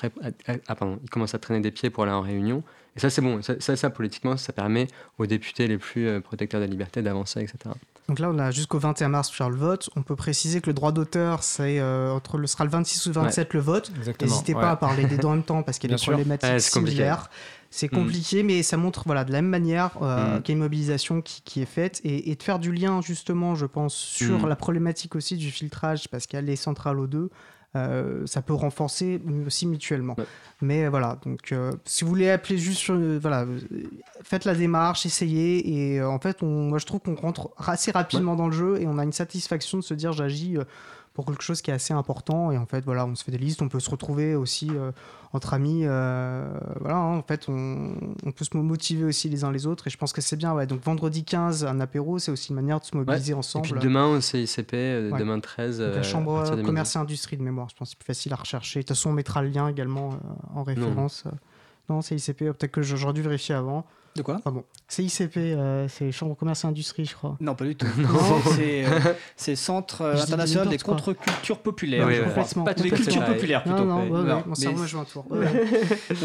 ah, 0.68 0.76
pardon, 0.76 1.00
ils 1.02 1.10
commencent 1.10 1.34
à 1.34 1.40
traîner 1.40 1.62
des 1.62 1.72
pieds 1.72 1.90
pour 1.90 2.04
aller 2.04 2.12
en 2.12 2.20
réunion. 2.20 2.62
Et 2.98 3.00
ça, 3.00 3.10
c'est 3.10 3.22
bon. 3.22 3.42
Ça, 3.42 3.76
ça, 3.76 3.90
politiquement, 3.90 4.36
ça 4.36 4.52
permet 4.52 4.88
aux 5.18 5.26
députés 5.26 5.68
les 5.68 5.78
plus 5.78 6.08
euh, 6.08 6.20
protecteurs 6.20 6.60
de 6.60 6.66
la 6.66 6.72
liberté 6.72 7.02
d'avancer, 7.02 7.42
etc. 7.42 7.58
Donc 8.08 8.20
là, 8.20 8.30
on 8.30 8.38
a 8.38 8.52
jusqu'au 8.52 8.80
21 8.80 9.10
mars 9.10 9.30
pour 9.30 9.38
faire 9.38 9.50
le 9.50 9.56
vote. 9.56 9.90
On 9.96 10.02
peut 10.02 10.16
préciser 10.18 10.60
que 10.60 10.68
le 10.68 10.74
droit 10.74 10.92
d'auteur, 10.92 11.42
c'est 11.44 11.80
euh, 11.80 12.12
entre 12.12 12.38
le 12.38 12.48
sera 12.48 12.66
le 12.66 12.70
26 12.70 13.08
ou 13.08 13.14
27 13.14 13.54
le 13.54 13.60
vote. 13.62 13.92
N'hésitez 14.22 14.54
pas 14.54 14.72
à 14.72 14.76
parler 14.76 15.06
des 15.06 15.18
deux 15.18 15.28
en 15.28 15.36
même 15.36 15.44
temps 15.44 15.64
parce 15.64 15.80
qu'il 15.80 15.90
y 15.90 15.94
a 15.94 15.98
des 15.98 16.04
problématiques 16.04 16.60
similaires. 16.60 17.30
C'est 17.76 17.92
mm. 17.92 17.96
compliqué, 17.96 18.44
mais 18.44 18.64
ça 18.64 18.78
montre 18.78 19.04
voilà, 19.06 19.26
de 19.26 19.34
la 19.34 19.42
même 19.42 19.52
manière 19.52 20.02
euh, 20.02 20.38
mm. 20.38 20.42
qu'il 20.44 20.54
y 20.54 20.56
a 20.56 20.56
une 20.56 20.64
mobilisation 20.64 21.22
qui, 21.22 21.62
est 21.62 21.66
faite 21.66 22.00
et, 22.06 22.34
de 22.34 22.42
faire 22.42 22.58
du 22.58 22.72
lien 22.72 23.02
justement, 23.02 23.54
je 23.54 23.66
pense, 23.66 23.94
sur 23.94 24.46
mm. 24.46 24.48
la 24.48 24.56
problématique 24.56 25.14
aussi 25.16 25.36
du 25.36 25.52
filtrage 25.52 26.08
parce 26.08 26.26
qu'il 26.26 26.38
y 26.38 26.42
a 26.42 26.46
les 26.46 26.56
centrales 26.56 26.96
O2. 26.96 27.28
Euh, 27.76 28.26
ça 28.26 28.42
peut 28.42 28.54
renforcer 28.54 29.22
aussi 29.46 29.68
mutuellement. 29.68 30.16
Mais 30.62 30.88
voilà, 30.88 31.20
donc 31.26 31.52
euh, 31.52 31.74
si 31.84 32.06
vous 32.06 32.10
voulez 32.10 32.30
appeler 32.30 32.58
juste, 32.58 32.90
euh, 32.90 33.20
voilà, 33.22 33.46
faites 34.24 34.46
la 34.46 34.56
démarche, 34.56 35.06
essayez, 35.06 35.96
et 35.96 36.02
en 36.02 36.20
fait, 36.20 36.42
on, 36.42 36.70
moi 36.70 36.78
je 36.78 36.86
trouve 36.86 37.02
qu'on 37.02 37.16
rentre 37.16 37.50
assez 37.58 37.92
rapidement 37.92 38.38
dans 38.38 38.48
le 38.48 38.54
jeu 38.54 38.80
et 38.80 38.88
on 38.88 38.98
a 38.98 39.04
une 39.04 39.12
satisfaction 39.12 39.80
de 39.80 39.84
se 39.84 39.94
dire 39.94 40.14
j'agis 40.14 40.58
pour 41.16 41.26
quelque 41.26 41.42
chose 41.42 41.62
qui 41.62 41.72
est 41.72 41.74
assez 41.74 41.94
important. 41.94 42.52
Et 42.52 42.58
en 42.58 42.66
fait, 42.66 42.84
voilà, 42.84 43.06
on 43.06 43.16
se 43.16 43.24
fait 43.24 43.32
des 43.32 43.38
listes, 43.38 43.62
on 43.62 43.70
peut 43.70 43.80
se 43.80 43.90
retrouver 43.90 44.36
aussi 44.36 44.70
euh, 44.72 44.92
entre 45.32 45.54
amis. 45.54 45.84
Euh, 45.84 46.46
voilà, 46.82 46.98
hein, 46.98 47.18
en 47.18 47.24
fait, 47.24 47.46
on, 47.48 47.96
peut 48.36 48.44
se 48.44 48.56
motiver 48.56 49.06
aussi 49.06 49.30
les 49.30 49.46
uns 49.46 49.52
les 49.52 49.66
autres. 49.66 49.88
Et 49.88 49.90
je 49.90 49.98
pense 49.98 50.12
que 50.12 50.20
c'est 50.20 50.36
bien. 50.36 50.54
Ouais. 50.54 50.68
Donc, 50.68 50.84
vendredi 50.84 51.24
15, 51.24 51.64
un 51.66 51.80
apéro, 51.80 52.20
c'est 52.20 52.32
aussi 52.32 52.50
une 52.50 52.58
manière 52.58 52.82
de 52.82 52.86
se 52.86 52.96
mobiliser 52.96 53.34
ensemble. 53.34 53.68
Et 53.68 53.72
puis 53.72 53.80
demain 53.80 54.08
au 54.08 54.20
CICP, 54.20 54.74
euh, 54.74 55.18
demain 55.18 55.40
13. 55.40 55.80
la 55.80 56.04
Chambre 56.04 56.62
commerce 56.62 56.98
et 56.98 57.00
industrie 57.00 57.38
de 57.38 57.44
mémoire, 57.44 57.70
je 57.70 57.76
pense 57.76 57.92
c'est 57.92 57.98
plus 57.98 58.06
facile 58.06 58.34
à 58.34 58.36
rechercher. 58.36 58.80
De 58.80 58.84
toute 58.84 58.90
façon, 58.90 59.12
on 59.12 59.14
mettra 59.14 59.42
le 59.42 59.48
lien 59.48 59.70
également 59.70 60.10
en 60.54 60.64
référence. 60.64 61.24
Non, 61.90 61.96
non 61.96 62.02
CICP, 62.02 62.40
peut-être 62.40 62.72
que 62.72 62.82
j'aurais 62.82 63.14
dû 63.14 63.22
vérifier 63.22 63.56
avant. 63.56 63.86
De 64.16 64.22
quoi 64.22 64.40
Pardon. 64.42 64.64
CICP, 64.88 65.38
euh, 65.38 65.88
c'est 65.90 66.10
Chambre 66.14 66.36
Commerce 66.38 66.64
et 66.64 66.68
Industrie, 66.68 67.06
je 67.06 67.14
crois. 67.14 67.36
Non, 67.42 67.54
pas 67.54 67.66
du 67.66 67.76
tout. 67.76 67.86
c'est 68.56 68.86
euh, 68.86 69.56
Centre 69.56 70.04
euh, 70.04 70.22
International 70.22 70.70
des 70.70 70.78
Contre-Cultures 70.78 71.60
Populaires. 71.60 72.08
Oui, 72.08 72.22
complètement. 72.24 72.64
Pas 72.64 72.74
des 72.74 72.92
cultures 72.92 73.26
populaires, 73.26 73.64
plutôt. 73.64 73.84
Non, 73.84 74.06
non, 74.06 74.24
non, 74.24 74.44
mon 74.48 74.56
cerveau 74.56 74.86
joue 74.86 75.00
un 75.00 75.04
tour. 75.04 75.28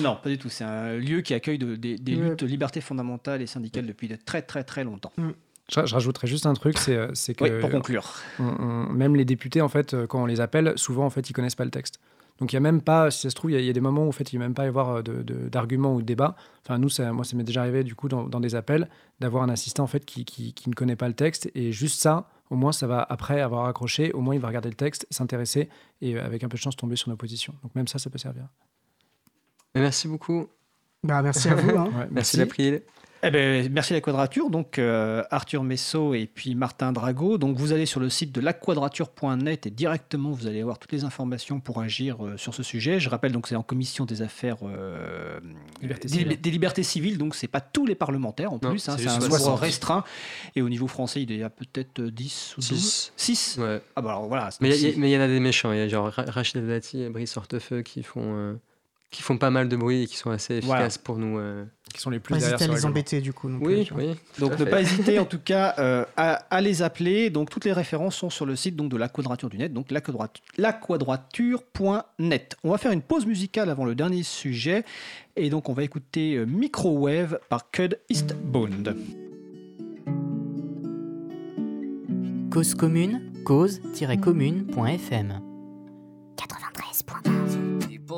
non, 0.01 0.17
pas 0.23 0.29
du 0.29 0.39
tout. 0.39 0.49
C'est 0.49 0.63
un 0.63 0.99
lieu 0.99 1.21
qui 1.23 1.35
accueille 1.35 1.59
des, 1.59 1.97
luttes 1.97 2.43
libertés 2.43 2.81
fondamentales 2.81 3.43
et 3.43 3.47
syndicales 3.47 3.87
depuis 3.87 4.07
de 4.07 4.15
très, 4.17 4.43
très, 4.43 4.63
très 4.63 4.85
longtemps. 4.85 5.13
Mm. 5.17 5.31
Je, 5.69 5.81
rajouterais 5.81 6.27
juste 6.27 6.47
un 6.47 6.55
truc, 6.55 6.79
c'est 6.79 7.35
que... 7.35 7.45
Oui, 7.45 7.61
pour 7.61 7.71
conclure. 7.71 8.15
même 8.39 9.17
les 9.17 9.25
députés, 9.25 9.63
en 9.63 9.69
fait, 9.69 9.97
quand 10.07 10.23
on 10.23 10.27
les 10.27 10.41
appelle, 10.41 10.75
souvent, 10.77 11.07
en 11.07 11.11
fait, 11.11 11.29
ils 11.29 11.33
connaissent 11.33 11.57
pas 11.57 11.65
le 11.65 11.71
texte. 11.71 11.99
Donc 12.41 12.53
il 12.53 12.57
n'y 12.57 12.59
a 12.59 12.61
même 12.61 12.81
pas, 12.81 13.11
si 13.11 13.21
ça 13.21 13.31
se 13.31 13.35
trouve, 13.35 13.51
il 13.51 13.61
y, 13.61 13.69
a 13.69 13.73
des 13.73 13.81
moments 13.81 14.05
où 14.05 14.09
en 14.09 14.13
fait, 14.13 14.33
il 14.33 14.39
n'y 14.39 14.43
a 14.43 14.47
même 14.47 14.55
pas 14.55 14.65
y 14.65 14.69
avoir 14.69 14.97
euh, 14.97 15.03
d'arguments 15.03 15.95
ou 15.95 16.01
de 16.01 16.07
débats. 16.07 16.37
Enfin, 16.65 16.79
nous, 16.79 16.89
ça, 16.89 17.13
moi, 17.13 17.25
ça 17.25 17.37
m'est 17.37 17.45
déjà 17.45 17.61
arrivé 17.61 17.85
du 17.85 17.95
coup 17.95 18.09
dans, 18.09 18.41
des 18.41 18.55
appels 18.55 18.89
d'avoir 19.21 19.43
un 19.43 19.51
assistant 19.51 19.85
en 19.85 19.87
fait 19.87 20.07
qui, 20.07 20.25
qui, 20.25 20.69
ne 20.69 20.75
connaît 20.75 20.97
pas 20.97 21.09
le 21.09 21.15
texte 21.15 21.51
et 21.55 21.71
juste 21.71 22.01
ça, 22.01 22.31
au 22.49 22.57
moins, 22.57 22.73
ça 22.73 22.87
va 22.87 23.07
après 23.09 23.41
avoir 23.41 23.67
accroché, 23.67 24.11
au 24.13 24.21
moins 24.21 24.35
il 24.35 24.41
va 24.41 24.49
regarder 24.49 24.71
le 24.71 24.75
texte, 24.75 25.07
s'intéresser 25.11 25.69
et 26.01 26.17
euh, 26.17 26.25
avec 26.25 26.43
un 26.43 26.49
peu 26.49 26.57
de 26.57 26.63
chance 26.63 26.77
tomber 26.77 26.97
sur 26.97 27.11
nos 27.11 27.17
positions. 27.17 27.55
Donc 27.63 27.75
même 27.75 27.87
ça, 27.87 27.99
ça 27.99 28.09
peut 28.09 28.19
servir. 28.19 28.49
Merci 29.75 30.09
beaucoup. 30.09 30.49
Bah, 31.05 31.23
merci 31.23 31.49
à 31.49 31.55
vous. 31.55 31.77
Hein. 31.77 32.09
merci, 32.11 32.39
merci. 32.39 32.83
Eh 33.23 33.31
ben, 33.31 33.71
merci 33.71 33.93
la 33.93 34.01
Quadrature, 34.01 34.49
donc 34.49 34.79
euh, 34.79 35.23
Arthur 35.31 35.63
Messot 35.63 36.15
et 36.15 36.27
puis 36.27 36.55
Martin 36.55 36.91
Drago. 36.91 37.37
Donc 37.37 37.59
vous 37.59 37.73
allez 37.73 37.85
sur 37.85 38.01
le 38.01 38.09
site 38.09 38.33
de 38.33 38.41
laquadrature.net 38.41 39.67
et 39.67 39.71
directement 39.71 40.31
vous 40.31 40.47
allez 40.47 40.63
avoir 40.63 40.79
toutes 40.79 40.93
les 40.93 41.05
informations 41.05 41.61
pour 41.61 41.83
agir 41.83 42.25
euh, 42.25 42.39
sur 42.39 42.55
ce 42.55 42.63
sujet. 42.63 42.99
Je 42.99 43.11
rappelle 43.11 43.33
donc 43.33 43.47
c'est 43.47 43.57
en 43.57 43.63
commission 43.63 44.07
des 44.07 44.23
affaires 44.23 44.57
euh, 44.63 45.39
des, 45.83 46.51
libertés 46.51 46.83
civiles, 46.83 47.19
donc 47.19 47.35
c'est 47.35 47.47
pas 47.47 47.61
tous 47.61 47.85
les 47.85 47.95
parlementaires 47.95 48.55
en 48.55 48.59
plus, 48.59 48.89
hein, 48.89 48.97
c'est 48.99 49.09
un 49.09 49.19
nombre 49.19 49.53
restreint. 49.55 50.03
Et 50.57 50.63
au 50.63 50.71
niveau 50.71 50.87
français 50.87 51.23
il 51.23 51.37
y 51.37 51.43
a 51.43 51.51
peut-être 51.51 52.01
10 52.01 52.55
ou 52.57 52.61
12 52.63 53.13
6 53.17 53.59
ouais. 53.61 53.83
Ah 53.97 54.01
bah 54.01 54.11
alors 54.11 54.29
voilà. 54.29 54.49
Mais 54.63 54.79
il 54.81 55.07
y, 55.07 55.17
en 55.19 55.21
a 55.21 55.29
des 55.29 55.41
méchants, 55.41 55.73
il 55.73 55.79
y 55.79 55.83
a 55.83 55.89
genre 55.89 56.11
Rachid 56.11 56.67
Dati 56.67 57.03
et 57.03 57.11
Brice 57.11 57.37
Hortefeux 57.37 57.83
qui 57.83 58.03
font 58.03 58.59
qui 59.11 59.23
font 59.23 59.37
pas 59.37 59.51
mal 59.51 59.69
de 59.69 59.77
bruit 59.77 60.05
et 60.05 60.07
qui 60.07 60.17
sont 60.17 60.31
assez 60.31 60.55
efficaces 60.55 60.97
pour 60.97 61.19
nous. 61.19 61.39
Qui 61.93 62.01
sont 62.01 62.11
les 62.11 62.21
plus 62.21 62.35
pas 62.35 62.39
hésiter 62.39 62.65
à 62.65 62.69
les 62.69 62.87
embêter 62.87 63.21
du 63.21 63.33
coup. 63.33 63.51
oui, 63.61 63.89
oui. 63.95 64.15
Donc 64.39 64.59
ne 64.59 64.65
pas 64.65 64.81
hésiter 64.81 65.19
en 65.19 65.25
tout 65.27 65.39
cas 65.39 65.75
euh, 65.79 66.05
à, 66.17 66.61
les 66.61 66.83
appeler. 66.83 67.31
Donc 67.31 67.51
toutes 67.51 67.65
les 67.65 67.73
références 67.73 68.17
sont 68.17 68.31
sur 68.31 68.47
le 68.47 68.57
site 68.57 68.77
donc 68.77 68.91
de 68.91 68.97
la 68.97 69.09
Quadrature 69.09 69.51
du 69.51 69.59
Net, 69.59 69.73
donc 69.73 69.91
laquadrature.net. 69.91 72.57
On 72.65 72.71
va 72.71 72.79
faire 72.79 72.93
une 72.93 73.03
pause 73.03 73.27
musicale 73.27 73.71
avant 73.71 73.85
le 73.85 73.95
dernier 73.95 74.23
sujet 74.23 74.85
et 75.37 75.51
donc 75.51 75.69
on 75.69 75.73
va 75.73 75.83
écouter 75.83 76.37
euh, 76.37 76.47
Microwave 76.47 77.41
par 77.49 77.71
Cud 77.71 77.99
Eastbound. 78.09 78.97
Cause 82.51 82.75
commune, 82.75 83.33
cause-commune.fm 83.45 85.41
93.1 86.37 87.70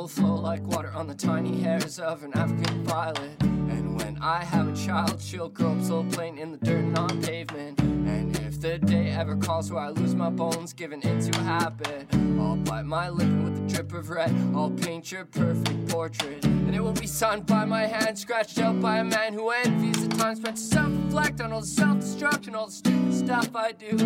People 0.03 0.24
flow 0.24 0.34
like 0.34 0.66
water 0.66 0.90
on 0.96 1.07
the 1.07 1.14
tiny 1.14 1.61
hairs 1.61 2.00
of 2.00 2.24
an 2.24 2.32
African 2.34 2.83
violet. 2.83 3.41
And 3.41 3.96
when 3.96 4.18
I 4.20 4.42
have 4.42 4.66
a 4.66 4.74
child, 4.74 5.22
she'll 5.22 5.49
grow 5.49 5.74
up 5.74 5.83
so 5.84 6.03
plain 6.11 6.38
in 6.38 6.50
the 6.50 6.58
dirt 6.58 6.80
and 6.80 6.99
on 6.99 7.22
pavement. 7.22 7.79
And 7.80 8.37
if 8.41 8.61
the 8.61 8.79
day 8.79 9.11
ever 9.11 9.37
calls 9.37 9.70
where 9.70 9.84
I 9.84 9.91
lose 9.91 10.16
my 10.16 10.29
bones, 10.29 10.72
giving 10.72 11.03
into 11.03 11.38
habit, 11.42 12.08
I'll 12.12 12.57
bite 12.57 12.84
my 12.84 13.11
lip 13.11 13.29
with 13.45 13.57
a 13.57 13.72
drip 13.72 13.92
of 13.92 14.11
red. 14.11 14.34
I'll 14.57 14.72
paint 14.72 15.12
your 15.12 15.24
perfect 15.24 15.88
portrait. 15.88 16.45
And 16.46 16.74
it 16.74 16.80
will 16.80 16.91
be 16.91 17.07
signed 17.07 17.46
by 17.46 17.64
my 17.64 17.87
hand, 17.87 18.18
scratched 18.18 18.58
out 18.58 18.80
by 18.80 18.99
a 18.99 19.04
man 19.04 19.34
who 19.34 19.50
envies 19.50 20.08
the 20.08 20.16
time 20.16 20.34
spent 20.34 20.57
to 20.57 20.62
self 20.64 20.91
reflect 21.04 21.41
on 21.41 21.53
all 21.53 21.61
the 21.61 21.66
self 21.68 22.00
destruction, 22.00 22.57
all 22.57 22.66
the 22.66 22.72
stupid 22.72 23.14
stuff 23.14 23.54
I 23.54 23.70
do. 23.70 23.96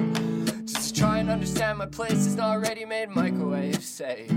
Just 0.66 0.94
to 0.94 1.00
try 1.00 1.20
and 1.20 1.30
understand 1.30 1.78
my 1.78 1.86
place 1.86 2.26
is 2.26 2.36
not 2.36 2.60
ready 2.60 2.84
made 2.84 3.08
microwave 3.08 3.82
safe. 3.82 4.30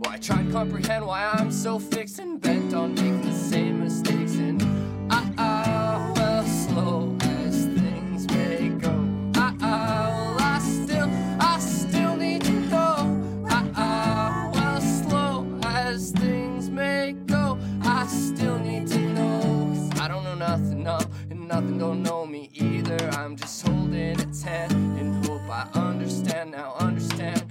Well, 0.00 0.12
I 0.12 0.18
try 0.18 0.38
and 0.38 0.52
comprehend 0.52 1.04
why 1.04 1.24
I'm 1.24 1.50
so 1.50 1.76
fixed 1.80 2.20
and 2.20 2.40
bent 2.40 2.72
on 2.72 2.94
making 2.94 3.22
the 3.22 3.32
same 3.32 3.80
mistakes. 3.82 4.36
And 4.36 4.62
I, 5.10 5.28
I 5.36 6.12
well, 6.14 6.44
slow 6.44 7.16
as 7.20 7.66
things 7.66 8.28
may 8.28 8.68
go. 8.68 8.94
I, 9.34 9.56
I, 9.60 10.34
well, 10.36 10.36
I 10.38 10.58
still, 10.60 11.10
I 11.40 11.58
still 11.58 12.14
need 12.14 12.44
to 12.44 12.70
go. 12.70 12.86
I, 13.48 13.70
I 13.74 14.50
well, 14.54 14.80
slow 14.80 15.60
as 15.64 16.12
things 16.12 16.70
may 16.70 17.14
go. 17.26 17.58
I 17.82 18.06
still 18.06 18.60
need 18.60 18.86
to 18.88 19.00
know. 19.00 19.90
I 20.00 20.06
don't 20.06 20.22
know 20.22 20.36
nothing, 20.36 20.84
no, 20.84 21.00
and 21.28 21.48
nothing 21.48 21.76
don't 21.76 22.04
know 22.04 22.24
me 22.24 22.50
either. 22.54 23.10
I'm 23.14 23.34
just 23.34 23.66
holding 23.66 24.20
a 24.20 24.26
10 24.26 24.70
and 24.70 25.26
hope 25.26 25.42
I 25.50 25.68
understand 25.74 26.52
now, 26.52 26.74
understand 26.78 27.47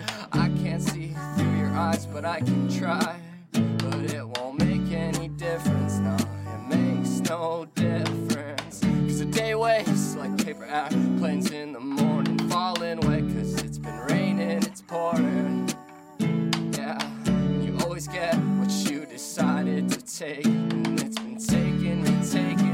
but 2.17 2.25
I 2.25 2.39
can 2.39 2.67
try. 2.67 3.15
But 3.51 4.11
it 4.11 4.27
won't 4.27 4.57
make 4.57 4.91
any 4.91 5.27
difference, 5.27 5.99
no, 5.99 6.15
it 6.15 6.75
makes 6.75 7.19
no 7.29 7.67
difference. 7.75 8.79
Cause 8.79 9.19
the 9.19 9.25
day 9.25 9.53
wastes 9.53 10.15
like 10.15 10.35
paper 10.43 10.65
airplanes 10.65 11.51
in 11.51 11.73
the 11.73 11.79
morning, 11.79 12.39
falling 12.49 13.01
wet, 13.01 13.21
cause 13.21 13.61
it's 13.61 13.77
been 13.77 13.99
raining, 14.09 14.63
it's 14.63 14.81
pouring. 14.81 15.69
Yeah, 16.17 16.97
and 17.27 17.63
you 17.63 17.77
always 17.83 18.07
get 18.07 18.33
what 18.33 18.71
you 18.89 19.05
decided 19.05 19.87
to 19.89 20.01
take. 20.01 20.43
And 20.47 20.99
it's 20.99 21.19
been 21.19 21.37
taking 21.37 22.01
me, 22.01 22.13
taking 22.27 22.66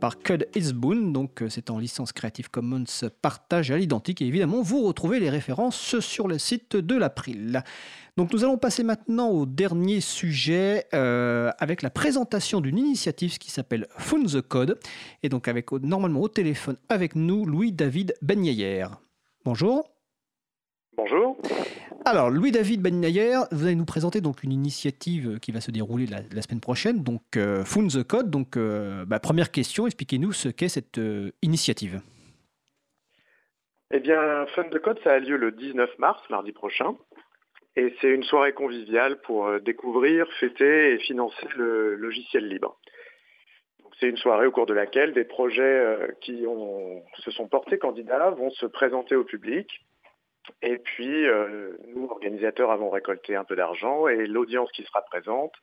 Par 0.00 0.18
Cud 0.18 0.48
Isboon, 0.56 1.12
donc 1.12 1.40
euh, 1.40 1.48
c'est 1.48 1.70
en 1.70 1.78
licence 1.78 2.10
Creative 2.12 2.50
Commons 2.50 2.82
partage 3.22 3.70
à 3.70 3.78
l'identique 3.78 4.20
et 4.20 4.26
évidemment 4.26 4.60
vous 4.60 4.82
retrouvez 4.82 5.20
les 5.20 5.30
références 5.30 6.00
sur 6.00 6.26
le 6.26 6.36
site 6.38 6.74
de 6.74 6.96
l'April. 6.96 7.62
Donc 8.16 8.32
nous 8.32 8.42
allons 8.42 8.58
passer 8.58 8.82
maintenant 8.82 9.28
au 9.28 9.46
dernier 9.46 10.00
sujet 10.00 10.86
euh, 10.94 11.52
avec 11.60 11.82
la 11.82 11.90
présentation 11.90 12.60
d'une 12.60 12.76
initiative 12.76 13.38
qui 13.38 13.52
s'appelle 13.52 13.86
Phone 13.98 14.26
the 14.26 14.40
Code 14.40 14.80
et 15.22 15.28
donc 15.28 15.46
avec 15.46 15.70
normalement 15.70 16.22
au 16.22 16.28
téléphone 16.28 16.76
avec 16.88 17.14
nous 17.14 17.46
Louis-David 17.46 18.14
Benyayer. 18.20 18.86
Bonjour. 19.44 19.88
Bonjour. 20.96 21.36
Alors, 22.04 22.30
Louis-David 22.30 22.82
Benyayer, 22.82 23.38
vous 23.52 23.66
allez 23.66 23.76
nous 23.76 23.84
présenter 23.84 24.20
donc 24.20 24.42
une 24.42 24.50
initiative 24.50 25.38
qui 25.38 25.52
va 25.52 25.60
se 25.60 25.70
dérouler 25.70 26.06
la, 26.06 26.42
semaine 26.42 26.60
prochaine, 26.60 27.04
donc 27.04 27.22
euh, 27.36 27.64
Found 27.64 27.92
the 27.92 28.02
Code. 28.02 28.28
Donc, 28.28 28.56
euh, 28.56 29.04
bah, 29.04 29.20
première 29.20 29.52
question, 29.52 29.86
expliquez-nous 29.86 30.32
ce 30.32 30.48
qu'est 30.48 30.68
cette 30.68 30.98
euh, 30.98 31.30
initiative. 31.42 32.00
Eh 33.92 34.00
bien, 34.00 34.46
Fun 34.54 34.68
de 34.68 34.78
Code, 34.78 34.98
ça 35.04 35.12
a 35.12 35.18
lieu 35.20 35.36
le 35.36 35.52
19 35.52 35.96
mars, 35.98 36.20
mardi 36.28 36.50
prochain. 36.50 36.96
Et 37.76 37.94
c'est 38.00 38.10
une 38.10 38.24
soirée 38.24 38.52
conviviale 38.52 39.20
pour 39.20 39.46
euh, 39.46 39.60
découvrir, 39.60 40.26
fêter 40.40 40.94
et 40.94 40.98
financer 40.98 41.46
le 41.56 41.94
logiciel 41.94 42.48
libre. 42.48 42.80
C'est 44.00 44.08
une 44.08 44.16
soirée 44.16 44.46
au 44.46 44.50
cours 44.50 44.66
de 44.66 44.74
laquelle 44.74 45.12
des 45.12 45.22
projets 45.22 45.96
qui 46.20 46.44
se 47.18 47.30
sont 47.30 47.46
portés 47.46 47.78
candidats 47.78 48.30
vont 48.30 48.50
se 48.50 48.66
présenter 48.66 49.14
au 49.14 49.22
public. 49.22 49.68
Et 50.60 50.78
puis, 50.78 51.26
euh, 51.26 51.76
nous, 51.94 52.06
organisateurs, 52.06 52.70
avons 52.70 52.90
récolté 52.90 53.36
un 53.36 53.44
peu 53.44 53.54
d'argent 53.56 54.08
et 54.08 54.26
l'audience 54.26 54.70
qui 54.72 54.82
sera 54.84 55.02
présente 55.02 55.54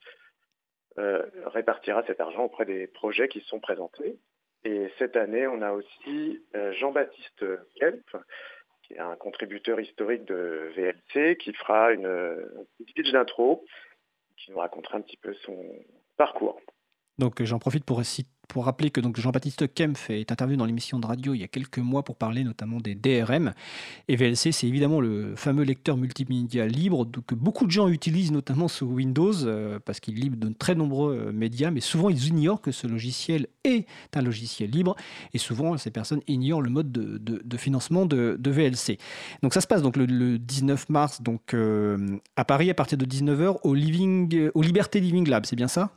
euh, 0.97 1.23
répartira 1.47 2.03
cet 2.07 2.19
argent 2.19 2.43
auprès 2.45 2.65
des 2.65 2.87
projets 2.87 3.27
qui 3.27 3.41
sont 3.41 3.59
présentés. 3.59 4.17
Et 4.65 4.89
cette 4.97 5.15
année, 5.15 5.47
on 5.47 5.61
a 5.61 5.71
aussi 5.71 6.43
euh, 6.55 6.73
Jean-Baptiste 6.73 7.45
Kelp, 7.75 8.17
qui 8.83 8.93
est 8.93 8.99
un 8.99 9.15
contributeur 9.15 9.79
historique 9.79 10.25
de 10.25 10.71
VLC, 10.75 11.37
qui 11.37 11.53
fera 11.53 11.91
une, 11.91 12.05
une 12.79 12.85
pitch 12.93 13.11
d'intro, 13.11 13.65
qui 14.37 14.51
nous 14.51 14.57
racontera 14.57 14.97
un 14.97 15.01
petit 15.01 15.17
peu 15.17 15.33
son 15.45 15.57
parcours. 16.17 16.59
Donc, 17.17 17.43
j'en 17.43 17.59
profite 17.59 17.85
pour, 17.85 17.99
réci- 17.99 18.25
pour 18.49 18.65
rappeler 18.65 18.89
que 18.89 18.99
Jean-Baptiste 19.15 19.73
Kempf 19.73 20.09
est 20.09 20.31
intervenu 20.31 20.57
dans 20.57 20.65
l'émission 20.65 20.99
de 20.99 21.05
radio 21.05 21.33
il 21.33 21.39
y 21.39 21.43
a 21.43 21.47
quelques 21.47 21.77
mois 21.77 22.03
pour 22.03 22.15
parler 22.17 22.43
notamment 22.43 22.79
des 22.79 22.95
DRM. 22.95 23.53
Et 24.07 24.15
VLC, 24.15 24.51
c'est 24.51 24.67
évidemment 24.67 24.99
le 24.99 25.35
fameux 25.35 25.63
lecteur 25.63 25.95
multimédia 25.97 26.67
libre 26.67 27.07
que 27.27 27.35
beaucoup 27.35 27.65
de 27.65 27.71
gens 27.71 27.87
utilisent 27.87 28.31
notamment 28.31 28.67
sous 28.67 28.87
Windows 28.87 29.45
euh, 29.45 29.79
parce 29.85 29.99
qu'il 29.99 30.15
livre 30.15 30.35
de 30.35 30.49
très 30.49 30.73
nombreux 30.75 31.27
euh, 31.27 31.31
médias, 31.31 31.69
mais 31.71 31.79
souvent 31.79 32.09
ils 32.09 32.27
ignorent 32.27 32.59
que 32.59 32.71
ce 32.71 32.87
logiciel 32.87 33.47
est 33.63 33.85
un 34.15 34.21
logiciel 34.21 34.71
libre 34.71 34.95
et 35.33 35.37
souvent 35.37 35.77
ces 35.77 35.91
personnes 35.91 36.21
ignorent 36.27 36.63
le 36.63 36.71
mode 36.71 36.91
de, 36.91 37.17
de- 37.17 37.57
financement 37.57 38.05
de, 38.05 38.35
de 38.39 38.51
VLC. 38.51 38.97
Donc 39.43 39.53
ça 39.53 39.61
se 39.61 39.67
passe 39.67 39.81
donc 39.83 39.95
le, 39.95 40.05
le 40.05 40.39
19 40.39 40.89
mars 40.89 41.21
donc, 41.21 41.53
euh, 41.53 42.17
à 42.35 42.45
Paris 42.45 42.69
à 42.71 42.73
partir 42.73 42.97
de 42.97 43.05
19h 43.05 43.57
au, 43.63 43.73
Living, 43.75 44.49
au 44.55 44.61
Liberté 44.63 44.99
Living 44.99 45.27
Lab, 45.29 45.45
c'est 45.45 45.55
bien 45.55 45.67
ça? 45.67 45.91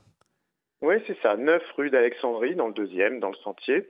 Oui, 0.83 0.97
c'est 1.07 1.17
ça, 1.23 1.37
9 1.37 1.63
rue 1.77 1.91
d'Alexandrie, 1.91 2.57
dans 2.57 2.67
le 2.67 2.75
deuxième, 2.75 3.21
dans 3.21 3.31
le 3.31 3.37
sentier. 3.37 3.89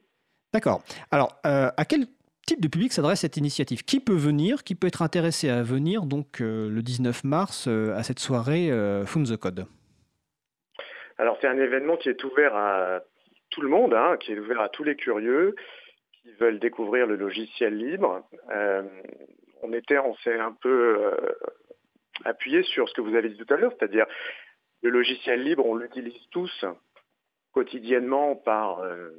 D'accord. 0.52 0.82
Alors, 1.10 1.40
euh, 1.46 1.70
à 1.74 1.84
quel 1.86 2.04
type 2.46 2.60
de 2.60 2.68
public 2.68 2.92
s'adresse 2.92 3.20
cette 3.20 3.38
initiative? 3.38 3.82
Qui 3.82 3.98
peut 3.98 4.14
venir? 4.14 4.62
Qui 4.62 4.74
peut 4.74 4.86
être 4.86 5.00
intéressé 5.00 5.48
à 5.48 5.62
venir 5.62 6.02
donc 6.02 6.42
euh, 6.42 6.68
le 6.68 6.82
19 6.82 7.24
mars 7.24 7.66
euh, 7.66 7.94
à 7.96 8.02
cette 8.02 8.18
soirée 8.18 8.70
Found 9.06 9.26
the 9.26 9.38
Code? 9.38 9.64
Alors 11.16 11.38
c'est 11.40 11.46
un 11.46 11.58
événement 11.58 11.96
qui 11.96 12.10
est 12.10 12.24
ouvert 12.24 12.54
à 12.54 13.00
tout 13.48 13.62
le 13.62 13.68
monde, 13.68 13.94
hein, 13.94 14.16
qui 14.20 14.32
est 14.32 14.38
ouvert 14.38 14.60
à 14.60 14.68
tous 14.68 14.84
les 14.84 14.96
curieux 14.96 15.54
qui 16.22 16.30
veulent 16.32 16.58
découvrir 16.58 17.06
le 17.06 17.16
logiciel 17.16 17.76
libre. 17.76 18.22
On 19.62 19.72
était, 19.72 19.98
on 19.98 20.14
s'est 20.16 20.38
un 20.38 20.52
peu 20.52 21.12
appuyé 22.24 22.62
sur 22.62 22.88
ce 22.88 22.94
que 22.94 23.00
vous 23.00 23.14
avez 23.14 23.28
dit 23.28 23.36
tout 23.36 23.54
à 23.54 23.56
l'heure, 23.56 23.72
c'est-à-dire 23.78 24.06
le 24.82 24.90
logiciel 24.90 25.42
libre, 25.42 25.64
on 25.64 25.76
l'utilise 25.76 26.28
tous 26.30 26.64
quotidiennement 27.52 28.34
par 28.34 28.80
euh, 28.80 29.10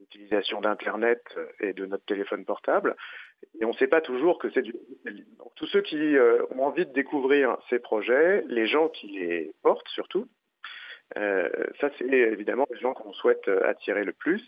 l'utilisation 0.00 0.60
d'Internet 0.60 1.22
et 1.60 1.72
de 1.72 1.86
notre 1.86 2.04
téléphone 2.04 2.44
portable. 2.44 2.96
Et 3.60 3.64
on 3.64 3.70
ne 3.70 3.76
sait 3.76 3.86
pas 3.86 4.00
toujours 4.00 4.38
que 4.38 4.50
c'est 4.50 4.62
du 4.62 4.72
logiciel 4.72 5.14
libre. 5.14 5.36
Donc, 5.38 5.54
tous 5.54 5.66
ceux 5.66 5.82
qui 5.82 6.16
euh, 6.16 6.44
ont 6.50 6.64
envie 6.64 6.86
de 6.86 6.92
découvrir 6.92 7.56
ces 7.70 7.78
projets, 7.78 8.42
les 8.48 8.66
gens 8.66 8.88
qui 8.88 9.08
les 9.08 9.52
portent 9.62 9.88
surtout, 9.88 10.26
euh, 11.16 11.48
ça, 11.80 11.90
c'est 11.98 12.06
évidemment 12.06 12.66
les 12.70 12.80
gens 12.80 12.94
qu'on 12.94 13.12
souhaite 13.12 13.46
attirer 13.48 14.04
le 14.04 14.12
plus. 14.12 14.42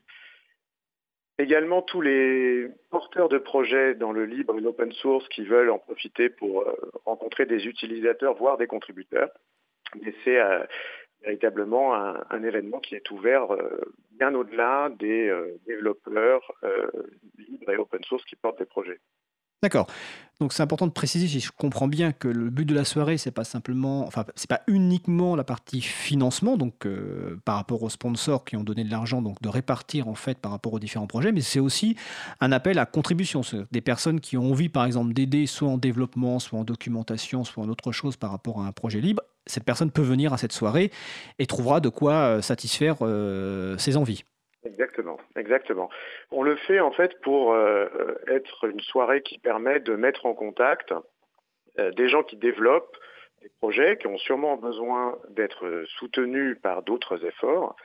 Également, 1.38 1.82
tous 1.82 2.00
les 2.00 2.68
porteurs 2.90 3.28
de 3.28 3.36
projets 3.36 3.94
dans 3.94 4.10
le 4.10 4.24
libre 4.24 4.56
et 4.56 4.60
l'open 4.62 4.90
source 4.92 5.28
qui 5.28 5.44
veulent 5.44 5.68
en 5.68 5.78
profiter 5.78 6.30
pour 6.30 6.64
rencontrer 7.04 7.44
des 7.44 7.66
utilisateurs, 7.66 8.34
voire 8.34 8.56
des 8.56 8.66
contributeurs. 8.66 9.28
Mais 9.94 10.14
c'est 10.24 10.40
euh, 10.40 10.64
véritablement 11.22 11.94
un, 11.94 12.42
événement 12.42 12.80
qui 12.80 12.94
est 12.94 13.10
ouvert 13.10 13.52
euh, 13.52 13.80
bien 14.12 14.34
au-delà 14.34 14.90
des 14.98 15.28
euh, 15.28 15.58
développeurs 15.66 16.52
libres 17.38 17.72
et 17.72 17.76
open 17.76 18.02
source 18.04 18.24
qui 18.24 18.36
portent 18.36 18.58
des 18.58 18.66
projets. 18.66 19.00
D'accord. 19.62 19.86
Donc 20.38 20.52
c'est 20.52 20.62
important 20.62 20.86
de 20.86 20.92
préciser, 20.92 21.26
si 21.26 21.40
je 21.40 21.50
comprends 21.50 21.88
bien, 21.88 22.12
que 22.12 22.28
le 22.28 22.50
but 22.50 22.66
de 22.66 22.74
la 22.74 22.84
soirée, 22.84 23.16
c'est 23.16 23.30
pas 23.30 23.42
simplement, 23.42 24.06
enfin, 24.06 24.26
c'est 24.34 24.50
pas 24.50 24.60
uniquement 24.66 25.34
la 25.34 25.44
partie 25.44 25.80
financement, 25.80 26.58
donc 26.58 26.86
par 27.46 27.56
rapport 27.56 27.82
aux 27.82 27.88
sponsors 27.88 28.44
qui 28.44 28.54
ont 28.56 28.62
donné 28.62 28.84
de 28.84 28.90
l'argent, 28.90 29.22
donc 29.22 29.40
de 29.40 29.48
répartir 29.48 30.08
en 30.08 30.14
fait 30.14 30.38
par 30.38 30.52
rapport 30.52 30.74
aux 30.74 30.78
différents 30.78 31.06
projets, 31.06 31.32
mais 31.32 31.40
c'est 31.40 31.58
aussi 31.58 31.96
un 32.40 32.52
appel 32.52 32.78
à 32.78 32.84
contribution. 32.84 33.40
Des 33.72 33.80
personnes 33.80 34.20
qui 34.20 34.36
ont 34.36 34.50
envie, 34.50 34.68
par 34.68 34.84
exemple, 34.84 35.14
d'aider 35.14 35.46
soit 35.46 35.68
en 35.68 35.78
développement, 35.78 36.38
soit 36.38 36.58
en 36.58 36.64
documentation, 36.64 37.42
soit 37.42 37.64
en 37.64 37.70
autre 37.70 37.90
chose 37.92 38.18
par 38.18 38.32
rapport 38.32 38.60
à 38.60 38.66
un 38.66 38.72
projet 38.72 39.00
libre. 39.00 39.22
Cette 39.46 39.64
personne 39.64 39.90
peut 39.90 40.02
venir 40.02 40.32
à 40.32 40.38
cette 40.38 40.52
soirée 40.52 40.90
et 41.38 41.46
trouvera 41.46 41.80
de 41.80 41.88
quoi 41.88 42.12
euh, 42.12 42.42
satisfaire 42.42 42.96
euh, 43.02 43.76
ses 43.78 43.96
envies. 43.96 44.24
Exactement, 44.64 45.18
exactement. 45.36 45.88
On 46.32 46.42
le 46.42 46.56
fait 46.56 46.80
en 46.80 46.90
fait 46.90 47.20
pour 47.22 47.52
euh, 47.52 47.86
être 48.26 48.64
une 48.64 48.80
soirée 48.80 49.22
qui 49.22 49.38
permet 49.38 49.78
de 49.78 49.94
mettre 49.94 50.26
en 50.26 50.34
contact 50.34 50.92
des 51.94 52.08
gens 52.08 52.22
qui 52.22 52.36
développent 52.36 52.96
des 53.42 53.50
projets 53.60 53.98
qui 53.98 54.06
ont 54.06 54.16
sûrement 54.16 54.56
besoin 54.56 55.18
d'être 55.28 55.84
soutenus 55.98 56.56
par 56.62 56.82
d'autres 56.82 57.26
efforts, 57.26 57.76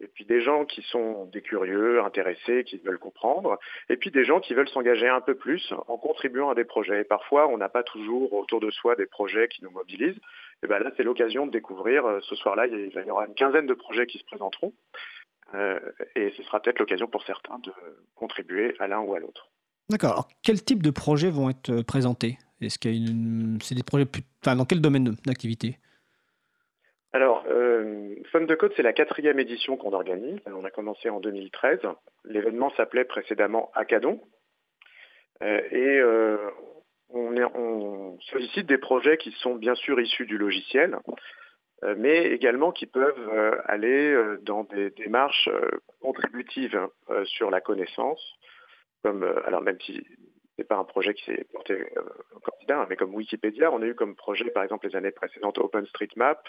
et 0.00 0.06
puis 0.06 0.24
des 0.24 0.40
gens 0.40 0.64
qui 0.64 0.82
sont 0.82 1.26
des 1.26 1.42
curieux, 1.42 2.02
intéressés, 2.02 2.64
qui 2.64 2.78
veulent 2.78 2.98
comprendre, 2.98 3.58
et 3.88 3.96
puis 3.96 4.10
des 4.10 4.24
gens 4.24 4.40
qui 4.40 4.54
veulent 4.54 4.68
s'engager 4.68 5.08
un 5.08 5.20
peu 5.20 5.34
plus 5.34 5.72
en 5.88 5.98
contribuant 5.98 6.50
à 6.50 6.54
des 6.54 6.64
projets. 6.64 7.02
Et 7.02 7.04
parfois, 7.04 7.48
on 7.48 7.58
n'a 7.58 7.68
pas 7.68 7.82
toujours 7.82 8.32
autour 8.32 8.60
de 8.60 8.70
soi 8.70 8.96
des 8.96 9.06
projets 9.06 9.48
qui 9.48 9.62
nous 9.62 9.70
mobilisent. 9.70 10.20
Et 10.62 10.66
bien 10.66 10.78
là, 10.78 10.90
c'est 10.96 11.02
l'occasion 11.02 11.46
de 11.46 11.50
découvrir. 11.50 12.04
Euh, 12.06 12.20
ce 12.22 12.34
soir-là, 12.34 12.66
il 12.66 12.92
y 12.94 13.10
aura 13.10 13.26
une 13.26 13.34
quinzaine 13.34 13.66
de 13.66 13.74
projets 13.74 14.06
qui 14.06 14.18
se 14.18 14.24
présenteront. 14.24 14.72
Euh, 15.54 15.80
et 16.14 16.32
ce 16.36 16.42
sera 16.42 16.60
peut-être 16.60 16.78
l'occasion 16.78 17.08
pour 17.08 17.24
certains 17.24 17.58
de 17.58 17.72
contribuer 18.14 18.74
à 18.78 18.86
l'un 18.86 19.00
ou 19.00 19.14
à 19.14 19.18
l'autre. 19.18 19.50
D'accord. 19.88 20.12
Alors, 20.12 20.28
quel 20.42 20.62
type 20.62 20.82
de 20.82 20.90
projets 20.90 21.30
vont 21.30 21.50
être 21.50 21.70
euh, 21.70 21.82
présentés? 21.82 22.38
Est-ce 22.60 22.78
qu'il 22.78 22.94
y 22.94 22.94
a 22.94 23.10
une... 23.10 23.58
C'est 23.62 23.74
des 23.74 23.82
projets 23.82 24.04
plus... 24.04 24.22
enfin, 24.44 24.54
dans 24.54 24.64
quel 24.64 24.80
domaine 24.80 25.16
d'activité? 25.26 25.78
Alors, 27.12 27.44
euh, 27.48 28.14
Fun 28.30 28.42
de 28.42 28.54
Code, 28.54 28.72
c'est 28.76 28.82
la 28.82 28.92
quatrième 28.92 29.40
édition 29.40 29.76
qu'on 29.76 29.92
organise. 29.92 30.38
On 30.46 30.64
a 30.64 30.70
commencé 30.70 31.10
en 31.10 31.18
2013. 31.18 31.80
L'événement 32.24 32.70
s'appelait 32.76 33.04
précédemment. 33.04 33.72
Euh, 35.42 35.60
et 35.70 35.98
euh, 35.98 36.36
on, 37.12 38.18
sollicite 38.30 38.66
des 38.66 38.78
projets 38.78 39.16
qui 39.16 39.32
sont 39.32 39.54
bien 39.54 39.74
sûr 39.74 40.00
issus 40.00 40.26
du 40.26 40.38
logiciel, 40.38 40.96
euh, 41.84 41.94
mais 41.98 42.24
également 42.26 42.72
qui 42.72 42.86
peuvent 42.86 43.28
euh, 43.32 43.56
aller 43.64 44.14
dans 44.42 44.64
des 44.64 44.90
démarches 44.90 45.48
contributives 46.00 46.78
sur 47.24 47.50
la 47.50 47.60
connaissance, 47.60 48.20
comme 49.02 49.24
alors 49.46 49.62
même 49.62 49.80
si 49.80 50.06
c'est 50.56 50.68
pas 50.68 50.76
un 50.76 50.84
projet 50.84 51.14
qui 51.14 51.24
s'est 51.24 51.46
porté 51.52 51.86
au 52.34 52.40
candidat, 52.40 52.86
mais 52.88 52.96
comme 52.96 53.14
Wikipédia, 53.14 53.72
on 53.72 53.80
a 53.82 53.86
eu 53.86 53.94
comme 53.94 54.14
projet 54.14 54.50
par 54.50 54.62
exemple 54.62 54.86
les 54.88 54.96
années 54.96 55.10
précédentes 55.10 55.58
OpenStreetMap, 55.58 56.46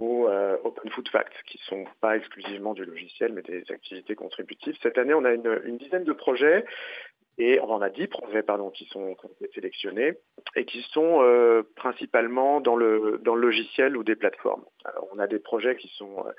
ou 0.00 0.26
euh, 0.26 0.56
qui 1.46 1.58
ne 1.58 1.62
sont 1.64 1.84
pas 2.00 2.16
exclusivement 2.16 2.74
du 2.74 2.84
logiciel, 2.84 3.32
mais 3.32 3.42
des 3.42 3.64
activités 3.70 4.14
contributives. 4.14 4.76
Cette 4.82 4.98
année, 4.98 5.14
on 5.14 5.24
a 5.24 5.32
une, 5.32 5.76
dizaine 5.76 6.04
de 6.04 6.12
projets, 6.12 6.64
et 7.38 7.60
on 7.60 7.70
en 7.70 7.80
a 7.80 7.88
dix 7.88 8.06
projets 8.06 8.42
pardon, 8.42 8.70
qui, 8.70 8.86
sont, 8.86 9.14
qui 9.14 9.26
ont 9.26 9.30
été 9.40 9.50
sélectionnés, 9.54 10.18
et 10.56 10.64
qui 10.64 10.82
sont 10.92 11.22
euh, 11.22 11.62
principalement 11.76 12.60
dans 12.60 12.76
le, 12.76 13.20
dans 13.22 13.34
le 13.34 13.40
logiciel 13.40 13.96
ou 13.96 14.04
des 14.04 14.16
plateformes. 14.16 14.64
Alors, 14.84 15.08
on 15.12 15.18
a 15.18 15.26
des 15.26 15.38
projets 15.38 15.76
qui 15.76 15.88
sont 15.96 16.26
euh, 16.26 16.32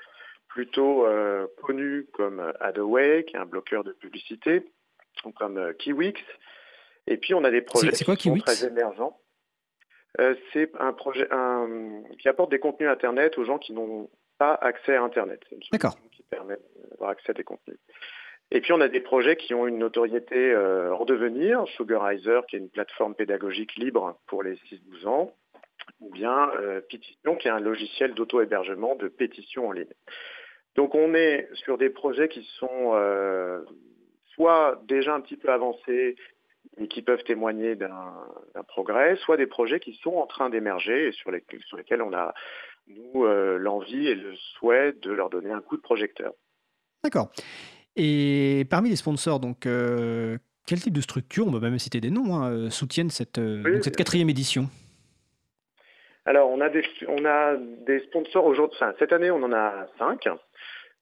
plutôt 0.48 1.06
euh, 1.06 1.46
connus 1.62 2.06
comme 2.12 2.52
Adaway, 2.60 3.24
qui 3.24 3.36
est 3.36 3.38
un 3.38 3.46
bloqueur 3.46 3.84
de 3.84 3.92
publicité, 3.92 4.64
ou 5.24 5.32
comme 5.32 5.74
Kiwix, 5.74 6.20
et 7.06 7.16
puis 7.16 7.34
on 7.34 7.44
a 7.44 7.50
des 7.50 7.62
projets 7.62 7.90
qui 7.90 8.04
sont 8.04 8.38
très 8.38 8.64
émergents. 8.64 9.18
C'est 10.52 10.70
un 10.78 10.92
projet 10.92 11.26
qui 12.18 12.28
apporte 12.28 12.50
des 12.50 12.58
contenus 12.58 12.90
Internet 12.90 13.38
aux 13.38 13.44
gens 13.44 13.58
qui 13.58 13.72
n'ont 13.72 14.10
pas 14.38 14.54
accès 14.54 14.94
à 14.94 15.02
Internet. 15.02 15.40
D'accord. 15.72 15.96
Qui 16.10 16.22
permet 16.24 16.58
d'avoir 16.90 17.10
accès 17.10 17.30
à 17.30 17.34
des 17.34 17.44
contenus. 17.44 17.78
Et 18.54 18.60
puis 18.60 18.72
on 18.72 18.80
a 18.80 18.88
des 18.88 19.00
projets 19.00 19.36
qui 19.36 19.54
ont 19.54 19.66
une 19.66 19.78
notoriété 19.78 20.52
euh, 20.52 20.94
en 20.94 21.04
devenir, 21.04 21.64
Sugarizer, 21.76 22.46
qui 22.46 22.56
est 22.56 22.58
une 22.58 22.70
plateforme 22.70 23.14
pédagogique 23.14 23.76
libre 23.76 24.18
pour 24.26 24.42
les 24.42 24.56
6-12 24.56 25.06
ans, 25.06 25.34
ou 26.00 26.10
bien 26.10 26.50
euh, 26.60 26.80
Petition, 26.82 27.36
qui 27.36 27.48
est 27.48 27.50
un 27.50 27.60
logiciel 27.60 28.14
d'auto-hébergement 28.14 28.94
de 28.94 29.08
pétition 29.08 29.68
en 29.68 29.72
ligne. 29.72 29.92
Donc 30.76 30.94
on 30.94 31.14
est 31.14 31.48
sur 31.54 31.78
des 31.78 31.90
projets 31.90 32.28
qui 32.28 32.44
sont 32.58 32.92
soit 34.34 34.80
déjà 34.84 35.14
un 35.14 35.20
petit 35.20 35.36
peu 35.36 35.48
avancés 35.48 36.16
et 36.78 36.88
qui 36.88 37.02
peuvent 37.02 37.22
témoigner 37.24 37.74
d'un 37.74 38.14
progrès, 38.68 39.16
soit 39.16 39.36
des 39.36 39.46
projets 39.46 39.80
qui 39.80 39.94
sont 40.02 40.14
en 40.14 40.26
train 40.26 40.50
d'émerger 40.50 41.08
et 41.08 41.12
sur, 41.12 41.30
les, 41.30 41.44
sur, 41.66 41.76
lesquels 41.76 42.02
on 42.02 42.12
a, 42.12 42.32
nous, 42.86 43.24
euh, 43.24 43.58
l'envie 43.58 44.08
et 44.08 44.14
le 44.14 44.34
souhait 44.36 44.92
de 44.92 45.12
leur 45.12 45.28
donner 45.30 45.50
un 45.50 45.60
coup 45.60 45.76
de 45.76 45.82
projecteur. 45.82 46.32
D'accord. 47.04 47.30
Et 47.96 48.66
parmi 48.70 48.90
les 48.90 48.96
sponsors, 48.96 49.40
donc, 49.40 49.66
euh, 49.66 50.38
quel 50.66 50.80
type 50.80 50.94
de 50.94 51.00
structure, 51.00 51.46
on 51.46 51.52
peut 51.52 51.60
même 51.60 51.78
citer 51.78 52.00
des 52.00 52.10
noms, 52.10 52.34
hein, 52.34 52.50
euh, 52.50 52.70
soutiennent 52.70 53.10
cette, 53.10 53.40
cette 53.82 53.96
quatrième 53.96 54.30
édition? 54.30 54.68
Alors, 56.24 56.50
on 56.50 56.60
a 56.60 56.68
des, 56.68 56.84
on 57.08 57.24
a 57.24 57.56
des 57.56 58.00
sponsors 58.00 58.44
aujourd'hui. 58.44 58.76
Enfin, 58.80 58.94
cette 58.98 59.12
année, 59.12 59.30
on 59.30 59.42
en 59.42 59.52
a 59.52 59.86
cinq. 59.98 60.28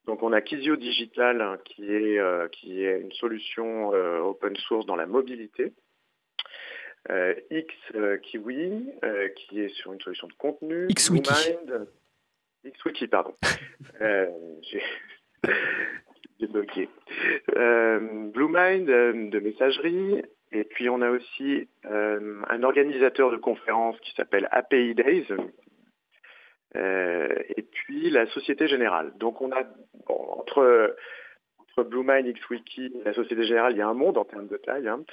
Donc 0.07 0.23
on 0.23 0.33
a 0.33 0.41
Kizio 0.41 0.77
Digital 0.77 1.41
hein, 1.41 1.59
qui 1.65 1.85
est, 1.85 2.19
euh, 2.19 2.49
qui 2.49 2.85
est 2.85 3.01
une 3.01 3.13
solution 3.13 3.95
euh, 3.95 4.19
open 4.21 4.57
source 4.57 4.87
dans 4.87 4.97
la 4.97 5.07
mobilité. 5.07 5.73
Euh, 7.09 7.35
X 7.51 7.75
Kiwi 8.23 8.93
qui 9.37 9.61
est 9.61 9.69
sur 9.71 9.93
une 9.93 10.01
solution 10.01 10.27
de 10.27 10.33
contenu. 10.35 10.87
XWiki. 10.89 11.55
XWiki, 12.65 13.07
pardon. 13.07 13.35
J'ai 16.41 16.47
bloqué. 16.47 16.89
Bluemind 17.49 18.87
de 18.87 19.41
messagerie. 19.41 20.23
Et 20.53 20.65
puis 20.65 20.89
on 20.89 21.01
a 21.01 21.11
aussi 21.11 21.69
un 21.85 22.63
organisateur 22.65 23.31
de 23.31 23.37
conférences 23.37 24.01
qui 24.01 24.13
s'appelle 24.15 24.49
API 24.51 24.95
Days, 24.95 25.27
euh, 26.77 27.35
et 27.57 27.63
puis 27.63 28.11
la 28.11 28.27
Société 28.27 28.69
Générale. 28.69 29.13
Donc 29.19 29.41
on 29.41 29.51
a 29.53 29.63
entre 30.07 30.97
entre 31.59 31.89
BlueMind, 31.89 32.33
XWiki 32.33 32.93
et 33.01 33.05
la 33.05 33.13
Société 33.13 33.45
Générale, 33.45 33.73
il 33.73 33.79
y 33.79 33.83
a 33.83 33.89
un 33.89 33.95
monde 33.95 34.19
en 34.19 34.25
termes 34.25 34.49
de 34.49 34.57
taille, 34.57 34.89
hein. 34.89 35.05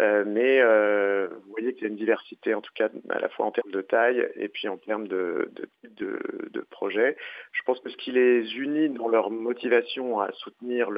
Euh, 0.00 0.24
mais 0.26 0.60
euh, 0.60 1.28
vous 1.28 1.50
voyez 1.50 1.74
qu'il 1.74 1.82
y 1.82 1.86
a 1.86 1.88
une 1.88 1.96
diversité, 1.96 2.54
en 2.54 2.62
tout 2.62 2.72
cas 2.74 2.88
à 3.10 3.18
la 3.18 3.28
fois 3.28 3.46
en 3.46 3.50
termes 3.50 3.70
de 3.70 3.82
taille 3.82 4.26
et 4.36 4.48
puis 4.48 4.68
en 4.68 4.78
termes 4.78 5.06
de, 5.06 5.50
de, 5.82 6.18
de, 6.50 6.60
projets. 6.70 7.16
Je 7.52 7.62
pense 7.62 7.78
que 7.80 7.90
ce 7.90 7.96
qui 7.96 8.12
les 8.12 8.56
unit 8.56 8.88
dans 8.88 9.08
leur 9.08 9.30
motivation 9.30 10.20
à 10.20 10.32
soutenir 10.32 10.88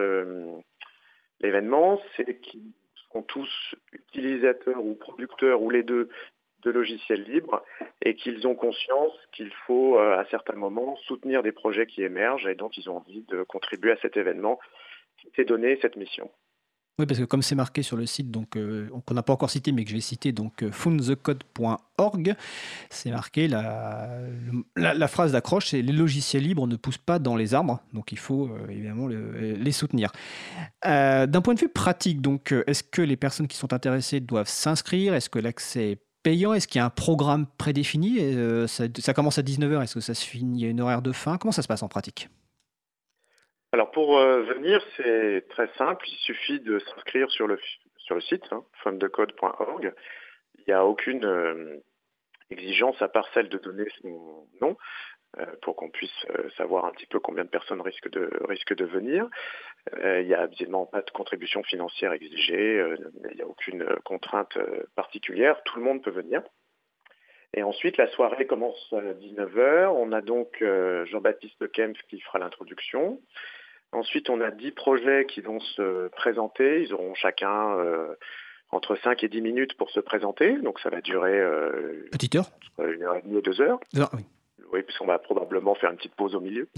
l'événement, 1.41 2.01
c'est 2.17 2.39
qu'ils 2.41 2.73
sont 3.13 3.23
tous 3.23 3.75
utilisateurs 3.93 4.85
ou 4.85 4.95
producteurs 4.95 5.61
ou 5.61 5.71
les 5.71 5.83
deux 5.83 6.09
de 6.63 6.71
logiciels 6.71 7.23
libres 7.25 7.63
et 8.03 8.15
qu'ils 8.15 8.47
ont 8.47 8.55
conscience 8.55 9.13
qu'il 9.33 9.53
faut 9.67 9.99
euh, 9.99 10.17
à 10.17 10.25
certains 10.27 10.57
moments 10.57 10.97
soutenir 11.07 11.43
des 11.43 11.53
projets 11.53 11.87
qui 11.87 12.03
émergent 12.03 12.47
et 12.47 12.55
donc 12.55 12.77
ils 12.79 12.89
ont 12.89 12.97
envie 12.97 13.23
de 13.23 13.43
contribuer 13.43 13.93
à 13.93 13.97
cet 13.99 14.17
événement 14.17 14.59
qui 15.19 15.31
s'est 15.37 15.45
donné 15.45 15.79
cette 15.83 15.97
mission. 15.97 16.31
Oui, 16.99 17.07
parce 17.07 17.19
que 17.19 17.25
comme 17.25 17.43
c'est 17.43 17.55
marqué 17.55 17.83
sur 17.83 17.97
le 17.97 18.07
site, 18.07 18.31
donc 18.31 18.57
euh, 18.57 18.89
qu'on 19.05 19.15
n'a 19.15 19.23
pas 19.23 19.33
encore 19.33 19.51
cité, 19.51 19.73
mais 19.73 19.83
que 19.85 19.91
je 19.91 19.97
vais 19.97 20.01
citer, 20.01 20.31
donc 20.33 20.63
euh, 20.63 20.71
fundthecode.org, 20.71 22.37
c'est 22.91 23.11
marqué 23.11 23.49
la, 23.49 24.11
la, 24.77 25.09
phrase 25.09 25.33
d'accroche, 25.33 25.71
c'est 25.71 25.83
les 25.83 25.93
logiciels 25.93 26.45
libres 26.45 26.69
ne 26.69 26.77
poussent 26.77 26.99
pas 26.99 27.19
dans 27.19 27.35
les 27.35 27.55
arbres, 27.55 27.81
donc 27.93 28.13
il 28.13 28.19
faut 28.19 28.49
évidemment 28.69 29.09
les 29.09 29.73
soutenir. 29.73 30.13
D'un 30.85 31.41
point 31.43 31.55
de 31.55 31.61
vue 31.61 31.69
pratique, 31.69 32.21
donc, 32.21 32.55
est-ce 32.67 32.85
que 32.85 33.03
les 33.03 33.17
personnes 33.17 33.49
qui 33.49 33.57
sont 33.57 33.73
intéressées 33.73 34.21
doivent 34.21 34.49
s'inscrire? 34.49 35.15
Est-ce 35.15 35.31
que 35.31 35.39
l'accès 35.39 35.93
est 35.93 36.05
payant? 36.25 36.55
Est-ce 36.55 36.67
qu'il 36.67 36.81
y 36.81 36.83
a 36.83 36.87
un 36.87 36.91
programme 36.91 37.47
prédéfini? 37.59 38.19
Euh, 38.19 38.67
ça, 38.67 39.15
commence 39.15 39.39
à 39.39 39.43
19h, 39.43 39.85
est-ce 39.85 39.95
que 39.95 40.01
ça 40.01 40.15
se 40.15 40.25
finit 40.25 40.65
à 40.67 40.69
une 40.69 40.81
horaire 40.81 41.03
de 41.03 41.13
fin? 41.13 41.39
Comment 41.39 41.53
ça 41.53 41.63
se 41.63 41.69
passe 41.69 41.85
en 41.85 41.89
pratique? 41.89 42.29
Alors 43.75 43.91
pour 43.91 44.19
euh, 44.19 44.43
venir, 44.43 44.81
c'est 44.97 45.49
très 45.49 45.67
simple, 45.77 46.09
il 46.09 46.17
suffit 46.19 46.61
de 46.61 46.79
s'inscrire 46.79 47.29
sur 47.33 47.49
le, 47.49 47.59
sur 47.97 48.15
le 48.15 48.21
site, 48.21 48.45
hein. 48.53 48.65
Il 48.87 49.93
n'y 50.69 50.73
a 50.73 50.87
aucune 50.87 51.25
euh, 51.25 51.79
exigence 52.53 53.03
à 53.03 53.09
part 53.09 53.29
celle 53.35 53.49
de 53.49 53.59
donner 53.59 53.87
son 54.01 54.47
nom. 54.61 54.77
Euh, 55.41 55.47
pour 55.63 55.75
qu'on 55.75 55.91
puisse 55.91 56.25
savoir 56.57 56.85
un 56.85 56.93
petit 56.93 57.07
peu 57.07 57.19
combien 57.19 57.43
de 57.43 57.49
personnes 57.49 57.81
risquent 57.81 58.11
de, 58.11 58.31
risquent 58.43 58.77
de 58.77 58.85
venir. 58.85 59.27
Il 60.05 60.25
n'y 60.25 60.35
a 60.35 60.45
évidemment 60.45 60.87
pas 60.87 61.03
de 61.03 61.11
contribution 61.11 61.65
financière 61.65 62.13
exigée, 62.13 62.77
il 63.29 63.35
n'y 63.35 63.43
a 63.43 63.47
aucune 63.49 63.85
contrainte 64.05 64.57
particulière, 64.95 65.61
tout 65.65 65.81
le 65.81 65.85
monde 65.85 66.01
peut 66.01 66.13
venir. 66.13 66.45
Et 67.55 67.65
ensuite, 67.65 67.97
la 67.97 68.07
soirée 68.13 68.47
commence 68.47 68.93
à 68.93 69.01
19h. 69.01 69.89
On 69.89 70.13
a 70.13 70.21
donc 70.21 70.63
Jean-Baptiste 70.63 71.73
Kempf 71.73 72.01
qui 72.09 72.21
fera 72.21 72.39
l'introduction. 72.39 73.21
Ensuite, 73.95 74.29
on 74.31 74.41
a 74.41 74.51
10 74.51 74.73
projets 74.73 75.27
qui 75.27 75.41
vont 75.41 75.61
se 75.61 76.09
présenter. 76.09 76.83
Ils 76.83 76.93
auront 76.93 77.15
chacun 77.15 77.77
entre 78.71 78.97
5 78.97 79.23
et 79.25 79.29
10 79.29 79.41
minutes 79.41 79.75
pour 79.77 79.91
se 79.91 80.01
présenter. 80.01 80.59
Donc 80.59 80.81
ça 80.81 80.91
va 80.91 81.01
durer... 81.01 81.41
Petite 82.11 82.35
heure 82.35 82.51
Une 82.79 83.03
heure 83.03 83.17
et 83.17 83.23
demie 83.23 83.37
ou 83.37 83.43
deux 83.43 83.61
heures. 83.61 83.79
oui. 83.95 84.25
Oui, 84.75 84.83
puisqu'on 84.83 85.07
va 85.07 85.21
probablement 85.21 85.77
faire 85.77 85.91
une 85.93 85.97
petite 85.97 86.17
pause 86.17 86.35
au 86.35 86.41
milieu. 86.41 86.69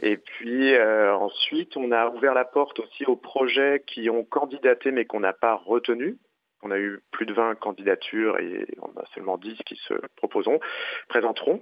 Et 0.00 0.16
puis 0.16 0.74
euh, 0.74 1.12
ensuite, 1.12 1.76
on 1.76 1.90
a 1.90 2.08
ouvert 2.10 2.34
la 2.34 2.44
porte 2.44 2.78
aussi 2.78 3.04
aux 3.04 3.16
projets 3.16 3.82
qui 3.84 4.08
ont 4.10 4.22
candidaté 4.22 4.92
mais 4.92 5.06
qu'on 5.06 5.18
n'a 5.18 5.32
pas 5.32 5.56
retenu. 5.56 6.18
On 6.62 6.70
a 6.70 6.78
eu 6.78 7.00
plus 7.10 7.26
de 7.26 7.34
20 7.34 7.56
candidatures 7.56 8.38
et 8.38 8.68
on 8.80 8.96
a 9.00 9.04
seulement 9.12 9.38
10 9.38 9.56
qui 9.66 9.74
se 9.74 9.94
proposeront, 10.14 10.60
présenteront 11.08 11.60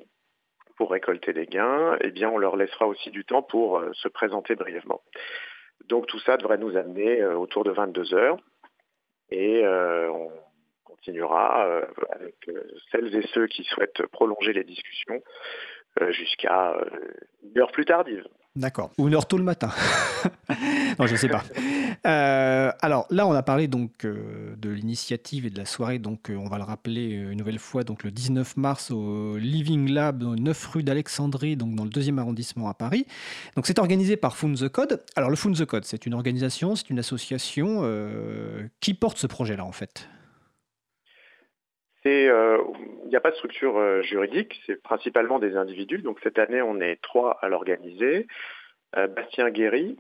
pour 0.81 0.93
récolter 0.93 1.35
des 1.35 1.45
gains. 1.45 1.99
Eh 2.01 2.11
bien, 2.11 2.31
on 2.31 2.39
leur 2.39 2.57
laissera 2.57 2.87
aussi 2.87 3.11
du 3.11 3.27
temps 3.27 3.43
pour 3.43 3.77
euh, 3.77 3.91
se 3.93 4.09
présenter 4.09 4.55
brièvement. 4.55 5.03
Donc 5.91 6.07
tout 6.07 6.19
ça 6.21 6.39
devrait 6.39 6.57
nous 6.57 6.75
amener 6.75 7.21
euh, 7.21 7.37
autour 7.37 7.65
de 7.65 7.71
22 7.71 8.15
heures. 8.15 8.39
Et 9.31 9.63
on 9.63 10.31
continuera 11.01 11.67
euh, 11.67 11.83
avec 12.13 12.37
euh, 12.49 12.63
celles 12.91 13.15
et 13.15 13.27
ceux 13.33 13.47
qui 13.47 13.65
souhaitent 13.65 14.07
prolonger 14.13 14.53
les 14.53 14.65
discussions 14.65 15.23
euh, 16.01 16.13
jusqu'à 16.13 16.75
une 17.43 17.59
heure 17.59 17.73
plus 17.73 17.85
tardive. 17.85 18.27
D'accord. 18.57 18.91
Ou 18.99 19.09
une 19.09 19.15
heure 19.15 19.27
tôt 19.27 19.39
le 19.39 19.45
matin. 19.45 19.69
non, 20.99 21.07
je 21.07 21.13
ne 21.13 21.17
sais 21.17 21.29
pas. 21.29 21.43
Euh, 22.07 22.71
alors 22.81 23.07
là, 23.11 23.27
on 23.27 23.33
a 23.33 23.43
parlé 23.43 23.69
donc 23.69 24.05
euh, 24.05 24.55
de 24.57 24.71
l'initiative 24.71 25.47
et 25.47 25.51
de 25.51 25.59
la 25.59 25.67
soirée. 25.67 25.99
Donc, 25.99 26.31
euh, 26.31 26.37
on 26.37 26.49
va 26.49 26.57
le 26.57 26.65
rappeler 26.65 27.11
une 27.11 27.39
nouvelle 27.39 27.59
fois. 27.59 27.85
Donc, 27.85 28.05
le 28.05 28.11
19 28.11 28.57
mars 28.57 28.91
au 28.91 29.37
Living 29.37 29.93
Lab, 29.93 30.23
9 30.23 30.67
rue 30.67 30.83
d'Alexandrie, 30.83 31.57
donc 31.57 31.75
dans 31.75 31.85
le 31.85 31.91
deuxième 31.91 32.19
arrondissement 32.19 32.69
à 32.69 32.75
Paris. 32.75 33.07
Donc, 33.57 33.67
c'est 33.67 33.79
organisé 33.79 34.17
par 34.17 34.37
Found 34.37 34.59
the 34.59 34.69
Code. 34.69 35.03
Alors, 35.17 35.31
le 35.31 35.37
Found 35.37 35.57
the 35.57 35.67
Code, 35.67 35.85
c'est 35.85 36.07
une 36.07 36.15
organisation, 36.15 36.75
c'est 36.75 36.91
une 36.91 36.99
association 36.99 37.83
qui 38.81 38.95
porte 38.95 39.19
ce 39.19 39.27
projet-là, 39.27 39.65
en 39.65 39.73
fait. 39.73 40.09
il 42.05 42.33
n'y 43.09 43.17
a 43.17 43.21
pas 43.21 43.31
de 43.31 43.37
structure 43.37 44.03
juridique, 44.03 44.61
c'est 44.67 44.83
principalement 44.83 45.39
des 45.39 45.57
individus. 45.57 45.99
Donc 45.99 46.19
cette 46.23 46.39
année, 46.39 46.63
on 46.63 46.81
est 46.81 47.01
trois 47.03 47.39
à 47.43 47.49
l'organiser. 47.49 48.27
Bastien 48.95 49.51
Guéry, 49.51 49.97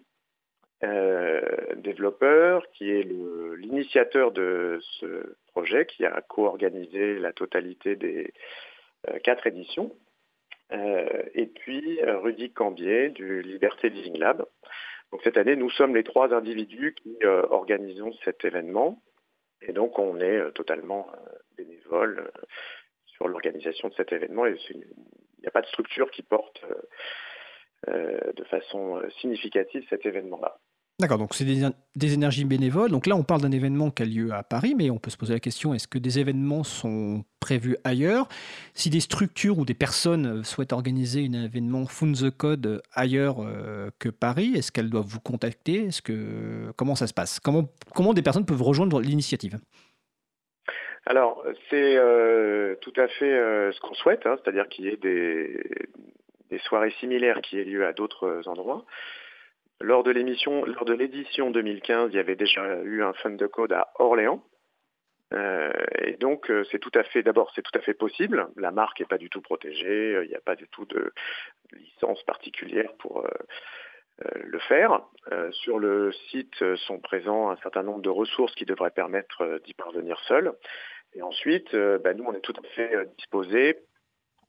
euh, 0.83 1.43
développeur, 1.77 2.67
qui 2.71 2.91
est 2.91 3.03
l'initiateur 3.03 4.33
de 4.33 4.79
ce 4.99 5.37
projet, 5.49 5.85
qui 5.85 6.07
a 6.07 6.23
co-organisé 6.23 7.19
la 7.19 7.35
totalité 7.35 7.97
des 7.97 8.33
euh, 9.09 9.19
quatre 9.19 9.47
éditions. 9.47 9.95
Euh, 10.73 11.23
et 11.35 11.47
puis 11.47 12.01
Rudy 12.03 12.51
Cambier 12.53 13.11
du 13.11 13.43
Liberté 13.43 13.91
Living 13.91 14.17
Lab. 14.19 14.47
Donc 15.13 15.21
cette 15.23 15.37
année, 15.37 15.55
nous 15.55 15.69
sommes 15.69 15.95
les 15.95 16.05
trois 16.05 16.33
individus 16.33 16.95
qui 16.95 17.19
organisons 17.27 18.13
cet 18.25 18.45
événement. 18.47 19.03
Et 19.61 19.73
donc 19.73 19.99
on 19.99 20.19
est 20.21 20.53
totalement 20.53 21.09
bénévole 21.59 22.31
sur 23.05 23.29
l'organisation 23.29 23.89
de 23.89 23.95
cet 23.95 24.13
événement. 24.13 24.47
Et 24.47 24.57
il 24.71 24.79
n'y 25.41 25.47
a 25.47 25.51
pas 25.51 25.61
de 25.61 25.67
structure 25.67 26.11
qui 26.11 26.23
porte 26.23 26.65
de 27.87 28.45
façon 28.45 29.03
significative 29.21 29.85
cet 29.91 30.07
événement-là. 30.07 30.57
D'accord, 31.01 31.17
donc 31.17 31.33
c'est 31.33 31.47
des, 31.47 32.15
énergies 32.15 32.45
bénévoles. 32.45 32.91
Donc 32.91 33.07
là, 33.07 33.17
on 33.17 33.23
parle 33.23 33.41
d'un 33.41 33.53
événement 33.53 33.91
qui 33.91 34.03
a 34.03 34.05
lieu 34.05 34.33
à 34.33 34.43
Paris, 34.43 34.75
mais 34.77 34.91
on 34.91 34.99
peut 34.99 35.11
se 35.11 35.17
poser 35.17 35.33
la 35.33 35.41
question 35.41 35.73
est-ce 35.73 35.89
que 35.89 35.99
des 35.99 36.19
événements 36.19 36.63
sont 36.63 37.25
prévus 37.41 37.79
ailleurs? 37.85 38.29
Si 38.75 38.91
des 38.91 39.01
structures 39.01 39.59
ou 39.59 39.65
des 39.65 39.73
personnes 39.73 40.45
souhaitent 40.45 40.75
organiser 40.75 41.27
un 41.33 41.45
événement 41.45 41.87
Fund 41.87 42.13
the 42.13 42.31
Code 42.31 42.83
ailleurs 42.93 43.37
euh, 43.41 43.89
que 43.99 44.11
Paris, 44.11 44.53
est-ce 44.55 44.71
qu'elles 44.71 44.91
doivent 44.91 45.07
vous 45.07 45.21
contacter? 45.21 45.87
Est-ce 45.87 46.03
que 46.03 46.71
comment 46.77 46.95
ça 46.95 47.07
se 47.07 47.15
passe? 47.15 47.41
Comment, 47.41 47.71
comment 47.95 48.13
des 48.13 48.23
personnes 48.23 48.45
peuvent 48.45 48.63
rejoindre 48.63 49.01
l'initiative? 49.01 49.59
Alors, 51.07 51.43
c'est 51.71 51.97
euh, 51.97 52.75
tout 52.83 52.93
à 52.97 53.09
fait 53.09 53.33
euh, 53.33 53.73
ce 53.73 53.81
qu'on 53.81 53.95
souhaite, 53.95 54.27
hein, 54.27 54.37
c'est-à-dire 54.43 54.69
qu'il 54.69 54.85
y 54.85 54.89
ait 54.89 54.97
des, 54.99 56.59
soirées 56.65 56.93
similaires 57.01 57.41
qui 57.41 57.59
aient 57.59 57.65
lieu 57.65 57.87
à 57.87 57.95
d'autres 57.95 58.43
endroits. 58.47 58.85
Lors 59.81 60.03
de 60.03 60.11
l'émission, 60.11 60.65
lors 60.67 60.85
de 60.85 60.93
l'édition 60.93 61.51
2015, 61.51 62.11
il 62.13 62.17
y 62.17 62.19
avait 62.19 62.37
déjà 62.37 62.83
eu 62.83 63.03
un 63.03 63.15
fund 63.15 63.37
de 63.37 63.47
code 63.47 63.73
à 63.73 63.89
Orléans. 63.99 64.43
Euh, 65.33 65.71
et 66.03 66.17
donc, 66.17 66.51
euh, 66.51 66.65
c'est 66.71 66.79
tout 66.79 66.91
à 66.95 67.03
fait, 67.05 67.23
d'abord, 67.23 67.51
c'est 67.55 67.63
tout 67.63 67.77
à 67.79 67.81
fait 67.81 67.95
possible. 67.95 68.49
La 68.57 68.73
marque 68.73 69.01
n'est 69.01 69.07
pas 69.07 69.19
du 69.19 69.31
tout 69.31 69.41
protégée. 69.41 70.15
Euh, 70.15 70.25
il 70.25 70.29
n'y 70.29 70.37
a 70.37 70.41
pas 70.41 70.57
du 70.57 70.69
tout 70.69 70.85
de 70.87 71.13
licence 71.73 72.23
particulière 72.25 72.93
pour 72.99 73.27
le 74.43 74.59
faire. 74.59 75.01
sur 75.53 75.79
le 75.79 76.13
site 76.31 76.77
sont 76.77 76.99
présents 76.99 77.49
un 77.49 77.57
certain 77.59 77.83
nombre 77.83 78.03
de 78.03 78.11
ressources 78.11 78.55
qui 78.55 78.67
devraient 78.67 78.91
permettre 78.91 79.61
d'y 79.65 79.73
parvenir 79.73 80.21
seul. 80.27 80.53
Et 81.15 81.23
ensuite, 81.23 81.75
bah, 81.75 82.13
nous, 82.13 82.25
on 82.25 82.35
est 82.35 82.41
tout 82.41 82.53
à 82.53 82.69
fait 82.75 83.09
disposés 83.17 83.79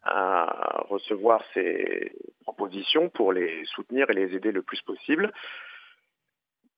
à 0.03 0.83
recevoir 0.89 1.43
ces 1.53 2.11
propositions 2.43 3.09
pour 3.09 3.33
les 3.33 3.63
soutenir 3.65 4.09
et 4.09 4.13
les 4.13 4.35
aider 4.35 4.51
le 4.51 4.61
plus 4.61 4.81
possible 4.81 5.31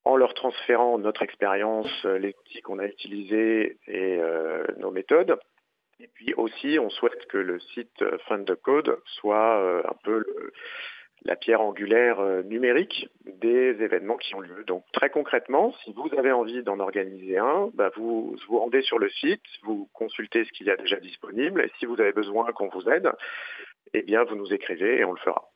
en 0.05 0.17
leur 0.17 0.33
transférant 0.33 0.97
notre 0.97 1.21
expérience, 1.21 2.03
les 2.03 2.35
outils 2.39 2.61
qu'on 2.61 2.79
a 2.79 2.85
utilisés 2.85 3.77
et 3.87 4.17
euh, 4.19 4.65
nos 4.77 4.91
méthodes. 4.91 5.39
Et 5.99 6.07
puis 6.07 6.33
aussi, 6.33 6.77
on 6.79 6.89
souhaite 6.89 7.25
que 7.27 7.37
le 7.37 7.59
site 7.59 8.03
Fund 8.27 8.43
the 8.45 8.55
Code 8.55 8.99
soit 9.05 9.59
euh, 9.61 9.81
un 9.85 9.95
peu 10.03 10.19
le, 10.19 10.51
la 11.25 11.35
pierre 11.35 11.61
angulaire 11.61 12.19
euh, 12.19 12.43
numérique 12.43 13.07
des 13.25 13.81
événements 13.81 14.17
qui 14.17 14.35
ont 14.35 14.41
lieu. 14.41 14.63
Donc 14.65 14.83
très 14.91 15.09
concrètement, 15.09 15.73
si 15.83 15.93
vous 15.93 16.09
avez 16.17 16.31
envie 16.31 16.63
d'en 16.63 16.79
organiser 16.79 17.37
un, 17.37 17.69
bah, 17.73 17.91
vous 17.95 18.35
vous 18.47 18.59
rendez 18.59 18.81
sur 18.81 18.99
le 18.99 19.09
site, 19.09 19.43
vous 19.63 19.89
consultez 19.93 20.43
ce 20.45 20.51
qu'il 20.51 20.67
y 20.67 20.71
a 20.71 20.77
déjà 20.77 20.97
disponible, 20.97 21.61
et 21.61 21.71
si 21.79 21.85
vous 21.85 21.99
avez 21.99 22.11
besoin 22.11 22.51
qu'on 22.53 22.69
vous 22.69 22.89
aide, 22.89 23.09
eh 23.93 24.01
bien 24.01 24.23
vous 24.23 24.35
nous 24.35 24.53
écrivez 24.53 24.97
et 24.99 25.05
on 25.05 25.13
le 25.13 25.19
fera. 25.19 25.52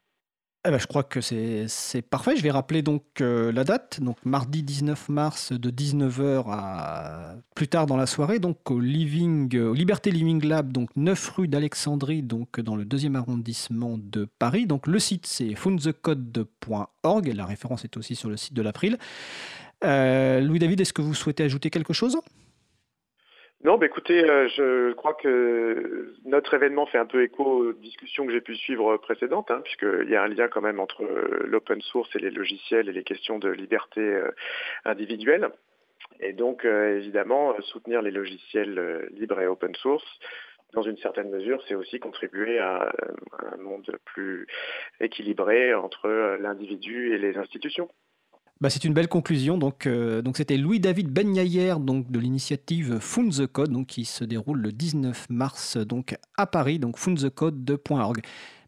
Eh 0.66 0.70
ben, 0.70 0.80
je 0.80 0.88
crois 0.88 1.04
que 1.04 1.22
c'est 1.22 2.02
parfait. 2.10 2.36
Je 2.36 2.44
vais 2.44 2.52
rappeler 2.52 2.82
donc 2.82 3.22
euh, 3.22 3.54
la 3.54 3.64
date, 3.64 4.02
donc 4.02 4.18
mardi 4.26 4.64
19 4.64 5.08
mars 5.08 5.54
de 5.54 5.70
19h 5.70 6.44
à 6.50 7.36
plus 7.56 7.70
tard 7.70 7.86
dans 7.86 7.96
la 7.96 8.06
soirée, 8.06 8.40
donc 8.40 8.70
au 8.70 8.80
Living, 8.80 9.58
au 9.58 9.74
Liberté 9.74 10.12
Living 10.12 10.44
Lab, 10.46 10.74
donc 10.74 10.90
9 10.98 11.30
rue 11.30 11.48
d'Alexandrie, 11.48 12.22
donc 12.22 12.60
dans 12.60 12.76
le 12.76 12.84
deuxième 12.84 13.16
arrondissement 13.16 13.98
de 13.98 14.28
Paris. 14.40 14.68
Donc 14.68 14.88
le 14.88 15.00
site 15.00 15.26
c'est 15.26 15.56
foundthecode.org, 15.56 17.28
la 17.34 17.46
référence 17.46 17.86
est 17.86 17.96
aussi 17.96 18.16
sur 18.16 18.30
le 18.30 18.36
site 18.36 18.54
de 18.54 18.62
l'April. 18.62 18.98
Euh, 19.84 20.42
Louis 20.42 20.60
David, 20.60 20.82
est-ce 20.82 20.94
que 20.94 21.02
vous 21.02 21.14
souhaitez 21.14 21.44
ajouter 21.44 21.70
quelque 21.70 21.94
chose? 21.94 22.18
Non, 23.68 23.78
bah 23.78 23.88
écoutez, 23.88 24.24
euh, 24.24 24.48
je 24.48 24.94
crois 24.94 25.14
que 25.14 26.14
notre 26.24 26.54
événement 26.54 26.86
fait 26.86 27.00
un 27.00 27.06
peu 27.06 27.22
écho 27.22 27.44
aux 27.44 27.74
discussions 27.74 28.26
que 28.26 28.32
j'ai 28.32 28.40
pu 28.40 28.56
suivre 28.56 28.96
précédentes, 28.96 29.52
hein, 29.52 29.60
puisqu'il 29.62 30.10
y 30.10 30.16
a 30.16 30.24
un 30.24 30.30
lien 30.30 30.48
quand 30.48 30.62
même 30.62 30.80
entre 30.80 31.04
euh, 31.04 31.44
l'open 31.44 31.82
source 31.82 32.08
et 32.16 32.20
les 32.20 32.32
logiciels 32.32 32.88
et 32.88 32.94
les 32.94 33.04
questions 33.04 33.40
de 33.40 33.50
liberté 33.50 34.00
euh, 34.00 34.32
individuelle. 34.86 35.50
Et 36.22 36.32
donc, 36.32 36.64
évidemment, 36.64 37.60
soutenir 37.62 38.02
les 38.02 38.10
logiciels 38.10 39.10
libres 39.12 39.42
et 39.42 39.48
open 39.48 39.76
source, 39.76 40.20
dans 40.74 40.82
une 40.82 40.98
certaine 40.98 41.30
mesure, 41.30 41.62
c'est 41.68 41.76
aussi 41.76 42.00
contribuer 42.00 42.60
à 42.60 42.90
un 43.54 43.58
monde 43.58 43.86
plus 44.06 44.48
équilibré 45.02 45.74
entre 45.74 46.38
l'individu 46.40 47.14
et 47.14 47.18
les 47.18 47.38
institutions. 47.38 47.90
Bah, 48.60 48.72
c'est 48.72 48.84
une 48.84 48.94
belle 48.94 49.08
conclusion. 49.08 49.58
Donc, 49.58 49.86
euh, 49.86 50.22
donc 50.22 50.38
c'était 50.38 50.58
Louis-David 50.58 51.14
donc 51.14 52.10
de 52.10 52.20
l'initiative 52.20 53.00
Fund 53.00 53.32
the 53.32 53.46
Code, 53.46 53.72
donc 53.72 53.88
qui 53.88 54.06
se 54.06 54.24
déroule 54.24 54.60
le 54.60 54.72
19 54.72 55.28
mars 55.30 55.78
donc 55.78 56.16
à 56.38 56.48
Paris, 56.48 56.80
donc 56.80 56.98
fundthecode.org. 56.98 58.22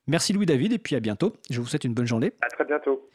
Merci 0.07 0.34
Louis-David 0.34 0.74
et 0.74 0.80
puis 0.80 0.95
à 0.95 0.99
bientôt. 0.99 1.34
Je 1.49 1.60
vous 1.60 1.68
souhaite 1.68 1.84
une 1.84 1.94
bonne 1.94 2.07
journée. 2.07 2.34
À 2.41 2.49
très 2.49 2.66
bientôt. 2.66 3.10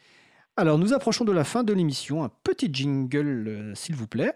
Alors 0.57 0.77
nous 0.77 0.93
approchons 0.93 1.25
de 1.25 1.31
la 1.31 1.43
fin 1.43 1.63
de 1.63 1.73
l'émission. 1.73 2.23
Un 2.23 2.31
petit 2.43 2.69
jingle, 2.71 3.47
euh, 3.47 3.75
s'il 3.75 3.95
vous 3.95 4.07
plaît. 4.07 4.33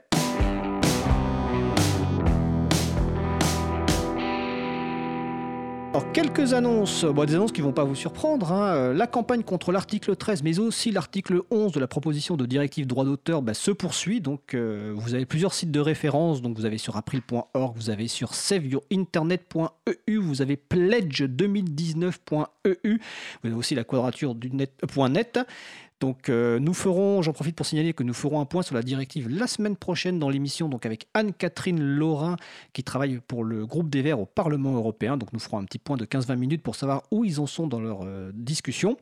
Alors, 5.99 6.13
quelques 6.13 6.53
annonces, 6.53 7.03
des 7.03 7.35
annonces 7.35 7.51
qui 7.51 7.59
ne 7.59 7.65
vont 7.65 7.73
pas 7.73 7.83
vous 7.83 7.93
surprendre. 7.93 8.53
Hein. 8.53 8.73
Euh, 8.73 8.93
la 8.93 9.05
campagne 9.05 9.43
contre 9.43 9.73
l'article 9.73 10.15
13, 10.15 10.43
mais 10.43 10.57
aussi 10.57 10.91
l'article 10.91 11.41
11 11.51 11.73
de 11.73 11.79
la 11.81 11.87
proposition 11.87 12.37
de 12.37 12.45
directive 12.45 12.87
droit 12.87 13.03
d'auteur 13.03 13.41
bah, 13.41 13.53
se 13.53 13.69
poursuit. 13.69 14.21
Donc, 14.21 14.53
euh, 14.53 14.93
vous 14.95 15.13
avez 15.13 15.25
plusieurs 15.25 15.53
sites 15.53 15.71
de 15.71 15.79
référence. 15.81 16.41
Donc, 16.41 16.55
vous 16.55 16.63
avez 16.63 16.77
sur 16.77 16.95
april.org, 16.95 17.75
vous 17.75 17.89
avez 17.89 18.07
sur 18.07 18.33
saveyourinternet.eu, 18.33 20.17
vous 20.19 20.41
avez 20.41 20.55
pledge2019.eu, 20.55 23.01
vous 23.43 23.49
avez 23.49 23.57
aussi 23.57 23.75
la 23.75 23.83
quadrature 23.83 24.35
du 24.35 24.51
donc 25.99 26.29
euh, 26.29 26.59
nous 26.59 26.73
ferons, 26.73 27.21
j'en 27.21 27.33
profite 27.33 27.55
pour 27.55 27.65
signaler 27.65 27.93
que 27.93 28.03
nous 28.03 28.13
ferons 28.13 28.39
un 28.39 28.45
point 28.45 28.61
sur 28.61 28.75
la 28.75 28.81
directive 28.81 29.27
la 29.29 29.47
semaine 29.47 29.75
prochaine 29.75 30.17
dans 30.17 30.29
l'émission, 30.29 30.69
donc 30.69 30.85
avec 30.85 31.07
Anne-Catherine 31.13 31.81
Laurin 31.81 32.37
qui 32.73 32.83
travaille 32.83 33.19
pour 33.27 33.43
le 33.43 33.65
groupe 33.65 33.89
des 33.89 34.01
Verts 34.01 34.19
au 34.19 34.25
Parlement 34.25 34.73
européen. 34.73 35.17
Donc 35.17 35.33
nous 35.33 35.39
ferons 35.39 35.57
un 35.57 35.65
petit 35.65 35.77
point 35.77 35.97
de 35.97 36.05
15-20 36.05 36.35
minutes 36.37 36.63
pour 36.63 36.75
savoir 36.75 37.03
où 37.11 37.25
ils 37.25 37.39
en 37.39 37.47
sont 37.47 37.67
dans 37.67 37.81
leur 37.81 38.01
euh, 38.03 38.31
discussion. 38.33 38.97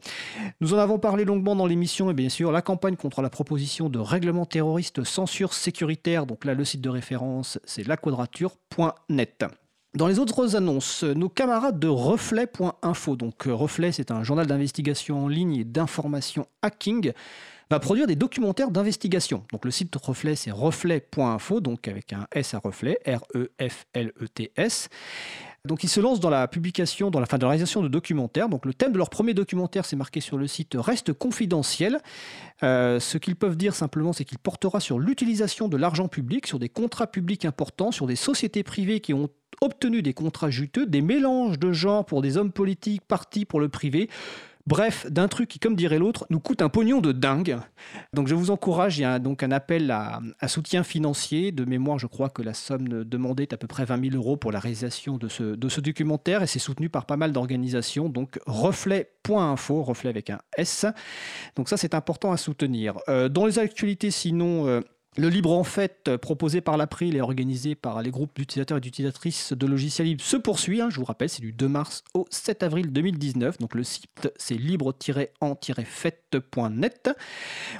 Nous 0.60 0.74
en 0.74 0.78
avons 0.78 0.98
parlé 0.98 1.24
longuement 1.24 1.56
dans 1.56 1.68
l'émission 1.68 2.10
et 2.10 2.14
bien 2.14 2.30
sûr 2.30 2.52
la 2.52 2.64
campagne 2.64 2.96
contre 2.96 3.22
la 3.22 3.30
proposition 3.30 3.90
de 3.90 4.00
règlement 4.00 4.46
terroriste 4.46 5.04
censure 5.04 5.54
sécuritaire. 5.54 6.26
Donc 6.26 6.46
là 6.46 6.56
le 6.56 6.66
site 6.66 6.82
de 6.82 6.90
référence 6.90 7.60
c'est 7.64 7.86
laquadrature.net. 7.88 9.46
Dans 9.94 10.08
les 10.08 10.20
autres 10.20 10.56
annonces, 10.56 11.04
nos 11.04 11.30
camarades 11.30 11.80
de 11.80 11.88
Reflet.info, 11.88 13.16
donc 13.16 13.48
euh, 13.48 13.54
Reflet 13.54 13.92
c'est 13.92 14.12
un 14.12 14.22
journal 14.22 14.46
d'investigation 14.46 15.24
en 15.24 15.28
ligne 15.28 15.56
et 15.56 15.64
d'information 15.64 16.46
hacking, 16.62 17.14
va 17.70 17.80
produire 17.80 18.06
des 18.06 18.16
documentaires 18.16 18.70
d'investigation. 18.70 19.44
Donc 19.52 19.66
le 19.66 19.72
site 19.72 19.96
Reflet 19.96 20.36
c'est 20.36 20.52
reflet.info, 20.52 21.62
donc 21.62 21.88
avec 21.88 22.14
un 22.14 22.28
S 22.34 22.54
à 22.54 22.60
reflet, 22.60 23.00
R-E-F-L-E-T-S. 23.06 24.90
Donc 25.66 25.84
ils 25.84 25.90
se 25.90 26.00
lancent 26.00 26.20
dans 26.20 26.30
la 26.30 26.48
publication, 26.48 27.12
dans 27.12 27.20
la 27.20 27.26
fin 27.26 27.38
de 27.38 27.44
la 27.44 27.50
réalisation 27.50 27.82
de 27.82 27.88
documentaires. 27.88 28.50
Donc 28.50 28.66
le 28.66 28.74
thème 28.74 28.92
de 28.92 28.98
leur 28.98 29.10
premier 29.10 29.34
documentaire, 29.34 29.86
c'est 29.86 29.96
marqué 29.96 30.22
sur 30.22 30.38
le 30.38 30.48
site, 30.48 30.76
reste 30.78 31.14
confidentiel. 31.14 32.00
Euh, 32.64 33.00
ce 33.00 33.18
qu'ils 33.18 33.36
peuvent 33.36 33.58
dire 33.58 33.76
simplement, 33.76 34.14
c'est 34.14 34.26
qu'il 34.26 34.40
portera 34.40 34.80
sur 34.80 34.98
l'utilisation 34.98 35.68
de 35.68 35.78
l'argent 35.78 36.08
public, 36.08 36.48
sur 36.48 36.60
des 36.60 36.70
contrats 36.70 37.08
publics 37.08 37.46
importants, 37.46 37.92
sur 37.92 38.08
des 38.08 38.16
sociétés 38.16 38.64
privées 38.64 39.00
qui 39.00 39.14
ont 39.14 39.30
obtenu 39.62 40.02
des 40.02 40.14
contrats 40.14 40.50
juteux, 40.50 40.86
des 40.86 41.02
mélanges 41.02 41.60
de 41.60 41.72
genres 41.72 42.06
pour 42.06 42.22
des 42.22 42.38
hommes 42.38 42.52
politiques, 42.52 43.02
partis 43.08 43.46
pour 43.46 43.60
le 43.60 43.70
privé. 43.70 44.10
Bref, 44.68 45.10
d'un 45.10 45.30
truc 45.30 45.48
qui, 45.48 45.60
comme 45.60 45.78
dirait 45.78 45.98
l'autre, 45.98 46.28
nous 46.30 46.42
coûte 46.42 46.62
un 46.62 46.68
pognon 46.68 47.00
de 47.00 47.14
dingue. 47.14 47.58
Donc 48.12 48.28
je 48.28 48.36
vous 48.36 48.52
encourage, 48.52 48.98
il 48.98 49.04
y 49.04 49.06
a 49.06 49.18
donc 49.18 49.42
un 49.42 49.52
appel 49.52 49.90
à, 49.92 50.20
soutien 50.50 50.84
financier. 50.84 51.54
De 51.54 51.64
mémoire, 51.64 51.98
je 52.00 52.06
crois 52.06 52.30
que 52.30 52.42
la 52.42 52.54
somme 52.54 53.06
demandée 53.06 53.44
est 53.44 53.54
à 53.54 53.58
peu 53.58 53.68
près 53.68 53.86
20 53.86 54.10
000 54.12 54.16
euros 54.22 54.36
pour 54.36 54.52
la 54.52 54.60
réalisation 54.60 55.18
de 55.18 55.30
ce, 55.30 55.80
documentaire 55.80 56.44
et 56.44 56.48
c'est 56.48 56.60
soutenu 56.60 56.90
par 56.90 57.06
pas 57.06 57.16
mal 57.16 57.32
d'organisations. 57.32 58.10
Donc 58.10 58.42
reflet.info, 58.46 59.84
reflet 59.84 60.10
avec 60.10 60.30
un 60.30 60.40
S. 60.58 60.86
Donc 61.56 61.70
ça, 61.70 61.78
c'est 61.78 61.94
important 61.94 62.34
à 62.34 62.38
soutenir. 62.38 62.98
Euh, 63.08 63.30
dans 63.30 63.46
les 63.46 63.60
actualités, 63.60 64.12
sinon... 64.12 64.68
Euh, 64.68 64.82
le 65.18 65.30
libre 65.30 65.52
en 65.52 65.64
fait 65.64 66.02
euh, 66.08 66.18
proposé 66.20 66.62
par 66.62 66.78
l'April 66.78 67.16
et 67.16 67.22
organisé 67.22 67.74
par 67.74 68.04
les 68.04 68.12
groupes 68.12 68.36
d'utilisateurs 68.36 68.78
et 68.78 68.82
d'utilisatrices 68.82 69.54
de 69.54 69.66
logiciels 69.66 70.06
libres 70.08 70.24
se 70.24 70.38
poursuit. 70.38 70.80
Hein, 70.80 70.90
je 70.92 70.98
vous 70.98 71.06
rappelle, 71.06 71.30
c'est 71.30 71.42
du 71.42 71.52
2 71.52 71.68
mars 71.68 72.04
au 72.14 72.28
7 72.30 72.62
avril 72.62 72.94
2019. 72.94 73.58
Donc 73.58 73.74
le 73.74 73.84
site 73.84 74.32
c'est 74.38 74.54
libre-en-fête.net. 74.56 77.10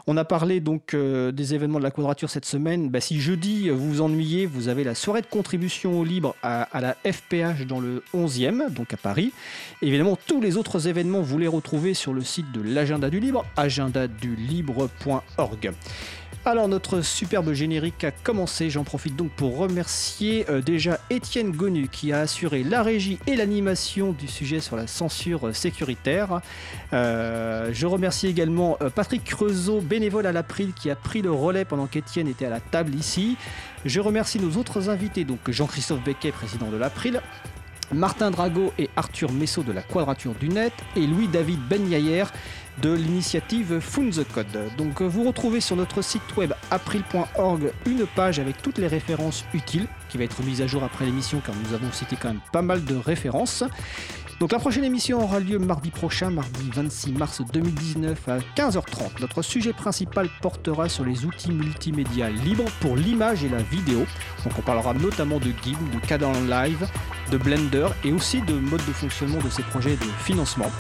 On 0.08 0.18
a 0.18 0.26
parlé 0.26 0.60
donc 0.60 0.96
euh, 0.96 1.32
des 1.32 1.54
événements 1.54 1.78
de 1.78 1.84
la 1.84 1.92
quadrature 1.92 2.32
cette 2.32 2.46
semaine. 2.46 2.90
Bah, 2.90 3.02
si 3.02 3.22
jeudi 3.22 3.70
vous 3.70 3.88
vous 3.88 4.02
ennuyez, 4.02 4.48
vous 4.48 4.68
avez 4.68 4.84
la 4.84 4.96
soirée 4.96 5.22
de 5.22 5.28
contribution 5.28 6.00
au 6.00 6.04
libre 6.04 6.36
à, 6.42 6.68
la 6.82 6.98
FPH 7.06 7.68
dans 7.68 7.80
le 7.80 8.04
11e, 8.16 8.72
donc 8.72 8.92
à 8.94 8.98
Paris. 8.98 9.32
évidemment, 9.84 10.18
tous 10.26 10.42
les 10.42 10.58
autres 10.58 10.88
événements 10.88 11.22
vous 11.22 11.38
les 11.38 11.46
retrouvez 11.48 11.94
sur 11.94 12.14
le 12.14 12.24
site 12.24 12.52
de 12.52 12.62
l'agenda 12.62 13.12
du 13.12 13.20
libre, 13.20 13.46
agendadulibre.org. 13.56 15.74
Alors 16.48 16.70
notre 16.70 17.02
superbe 17.02 17.52
générique 17.52 18.06
a 18.06 18.12
commencé, 18.12 18.70
j'en 18.70 18.86
profite 18.86 19.18
donc 19.18 19.32
pour 19.32 19.58
remercier 19.58 20.50
euh, 20.50 20.62
déjà 20.62 20.98
Étienne 21.10 21.52
Gonu 21.52 21.90
qui 21.90 22.14
a 22.14 22.22
assuré 22.22 22.64
la 22.64 22.84
régie 22.84 23.20
et 23.28 23.36
l'animation 23.36 24.14
du 24.14 24.30
sujet 24.30 24.62
sur 24.62 24.78
la 24.78 24.88
censure 24.88 25.54
sécuritaire. 25.54 26.40
Euh, 26.94 27.72
je 27.74 27.86
remercie 27.86 28.28
également 28.28 28.78
euh, 28.82 28.90
Patrick 28.90 29.26
Creusot, 29.26 29.82
bénévole 29.82 30.26
à 30.26 30.32
l'April 30.32 30.72
qui 30.72 30.90
a 30.90 30.96
pris 30.96 31.22
le 31.22 31.34
relais 31.34 31.66
pendant 31.66 31.86
qu'Étienne 31.86 32.30
était 32.30 32.46
à 32.46 32.50
la 32.50 32.62
table 32.62 32.96
ici. 32.96 33.36
Je 33.84 34.00
remercie 34.00 34.40
nos 34.40 34.58
autres 34.58 34.88
invités, 34.88 35.26
donc 35.26 35.52
Jean-Christophe 35.52 36.02
Becquet, 36.06 36.32
président 36.32 36.72
de 36.72 36.78
l'April, 36.78 37.20
Martin 37.94 38.32
Drago 38.32 38.72
et 38.78 38.90
Arthur 38.96 39.34
Messot 39.34 39.64
de 39.64 39.74
la 39.74 39.82
Quadrature 39.82 40.34
du 40.36 40.48
Net 40.48 40.74
et 40.96 41.06
Louis-David 41.06 41.60
Benyayer 41.68 42.24
de 42.82 42.94
l'initiative 42.94 43.80
Fund 43.80 44.12
the 44.12 44.24
Code. 44.34 44.48
Donc 44.78 45.02
vous 45.02 45.24
retrouvez 45.24 45.62
sur 45.62 45.76
notre 45.76 46.02
site 46.02 46.36
web 46.36 46.54
april.org 46.72 47.72
une 47.86 48.06
page 48.16 48.40
avec 48.40 48.62
toutes 48.62 48.78
les 48.78 48.88
références 48.88 49.46
utiles 49.54 49.88
qui 50.10 50.18
va 50.18 50.24
être 50.24 50.44
mise 50.44 50.62
à 50.62 50.68
jour 50.68 50.84
après 50.84 51.06
l'émission 51.06 51.42
car 51.46 51.56
nous 51.56 51.74
avons 51.74 51.92
cité 51.92 52.16
quand 52.20 52.30
même 52.30 52.42
pas 52.52 52.62
mal 52.62 52.84
de 52.84 52.96
références. 52.96 53.64
Donc 54.40 54.52
la 54.52 54.60
prochaine 54.60 54.84
émission 54.84 55.24
aura 55.24 55.40
lieu 55.40 55.58
mardi 55.58 55.90
prochain, 55.90 56.30
mardi 56.30 56.70
26 56.72 57.14
mars 57.14 57.42
2019 57.52 58.30
à 58.30 58.38
15h30. 58.56 59.20
Notre 59.20 59.42
sujet 59.42 59.74
principal 59.74 60.30
portera 60.42 60.90
sur 60.90 61.04
les 61.04 61.26
outils 61.26 61.52
multimédia 61.52 62.30
libres 62.30 62.70
pour 62.80 62.96
l'image 62.96 63.44
et 63.44 63.50
la 63.50 63.64
vidéo. 63.64 64.06
Donc 64.44 64.54
on 64.60 64.62
parlera 64.62 64.94
notamment 64.94 65.40
de 65.40 65.52
GIMP, 65.64 65.80
de 65.92 66.06
Cadan 66.06 66.34
Live, 66.48 66.88
de 67.32 67.38
Blender 67.38 67.88
et 68.04 68.12
aussi 68.14 68.42
de 68.42 68.54
mode 68.54 68.86
de 68.86 68.94
fonctionnement 68.94 69.40
de 69.40 69.50
ces 69.50 69.64
projets 69.64 69.96
de 69.96 70.06
financement. 70.20 70.72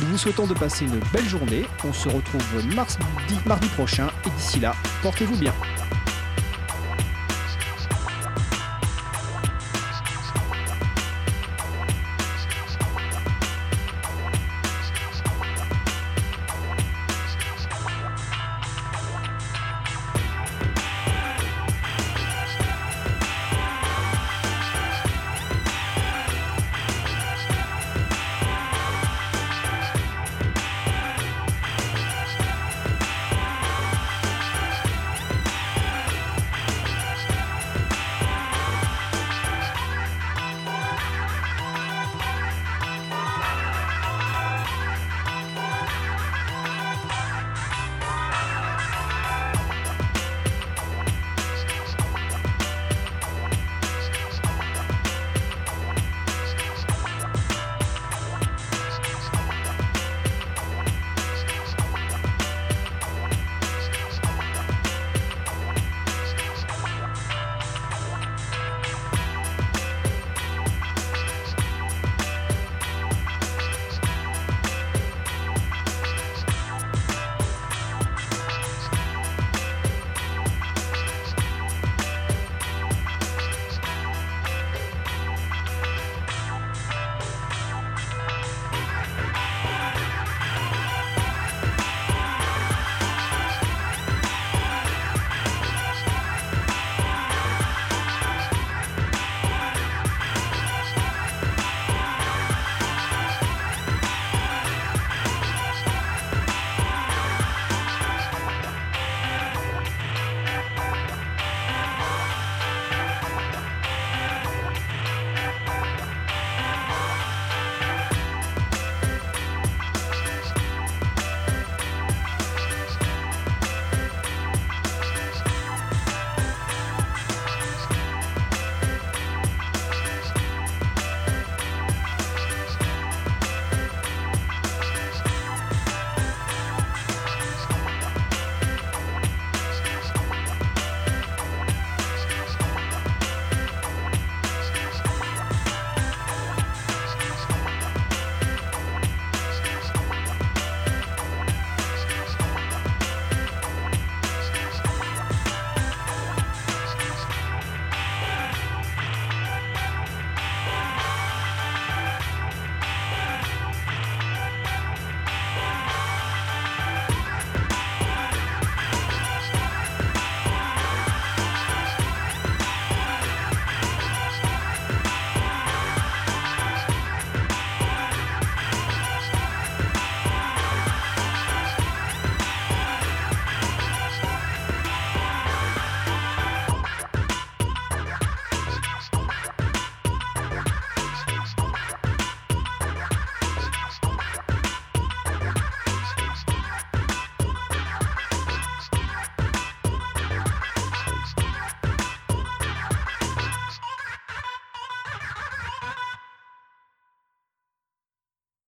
Nous 0.00 0.06
vous 0.06 0.18
souhaitons 0.18 0.46
de 0.46 0.54
passer 0.54 0.84
une 0.84 1.00
belle 1.12 1.28
journée. 1.28 1.66
On 1.84 1.92
se 1.92 2.08
retrouve 2.08 2.42
mardi, 3.46 3.68
prochain 3.68 4.08
et 4.24 4.30
d'ici 4.30 4.60
là, 4.60 4.74
portez-vous 5.02 5.36
bien. 5.36 5.52